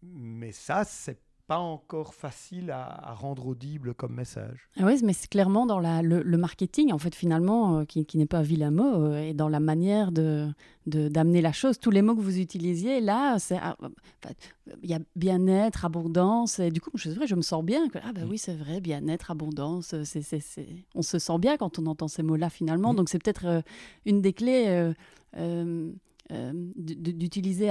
Mais 0.03 0.51
ça, 0.51 0.83
c'est 0.83 1.19
pas 1.47 1.59
encore 1.59 2.13
facile 2.13 2.71
à, 2.71 2.83
à, 2.83 3.13
rendre 3.13 3.47
audible 3.47 3.93
comme 3.93 4.13
message. 4.13 4.67
Ah 4.77 4.83
oui, 4.85 4.99
mais 5.03 5.13
c'est 5.13 5.29
clairement 5.29 5.65
dans 5.65 5.79
la, 5.79 6.01
le, 6.01 6.21
le, 6.21 6.37
marketing, 6.37 6.91
en 6.91 6.97
fait, 6.97 7.15
finalement, 7.15 7.79
euh, 7.79 7.85
qui, 7.85 8.05
qui 8.05 8.17
n'est 8.17 8.25
pas 8.25 8.41
vilain 8.41 8.69
mot, 8.69 9.05
euh, 9.05 9.29
et 9.29 9.33
dans 9.33 9.47
la 9.47 9.61
manière 9.61 10.11
de 10.11 10.49
d'amener 10.87 11.41
la 11.41 11.51
chose. 11.51 11.79
Tous 11.79 11.91
les 11.91 12.01
mots 12.01 12.15
que 12.15 12.21
vous 12.21 12.39
utilisiez, 12.39 13.01
là, 13.01 13.39
c'est 13.39 13.57
ah, 13.61 13.75
il 14.83 14.89
y 14.89 14.93
a 14.93 14.99
bien-être, 15.17 15.83
abondance, 15.83 16.59
et 16.59 16.71
du 16.71 16.79
coup, 16.79 16.91
je, 16.93 17.09
vrai, 17.09 17.27
je 17.27 17.35
me 17.35 17.41
sens 17.41 17.61
bien. 17.61 17.89
Que, 17.89 17.99
ah 18.01 18.13
ben 18.13 18.25
oui, 18.29 18.37
c'est 18.37 18.55
vrai, 18.55 18.79
bien-être, 18.79 19.29
abondance, 19.29 19.93
c'est, 20.05 20.21
c'est... 20.21 20.67
on 20.95 21.01
se 21.01 21.19
sent 21.19 21.39
bien 21.39 21.57
quand 21.57 21.77
on 21.77 21.87
entend 21.87 22.07
ces 22.07 22.23
mots-là, 22.23 22.49
finalement. 22.49 22.93
Mmh. 22.93 22.95
Donc, 22.95 23.09
c'est 23.09 23.21
peut-être 23.21 23.47
euh, 23.47 23.61
une 24.05 24.21
des 24.21 24.31
clés 24.31 24.67
euh, 24.67 24.93
euh, 25.37 26.53
d'utiliser 26.77 27.69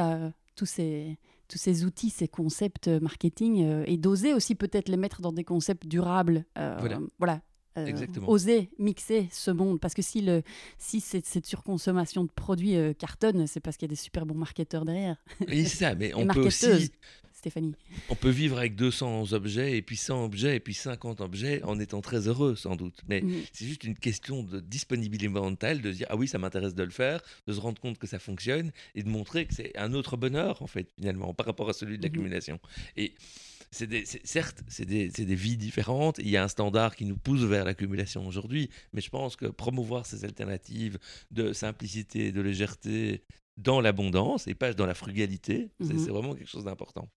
tous 0.55 0.67
ces 0.67 1.17
tous 1.49 1.59
ces 1.59 1.85
outils, 1.85 2.11
ces 2.11 2.29
concepts 2.29 2.89
marketing 2.89 3.65
euh, 3.65 3.85
et 3.87 3.97
d'oser 3.97 4.35
aussi 4.35 4.55
peut-être 4.55 4.89
les 4.89 4.97
mettre 4.97 5.21
dans 5.21 5.33
des 5.33 5.45
concepts 5.45 5.87
durables. 5.87 6.45
Euh, 6.59 6.77
voilà. 6.79 6.99
voilà. 7.19 7.41
Euh, 7.79 7.93
oser 8.27 8.71
mixer 8.79 9.29
ce 9.31 9.51
monde 9.51 9.79
parce 9.81 9.93
que 9.93 10.01
si, 10.01 10.23
le, 10.23 10.43
si 10.79 11.01
cette, 11.01 11.27
cette 11.27 11.45
surconsommation 11.45 12.25
de 12.25 12.31
produits 12.31 12.75
cartonne, 12.99 13.47
c'est 13.47 13.61
parce 13.61 13.77
qu'il 13.77 13.87
y 13.87 13.91
a 13.91 13.93
des 13.93 13.97
super 13.97 14.25
bons 14.25 14.35
marketeurs 14.35 14.87
derrière. 14.87 15.19
Oui, 15.47 15.67
c'est 15.67 15.85
ça, 15.85 15.95
mais 15.95 16.15
on 16.15 16.27
peut 16.27 16.47
aussi 16.47 16.91
Stéphanie. 17.37 17.75
On 18.09 18.15
peut 18.15 18.31
vivre 18.31 18.57
avec 18.57 18.77
200 18.77 19.35
objets, 19.35 19.77
et 19.77 19.83
puis 19.83 19.97
100 19.97 20.25
objets, 20.25 20.57
et 20.57 20.61
puis 20.61 20.73
50 20.73 21.21
objets, 21.21 21.63
en 21.65 21.79
étant 21.79 22.01
très 22.01 22.29
heureux, 22.29 22.57
sans 22.57 22.77
doute. 22.77 23.03
Mais 23.09 23.21
mmh. 23.21 23.43
c'est 23.53 23.67
juste 23.67 23.85
une 23.85 23.95
question 23.95 24.43
de 24.43 24.59
disponibilité 24.59 25.29
mentale, 25.29 25.83
de 25.83 25.93
dire, 25.93 26.07
ah 26.09 26.17
oui, 26.17 26.29
ça 26.29 26.39
m'intéresse 26.39 26.75
de 26.75 26.83
le 26.83 26.91
faire, 26.91 27.21
de 27.47 27.53
se 27.53 27.61
rendre 27.61 27.79
compte 27.79 27.99
que 27.99 28.07
ça 28.07 28.19
fonctionne, 28.19 28.73
et 28.95 29.03
de 29.03 29.11
montrer 29.11 29.45
que 29.45 29.53
c'est 29.53 29.77
un 29.77 29.93
autre 29.93 30.17
bonheur, 30.17 30.63
en 30.63 30.67
fait, 30.67 30.89
finalement, 30.97 31.35
par 31.35 31.45
rapport 31.45 31.69
à 31.69 31.75
celui 31.75 31.99
de 31.99 32.03
l'accumulation. 32.03 32.55
Mmh. 32.55 33.01
Et 33.01 33.15
c'est 33.71 33.87
des, 33.87 34.07
certes, 34.07 34.63
c'est 34.69 34.87
des, 34.87 35.09
des, 35.11 35.35
vies 35.35 35.59
différentes. 35.59 36.19
Il 36.19 36.31
y 36.31 36.39
a 36.39 36.43
un 36.43 36.49
standard 36.49 36.97
qui 36.97 37.05
nous 37.05 37.19
pousse 37.19 37.43
vers 37.43 37.67
l'accumulation 37.67 38.27
aujourd'hui, 38.27 38.71
mais 38.95 39.03
je 39.03 39.11
pense 39.11 39.37
que 39.37 39.45
promouvoir 39.45 40.07
ces 40.07 40.25
alternatives 40.25 40.99
de 41.33 41.53
simplicité, 41.53 42.33
de 42.33 42.41
légèreté 42.41 43.23
dans 43.59 43.83
l'abondance 43.83 44.47
et 44.47 44.55
pas 44.55 44.73
dans 44.73 44.87
la 44.87 44.95
frugalité, 44.95 45.69
mmh. 45.81 45.99
c'est 45.99 46.11
vraiment 46.11 46.35
quelque 46.35 46.49
chose 46.49 46.65
d'important. 46.65 47.11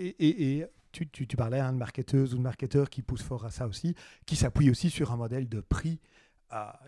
Et, 0.00 0.08
et, 0.18 0.58
et, 0.58 0.66
tu, 0.92 1.08
tu, 1.08 1.36
parlais 1.36 1.60
hein, 1.60 1.72
de 1.72 1.78
marketeuses 1.78 2.34
ou 2.34 2.38
de 2.38 2.42
marketeurs 2.42 2.90
qui 2.90 3.02
poussent 3.02 3.22
fort 3.22 3.44
à 3.44 3.50
ça 3.50 3.68
aussi, 3.68 3.94
qui 4.26 4.34
s'appuient 4.34 4.70
aussi 4.70 4.90
sur 4.90 5.12
un 5.12 5.16
modèle 5.16 5.48
de 5.48 5.60
prix 5.60 6.00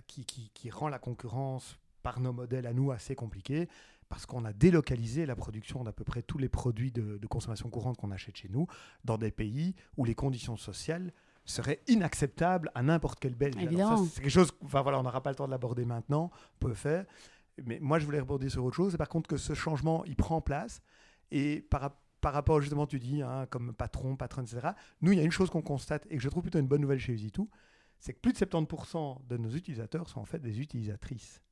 qui, 0.09 0.25
qui, 0.25 0.51
qui, 0.53 0.71
rend 0.71 0.89
la 0.89 0.99
concurrence 0.99 1.79
par 2.03 2.19
nos 2.19 2.33
modèles 2.33 2.67
à 2.67 2.73
nous 2.73 2.91
assez 2.91 3.15
compliquée 3.15 3.69
parce 4.13 4.27
qu'on 4.27 4.45
a 4.45 4.53
délocalisé 4.53 5.25
la 5.25 5.35
production 5.35 5.85
d'à 5.85 5.93
peu 5.93 6.05
près 6.05 6.21
tous 6.21 6.37
les 6.37 6.51
produits 6.51 6.93
de, 6.93 7.19
consommation 7.29 7.71
courante 7.71 7.97
qu'on 7.97 8.11
achète 8.11 8.37
chez 8.37 8.49
nous 8.51 8.67
dans 9.05 9.17
des 9.17 9.31
pays 9.31 9.75
où 9.97 10.05
les 10.05 10.15
conditions 10.15 10.59
sociales 10.59 11.13
seraient 11.47 11.81
inacceptables 11.89 12.71
à 12.75 12.83
n'importe 12.83 13.21
quel 13.21 13.35
Belge. 13.35 13.57
C'est 13.57 14.21
quelque 14.21 14.29
chose, 14.29 14.53
enfin 14.63 14.83
voilà, 14.83 15.01
on 15.01 15.03
n'aura 15.03 15.23
pas 15.23 15.31
le 15.31 15.37
temps 15.37 15.47
de 15.47 15.51
l'aborder 15.51 15.87
maintenant, 15.87 16.31
on 16.57 16.59
peut 16.67 16.75
faire. 16.75 17.07
Mais 17.65 17.79
moi, 17.81 17.99
je 17.99 18.05
voulais 18.05 18.21
rebondir 18.21 18.51
sur 18.51 18.63
autre 18.65 18.77
chose. 18.77 18.93
C'est 18.93 18.99
par 18.99 19.09
contre 19.09 19.29
que 19.29 19.39
ce 19.39 19.55
changement, 19.55 20.05
il 20.05 20.15
prend 20.15 20.43
place. 20.43 20.83
Et 21.31 21.63
par, 21.63 21.93
par 22.23 22.33
rapport, 22.33 22.61
justement, 22.61 22.87
tu 22.87 22.99
dis, 22.99 23.21
hein, 23.21 23.47
comme 23.51 23.75
patron, 23.75 24.17
patronne, 24.17 24.47
etc., 24.47 24.69
nous, 25.03 25.13
il 25.13 25.19
y 25.19 25.21
a 25.21 25.25
une 25.25 25.33
chose 25.33 25.51
qu'on 25.51 25.61
constate 25.61 26.07
et 26.09 26.17
que 26.17 26.23
je 26.23 26.29
trouve 26.31 26.43
plutôt 26.43 26.61
une 26.61 26.69
bonne 26.69 26.81
nouvelle 26.81 27.01
chez 27.01 27.13
Usitu, 27.13 27.43
c'est 27.99 28.15
que 28.15 28.21
plus 28.21 28.33
de 28.33 28.39
70% 28.39 29.27
de 29.29 29.37
nos 29.37 29.51
utilisateurs 29.51 30.09
sont 30.09 30.21
en 30.21 30.25
fait 30.25 30.39
des 30.39 30.61
utilisatrices. 30.61 31.43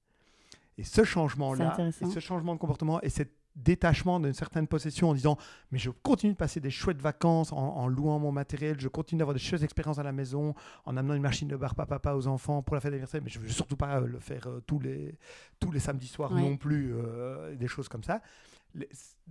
Et 0.79 0.85
ce 0.85 1.05
changement-là, 1.05 1.77
ce 1.93 2.21
changement 2.21 2.55
de 2.55 2.61
comportement 2.61 3.01
et 3.03 3.11
ce 3.11 3.25
détachement 3.57 4.21
d'une 4.21 4.33
certaine 4.33 4.69
possession 4.69 5.11
en 5.11 5.15
disant 5.15 5.37
mais 5.73 5.79
je 5.79 5.91
continue 5.91 6.33
de 6.33 6.39
passer 6.39 6.61
des 6.61 6.71
chouettes 6.71 7.03
vacances 7.03 7.53
en, 7.53 7.89
louant 7.89 8.21
mon 8.21 8.31
matériel, 8.31 8.79
je 8.79 8.89
continue 8.89 9.19
d'avoir 9.19 9.35
des 9.35 9.41
chouettes 9.41 9.65
expériences 9.65 9.99
à 9.99 10.05
la 10.05 10.13
maison, 10.13 10.55
en 10.87 10.97
amenant 10.97 11.15
une 11.15 11.23
machine 11.23 11.49
de 11.49 11.57
bar 11.57 11.75
papa 11.75 12.15
aux 12.15 12.29
enfants 12.29 12.63
pour 12.63 12.77
la 12.77 12.81
fête 12.81 12.93
d'anniversaire, 12.93 13.21
mais 13.23 13.29
je 13.29 13.41
ne 13.41 13.45
veux 13.45 13.51
surtout 13.51 13.77
pas 13.77 14.01
euh, 14.01 14.07
le 14.07 14.21
faire 14.21 14.47
euh, 14.47 14.63
tous, 14.67 14.79
les, 14.79 15.19
tous 15.59 15.73
les 15.73 15.81
samedis 15.81 16.07
soirs 16.07 16.33
non 16.33 16.57
plus, 16.57 16.95
euh, 16.95 17.57
des 17.57 17.67
choses 17.67 17.89
comme 17.89 18.05
ça. 18.05 18.23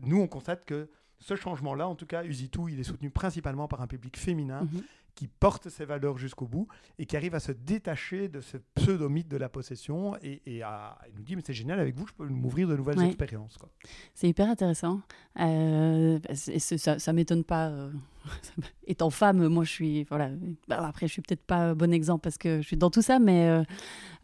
nous, 0.01 0.19
on 0.19 0.27
constate 0.27 0.65
que 0.65 0.89
ce 1.19 1.35
changement-là, 1.35 1.87
en 1.87 1.95
tout 1.95 2.05
cas, 2.05 2.23
Usitu, 2.23 2.61
il 2.71 2.79
est 2.79 2.83
soutenu 2.83 3.09
principalement 3.09 3.67
par 3.67 3.81
un 3.81 3.87
public 3.87 4.17
féminin 4.17 4.61
mhm 4.63 4.83
qui 5.19 5.27
porte 5.27 5.67
ses 5.67 5.83
valeurs 5.83 6.17
jusqu'au 6.17 6.47
bout 6.47 6.69
et 6.97 7.05
qui 7.05 7.17
arrive 7.17 7.35
à 7.35 7.41
se 7.41 7.51
détacher 7.51 8.29
de 8.29 8.39
ce 8.39 8.55
pseudo-mythe 8.75 9.27
de 9.27 9.35
la 9.35 9.49
possession 9.49 10.15
et, 10.23 10.63
à, 10.63 10.97
nous 11.13 11.23
dit 11.23 11.35
mais 11.35 11.41
c'est 11.45 11.51
génial 11.51 11.77
avec 11.77 11.93
vous 11.93 12.07
je 12.07 12.13
peux 12.13 12.25
m'ouvrir 12.25 12.69
de 12.69 12.77
nouvelles 12.77 13.01
expériences 13.01 13.57
c'est 14.13 14.29
hyper 14.29 14.49
intéressant. 14.49 15.01
Euh, 15.41 16.19
ça, 16.33 16.99
ça 16.99 17.11
m'étonne 17.11 17.43
pas 17.43 17.67
euh, 17.67 17.91
étant 18.87 19.09
femme 19.09 19.45
moi 19.49 19.65
je 19.65 19.71
suis 19.71 20.03
voilà 20.05 20.29
bah, 20.69 20.87
après 20.87 21.07
je 21.07 21.11
suis 21.11 21.21
peut-être 21.21 21.45
pas 21.45 21.75
bon 21.75 21.91
exemple 21.91 22.21
parce 22.21 22.37
que 22.37 22.61
je 22.61 22.67
suis 22.67 22.77
dans 22.77 22.89
tout 22.89 23.01
ça 23.01 23.19
mais 23.19 23.61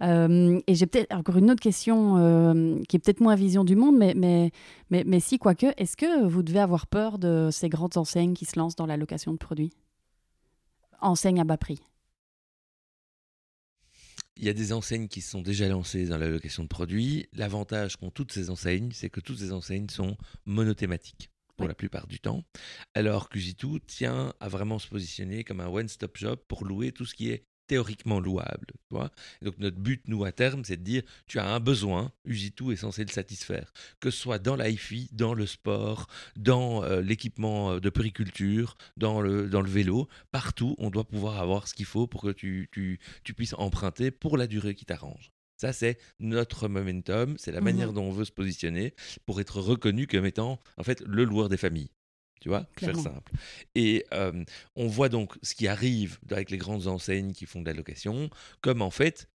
euh, 0.01 0.61
et 0.65 0.75
j'ai 0.75 0.85
peut-être 0.85 1.13
encore 1.13 1.35
une 1.35 1.51
autre 1.51 1.61
question 1.61 2.81
qui 2.87 2.95
est 2.95 2.99
peut-être 2.99 3.19
moins 3.19 3.35
vision 3.35 3.65
du 3.65 3.75
monde 3.75 3.97
mais 3.97 4.13
mais 4.15 4.51
mais, 4.89 5.03
mais 5.05 5.19
si 5.19 5.39
quoique 5.39 5.67
est-ce 5.75 5.97
que 5.97 6.25
vous 6.25 6.41
devez 6.41 6.59
avoir 6.59 6.87
peur 6.87 7.19
de 7.19 7.49
ces 7.51 7.67
grandes 7.67 7.97
enseignes 7.97 8.33
qui 8.33 8.45
se 8.45 8.57
lancent 8.57 8.77
dans 8.77 8.85
la 8.85 8.95
location 8.95 9.33
de 9.33 9.37
produits? 9.37 9.73
Enseignes 11.01 11.39
à 11.39 11.43
bas 11.43 11.57
prix. 11.57 11.81
Il 14.37 14.43
y 14.43 14.49
a 14.49 14.53
des 14.53 14.73
enseignes 14.73 15.07
qui 15.07 15.21
sont 15.21 15.41
déjà 15.41 15.67
lancées 15.69 16.07
dans 16.07 16.17
la 16.17 16.27
location 16.27 16.63
de 16.63 16.67
produits. 16.67 17.27
L'avantage 17.31 17.95
qu'ont 17.95 18.11
toutes 18.11 18.33
ces 18.33 18.49
enseignes, 18.49 18.91
c'est 18.91 19.09
que 19.09 19.21
toutes 19.21 19.39
ces 19.39 19.53
enseignes 19.53 19.89
sont 19.89 20.17
monothématiques 20.45 21.29
pour 21.55 21.67
la 21.67 21.73
plupart 21.73 22.07
du 22.07 22.19
temps, 22.19 22.43
alors 22.95 23.29
que 23.29 23.39
Jitu 23.39 23.79
tient 23.87 24.33
à 24.41 24.49
vraiment 24.49 24.77
se 24.77 24.89
positionner 24.89 25.45
comme 25.45 25.61
un 25.61 25.67
one-stop 25.67 26.17
shop 26.17 26.35
pour 26.49 26.65
louer 26.65 26.91
tout 26.91 27.05
ce 27.05 27.15
qui 27.15 27.29
est 27.29 27.45
théoriquement 27.67 28.19
louable. 28.19 28.67
Tu 28.67 28.75
vois 28.91 29.11
donc 29.41 29.57
notre 29.59 29.77
but, 29.77 30.01
nous, 30.07 30.23
à 30.23 30.31
terme, 30.31 30.63
c'est 30.63 30.77
de 30.77 30.83
dire, 30.83 31.03
tu 31.27 31.39
as 31.39 31.47
un 31.47 31.59
besoin, 31.59 32.11
Ujitu 32.25 32.71
est 32.71 32.77
censé 32.77 33.03
le 33.03 33.11
satisfaire. 33.11 33.71
Que 33.99 34.11
ce 34.11 34.19
soit 34.19 34.39
dans 34.39 34.55
l'IFI, 34.55 35.09
dans 35.11 35.33
le 35.33 35.45
sport, 35.45 36.07
dans 36.35 36.83
euh, 36.83 37.01
l'équipement 37.01 37.71
euh, 37.71 37.79
de 37.79 37.89
périculture, 37.89 38.77
dans 38.97 39.21
le, 39.21 39.49
dans 39.49 39.61
le 39.61 39.69
vélo, 39.69 40.07
partout, 40.31 40.75
on 40.77 40.89
doit 40.89 41.07
pouvoir 41.07 41.39
avoir 41.39 41.67
ce 41.67 41.73
qu'il 41.73 41.85
faut 41.85 42.07
pour 42.07 42.21
que 42.21 42.31
tu, 42.31 42.69
tu, 42.71 42.99
tu 43.23 43.33
puisses 43.33 43.55
emprunter 43.57 44.11
pour 44.11 44.37
la 44.37 44.47
durée 44.47 44.75
qui 44.75 44.85
t'arrange. 44.85 45.31
Ça, 45.57 45.71
c'est 45.71 45.97
notre 46.19 46.67
momentum, 46.67 47.35
c'est 47.37 47.51
la 47.51 47.61
mmh 47.61 47.63
manière 47.63 47.93
dont 47.93 48.03
on 48.03 48.11
veut 48.11 48.25
se 48.25 48.31
positionner 48.31 48.93
pour 49.25 49.39
être 49.39 49.61
reconnu 49.61 50.05
comme 50.05 50.25
étant, 50.25 50.59
en 50.77 50.83
fait, 50.83 51.01
le 51.01 51.23
loueur 51.23 51.47
des 51.47 51.57
familles. 51.57 51.89
Tu 52.45 52.49
vois, 52.49 52.67
faire 52.77 52.95
simple. 52.95 53.31
Et 53.73 54.05
on 54.75 54.85
voit 54.85 55.09
donc 55.09 55.33
ce 55.41 55.55
qui 55.55 55.67
arrive 55.67 56.19
avec 56.29 56.51
les 56.51 56.59
grandes 56.59 56.85
enseignes 56.85 57.33
qui 57.33 57.47
font 57.47 57.59
de 57.59 57.65
la 57.65 57.73
location 57.73 58.29
comme 58.61 58.83
en 58.83 58.91
fait 58.91 59.27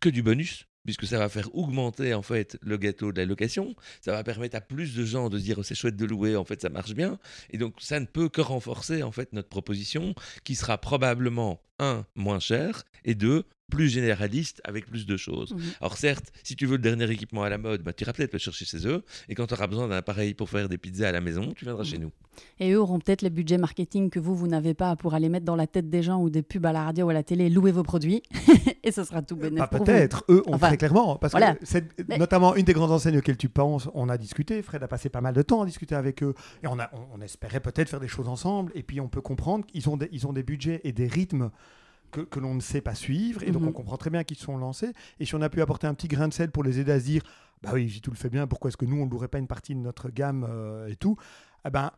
que 0.00 0.08
du 0.08 0.22
bonus 0.22 0.64
puisque 0.86 1.06
ça 1.06 1.18
va 1.18 1.28
faire 1.28 1.54
augmenter 1.54 2.14
en 2.14 2.22
fait 2.22 2.56
le 2.62 2.78
gâteau 2.78 3.12
de 3.12 3.20
la 3.20 3.26
location, 3.26 3.76
ça 4.00 4.12
va 4.12 4.24
permettre 4.24 4.56
à 4.56 4.62
plus 4.62 4.94
de 4.94 5.04
gens 5.04 5.28
de 5.28 5.38
dire 5.38 5.58
oh, 5.58 5.62
c'est 5.62 5.74
chouette 5.74 5.96
de 5.96 6.06
louer, 6.06 6.34
en 6.34 6.44
fait 6.46 6.62
ça 6.62 6.70
marche 6.70 6.94
bien, 6.94 7.18
et 7.50 7.58
donc 7.58 7.74
ça 7.78 8.00
ne 8.00 8.06
peut 8.06 8.30
que 8.30 8.40
renforcer 8.40 9.02
en 9.02 9.12
fait 9.12 9.34
notre 9.34 9.50
proposition 9.50 10.14
qui 10.42 10.54
sera 10.54 10.78
probablement 10.78 11.60
un 11.80 12.04
moins 12.14 12.40
cher 12.40 12.84
et 13.04 13.14
deux 13.14 13.44
plus 13.70 13.88
généraliste 13.88 14.60
avec 14.64 14.86
plus 14.86 15.06
de 15.06 15.16
choses. 15.16 15.54
Mhm. 15.54 15.60
Alors 15.80 15.96
certes, 15.96 16.32
si 16.42 16.56
tu 16.56 16.66
veux 16.66 16.76
le 16.76 16.82
dernier 16.82 17.10
équipement 17.10 17.44
à 17.44 17.48
la 17.48 17.56
mode, 17.56 17.82
bah, 17.82 17.92
tu 17.92 18.04
iras 18.04 18.12
peut-être 18.12 18.32
le 18.34 18.38
chercher 18.38 18.66
chez 18.66 18.86
eux. 18.86 19.02
Et 19.28 19.34
quand 19.34 19.46
tu 19.46 19.54
auras 19.54 19.66
besoin 19.66 19.88
d'un 19.88 19.96
appareil 19.96 20.34
pour 20.34 20.50
faire 20.50 20.68
des 20.68 20.76
pizzas 20.76 21.08
à 21.08 21.12
la 21.12 21.20
maison, 21.20 21.52
tu 21.56 21.64
viendras 21.64 21.84
chez 21.84 21.96
mhm. 21.96 22.04
nous. 22.04 22.10
Et 22.58 22.72
eux 22.72 22.80
auront 22.80 22.98
peut-être 22.98 23.22
les 23.22 23.30
budgets 23.30 23.58
marketing 23.58 24.10
que 24.10 24.18
vous, 24.18 24.34
vous 24.34 24.46
n'avez 24.46 24.74
pas 24.74 24.96
pour 24.96 25.14
aller 25.14 25.28
mettre 25.28 25.46
dans 25.46 25.56
la 25.56 25.66
tête 25.66 25.88
des 25.88 26.02
gens 26.02 26.20
ou 26.20 26.30
des 26.30 26.42
pubs 26.42 26.64
à 26.66 26.72
la 26.72 26.84
radio 26.84 27.06
ou 27.06 27.10
à 27.10 27.12
la 27.12 27.22
télé, 27.22 27.48
louer 27.48 27.72
vos 27.72 27.82
produits. 27.82 28.22
et 28.82 28.92
ce 28.92 29.04
sera 29.04 29.22
tout 29.22 29.36
bénéfique. 29.36 29.70
peut-être, 29.70 30.24
eux 30.28 30.42
ont 30.46 30.58
très 30.58 30.76
clairement. 30.76 31.16
Parce 31.16 31.34
que 31.34 31.40
c'est 31.62 31.86
notamment 32.18 32.54
une 32.56 32.64
des 32.64 32.72
grandes 32.72 32.92
enseignes 32.92 33.18
auxquelles 33.18 33.36
tu 33.36 33.48
penses, 33.48 33.88
on 33.94 34.08
a 34.08 34.18
discuté. 34.18 34.62
Fred 34.62 34.82
a 34.82 34.88
passé 34.88 35.08
pas 35.08 35.20
mal 35.20 35.34
de 35.34 35.42
temps 35.42 35.62
à 35.62 35.66
discuter 35.66 35.94
avec 35.94 36.22
eux. 36.22 36.34
Et 36.62 36.66
on, 36.66 36.78
a, 36.78 36.90
on, 37.12 37.20
espérait 37.20 37.60
peut-être 37.60 37.88
faire 37.88 38.00
des 38.00 38.08
choses 38.08 38.28
ensemble. 38.28 38.72
Et 38.74 38.82
puis 38.82 39.00
on 39.00 39.08
peut 39.08 39.20
comprendre 39.20 39.64
qu'ils 39.66 39.88
ont, 39.88 39.98
ils 40.10 40.26
ont 40.26 40.32
des 40.32 40.42
budgets 40.42 40.80
et 40.84 40.92
des 40.92 41.06
rythmes 41.06 41.50
que, 42.10 42.38
l'on 42.38 42.54
ne 42.54 42.60
sait 42.60 42.80
pas 42.80 42.94
suivre. 42.94 43.42
Et 43.42 43.50
donc, 43.50 43.62
on 43.62 43.66
mhm. 43.66 43.72
comprend 43.72 43.96
très 43.96 44.10
bien 44.10 44.24
qu'ils 44.24 44.38
sont 44.38 44.56
lancés. 44.56 44.92
Et 45.18 45.24
si 45.24 45.34
on 45.34 45.42
a 45.42 45.48
pu 45.48 45.60
apporter 45.62 45.86
un 45.86 45.94
petit 45.94 46.08
grain 46.08 46.28
de 46.28 46.32
sel 46.32 46.50
pour 46.50 46.62
les 46.62 46.78
aider 46.78 46.92
à 46.92 47.00
se 47.00 47.04
dire, 47.04 47.22
bah 47.62 47.70
oui, 47.74 47.88
j'ai 47.88 48.00
tout 48.00 48.10
le 48.10 48.16
fait 48.16 48.30
bien, 48.30 48.46
pourquoi 48.46 48.68
est-ce 48.68 48.76
que 48.76 48.86
nous, 48.86 49.00
on 49.00 49.06
ne 49.06 49.10
louerait 49.10 49.28
pas 49.28 49.38
une 49.38 49.46
partie 49.46 49.74
de 49.74 49.80
notre 49.80 50.10
gamme 50.10 50.46
euh, 50.48 50.88
et 50.88 50.96
tout? 50.96 51.16
Eh 51.66 51.70
ben, 51.70 51.90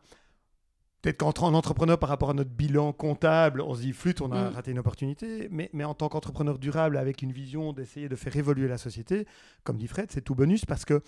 Peut-être 1.03 1.17
qu'en 1.17 1.53
entrepreneur 1.53 1.99
par 1.99 2.07
rapport 2.07 2.29
à 2.29 2.33
notre 2.33 2.49
bilan 2.49 2.93
comptable, 2.93 3.59
on 3.59 3.75
se 3.75 3.81
dit 3.81 3.91
flûte, 3.91 4.21
on 4.21 4.31
a 4.31 4.49
mhm. 4.49 4.55
raté 4.55 4.71
une 4.71 4.79
opportunité. 4.79 5.49
Mais, 5.51 5.69
mais 5.73 5.83
en 5.83 5.93
tant 5.93 6.07
qu'entrepreneur 6.07 6.57
durable, 6.57 6.95
avec 6.95 7.21
une 7.21 7.33
vision 7.33 7.73
d'essayer 7.73 8.07
de 8.07 8.15
faire 8.15 8.33
évoluer 8.37 8.69
la 8.69 8.77
société, 8.77 9.27
comme 9.65 9.75
dit 9.75 9.87
Fred, 9.87 10.09
c'est 10.11 10.21
tout 10.21 10.33
bonus 10.33 10.63
parce 10.63 10.85
que 10.85 11.01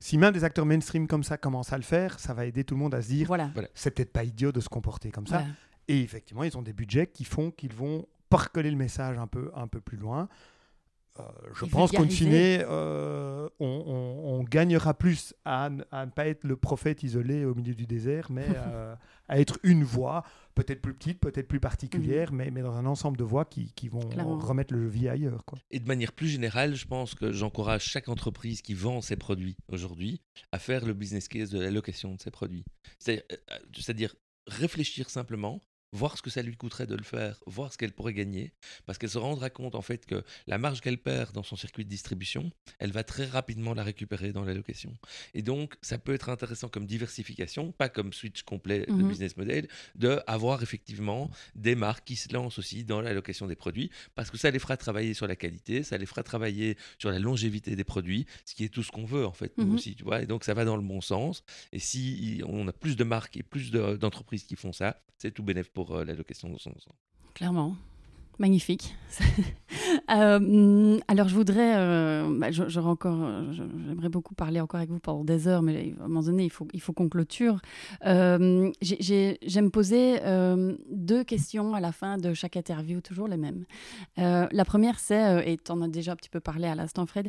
si 0.00 0.18
même 0.18 0.34
des 0.34 0.44
acteurs 0.44 0.66
mainstream 0.66 1.08
comme 1.08 1.24
ça 1.24 1.38
commencent 1.38 1.72
à 1.72 1.78
le 1.78 1.82
faire, 1.82 2.20
ça 2.20 2.34
va 2.34 2.44
aider 2.44 2.62
tout 2.62 2.74
le 2.74 2.80
monde 2.80 2.94
à 2.94 3.00
se 3.00 3.08
dire 3.08 3.26
voilà. 3.26 3.50
c'est 3.72 3.90
peut-être 3.90 4.12
pas 4.12 4.22
idiot 4.22 4.52
de 4.52 4.60
se 4.60 4.68
comporter 4.68 5.10
comme 5.10 5.26
ça. 5.26 5.42
Et 5.88 6.02
effectivement, 6.02 6.44
ils 6.44 6.58
ont 6.58 6.62
des 6.62 6.74
budgets 6.74 7.06
qui 7.06 7.24
font 7.24 7.50
qu'ils 7.50 7.72
vont 7.72 8.04
parcoler 8.28 8.70
le 8.70 8.76
message 8.76 9.18
un 9.18 9.26
peu, 9.26 9.50
un 9.54 9.68
peu 9.68 9.80
plus 9.80 9.96
loin. 9.96 10.28
Euh, 11.18 11.22
je 11.54 11.64
pense 11.64 11.90
qu'au 11.90 12.04
fine, 12.04 12.30
euh, 12.32 13.48
on, 13.58 14.44
gagnera 14.44 14.94
plus 14.94 15.34
à, 15.44 15.68
à, 15.90 16.06
ne 16.06 16.10
pas 16.10 16.28
être 16.28 16.44
le 16.44 16.56
prophète 16.56 17.02
isolé 17.02 17.44
au 17.44 17.54
milieu 17.54 17.74
du 17.74 17.86
désert, 17.86 18.30
mais 18.30 18.46
euh, 18.56 18.94
à 19.28 19.40
être 19.40 19.58
une 19.62 19.84
voix, 19.84 20.24
peut-être 20.54 20.80
plus 20.80 20.94
petite, 20.94 21.20
peut-être 21.20 21.48
plus 21.48 21.60
particulière, 21.60 22.30
mhm. 22.30 22.38
mais, 22.38 22.50
mais, 22.50 22.62
dans 22.62 22.76
un 22.76 22.86
ensemble 22.86 23.16
de 23.16 23.24
voix 23.24 23.44
qui, 23.44 23.72
qui 23.74 23.88
vont 23.88 24.08
remettre 24.38 24.74
le 24.74 24.88
vie 24.88 25.08
ailleurs. 25.08 25.44
Quoi. 25.44 25.58
Et 25.70 25.80
de 25.80 25.86
manière 25.86 26.12
plus 26.12 26.28
générale, 26.28 26.74
je 26.74 26.86
pense 26.86 27.14
que 27.14 27.32
j'encourage 27.32 27.84
chaque 27.84 28.08
entreprise 28.08 28.62
qui 28.62 28.74
vend 28.74 29.00
ses 29.00 29.16
produits 29.16 29.56
aujourd'hui 29.68 30.20
à 30.52 30.58
faire 30.58 30.84
le 30.86 30.94
business 30.94 31.28
case 31.28 31.50
de 31.50 31.60
la 31.60 31.70
location 31.70 32.14
de 32.14 32.20
ses 32.20 32.30
produits. 32.30 32.64
C'est-à-dire 32.98 34.14
réfléchir 34.46 35.10
simplement 35.10 35.60
voir 35.92 36.16
ce 36.16 36.22
que 36.22 36.30
ça 36.30 36.42
lui 36.42 36.56
coûterait 36.56 36.86
de 36.86 36.94
le 36.94 37.02
faire, 37.02 37.40
voir 37.46 37.72
ce 37.72 37.78
qu'elle 37.78 37.92
pourrait 37.92 38.12
gagner, 38.14 38.52
parce 38.86 38.98
qu'elle 38.98 39.10
se 39.10 39.18
rendra 39.18 39.50
compte 39.50 39.74
en 39.74 39.82
fait 39.82 40.06
que 40.06 40.22
la 40.46 40.58
marge 40.58 40.80
qu'elle 40.80 40.98
perd 40.98 41.32
dans 41.32 41.42
son 41.42 41.56
circuit 41.56 41.84
de 41.84 41.90
distribution, 41.90 42.50
elle 42.78 42.92
va 42.92 43.04
très 43.04 43.26
rapidement 43.26 43.74
la 43.74 43.82
récupérer 43.82 44.32
dans 44.32 44.44
la 44.44 44.54
location. 44.54 44.96
Et 45.34 45.42
donc, 45.42 45.76
ça 45.82 45.98
peut 45.98 46.14
être 46.14 46.28
intéressant 46.28 46.68
comme 46.68 46.86
diversification, 46.86 47.72
pas 47.72 47.88
comme 47.88 48.12
switch 48.12 48.42
complet 48.42 48.86
de 48.86 48.92
mmh 48.92 49.08
business 49.08 49.36
model, 49.36 49.68
de 49.94 50.20
avoir 50.26 50.62
effectivement 50.62 51.30
des 51.54 51.74
marques 51.74 52.04
qui 52.04 52.16
se 52.16 52.32
lancent 52.32 52.58
aussi 52.58 52.84
dans 52.84 53.00
la 53.00 53.14
location 53.14 53.46
des 53.46 53.56
produits, 53.56 53.90
parce 54.14 54.30
que 54.30 54.36
ça 54.36 54.50
les 54.50 54.58
fera 54.58 54.76
travailler 54.76 55.14
sur 55.14 55.26
la 55.26 55.36
qualité, 55.36 55.82
ça 55.82 55.96
les 55.96 56.06
fera 56.06 56.22
travailler 56.22 56.76
sur 56.98 57.10
la 57.10 57.18
longévité 57.18 57.74
des 57.76 57.84
produits, 57.84 58.26
ce 58.44 58.54
qui 58.54 58.64
est 58.64 58.68
tout 58.68 58.82
ce 58.82 58.90
qu'on 58.90 59.06
veut 59.06 59.26
en 59.26 59.32
fait, 59.32 59.56
nous 59.56 59.66
mmh 59.66 59.74
aussi, 59.74 59.94
tu 59.94 60.04
vois. 60.04 60.22
Et 60.22 60.26
donc, 60.26 60.44
ça 60.44 60.54
va 60.54 60.64
dans 60.64 60.76
le 60.76 60.82
bon 60.82 61.00
sens. 61.00 61.42
Et 61.72 61.78
si 61.78 62.42
on 62.46 62.68
a 62.68 62.72
plus 62.72 62.96
de 62.96 63.04
marques 63.04 63.36
et 63.36 63.42
plus 63.42 63.70
d'entreprises 63.70 64.44
qui 64.44 64.56
font 64.56 64.72
ça, 64.72 65.00
c'est 65.18 65.32
tout 65.32 65.42
bénéfique 65.42 65.72
pour 65.78 65.94
euh, 65.94 66.04
l'allocation 66.04 66.48
de 66.50 66.58
son. 66.58 66.72
Clairement. 67.34 67.76
Magnifique. 68.38 68.96
Euh, 70.10 70.98
alors, 71.06 71.28
je 71.28 71.34
voudrais, 71.34 71.74
euh, 71.76 72.38
bah, 72.38 72.48
encore, 72.82 73.52
j'aimerais 73.52 74.08
beaucoup 74.08 74.34
parler 74.34 74.58
encore 74.58 74.78
avec 74.78 74.90
vous 74.90 74.98
pendant 74.98 75.22
des 75.22 75.48
heures, 75.48 75.60
mais 75.60 75.94
à 76.00 76.04
un 76.04 76.08
moment 76.08 76.22
donné, 76.22 76.44
il 76.44 76.80
faut, 76.80 76.92
qu'on 76.94 77.10
clôture. 77.10 77.60
Euh, 78.06 78.70
J'aime 78.80 79.70
poser 79.70 80.18
deux 80.90 81.24
questions 81.24 81.74
à 81.74 81.80
la 81.80 81.92
fin 81.92 82.16
de 82.16 82.32
chaque 82.32 82.56
interview, 82.56 83.02
toujours 83.02 83.28
les 83.28 83.36
mêmes. 83.36 83.66
la 84.16 84.64
première, 84.64 84.98
c'est, 84.98 85.50
et 85.50 85.58
tu 85.58 85.70
en 85.72 85.82
as 85.82 85.88
déjà 85.88 86.12
un 86.12 86.16
petit 86.16 86.30
peu 86.30 86.40
parlé 86.40 86.68
à 86.68 86.74
l'instant, 86.74 87.04
Fred, 87.04 87.28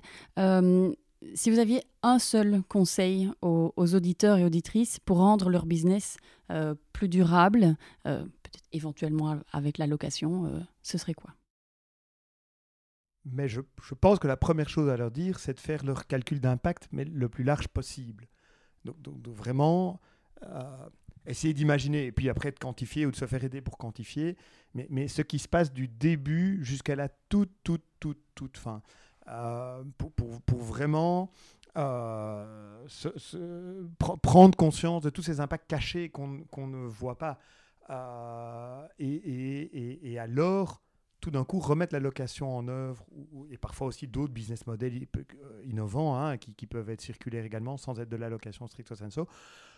si 1.34 1.52
vous 1.52 1.60
aviez 1.60 1.84
un 2.04 2.20
seul 2.20 2.62
conseil 2.68 3.30
aux, 3.42 3.74
auditeurs 3.78 4.38
et 4.38 4.46
auditrices 4.46 5.00
pour 5.00 5.18
rendre 5.18 5.50
leur 5.50 5.66
business 5.66 6.18
euh, 6.52 6.76
plus 6.94 7.10
durable, 7.10 7.76
euh, 8.06 8.24
peut-être 8.50 8.68
éventuellement 8.72 9.40
avec 9.52 9.78
la 9.78 9.88
location, 9.88 10.46
euh, 10.46 10.60
ce 10.82 10.98
serait 10.98 11.14
quoi? 11.14 11.34
Mais 13.26 13.48
je, 13.48 13.62
pense 14.00 14.20
que 14.20 14.28
la 14.28 14.38
première 14.38 14.70
chose 14.70 14.90
à 14.90 14.98
leur 14.98 15.12
dire, 15.12 15.40
c'est 15.40 15.54
de 15.54 15.60
faire 15.60 15.86
leur 15.86 16.08
calcul 16.08 16.40
d'impact, 16.40 16.88
mais 16.92 17.06
le 17.06 17.30
plus 17.30 17.44
large 17.44 17.68
possible. 17.68 18.28
Donc, 18.86 19.28
vraiment, 19.28 20.00
essayer 21.26 21.54
d'imaginer, 21.54 22.06
et 22.06 22.12
puis 22.12 22.30
après 22.30 22.52
de 22.52 22.58
quantifier 22.58 23.06
ou 23.06 23.12
de 23.12 23.16
se 23.16 23.26
faire 23.26 23.44
aider 23.44 23.62
pour 23.62 23.78
quantifier, 23.78 24.38
mais, 24.74 24.88
mais 24.90 25.08
ce 25.08 25.22
qui 25.22 25.38
se 25.38 25.48
passe 25.48 25.72
du 25.74 25.88
début 25.88 26.64
jusqu'à 26.64 26.96
la 26.96 27.10
toute, 27.10 27.52
toute, 27.64 27.86
toute, 28.00 28.22
toute 28.36 28.58
fin. 28.58 28.82
Euh, 29.28 29.84
pour, 29.98 30.12
pour, 30.14 30.42
pour, 30.42 30.60
vraiment 30.60 31.32
euh, 31.78 32.88
prendre 34.24 34.58
conscience 34.58 35.04
de 35.04 35.12
tous 35.12 35.22
ces 35.22 35.40
impacts 35.40 35.70
cachés 35.70 36.10
qu'on 36.10 36.68
ne 36.68 36.88
voit 36.88 37.18
pas. 37.18 37.38
Euh, 37.90 38.88
et, 39.00 39.08
et, 39.08 40.12
et, 40.12 40.20
alors, 40.20 40.82
tout 41.22 41.32
d'un 41.32 41.44
coup, 41.44 41.60
remettre 41.60 41.94
la 41.94 42.00
location 42.00 42.56
en 42.56 42.68
œuvre, 42.68 43.06
et 43.52 43.58
parfois 43.58 43.88
aussi 43.88 44.08
d'autres 44.08 44.34
business 44.34 44.68
models 44.68 45.08
innovants 45.66 46.16
hein, 46.16 46.38
qui, 46.38 46.54
qui, 46.54 46.68
peuvent 46.68 46.90
être 46.90 47.02
circulaires 47.02 47.46
également, 47.46 47.78
sans 47.78 48.00
être 48.00 48.10
de 48.10 48.16
la 48.18 48.30
location 48.30 48.68
stricto 48.68 48.96
sensu, 48.96 49.22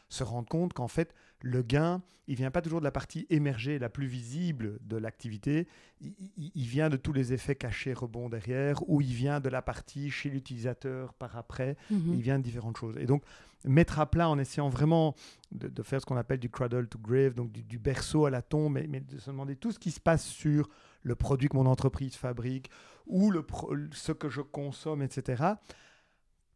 se 0.09 0.23
rendre 0.23 0.47
compte 0.47 0.73
qu'en 0.73 0.89
fait, 0.89 1.15
le 1.41 1.61
gain, 1.61 2.01
il 2.27 2.35
vient 2.35 2.51
pas 2.51 2.61
toujours 2.61 2.79
de 2.79 2.85
la 2.85 2.91
partie 2.91 3.25
émergée, 3.29 3.79
la 3.79 3.89
plus 3.89 4.07
visible 4.07 4.77
de 4.81 4.97
l'activité, 4.97 5.67
il, 6.01 6.67
vient 6.67 6.89
de 6.89 6.97
tous 6.97 7.13
les 7.13 7.33
effets 7.33 7.55
cachés 7.55 7.93
rebonds 7.93 8.29
derrière, 8.29 8.87
ou 8.89 9.01
il 9.01 9.13
vient 9.13 9.39
de 9.39 9.49
la 9.49 9.61
partie 9.61 10.11
chez 10.11 10.29
l'utilisateur 10.29 11.13
par 11.13 11.37
après, 11.37 11.77
mhm. 11.89 12.13
il 12.13 12.21
vient 12.21 12.39
de 12.39 12.43
différentes 12.43 12.77
choses. 12.77 12.97
Et 12.97 13.05
donc, 13.05 13.23
mettre 13.65 13.99
à 13.99 14.09
plat 14.09 14.29
en 14.29 14.39
essayant 14.39 14.69
vraiment 14.69 15.15
de, 15.51 15.83
faire 15.83 16.01
ce 16.01 16.05
qu'on 16.05 16.17
appelle 16.17 16.39
du 16.39 16.49
cradle 16.49 16.87
to 16.87 16.99
grave, 16.99 17.33
donc 17.33 17.51
du, 17.51 17.79
berceau 17.79 18.25
à 18.25 18.29
la 18.29 18.41
tombe, 18.41 18.79
mais, 18.87 18.99
de 18.99 19.17
se 19.17 19.29
demander 19.29 19.55
tout 19.55 19.71
ce 19.71 19.79
qui 19.79 19.91
se 19.91 19.99
passe 19.99 20.25
sur 20.25 20.69
le 21.03 21.15
produit 21.15 21.49
que 21.49 21.55
mon 21.55 21.65
entreprise 21.65 22.15
fabrique, 22.15 22.69
ou 23.05 23.31
le 23.31 23.45
ce 23.91 24.11
que 24.11 24.29
je 24.29 24.41
consomme, 24.41 25.01
etc 25.01 25.55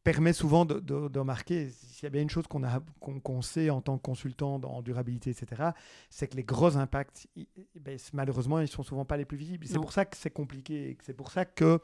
permet 0.05 0.33
souvent 0.33 0.65
de, 0.65 0.79
de, 0.79 1.19
remarquer, 1.19 1.71
s'il 1.71 2.03
y 2.03 2.05
a 2.05 2.11
bien 2.11 2.21
une 2.21 2.29
chose 2.29 2.45
qu'on 2.47 2.61
qu'on 3.23 3.41
sait 3.41 3.71
en 3.71 3.81
tant 3.81 3.97
que 3.97 4.03
consultant 4.03 4.61
en 4.63 4.83
durabilité, 4.83 5.31
etc., 5.31 5.71
c'est 6.11 6.27
que 6.27 6.35
les 6.35 6.43
gros 6.43 6.77
impacts, 6.77 7.27
ben, 7.81 7.97
malheureusement, 8.13 8.59
ils 8.59 8.63
ne 8.63 8.67
sont 8.67 8.83
souvent 8.83 9.03
pas 9.03 9.17
les 9.17 9.25
plus 9.25 9.37
visibles. 9.37 9.65
C'est 9.65 9.79
pour 9.79 9.93
ça 9.93 10.05
que 10.05 10.15
c'est 10.15 10.29
compliqué. 10.29 10.95
C'est 11.01 11.15
pour 11.15 11.31
ça 11.31 11.43
que 11.43 11.79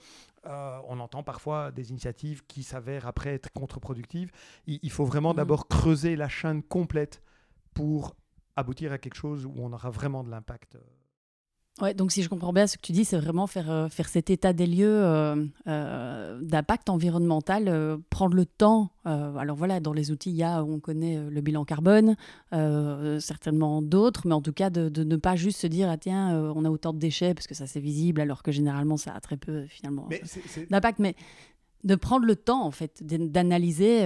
euh, 0.45 0.79
on 0.87 0.99
entend 0.99 1.23
parfois 1.23 1.71
des 1.71 1.89
initiatives 1.89 2.43
qui 2.47 2.61
s'avèrent 2.61 3.07
après 3.07 3.33
être 3.33 3.51
contre-productives. 3.53 4.31
Il, 4.67 4.91
faut 4.91 5.05
vraiment 5.05 5.33
mmh. 5.33 5.37
d'abord 5.37 5.67
creuser 5.67 6.15
la 6.15 6.29
chaîne 6.29 6.61
complète 6.61 7.23
pour 7.73 8.15
aboutir 8.55 8.91
à 8.91 8.99
quelque 8.99 9.15
chose 9.15 9.47
où 9.47 9.53
on 9.57 9.73
aura 9.73 9.89
vraiment 9.89 10.23
de 10.23 10.29
l'impact. 10.29 10.77
Ouais, 11.79 11.93
donc 11.93 12.11
si 12.11 12.21
je 12.21 12.27
comprends 12.27 12.51
bien 12.51 12.67
ce 12.67 12.75
que 12.75 12.81
tu 12.81 12.91
dis, 12.91 13.05
c'est 13.05 13.17
vraiment 13.17 13.47
faire, 13.47 13.71
euh, 13.71 13.87
faire 13.87 14.09
cet 14.09 14.29
état 14.29 14.51
des 14.51 14.67
lieux 14.67 15.03
euh, 15.03 15.45
euh, 15.67 16.39
d'impact 16.41 16.89
environnemental, 16.89 17.97
prendre 18.09 18.35
le 18.35 18.45
temps. 18.45 18.91
alors 19.05 19.55
voilà, 19.55 19.79
dans 19.79 19.93
les 19.93 20.11
outils, 20.11 20.31
il 20.31 20.35
y 20.35 20.43
a, 20.43 20.63
on 20.63 20.79
connaît 20.79 21.17
le 21.29 21.41
bilan 21.41 21.63
carbone, 21.63 22.15
certainement 23.19 23.81
d'autres, 23.81 24.27
mais 24.27 24.33
en 24.33 24.41
tout 24.41 24.53
cas 24.53 24.69
de, 24.69 24.89
de, 24.89 25.03
ne 25.03 25.15
pas 25.15 25.35
juste 25.35 25.59
se 25.59 25.67
dire, 25.67 25.89
ah 25.89 25.97
tiens, 25.97 26.51
on 26.55 26.65
a 26.65 26.69
autant 26.69 26.93
de 26.93 26.99
déchets, 26.99 27.33
parce 27.33 27.47
que 27.47 27.55
ça 27.55 27.67
c'est 27.67 27.79
visible, 27.79 28.21
alors 28.21 28.43
que 28.43 28.51
généralement 28.51 28.97
ça 28.97 29.13
a 29.13 29.19
très 29.21 29.37
peu 29.37 29.65
finalement 29.67 30.09
d'impact, 30.69 30.99
mais 30.99 31.15
de 31.83 31.95
prendre 31.95 32.25
le 32.25 32.35
temps 32.35 32.65
en 32.65 32.71
fait, 32.71 33.01
d'analyser 33.01 34.01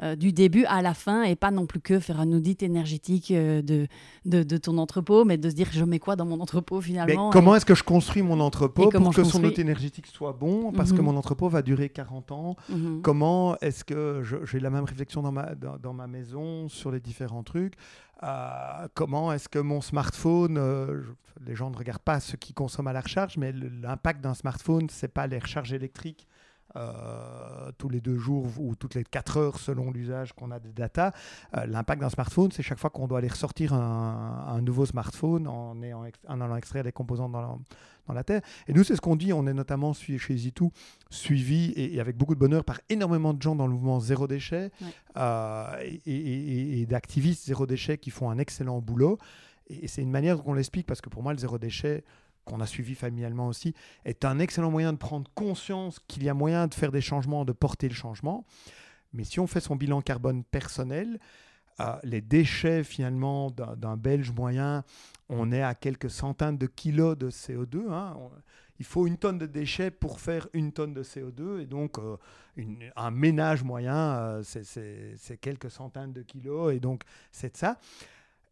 euh, 0.00 0.14
du 0.14 0.32
début 0.32 0.64
à 0.66 0.80
la 0.80 0.94
fin 0.94 1.24
et 1.24 1.34
pas 1.34 1.50
non 1.50 1.66
plus 1.66 1.80
que 1.80 1.98
faire 1.98 2.20
un 2.20 2.32
audit 2.32 2.62
énergétique 2.62 3.32
euh, 3.32 3.62
de, 3.62 3.88
de, 4.24 4.56
ton 4.56 4.78
entrepôt, 4.78 5.24
mais 5.24 5.38
de 5.38 5.50
se 5.50 5.56
dire 5.56 5.66
je 5.72 5.82
mets 5.82 5.98
quoi 5.98 6.14
dans 6.14 6.24
mon 6.24 6.38
entrepôt 6.38 6.80
finalement. 6.80 7.30
comment 7.30 7.56
est-ce 7.56 7.66
que 7.66 7.74
je 7.74 7.82
construis 7.82 8.22
mon 8.22 8.38
entrepôt 8.38 8.90
pour 8.90 9.12
que 9.12 9.24
son 9.24 9.42
audit 9.42 9.58
énergétique 9.58 10.06
soit 10.06 10.32
bon? 10.32 10.70
Parce 10.70 10.92
que 10.92 10.98
mhm. 10.98 11.06
mon 11.06 11.16
entrepôt 11.16 11.48
va 11.48 11.62
durer 11.62 11.88
40 11.88 12.30
ans 12.30 12.56
mhm. 12.68 13.02
Comment 13.02 13.56
est-ce 13.58 13.82
que 13.82 14.22
j'ai 14.44 14.60
la 14.60 14.70
même 14.70 14.84
réflexion 14.84 15.20
dans 15.20 15.32
ma, 15.32 15.56
dans, 15.56 15.92
ma 15.92 16.06
maison 16.06 16.68
sur 16.68 16.92
les 16.92 17.00
différents 17.00 17.42
trucs? 17.42 17.74
Euh, 18.22 18.86
comment 18.94 19.32
est-ce 19.32 19.48
que 19.48 19.58
mon 19.58 19.80
smartphone, 19.80 20.60
les 21.44 21.56
gens 21.56 21.70
ne 21.70 21.76
regardent 21.76 21.98
pas 21.98 22.20
ce 22.20 22.36
qui 22.36 22.54
consomment 22.54 22.88
à 22.88 22.92
la 22.92 23.00
recharge, 23.00 23.36
mais 23.36 23.50
l'impact 23.52 24.20
d'un 24.20 24.34
smartphone, 24.34 24.86
c'est 24.90 25.12
pas 25.12 25.26
les 25.26 25.40
recharges 25.40 25.72
électriques 25.72 26.28
euh, 26.76 27.72
tous 27.78 27.88
les 27.88 28.00
deux 28.00 28.18
jours 28.18 28.46
ou 28.58 28.74
toutes 28.74 28.94
les 28.94 29.04
quatre 29.04 29.38
heures 29.38 29.58
selon 29.58 29.90
l'usage 29.90 30.32
qu'on 30.34 30.50
a 30.50 30.58
des 30.58 30.72
data. 30.72 31.12
Euh, 31.56 31.66
l'impact 31.66 32.02
d'un 32.02 32.10
smartphone, 32.10 32.52
c'est 32.52 32.62
chaque 32.62 32.78
fois 32.78 32.90
qu'on 32.90 33.08
doit 33.08 33.18
aller 33.18 33.28
ressortir 33.28 33.72
un, 33.72 34.60
nouveau 34.60 34.84
smartphone 34.84 35.46
en, 35.46 35.74
en, 36.28 36.40
allant 36.40 36.56
extraire 36.56 36.84
des 36.84 36.92
composants 36.92 37.28
dans 37.28 37.40
la, 37.40 37.56
dans 38.06 38.14
la 38.14 38.22
Terre. 38.22 38.42
Et 38.66 38.72
nous, 38.72 38.84
c'est 38.84 38.96
ce 38.96 39.00
qu'on 39.00 39.16
dit. 39.16 39.32
On 39.32 39.46
est 39.46 39.54
notamment 39.54 39.92
chez 39.94 40.36
Zitou 40.36 40.70
suivi 41.10 41.72
et, 41.76 42.00
avec 42.00 42.16
beaucoup 42.16 42.34
de 42.34 42.40
bonheur 42.40 42.64
par 42.64 42.80
énormément 42.90 43.32
de 43.32 43.40
gens 43.40 43.54
dans 43.54 43.66
le 43.66 43.72
mouvement 43.72 44.00
zéro 44.00 44.26
déchet 44.26 44.70
euh, 45.16 45.66
et, 46.06 46.80
et 46.80 46.86
d'activistes 46.86 47.46
zéro 47.46 47.66
déchet 47.66 47.96
qui 47.98 48.10
font 48.10 48.30
un 48.30 48.38
excellent 48.38 48.80
boulot. 48.80 49.18
Et 49.70 49.88
c'est 49.88 50.02
une 50.02 50.10
manière 50.10 50.42
qu'on 50.42 50.54
l'explique 50.54 50.86
parce 50.86 51.00
que 51.00 51.08
pour 51.08 51.22
moi, 51.22 51.32
le 51.32 51.38
zéro 51.38 51.58
déchet, 51.58 52.04
qu'on 52.48 52.60
a 52.60 52.66
suivi 52.66 52.94
familialement 52.94 53.46
aussi, 53.46 53.74
est 54.04 54.24
un 54.24 54.38
excellent 54.38 54.70
moyen 54.70 54.92
de 54.92 54.98
prendre 54.98 55.30
conscience 55.34 56.00
qu'il 56.08 56.24
y 56.24 56.28
a 56.28 56.34
moyen 56.34 56.66
de 56.66 56.74
faire 56.74 56.90
des 56.90 57.00
changements, 57.00 57.44
de 57.44 57.52
porter 57.52 57.88
le 57.88 57.94
changement. 57.94 58.44
Mais 59.12 59.24
si 59.24 59.40
on 59.40 59.46
fait 59.46 59.60
son 59.60 59.76
bilan 59.76 60.00
carbone 60.00 60.44
personnel, 60.44 61.18
euh, 61.80 61.96
les 62.02 62.20
déchets 62.20 62.82
finalement 62.82 63.50
d'un 63.50 63.96
Belge 63.96 64.32
moyen, 64.32 64.82
on 65.28 65.52
est 65.52 65.62
à 65.62 65.74
quelques 65.74 66.10
centaines 66.10 66.58
de 66.58 66.66
kilos 66.66 67.16
de 67.16 67.30
CO2. 67.30 67.90
Hein. 67.90 68.16
il 68.80 68.84
faut 68.84 69.06
une 69.06 69.16
tonne 69.16 69.38
de 69.38 69.46
déchets 69.46 69.90
pour 69.90 70.20
faire 70.20 70.48
une 70.52 70.72
tonne 70.72 70.94
de 70.94 71.02
CO2. 71.02 71.60
Et 71.60 71.66
donc, 71.66 71.98
euh, 71.98 72.16
un 72.96 73.10
ménage 73.10 73.62
moyen, 73.62 73.94
euh, 73.94 74.42
c'est 74.42 75.36
quelques 75.40 75.70
centaines 75.70 76.12
de 76.12 76.22
kilos. 76.22 76.74
Et 76.74 76.80
donc, 76.80 77.02
c'est 77.30 77.56
ça. 77.56 77.78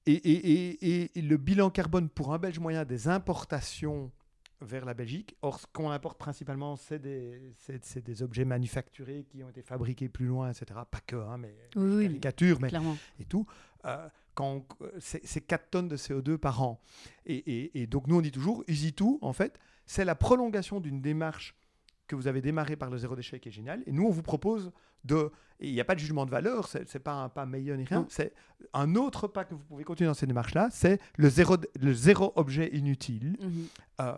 Et, 0.07 1.11
le 1.17 1.37
bilan 1.37 1.71
carbone 1.71 2.09
pour 2.09 2.33
un 2.33 2.39
Belge 2.39 2.59
moyen 2.59 2.85
des 2.85 3.09
importations 3.09 4.13
vers 4.63 4.85
la 4.87 4.95
Belgique, 4.95 5.37
or 5.43 5.61
ce 5.61 5.67
qu'on 5.71 5.91
importe 5.91 6.19
principalement, 6.19 6.77
c'est 6.77 6.99
des, 6.99 7.55
des, 8.05 8.23
objets 8.23 8.47
manufacturés 8.47 9.27
qui 9.29 9.43
ont 9.45 9.51
été 9.51 9.63
fabriqués 9.63 10.09
plus 10.09 10.27
loin, 10.27 10.51
etc. 10.51 10.81
Pas 10.91 11.01
que, 11.07 11.17
hein, 11.17 11.37
mais 11.37 11.55
oui, 11.77 12.05
caricatures, 12.05 12.59
mais 12.61 12.71
et 13.19 13.25
tout. 13.25 13.47
Euh, 13.85 14.09
c'est 14.99 15.41
4 15.47 15.71
tonnes 15.71 15.89
de 15.89 15.97
CO2 15.97 16.37
par 16.37 16.63
an. 16.63 16.81
Et, 17.27 17.87
donc 17.87 18.07
nous 18.07 18.17
on 18.17 18.21
dit 18.21 18.33
toujours, 18.33 18.65
Easy2, 18.65 19.19
en 19.21 19.33
fait, 19.33 19.59
c'est 19.87 20.05
la 20.05 20.15
prolongation 20.15 20.81
d'une 20.81 21.01
démarche 21.01 21.55
que 22.07 22.15
vous 22.17 22.29
avez 22.29 22.41
démarré 22.41 22.77
par 22.77 22.91
le 22.91 22.99
zéro 22.99 23.17
déchet 23.17 23.41
qui 23.41 23.49
est 23.49 23.53
génial. 23.53 23.83
Et 23.87 23.93
nous, 23.93 24.05
on 24.07 24.11
vous 24.11 24.23
propose 24.23 24.73
de. 25.05 25.31
Il 25.61 25.73
n'y 25.73 25.81
a 25.81 25.85
pas 25.85 25.95
de 25.95 26.01
jugement 26.01 26.27
de 26.27 26.31
valeur, 26.31 26.69
c'est 26.69 26.93
n'est 26.93 27.01
pas 27.01 27.15
un 27.15 27.29
pas 27.29 27.47
meilleur 27.47 27.79
ni 27.79 27.85
rien. 27.85 28.07
C'est 28.11 28.35
un 28.75 28.95
autre 28.95 29.27
pas 29.27 29.45
que 29.45 29.55
vous 29.55 29.65
pouvez 29.65 29.85
continuer 29.85 30.09
dans 30.09 30.15
cette 30.15 30.29
démarche-là, 30.29 30.69
c'est 30.71 31.01
le 31.17 31.31
zéro, 31.31 31.57
le 31.81 31.95
zéro 31.95 32.33
objet 32.37 32.69
inutile. 32.75 33.37
Mhm. 33.41 33.67
Euh, 34.03 34.17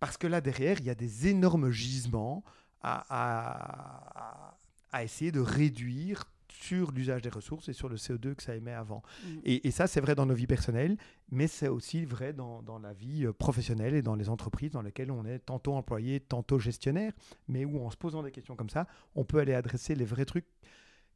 parce 0.00 0.16
que 0.16 0.26
là, 0.26 0.40
derrière, 0.40 0.78
il 0.80 0.86
y 0.86 0.90
a 0.90 0.94
des 0.94 1.26
énormes 1.28 1.70
gisements 1.70 2.42
à, 2.80 3.04
à, 3.10 4.56
à 4.92 5.04
essayer 5.04 5.32
de 5.32 5.40
réduire 5.40 6.24
sur 6.52 6.90
l'usage 6.92 7.22
des 7.22 7.28
ressources 7.28 7.68
et 7.68 7.72
sur 7.72 7.88
le 7.88 7.96
CO2 7.96 8.34
que 8.34 8.42
ça 8.42 8.54
émet 8.54 8.72
avant. 8.72 9.02
Mm. 9.24 9.38
Et, 9.44 9.70
ça, 9.70 9.86
c'est 9.86 10.00
vrai 10.00 10.14
dans 10.14 10.26
nos 10.26 10.34
vies 10.34 10.46
personnelles, 10.46 10.96
mais 11.30 11.46
c'est 11.46 11.68
aussi 11.68 12.04
vrai 12.04 12.32
dans, 12.32 12.62
dans, 12.62 12.78
la 12.78 12.92
vie 12.92 13.26
euh, 13.26 13.32
professionnelle 13.32 13.94
et 13.94 14.02
dans 14.02 14.14
les 14.14 14.28
entreprises 14.28 14.72
dans 14.72 14.82
lesquelles 14.82 15.10
on 15.10 15.24
est 15.24 15.38
tantôt 15.38 15.74
employé, 15.74 16.20
tantôt 16.20 16.58
gestionnaire, 16.58 17.12
mais 17.48 17.64
où 17.64 17.84
en 17.84 17.90
se 17.90 17.96
posant 17.96 18.22
des 18.22 18.32
questions 18.32 18.56
comme 18.56 18.70
ça, 18.70 18.86
on 19.14 19.24
peut 19.24 19.38
aller 19.38 19.54
adresser 19.54 19.94
les 19.94 20.04
vrais 20.04 20.24
trucs 20.24 20.46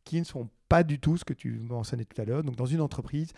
qui 0.05 0.19
ne 0.19 0.25
sont 0.25 0.49
pas 0.69 0.83
du 0.83 0.99
tout 0.99 1.17
ce 1.17 1.25
que 1.25 1.35
tu 1.35 1.61
mentionnais 1.61 2.05
tout 2.05 2.21
à 2.21 2.25
l'heure. 2.25 2.43
Donc 2.43 2.57
dans 2.57 2.67
une 2.67 2.81
entreprise, 2.81 3.33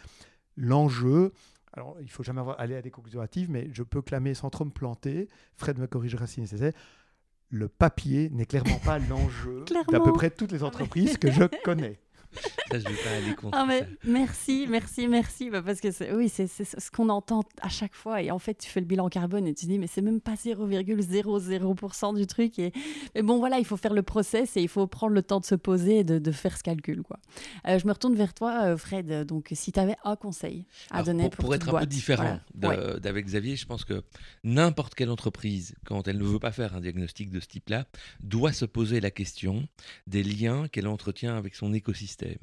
l'enjeu, 0.56 1.32
alors, 1.76 1.96
il 2.00 2.08
faut 2.08 2.22
jamais 2.22 2.40
aller 2.58 2.76
à 2.76 2.82
des 2.82 2.92
conclusions 2.92 3.20
hâtives, 3.20 3.50
mais 3.50 3.68
je 3.72 3.82
peux 3.82 4.00
clamer 4.00 4.34
sans 4.34 4.48
trop 4.48 4.64
me 4.64 4.70
planter. 4.70 5.28
Fred 5.56 5.76
me 5.78 5.88
corrigera 5.88 6.26
si 6.28 6.40
nécessaire 6.40 6.72
le 7.50 7.68
papier 7.68 8.30
n'est 8.30 8.46
clairement 8.46 8.78
pas 8.78 8.98
l'enjeu 8.98 9.64
d'à 9.90 10.00
peu 10.00 10.12
près 10.12 10.30
toutes 10.30 10.52
les 10.52 10.62
entreprises 10.62 11.18
que 11.18 11.30
je 11.30 11.44
connais. 11.62 12.00
ça, 12.70 12.78
je 12.78 12.84
vais 12.84 13.02
pas 13.02 13.10
aller 13.10 13.34
contre 13.34 13.56
Ah, 13.58 13.64
mais 13.66 13.80
ça. 13.80 13.86
merci, 14.04 14.66
merci, 14.68 15.08
merci. 15.08 15.50
Bah, 15.50 15.62
parce 15.62 15.80
que 15.80 16.14
oui, 16.14 16.28
c'est 16.28 16.46
ce 16.46 16.90
qu'on 16.90 17.08
entend 17.08 17.42
à 17.60 17.68
chaque 17.68 17.94
fois. 17.94 18.22
Et 18.22 18.30
en 18.30 18.38
fait, 18.38 18.54
tu 18.54 18.68
fais 18.68 18.80
le 18.80 18.86
bilan 18.86 19.08
carbone 19.08 19.46
et 19.46 19.54
tu 19.54 19.66
dis, 19.66 19.78
mais 19.78 19.86
c'est 19.86 20.02
même 20.02 20.20
pas 20.20 20.34
0,00% 20.34 22.16
du 22.16 22.26
truc. 22.26 22.58
Et... 22.58 22.72
Mais 23.14 23.22
bon, 23.22 23.38
voilà, 23.38 23.58
il 23.58 23.64
faut 23.64 23.76
faire 23.76 23.94
le 23.94 24.02
process 24.02 24.56
et 24.56 24.62
il 24.62 24.68
faut 24.68 24.86
prendre 24.86 25.12
le 25.14 25.22
temps 25.22 25.40
de 25.40 25.44
se 25.44 25.54
poser 25.54 26.00
et 26.00 26.04
de, 26.04 26.18
de 26.18 26.32
faire 26.32 26.56
ce 26.56 26.62
calcul. 26.62 27.02
Quoi. 27.02 27.18
Euh, 27.68 27.78
je 27.78 27.86
me 27.86 27.92
retourne 27.92 28.14
vers 28.14 28.34
toi, 28.34 28.64
euh, 28.64 28.76
Fred. 28.76 29.24
Donc, 29.26 29.48
si 29.52 29.72
tu 29.72 29.80
avais 29.80 29.96
un 30.04 30.16
conseil 30.16 30.64
à 30.90 30.94
Alors, 30.96 31.06
donner 31.06 31.22
pour, 31.24 31.30
pour, 31.30 31.44
pour 31.46 31.54
être 31.54 31.74
un 31.74 31.80
peu 31.80 31.86
différent 31.86 32.40
voilà. 32.54 32.98
d'avec 32.98 33.26
Xavier, 33.26 33.56
je 33.56 33.66
pense 33.66 33.84
que 33.84 34.02
n'importe 34.42 34.94
quelle 34.94 35.10
entreprise, 35.10 35.74
quand 35.84 36.08
elle 36.08 36.18
ne 36.18 36.24
veut 36.24 36.38
pas 36.38 36.52
faire 36.52 36.74
un 36.74 36.80
diagnostic 36.80 37.30
de 37.30 37.40
ce 37.40 37.46
type-là, 37.46 37.86
doit 38.20 38.52
se 38.52 38.64
poser 38.64 39.00
la 39.00 39.10
question 39.10 39.66
des 40.06 40.22
liens 40.22 40.68
qu'elle 40.68 40.88
entretient 40.88 41.36
avec 41.36 41.54
son 41.54 41.72
écosystème. 41.72 42.23
Tuesday 42.24 42.38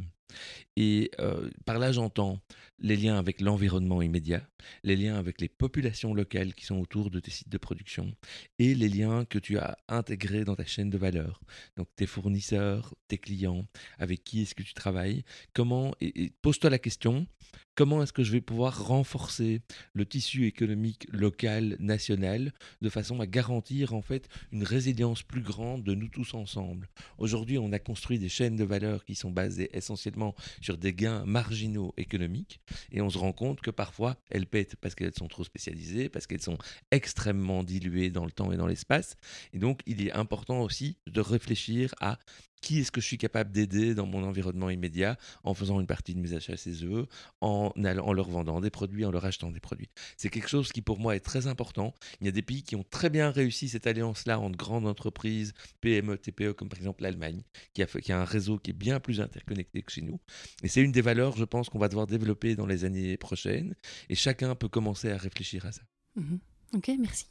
Et 0.76 1.12
euh, 1.20 1.50
par 1.66 1.80
là, 1.80 1.92
j'entends 1.92 2.40
les 2.80 2.96
liens 2.96 3.18
avec 3.18 3.42
l'environnement 3.42 4.02
immédiat, 4.02 4.48
les 4.84 4.96
liens 4.96 5.16
avec 5.16 5.40
les 5.40 5.50
populations 5.50 6.14
locales 6.14 6.54
qui 6.54 6.66
sont 6.66 6.80
autour 6.80 7.12
de 7.12 7.20
tes 7.20 7.32
sites 7.32 7.50
de 7.50 7.58
production 7.58 8.14
et 8.58 8.74
les 8.74 8.90
liens 8.90 9.26
que 9.26 9.38
tu 9.38 9.58
as 9.58 9.78
intégrés 9.88 10.44
dans 10.44 10.56
ta 10.56 10.66
chaîne 10.66 10.90
de 10.90 10.98
valeur. 10.98 11.42
Donc 11.78 11.88
tes 11.96 12.08
fournisseurs, 12.08 12.96
tes 13.08 13.18
clients, 13.18 13.66
avec 14.00 14.24
qui 14.24 14.42
est-ce 14.42 14.56
que 14.56 14.64
tu 14.64 14.74
travailles, 14.74 15.24
comment, 15.54 15.94
et, 16.02 16.24
et 16.24 16.34
pose-toi 16.42 16.70
la 16.70 16.80
question, 16.80 17.28
comment 17.76 18.02
est-ce 18.02 18.14
que 18.14 18.24
je 18.24 18.32
vais 18.32 18.42
pouvoir 18.42 18.86
renforcer 18.86 19.62
le 19.94 20.06
tissu 20.06 20.46
économique 20.46 21.08
local, 21.12 21.76
national, 21.80 22.54
de 22.82 22.90
façon 22.90 23.20
à 23.20 23.28
garantir 23.28 23.94
en 23.94 24.02
fait 24.02 24.28
une 24.52 24.64
résilience 24.64 25.24
plus 25.24 25.42
grande 25.42 25.84
de 25.84 25.94
nous 25.94 26.08
tous 26.08 26.34
ensemble? 26.34 26.90
Aujourd'hui, 27.18 27.58
on 27.58 27.72
a 27.72 27.80
construit 27.80 28.20
des 28.20 28.30
chaînes 28.30 28.56
de 28.56 28.64
valeur 28.64 29.06
qui 29.06 29.16
sont 29.16 29.32
basées 29.32 29.70
essentiellement 29.76 30.21
sur 30.62 30.78
des 30.78 30.94
gains 30.94 31.26
marginaux 31.26 31.94
économiques, 31.98 32.60
et 32.92 33.02
on 33.02 33.10
se 33.10 33.18
rend 33.18 33.34
compte 33.34 33.62
que 33.62 33.72
parfois 33.72 34.16
elles 34.30 34.48
pètent 34.48 34.76
parce 34.76 34.96
qu'elles 34.96 35.16
sont 35.16 35.28
trop 35.28 35.44
spécialisées, 35.44 36.10
parce 36.10 36.28
qu'elles 36.28 36.42
sont 36.42 36.58
extrêmement 36.92 37.64
diluées 37.64 38.10
dans 38.10 38.26
le 38.26 38.32
temps 38.32 38.52
et 38.52 38.58
dans 38.58 38.68
l'espace, 38.68 39.16
et 39.54 39.60
donc 39.60 39.82
il 39.86 40.06
est 40.06 40.12
important 40.12 40.62
aussi 40.62 40.98
de 41.08 41.22
réfléchir 41.22 41.94
à 42.00 42.20
qui 42.62 42.80
est-ce 42.80 42.92
que 42.92 43.02
je 43.02 43.06
suis 43.08 43.18
capable 43.18 43.52
d'aider 43.52 43.96
dans 43.96 44.06
mon 44.06 44.24
environnement 44.24 44.70
immédiat 44.70 45.18
en 45.44 45.54
faisant 45.54 45.80
une 45.80 45.88
partie 45.88 46.14
de 46.14 46.20
mes 46.20 46.34
achats 46.34 46.56
chez 46.56 46.86
eux, 46.86 47.08
en, 47.42 47.72
allant- 47.84 48.06
en 48.06 48.14
leur 48.14 48.30
vendant 48.30 48.62
des 48.62 48.70
produits, 48.70 49.04
en 49.04 49.12
leur 49.12 49.26
achetant 49.26 49.52
des 49.52 49.60
produits. 49.60 49.90
C'est 50.18 50.30
quelque 50.30 50.48
chose 50.50 50.72
qui 50.72 50.82
pour 50.82 51.00
moi 51.00 51.16
est 51.16 51.20
très 51.22 51.48
important. 51.48 51.94
Il 52.22 52.26
y 52.26 52.30
a 52.30 52.32
des 52.32 52.42
pays 52.44 52.64
qui 52.64 52.76
ont 52.76 52.86
très 52.90 53.10
bien 53.10 53.32
réussi 53.32 53.68
cette 53.68 53.88
alliance-là 53.88 54.40
entre 54.40 54.58
grandes 54.58 54.88
entreprises, 54.88 55.54
PME, 55.82 56.18
TPE, 56.18 56.54
comme 56.54 56.70
par 56.70 56.78
exemple 56.80 57.04
l'Allemagne, 57.04 57.42
qui 57.74 57.82
a, 57.84 57.88
un 58.22 58.26
réseau 58.26 58.58
qui 58.58 58.72
est 58.72 58.74
bien 58.74 59.00
plus 59.00 59.22
interconnecté 59.22 59.82
que 59.82 59.92
chez 59.92 60.02
nous. 60.02 60.20
Et 60.64 60.68
c'est 60.68 60.82
une 60.82 60.92
des 60.92 61.02
valeurs, 61.02 61.36
je 61.38 61.46
pense, 61.46 61.70
qu'on 61.70 61.80
va 61.80 61.88
devoir 61.88 62.08
développer 62.08 62.56
dans 62.56 62.68
les 62.68 62.86
années 62.86 63.18
prochaines. 63.18 63.74
Et 64.10 64.16
chacun 64.16 64.54
peut 64.56 64.70
commencer 64.70 65.10
à 65.12 65.18
réfléchir 65.18 65.66
à 65.66 65.72
ça. 65.72 65.82
Mhm. 66.16 66.40
Ok, 66.74 66.92
merci. 67.00 67.26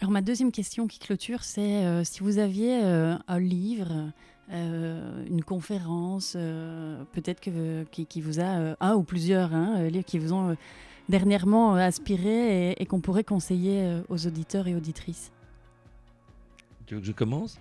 Alors 0.00 0.10
ma 0.10 0.20
deuxième 0.20 0.52
question 0.52 0.86
qui 0.86 0.98
clôture, 0.98 1.44
c'est 1.44 1.84
euh, 1.86 2.04
si 2.04 2.20
vous 2.20 2.38
aviez 2.38 2.82
euh, 2.84 3.16
un 3.26 3.38
livre, 3.40 4.12
euh, 4.52 5.24
une 5.28 5.42
conférence, 5.44 6.34
euh, 6.36 7.02
peut-être 7.12 7.40
que 7.40 7.84
qui, 7.84 8.06
qui 8.06 8.20
vous 8.20 8.40
a 8.40 8.58
euh, 8.58 8.74
un 8.80 8.94
ou 8.94 9.02
plusieurs 9.02 9.54
hein, 9.54 9.82
livres 9.84 10.04
qui 10.04 10.18
vous 10.18 10.32
ont 10.32 10.50
euh, 10.50 10.54
dernièrement 11.08 11.76
euh, 11.76 11.78
inspiré 11.80 12.70
et, 12.72 12.82
et 12.82 12.86
qu'on 12.86 13.00
pourrait 13.00 13.24
conseiller 13.24 13.82
euh, 13.82 14.02
aux 14.08 14.26
auditeurs 14.26 14.66
et 14.68 14.74
auditrices. 14.74 15.30
Tu 16.86 16.94
veux 16.94 17.00
que 17.00 17.06
je 17.06 17.12
commence? 17.12 17.58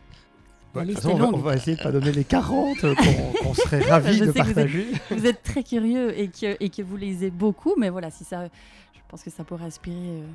De 0.74 0.80
toute 0.86 0.96
façon, 0.96 1.10
est 1.10 1.14
on, 1.14 1.18
va, 1.18 1.24
longue. 1.26 1.36
on 1.36 1.40
va 1.40 1.56
essayer 1.56 1.76
de 1.76 1.84
pas 1.84 1.92
donner 1.92 2.12
les 2.14 2.24
40 2.24 2.84
euh, 2.86 2.96
qu'on 3.44 3.54
serait 3.54 3.82
ravis 3.90 4.14
Je 4.14 4.24
de 4.26 4.32
que 4.32 4.32
vous 4.32 4.40
êtes- 4.40 4.46
partager. 4.56 4.88
Vous 5.12 5.26
êtes 5.26 5.44
très 5.44 5.64
curieux 5.64 6.18
et 6.18 6.30
que, 6.30 6.56
et 6.64 6.70
que 6.70 6.82
vous 6.82 6.96
lisez 6.98 7.30
beaucoup, 7.30 7.76
mais 7.78 7.90
voilà, 7.90 8.10
si 8.10 8.24
ça, 8.24 8.46
je 8.46 9.00
pense 9.10 9.22
que 9.22 9.30
ça 9.30 9.44
pourrait 9.44 9.66
inspirer 9.66 9.98
euh, 9.98 10.26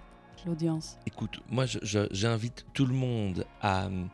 l'audience. 0.46 0.98
Écoute, 1.06 1.40
moi 1.50 1.64
j'invite 2.10 2.66
tout 2.74 2.84
le 2.84 2.92
monde 2.94 3.46
à 3.62 3.86
hum, 3.86 4.08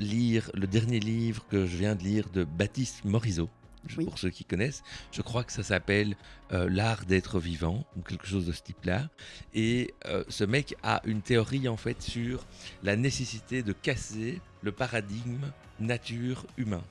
lire 0.00 0.50
le 0.54 0.66
dernier 0.66 1.00
livre 1.00 1.46
que 1.48 1.66
je 1.66 1.76
viens 1.76 1.94
de 1.94 2.02
lire 2.02 2.28
de 2.30 2.44
Baptiste 2.44 3.04
Morisot. 3.04 3.48
Oui. 3.96 4.04
Pour 4.04 4.18
ceux 4.18 4.28
qui 4.28 4.44
connaissent, 4.44 4.82
je 5.10 5.22
crois 5.22 5.42
que 5.42 5.52
ça 5.52 5.62
s'appelle 5.62 6.14
euh, 6.52 6.68
L'art 6.68 7.06
d'être 7.06 7.40
vivant 7.40 7.86
ou 7.96 8.02
quelque 8.02 8.26
chose 8.26 8.46
de 8.46 8.52
ce 8.52 8.62
type-là. 8.62 9.08
Et 9.54 9.94
euh, 10.04 10.22
ce 10.28 10.44
mec 10.44 10.74
a 10.82 11.00
une 11.06 11.22
théorie 11.22 11.66
en 11.66 11.78
fait 11.78 12.02
sur 12.02 12.44
la 12.82 12.96
nécessité 12.96 13.62
de 13.62 13.72
casser 13.72 14.40
le 14.60 14.72
paradigme 14.72 15.50
nature-humain. 15.78 16.82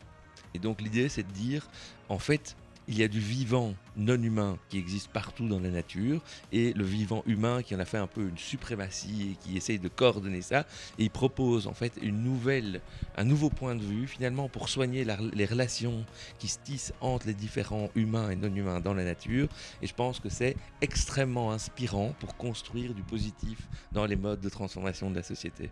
Et 0.56 0.60
donc 0.60 0.82
l'idée 0.82 1.10
c'est 1.10 1.22
de 1.22 1.32
dire, 1.32 1.68
en 2.10 2.18
fait, 2.18 2.56
il 2.90 2.98
y 2.98 3.04
a 3.04 3.08
du 3.08 3.20
vivant 3.20 3.76
non 3.96 4.22
humain 4.22 4.58
qui 4.68 4.80
existe 4.80 5.10
partout 5.10 5.48
dans 5.48 5.60
la 5.60 5.70
nature 5.70 6.22
et 6.52 6.74
le 6.74 6.84
vivant 6.84 7.22
humain 7.28 7.62
qui 7.62 7.76
en 7.76 7.80
a 7.80 7.86
fait 7.86 8.00
un 8.00 8.08
peu 8.08 8.28
une 8.28 8.38
suprématie 8.38 9.32
et 9.32 9.36
qui 9.36 9.56
essaye 9.56 9.78
de 9.78 9.88
coordonner 9.90 10.42
ça. 10.42 10.62
Et 10.98 11.04
il 11.04 11.12
propose 11.12 11.68
en 11.68 11.74
fait 11.76 11.94
une 12.02 12.24
nouvelle, 12.24 12.82
un 13.16 13.26
nouveau 13.26 13.52
point 13.52 13.76
de 13.76 13.84
vue 13.84 14.08
finalement 14.08 14.50
pour 14.50 14.70
soigner 14.70 15.06
la- 15.06 15.20
les 15.34 15.46
relations 15.46 16.04
qui 16.40 16.48
se 16.48 16.58
tissent 16.64 16.94
entre 17.00 17.28
les 17.28 17.36
différents 17.36 17.90
humains 17.94 18.32
et 18.32 18.36
non 18.36 18.54
humains 18.54 18.80
dans 18.80 18.96
la 18.96 19.04
nature. 19.04 19.48
Et 19.84 19.88
je 19.88 19.94
pense 19.94 20.20
que 20.20 20.30
c'est 20.30 20.58
extrêmement 20.82 21.52
inspirant 21.52 22.16
pour 22.20 22.36
construire 22.38 22.96
du 22.96 23.04
positif 23.04 23.60
dans 23.92 24.06
les 24.08 24.16
modes 24.16 24.42
de 24.42 24.50
transformation 24.50 25.12
de 25.12 25.16
la 25.16 25.24
société. 25.24 25.70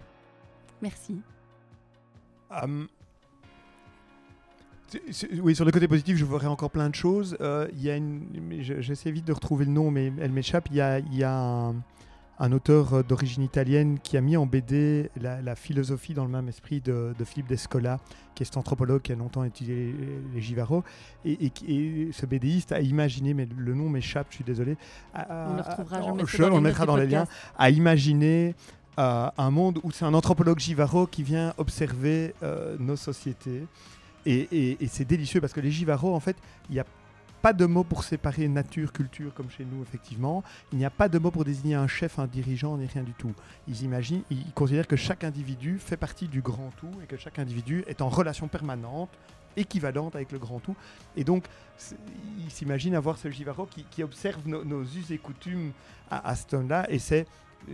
Merci. 0.82 1.20
Oui, 5.42 5.56
sur 5.56 5.66
le 5.66 5.72
côté 5.72 5.88
positif, 5.88 6.18
je 6.18 6.26
verrais 6.26 6.48
encore 6.48 6.72
plein 6.72 6.90
de 6.90 6.96
choses. 6.96 7.38
Euh, 7.42 7.68
Il 7.74 7.82
y 7.82 7.90
a 7.90 7.96
une, 7.96 8.22
j'essaie 8.62 9.12
vite 9.12 9.26
de 9.26 9.34
retrouver 9.34 9.66
le 9.66 9.72
nom, 9.72 9.92
mais 9.92 10.12
elle 10.22 10.32
m'échappe. 10.32 10.68
Il 10.72 10.78
y 10.78 10.82
a, 10.82 11.00
il 11.00 11.16
y 11.16 11.24
a 11.24 11.34
un, 11.34 11.76
un 12.40 12.52
auteur 12.52 12.94
euh, 12.94 13.04
d'origine 13.04 13.44
italienne 13.44 13.98
qui 14.02 14.16
a 14.16 14.22
mis 14.22 14.38
en 14.38 14.46
BD 14.46 15.10
la, 15.20 15.42
la 15.42 15.56
philosophie 15.56 16.14
dans 16.14 16.24
le 16.24 16.32
même 16.32 16.48
esprit 16.48 16.80
de, 16.82 17.14
de 17.18 17.24
Philippe 17.26 17.48
Descola, 17.50 18.00
qui 18.36 18.44
est 18.44 18.46
cet 18.46 18.58
anthropologue 18.58 19.02
qui 19.02 19.12
a 19.12 19.16
longtemps 19.16 19.44
étudié 19.44 19.94
les, 20.34 20.42
Givaro. 20.42 20.84
Et, 21.26 21.46
et 21.46 21.50
qui- 21.50 21.66
et 21.74 22.10
ce 22.14 22.26
BDiste 22.26 22.72
a 22.72 22.80
imaginé, 22.80 23.34
mais 23.34 23.48
le 23.58 23.74
nom 23.74 23.90
m'échappe, 23.90 24.28
je 24.30 24.36
suis 24.36 24.44
désolé. 24.46 24.78
a- 25.14 25.50
On 25.50 25.56
le 25.56 25.62
retrouvera, 25.70 25.98
je 26.28 26.36
on 26.54 26.62
mettra 26.62 26.86
dans 26.86 26.96
les 26.96 27.08
liens 27.08 27.26
à 27.58 27.70
imaginer 27.72 28.56
euh, 29.00 29.30
un 29.38 29.52
monde 29.52 29.80
où 29.84 29.92
c'est 29.92 30.06
un 30.06 30.14
anthropologue 30.14 30.60
Givaro 30.60 31.08
qui 31.08 31.24
vient 31.24 31.54
observer 31.58 32.34
euh, 32.42 32.78
nos 32.80 32.96
sociétés. 32.96 33.64
Et, 34.28 34.78
c'est 34.90 35.06
délicieux 35.06 35.40
parce 35.40 35.54
que 35.54 35.62
les 35.62 35.72
Givaro, 35.72 36.14
en 36.14 36.20
fait, 36.20 36.36
il 36.70 36.74
n'y 36.74 36.80
a 36.80 36.86
pas 37.42 37.54
de 37.54 37.66
mot 37.66 37.84
pour 37.84 38.04
séparer 38.04 38.48
nature, 38.48 38.92
culture, 38.92 39.34
comme 39.34 39.50
chez 39.50 39.64
nous, 39.64 39.82
effectivement. 39.82 40.44
Il 40.74 40.80
n'y 40.80 40.86
a 40.86 40.90
pas 40.90 41.08
de 41.08 41.18
mot 41.18 41.32
pour 41.32 41.46
désigner 41.46 41.76
un 41.76 41.88
chef, 41.88 42.20
un 42.20 42.28
dirigeant, 42.28 42.78
ni 42.78 42.88
rien 42.88 43.04
du 43.04 43.14
tout. 43.14 43.34
Ils 43.68 43.84
imaginent, 43.84 44.24
ils 44.30 44.52
considèrent 44.54 44.88
que 44.88 44.96
chaque 44.96 45.24
individu 45.24 45.80
fait 45.80 45.98
partie 45.98 46.28
du 46.28 46.42
grand 46.42 46.72
tout 46.78 46.92
et 47.04 47.06
que 47.06 47.16
chaque 47.16 47.40
individu 47.40 47.84
est 47.88 48.02
en 48.02 48.10
relation 48.10 48.48
permanente 48.48 49.10
équivalente 49.56 50.16
avec 50.16 50.32
le 50.32 50.38
grand 50.38 50.60
tout. 50.60 50.76
Et 51.16 51.24
donc, 51.24 51.46
ils 52.38 52.52
s'imaginent 52.52 52.94
avoir 52.94 53.18
ce 53.18 53.30
Givaro 53.30 53.66
qui, 53.66 53.86
qui 53.90 54.04
observe 54.04 54.48
nos, 54.48 54.84
us 54.84 55.10
et 55.10 55.18
coutumes 55.18 55.72
à, 56.12 56.30
à 56.30 56.36
ce 56.36 56.46
temps-là. 56.48 56.86
Et 56.90 57.00
c'est 57.00 57.26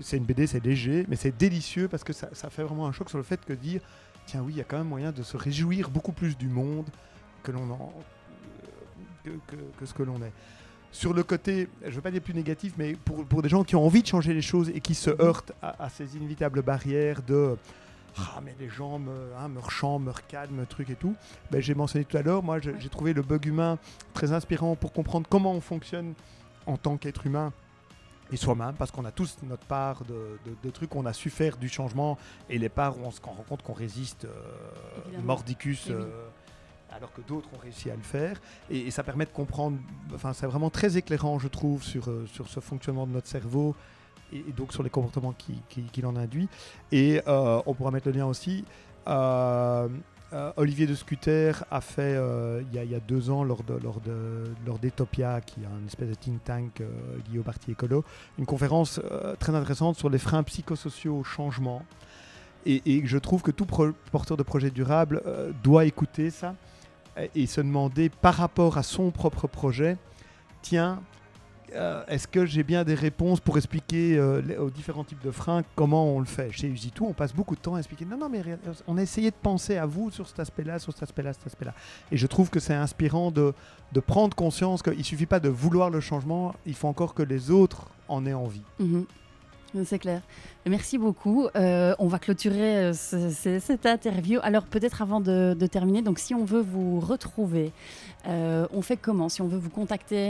c'est 0.02 0.18
une 0.18 0.24
BD, 0.24 0.48
c'est 0.48 0.64
léger, 0.64 1.06
mais 1.08 1.16
c'est 1.16 1.36
délicieux 1.36 1.88
parce 1.88 2.04
que 2.04 2.14
ça, 2.14 2.30
ça 2.32 2.50
fait 2.50 2.64
vraiment 2.64 2.88
un 2.88 2.92
choc 2.92 3.10
sur 3.10 3.18
le 3.18 3.24
fait 3.24 3.44
que 3.44 3.54
dire 3.54 3.82
tiens, 4.26 4.42
oui, 4.42 4.54
il 4.54 4.58
y 4.58 4.62
a 4.62 4.64
quand 4.64 4.78
même 4.78 4.88
moyen 4.88 5.12
de 5.12 5.24
se 5.24 5.38
réjouir 5.38 5.90
beaucoup 5.90 6.12
plus 6.12 6.38
du 6.38 6.48
monde 6.48 6.86
que 7.44 7.52
l'on 7.52 7.70
en- 7.72 7.94
que, 9.24 9.30
que- 9.48 9.56
que 9.80 9.86
ce 9.86 9.94
que 9.94 10.04
l'on 10.04 10.22
est. 10.22 10.32
Sur 10.92 11.14
le 11.14 11.24
côté, 11.24 11.70
je 11.82 11.88
ne 11.90 11.92
veux 11.96 12.02
pas 12.02 12.12
dire 12.12 12.22
plus 12.22 12.34
négatif, 12.36 12.74
mais 12.78 12.94
pour, 12.94 13.26
pour 13.26 13.42
des 13.42 13.50
gens 13.50 13.64
qui 13.64 13.76
ont 13.76 13.84
envie 13.86 14.02
de 14.04 14.08
changer 14.08 14.34
les 14.34 14.42
choses 14.44 14.70
et 14.70 14.80
qui 14.80 14.94
se 14.94 15.10
heurtent 15.22 15.52
à, 15.62 15.84
à 15.86 15.90
ces 15.90 16.16
inévitables 16.18 16.62
barrières 16.62 17.22
de 17.24 17.58
ah 18.16 18.42
mais 18.46 18.56
les 18.60 18.70
gens 18.70 19.00
me, 19.00 19.32
hein, 19.40 19.48
me 19.48 19.60
rechantent, 19.60 20.04
me 20.04 20.66
truc 20.68 20.92
et 20.92 20.96
tout. 20.96 21.16
Ben, 21.50 21.60
j'ai 21.60 21.74
mentionné 21.74 22.06
tout 22.06 22.16
à 22.16 22.22
l'heure, 22.22 22.44
moi 22.44 22.60
j'ai 22.60 22.90
trouvé 22.90 23.12
le 23.12 23.24
bug 23.24 23.44
humain 23.48 23.80
très 24.14 24.32
inspirant 24.34 24.76
pour 24.76 24.94
comprendre 24.94 25.26
comment 25.28 25.52
on 25.54 25.62
fonctionne 25.62 26.14
en 26.68 26.78
tant 26.78 26.96
qu'être 26.98 27.26
humain 27.26 27.52
et 28.34 28.38
soi-même, 28.38 28.74
parce 28.78 28.92
qu'on 28.92 29.06
a 29.06 29.12
tous 29.12 29.38
notre 29.44 29.66
part 29.66 30.04
de, 30.06 30.40
de- 30.46 30.56
de 30.64 30.70
trucs, 30.72 30.94
on 30.96 31.06
a 31.06 31.14
su 31.14 31.30
faire 31.30 31.56
du 31.58 31.70
changement 31.70 32.18
et 32.50 32.58
les 32.58 32.70
parts 32.70 32.98
où 32.98 33.02
on 33.06 33.12
se 33.12 33.22
rend 33.22 33.36
compte 33.48 33.62
qu'on 33.62 33.74
résiste 33.74 34.26
euh, 34.26 35.22
mordicus. 35.24 35.86
Eh 35.88 35.92
euh, 35.94 36.06
alors 36.96 37.12
que 37.14 37.22
d'autres 37.22 37.50
ont 37.56 37.58
réussi 37.60 37.90
à 37.90 37.96
le 37.96 38.02
faire. 38.04 38.40
Et, 38.70 38.80
et 38.88 38.92
ça 38.92 39.04
permet 39.04 39.26
de 39.26 39.32
comprendre, 39.32 39.78
enfin 40.14 40.32
c'est 40.34 40.46
vraiment 40.46 40.70
très 40.70 40.96
éclairant 40.98 41.40
je 41.40 41.48
trouve 41.48 41.82
sur, 41.84 42.08
euh, 42.10 42.26
sur 42.28 42.48
ce 42.48 42.60
fonctionnement 42.60 43.08
de 43.08 43.12
notre 43.14 43.28
cerveau 43.28 43.76
et, 44.32 44.38
et 44.48 44.52
donc 44.52 44.72
sur 44.74 44.84
les 44.84 44.92
comportements 44.92 45.34
qui- 45.34 45.62
qui- 45.70 45.84
qu'il 45.84 46.06
en 46.06 46.16
induit. 46.16 46.50
Et 46.92 47.22
on 47.28 47.74
pourra 47.74 47.92
mettre 47.92 48.08
le 48.10 48.14
lien 48.18 48.26
aussi. 48.28 48.64
euh, 49.08 49.88
euh, 50.34 50.52
Olivier 50.58 50.88
de 50.88 50.96
Scuter 50.96 51.52
a 51.70 51.80
fait 51.82 52.16
euh, 52.16 52.62
il 52.72 52.76
y, 52.90 52.96
a- 52.96 53.00
deux 53.00 53.30
ans 53.30 53.44
lors 53.44 53.64
de 53.64 53.76
lors 53.76 54.00
de 54.02 54.44
lors 54.66 54.80
d'Etopia, 54.80 55.42
qui 55.42 55.62
est 55.62 55.66
un 55.66 55.86
espèce 55.88 56.10
de 56.10 56.16
think 56.16 56.44
tank 56.44 56.82
euh, 56.82 56.88
lié 57.32 57.40
au 57.40 57.44
parti 57.44 57.72
écolo, 57.72 58.04
une 58.40 58.46
conférence 58.46 59.00
euh, 59.12 59.36
très 59.38 59.54
intéressante 59.54 59.98
sur 59.98 60.10
les 60.10 60.18
freins 60.18 60.44
psychosociaux 60.44 61.18
au 61.20 61.24
changement. 61.24 61.84
Et, 62.66 62.82
et 62.86 63.06
je 63.06 63.18
trouve 63.18 63.42
que 63.42 63.52
tout 63.52 63.66
porteur 63.66 64.38
de 64.38 64.44
projet 64.44 64.72
durable 64.72 65.22
doit 65.64 65.84
écouter 65.84 66.30
ça 66.30 66.56
et 67.36 67.46
se 67.46 67.60
demander 67.60 68.08
par 68.10 68.36
rapport 68.36 68.78
à 68.78 68.84
son 68.84 69.12
propre 69.12 69.48
projet, 69.48 69.98
tiens, 70.62 71.02
euh, 71.76 72.04
est-ce 72.08 72.28
que 72.28 72.46
j'ai 72.46 72.64
bien 72.64 72.84
des 72.84 72.94
réponses 72.96 73.40
pour 73.40 73.58
expliquer 73.58 74.18
euh, 74.18 74.42
aux 74.60 74.70
différents 74.70 75.04
types 75.04 75.24
de 75.24 75.32
freins 75.32 75.64
comment 75.76 76.06
on 76.16 76.20
le 76.20 76.26
fait 76.26 76.52
Chez 76.52 76.68
Usitu, 76.68 77.04
on 77.04 77.14
passe 77.14 77.34
beaucoup 77.34 77.56
de 77.56 77.62
temps 77.62 77.76
à 77.76 77.80
expliquer. 77.80 78.06
Non, 78.06 78.18
non, 78.18 78.30
mais 78.30 78.42
rien- 78.42 78.60
on 78.88 78.98
a 78.98 79.02
essayé 79.02 79.30
de 79.32 79.36
penser 79.42 79.78
à 79.78 79.86
vous 79.86 80.10
sur 80.12 80.28
cet 80.28 80.40
aspect-là, 80.40 80.80
sur 80.80 80.94
cet 80.94 81.04
aspect-là, 81.04 81.34
cet 81.34 81.48
aspect-là. 81.48 81.74
Et 82.12 82.18
je 82.18 82.28
trouve 82.28 82.50
que 82.50 82.60
c'est 82.60 82.74
inspirant 82.74 83.32
de, 83.32 83.54
de 83.92 84.00
prendre 84.00 84.36
conscience 84.36 84.82
qu'il 84.84 84.98
ne 84.98 85.04
suffit 85.04 85.26
pas 85.26 85.40
de 85.40 85.50
vouloir 85.50 85.90
le 85.90 86.00
changement, 86.00 86.54
il 86.66 86.76
faut 86.76 86.88
encore 86.88 87.14
que 87.14 87.24
les 87.24 87.52
autres 87.52 87.88
en 88.08 88.26
aient 88.26 88.34
envie. 88.34 88.62
Mhm. 88.80 89.06
C'est 89.86 89.98
clair. 90.00 90.22
Merci 90.68 90.98
beaucoup. 91.00 91.48
Euh, 91.56 91.96
on 91.98 92.08
va 92.08 92.20
clôturer 92.20 92.78
euh, 92.78 92.94
ce- 92.94 93.32
ce- 93.32 93.60
cette 93.60 93.86
interview. 93.88 94.40
Alors 94.44 94.66
peut-être 94.66 95.02
avant 95.02 95.20
de, 95.20 95.56
terminer, 95.68 96.02
donc 96.04 96.20
si 96.20 96.36
on 96.36 96.46
veut 96.46 96.62
vous 96.62 97.00
retrouver, 97.00 97.72
euh, 98.28 98.68
on 98.72 98.82
fait 98.84 98.98
comment? 98.98 99.30
Si 99.30 99.42
on 99.42 99.48
veut 99.48 99.58
vous 99.58 99.72
contacter, 99.72 100.28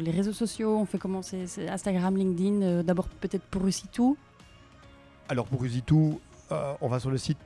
les 0.00 0.10
réseaux 0.12 0.32
sociaux, 0.32 0.76
on 0.78 0.86
fait 0.86 0.98
comment? 0.98 1.22
C'est 1.22 1.68
Instagram, 1.68 2.16
LinkedIn, 2.16 2.82
d'abord 2.84 3.08
peut-être 3.08 3.42
pour 3.44 3.66
Usitu. 3.66 4.14
Alors 5.28 5.46
pour 5.46 5.64
Usitu, 5.64 6.12
euh, 6.52 6.74
on 6.80 6.86
va 6.88 7.00
sur 7.00 7.10
le 7.10 7.18
site 7.18 7.38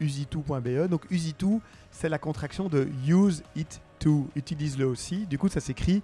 www.usitu.be. 0.00 0.88
Donc 0.88 1.02
Usitu, 1.10 1.58
c'est 1.90 2.08
la 2.08 2.18
contraction 2.18 2.68
de 2.68 2.86
Use 3.08 3.42
It 3.56 3.80
To, 3.98 4.28
utilise-le 4.36 4.86
aussi. 4.86 5.26
Du 5.26 5.38
coup, 5.38 5.48
ça 5.48 5.58
s'écrit 5.58 6.02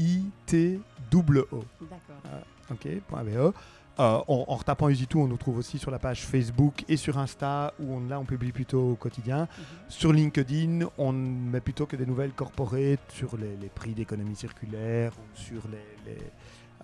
U-S-I-T-O-O. 0.00 1.64
D'accord. 1.82 2.42
Ok, 2.70 2.86
.be. 2.86 3.52
Euh, 3.98 4.18
en, 4.28 4.44
en 4.48 4.54
retapant 4.54 4.88
Usitu, 4.88 5.18
on 5.18 5.26
nous 5.26 5.36
trouve 5.36 5.58
aussi 5.58 5.78
sur 5.78 5.90
la 5.90 5.98
page 5.98 6.24
Facebook 6.24 6.84
et 6.88 6.96
sur 6.96 7.18
Insta, 7.18 7.74
où 7.80 7.96
on, 7.96 8.08
là 8.08 8.18
on 8.18 8.24
publie 8.24 8.52
plutôt 8.52 8.92
au 8.92 8.94
quotidien. 8.94 9.46
Sur 9.88 10.12
LinkedIn, 10.12 10.86
on 10.96 11.12
met 11.12 11.60
plutôt 11.60 11.84
que 11.86 11.96
des 11.96 12.06
nouvelles 12.06 12.32
corporate 12.32 13.00
sur 13.10 13.36
les, 13.36 13.56
les 13.56 13.68
prix 13.68 13.92
d'économie 13.92 14.36
circulaire 14.36 15.12
ou 15.18 15.36
sur 15.36 15.62
les, 15.68 16.12
les, 16.12 16.18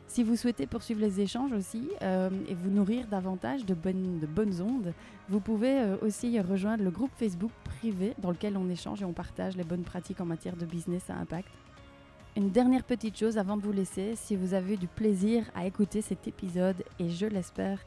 Si 0.09 0.25
vous 0.25 0.37
souhaitez 0.37 0.67
poursuivre 0.67 1.01
les 1.01 1.21
échanges 1.21 1.53
aussi 1.53 1.89
euh, 2.03 2.29
et 2.49 2.55
vous 2.55 2.69
nourrir 2.69 3.07
davantage 3.07 3.65
de 3.65 3.75
bonnes, 3.75 4.19
de 4.19 4.27
bonnes 4.27 4.61
ondes, 4.61 4.93
vous 5.29 5.41
pouvez 5.41 5.81
euh, 5.81 5.97
aussi 6.03 6.39
rejoindre 6.41 6.83
le 6.83 6.91
groupe 6.91 7.13
Facebook 7.17 7.53
privé 7.65 8.15
dans 8.19 8.31
lequel 8.31 8.57
on 8.57 8.69
échange 8.69 9.01
et 9.03 9.05
on 9.05 9.13
partage 9.13 9.57
les 9.57 9.65
bonnes 9.65 9.85
pratiques 9.85 10.21
en 10.21 10.27
matière 10.27 10.57
de 10.57 10.67
business 10.67 11.09
à 11.09 11.15
impact. 11.15 11.49
Une 12.35 12.51
dernière 12.51 12.85
petite 12.85 13.19
chose 13.19 13.37
avant 13.37 13.59
de 13.59 13.63
vous 13.63 13.73
laisser, 13.73 14.17
si 14.17 14.37
vous 14.37 14.55
avez 14.55 14.75
eu 14.75 14.77
du 14.79 14.87
plaisir 14.87 15.45
à 15.55 15.67
écouter 15.67 16.01
cet 16.01 16.27
épisode, 16.27 16.83
et 16.99 17.11
je 17.11 17.27
l'espère, 17.27 17.79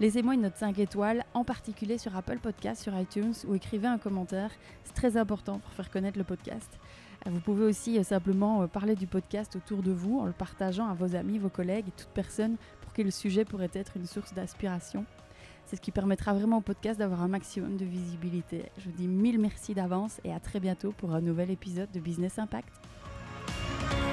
laissez-moi 0.00 0.32
une 0.32 0.40
note 0.40 0.56
5 0.56 0.78
étoiles, 0.78 1.26
en 1.34 1.44
particulier 1.44 1.98
sur 1.98 2.16
Apple 2.16 2.38
Podcast, 2.38 2.82
sur 2.82 2.98
iTunes, 2.98 3.34
ou 3.46 3.54
écrivez 3.54 3.86
un 3.86 3.98
commentaire. 3.98 4.50
C'est 4.84 4.94
très 4.94 5.18
important 5.18 5.58
pour 5.58 5.72
faire 5.72 5.90
connaître 5.90 6.16
le 6.16 6.24
podcast. 6.24 6.78
Euh, 7.26 7.30
Vous 7.30 7.40
pouvez 7.40 7.64
aussi 7.64 7.98
euh, 7.98 8.02
simplement 8.02 8.62
euh, 8.62 8.66
parler 8.66 8.94
du 8.94 9.06
podcast 9.06 9.56
autour 9.56 9.82
de 9.82 9.92
vous 9.92 10.20
en 10.20 10.24
le 10.24 10.32
partageant 10.32 10.88
à 10.88 10.94
vos 10.94 11.14
amis, 11.14 11.36
vos 11.36 11.50
collègues 11.50 11.88
et 11.88 11.92
toute 11.92 12.14
personne 12.14 12.56
pour 12.80 12.94
qui 12.94 13.04
le 13.04 13.10
sujet 13.10 13.44
pourrait 13.44 13.70
être 13.74 13.98
une 13.98 14.06
source 14.06 14.32
d'inspiration. 14.32 15.04
C'est 15.66 15.76
ce 15.76 15.82
qui 15.82 15.90
permettra 15.90 16.32
vraiment 16.32 16.58
au 16.58 16.62
podcast 16.62 16.98
d'avoir 16.98 17.22
un 17.22 17.28
maximum 17.28 17.76
de 17.76 17.84
visibilité. 17.84 18.70
Je 18.78 18.84
vous 18.86 18.96
dis 18.96 19.06
mille 19.06 19.38
merci 19.38 19.74
d'avance 19.74 20.18
et 20.24 20.32
à 20.32 20.40
très 20.40 20.60
bientôt 20.60 20.92
pour 20.92 21.14
un 21.14 21.20
nouvel 21.20 21.50
épisode 21.50 21.90
de 21.92 22.00
Business 22.00 22.38
Impact. 22.38 22.72
Thank 23.54 24.06
you. 24.06 24.11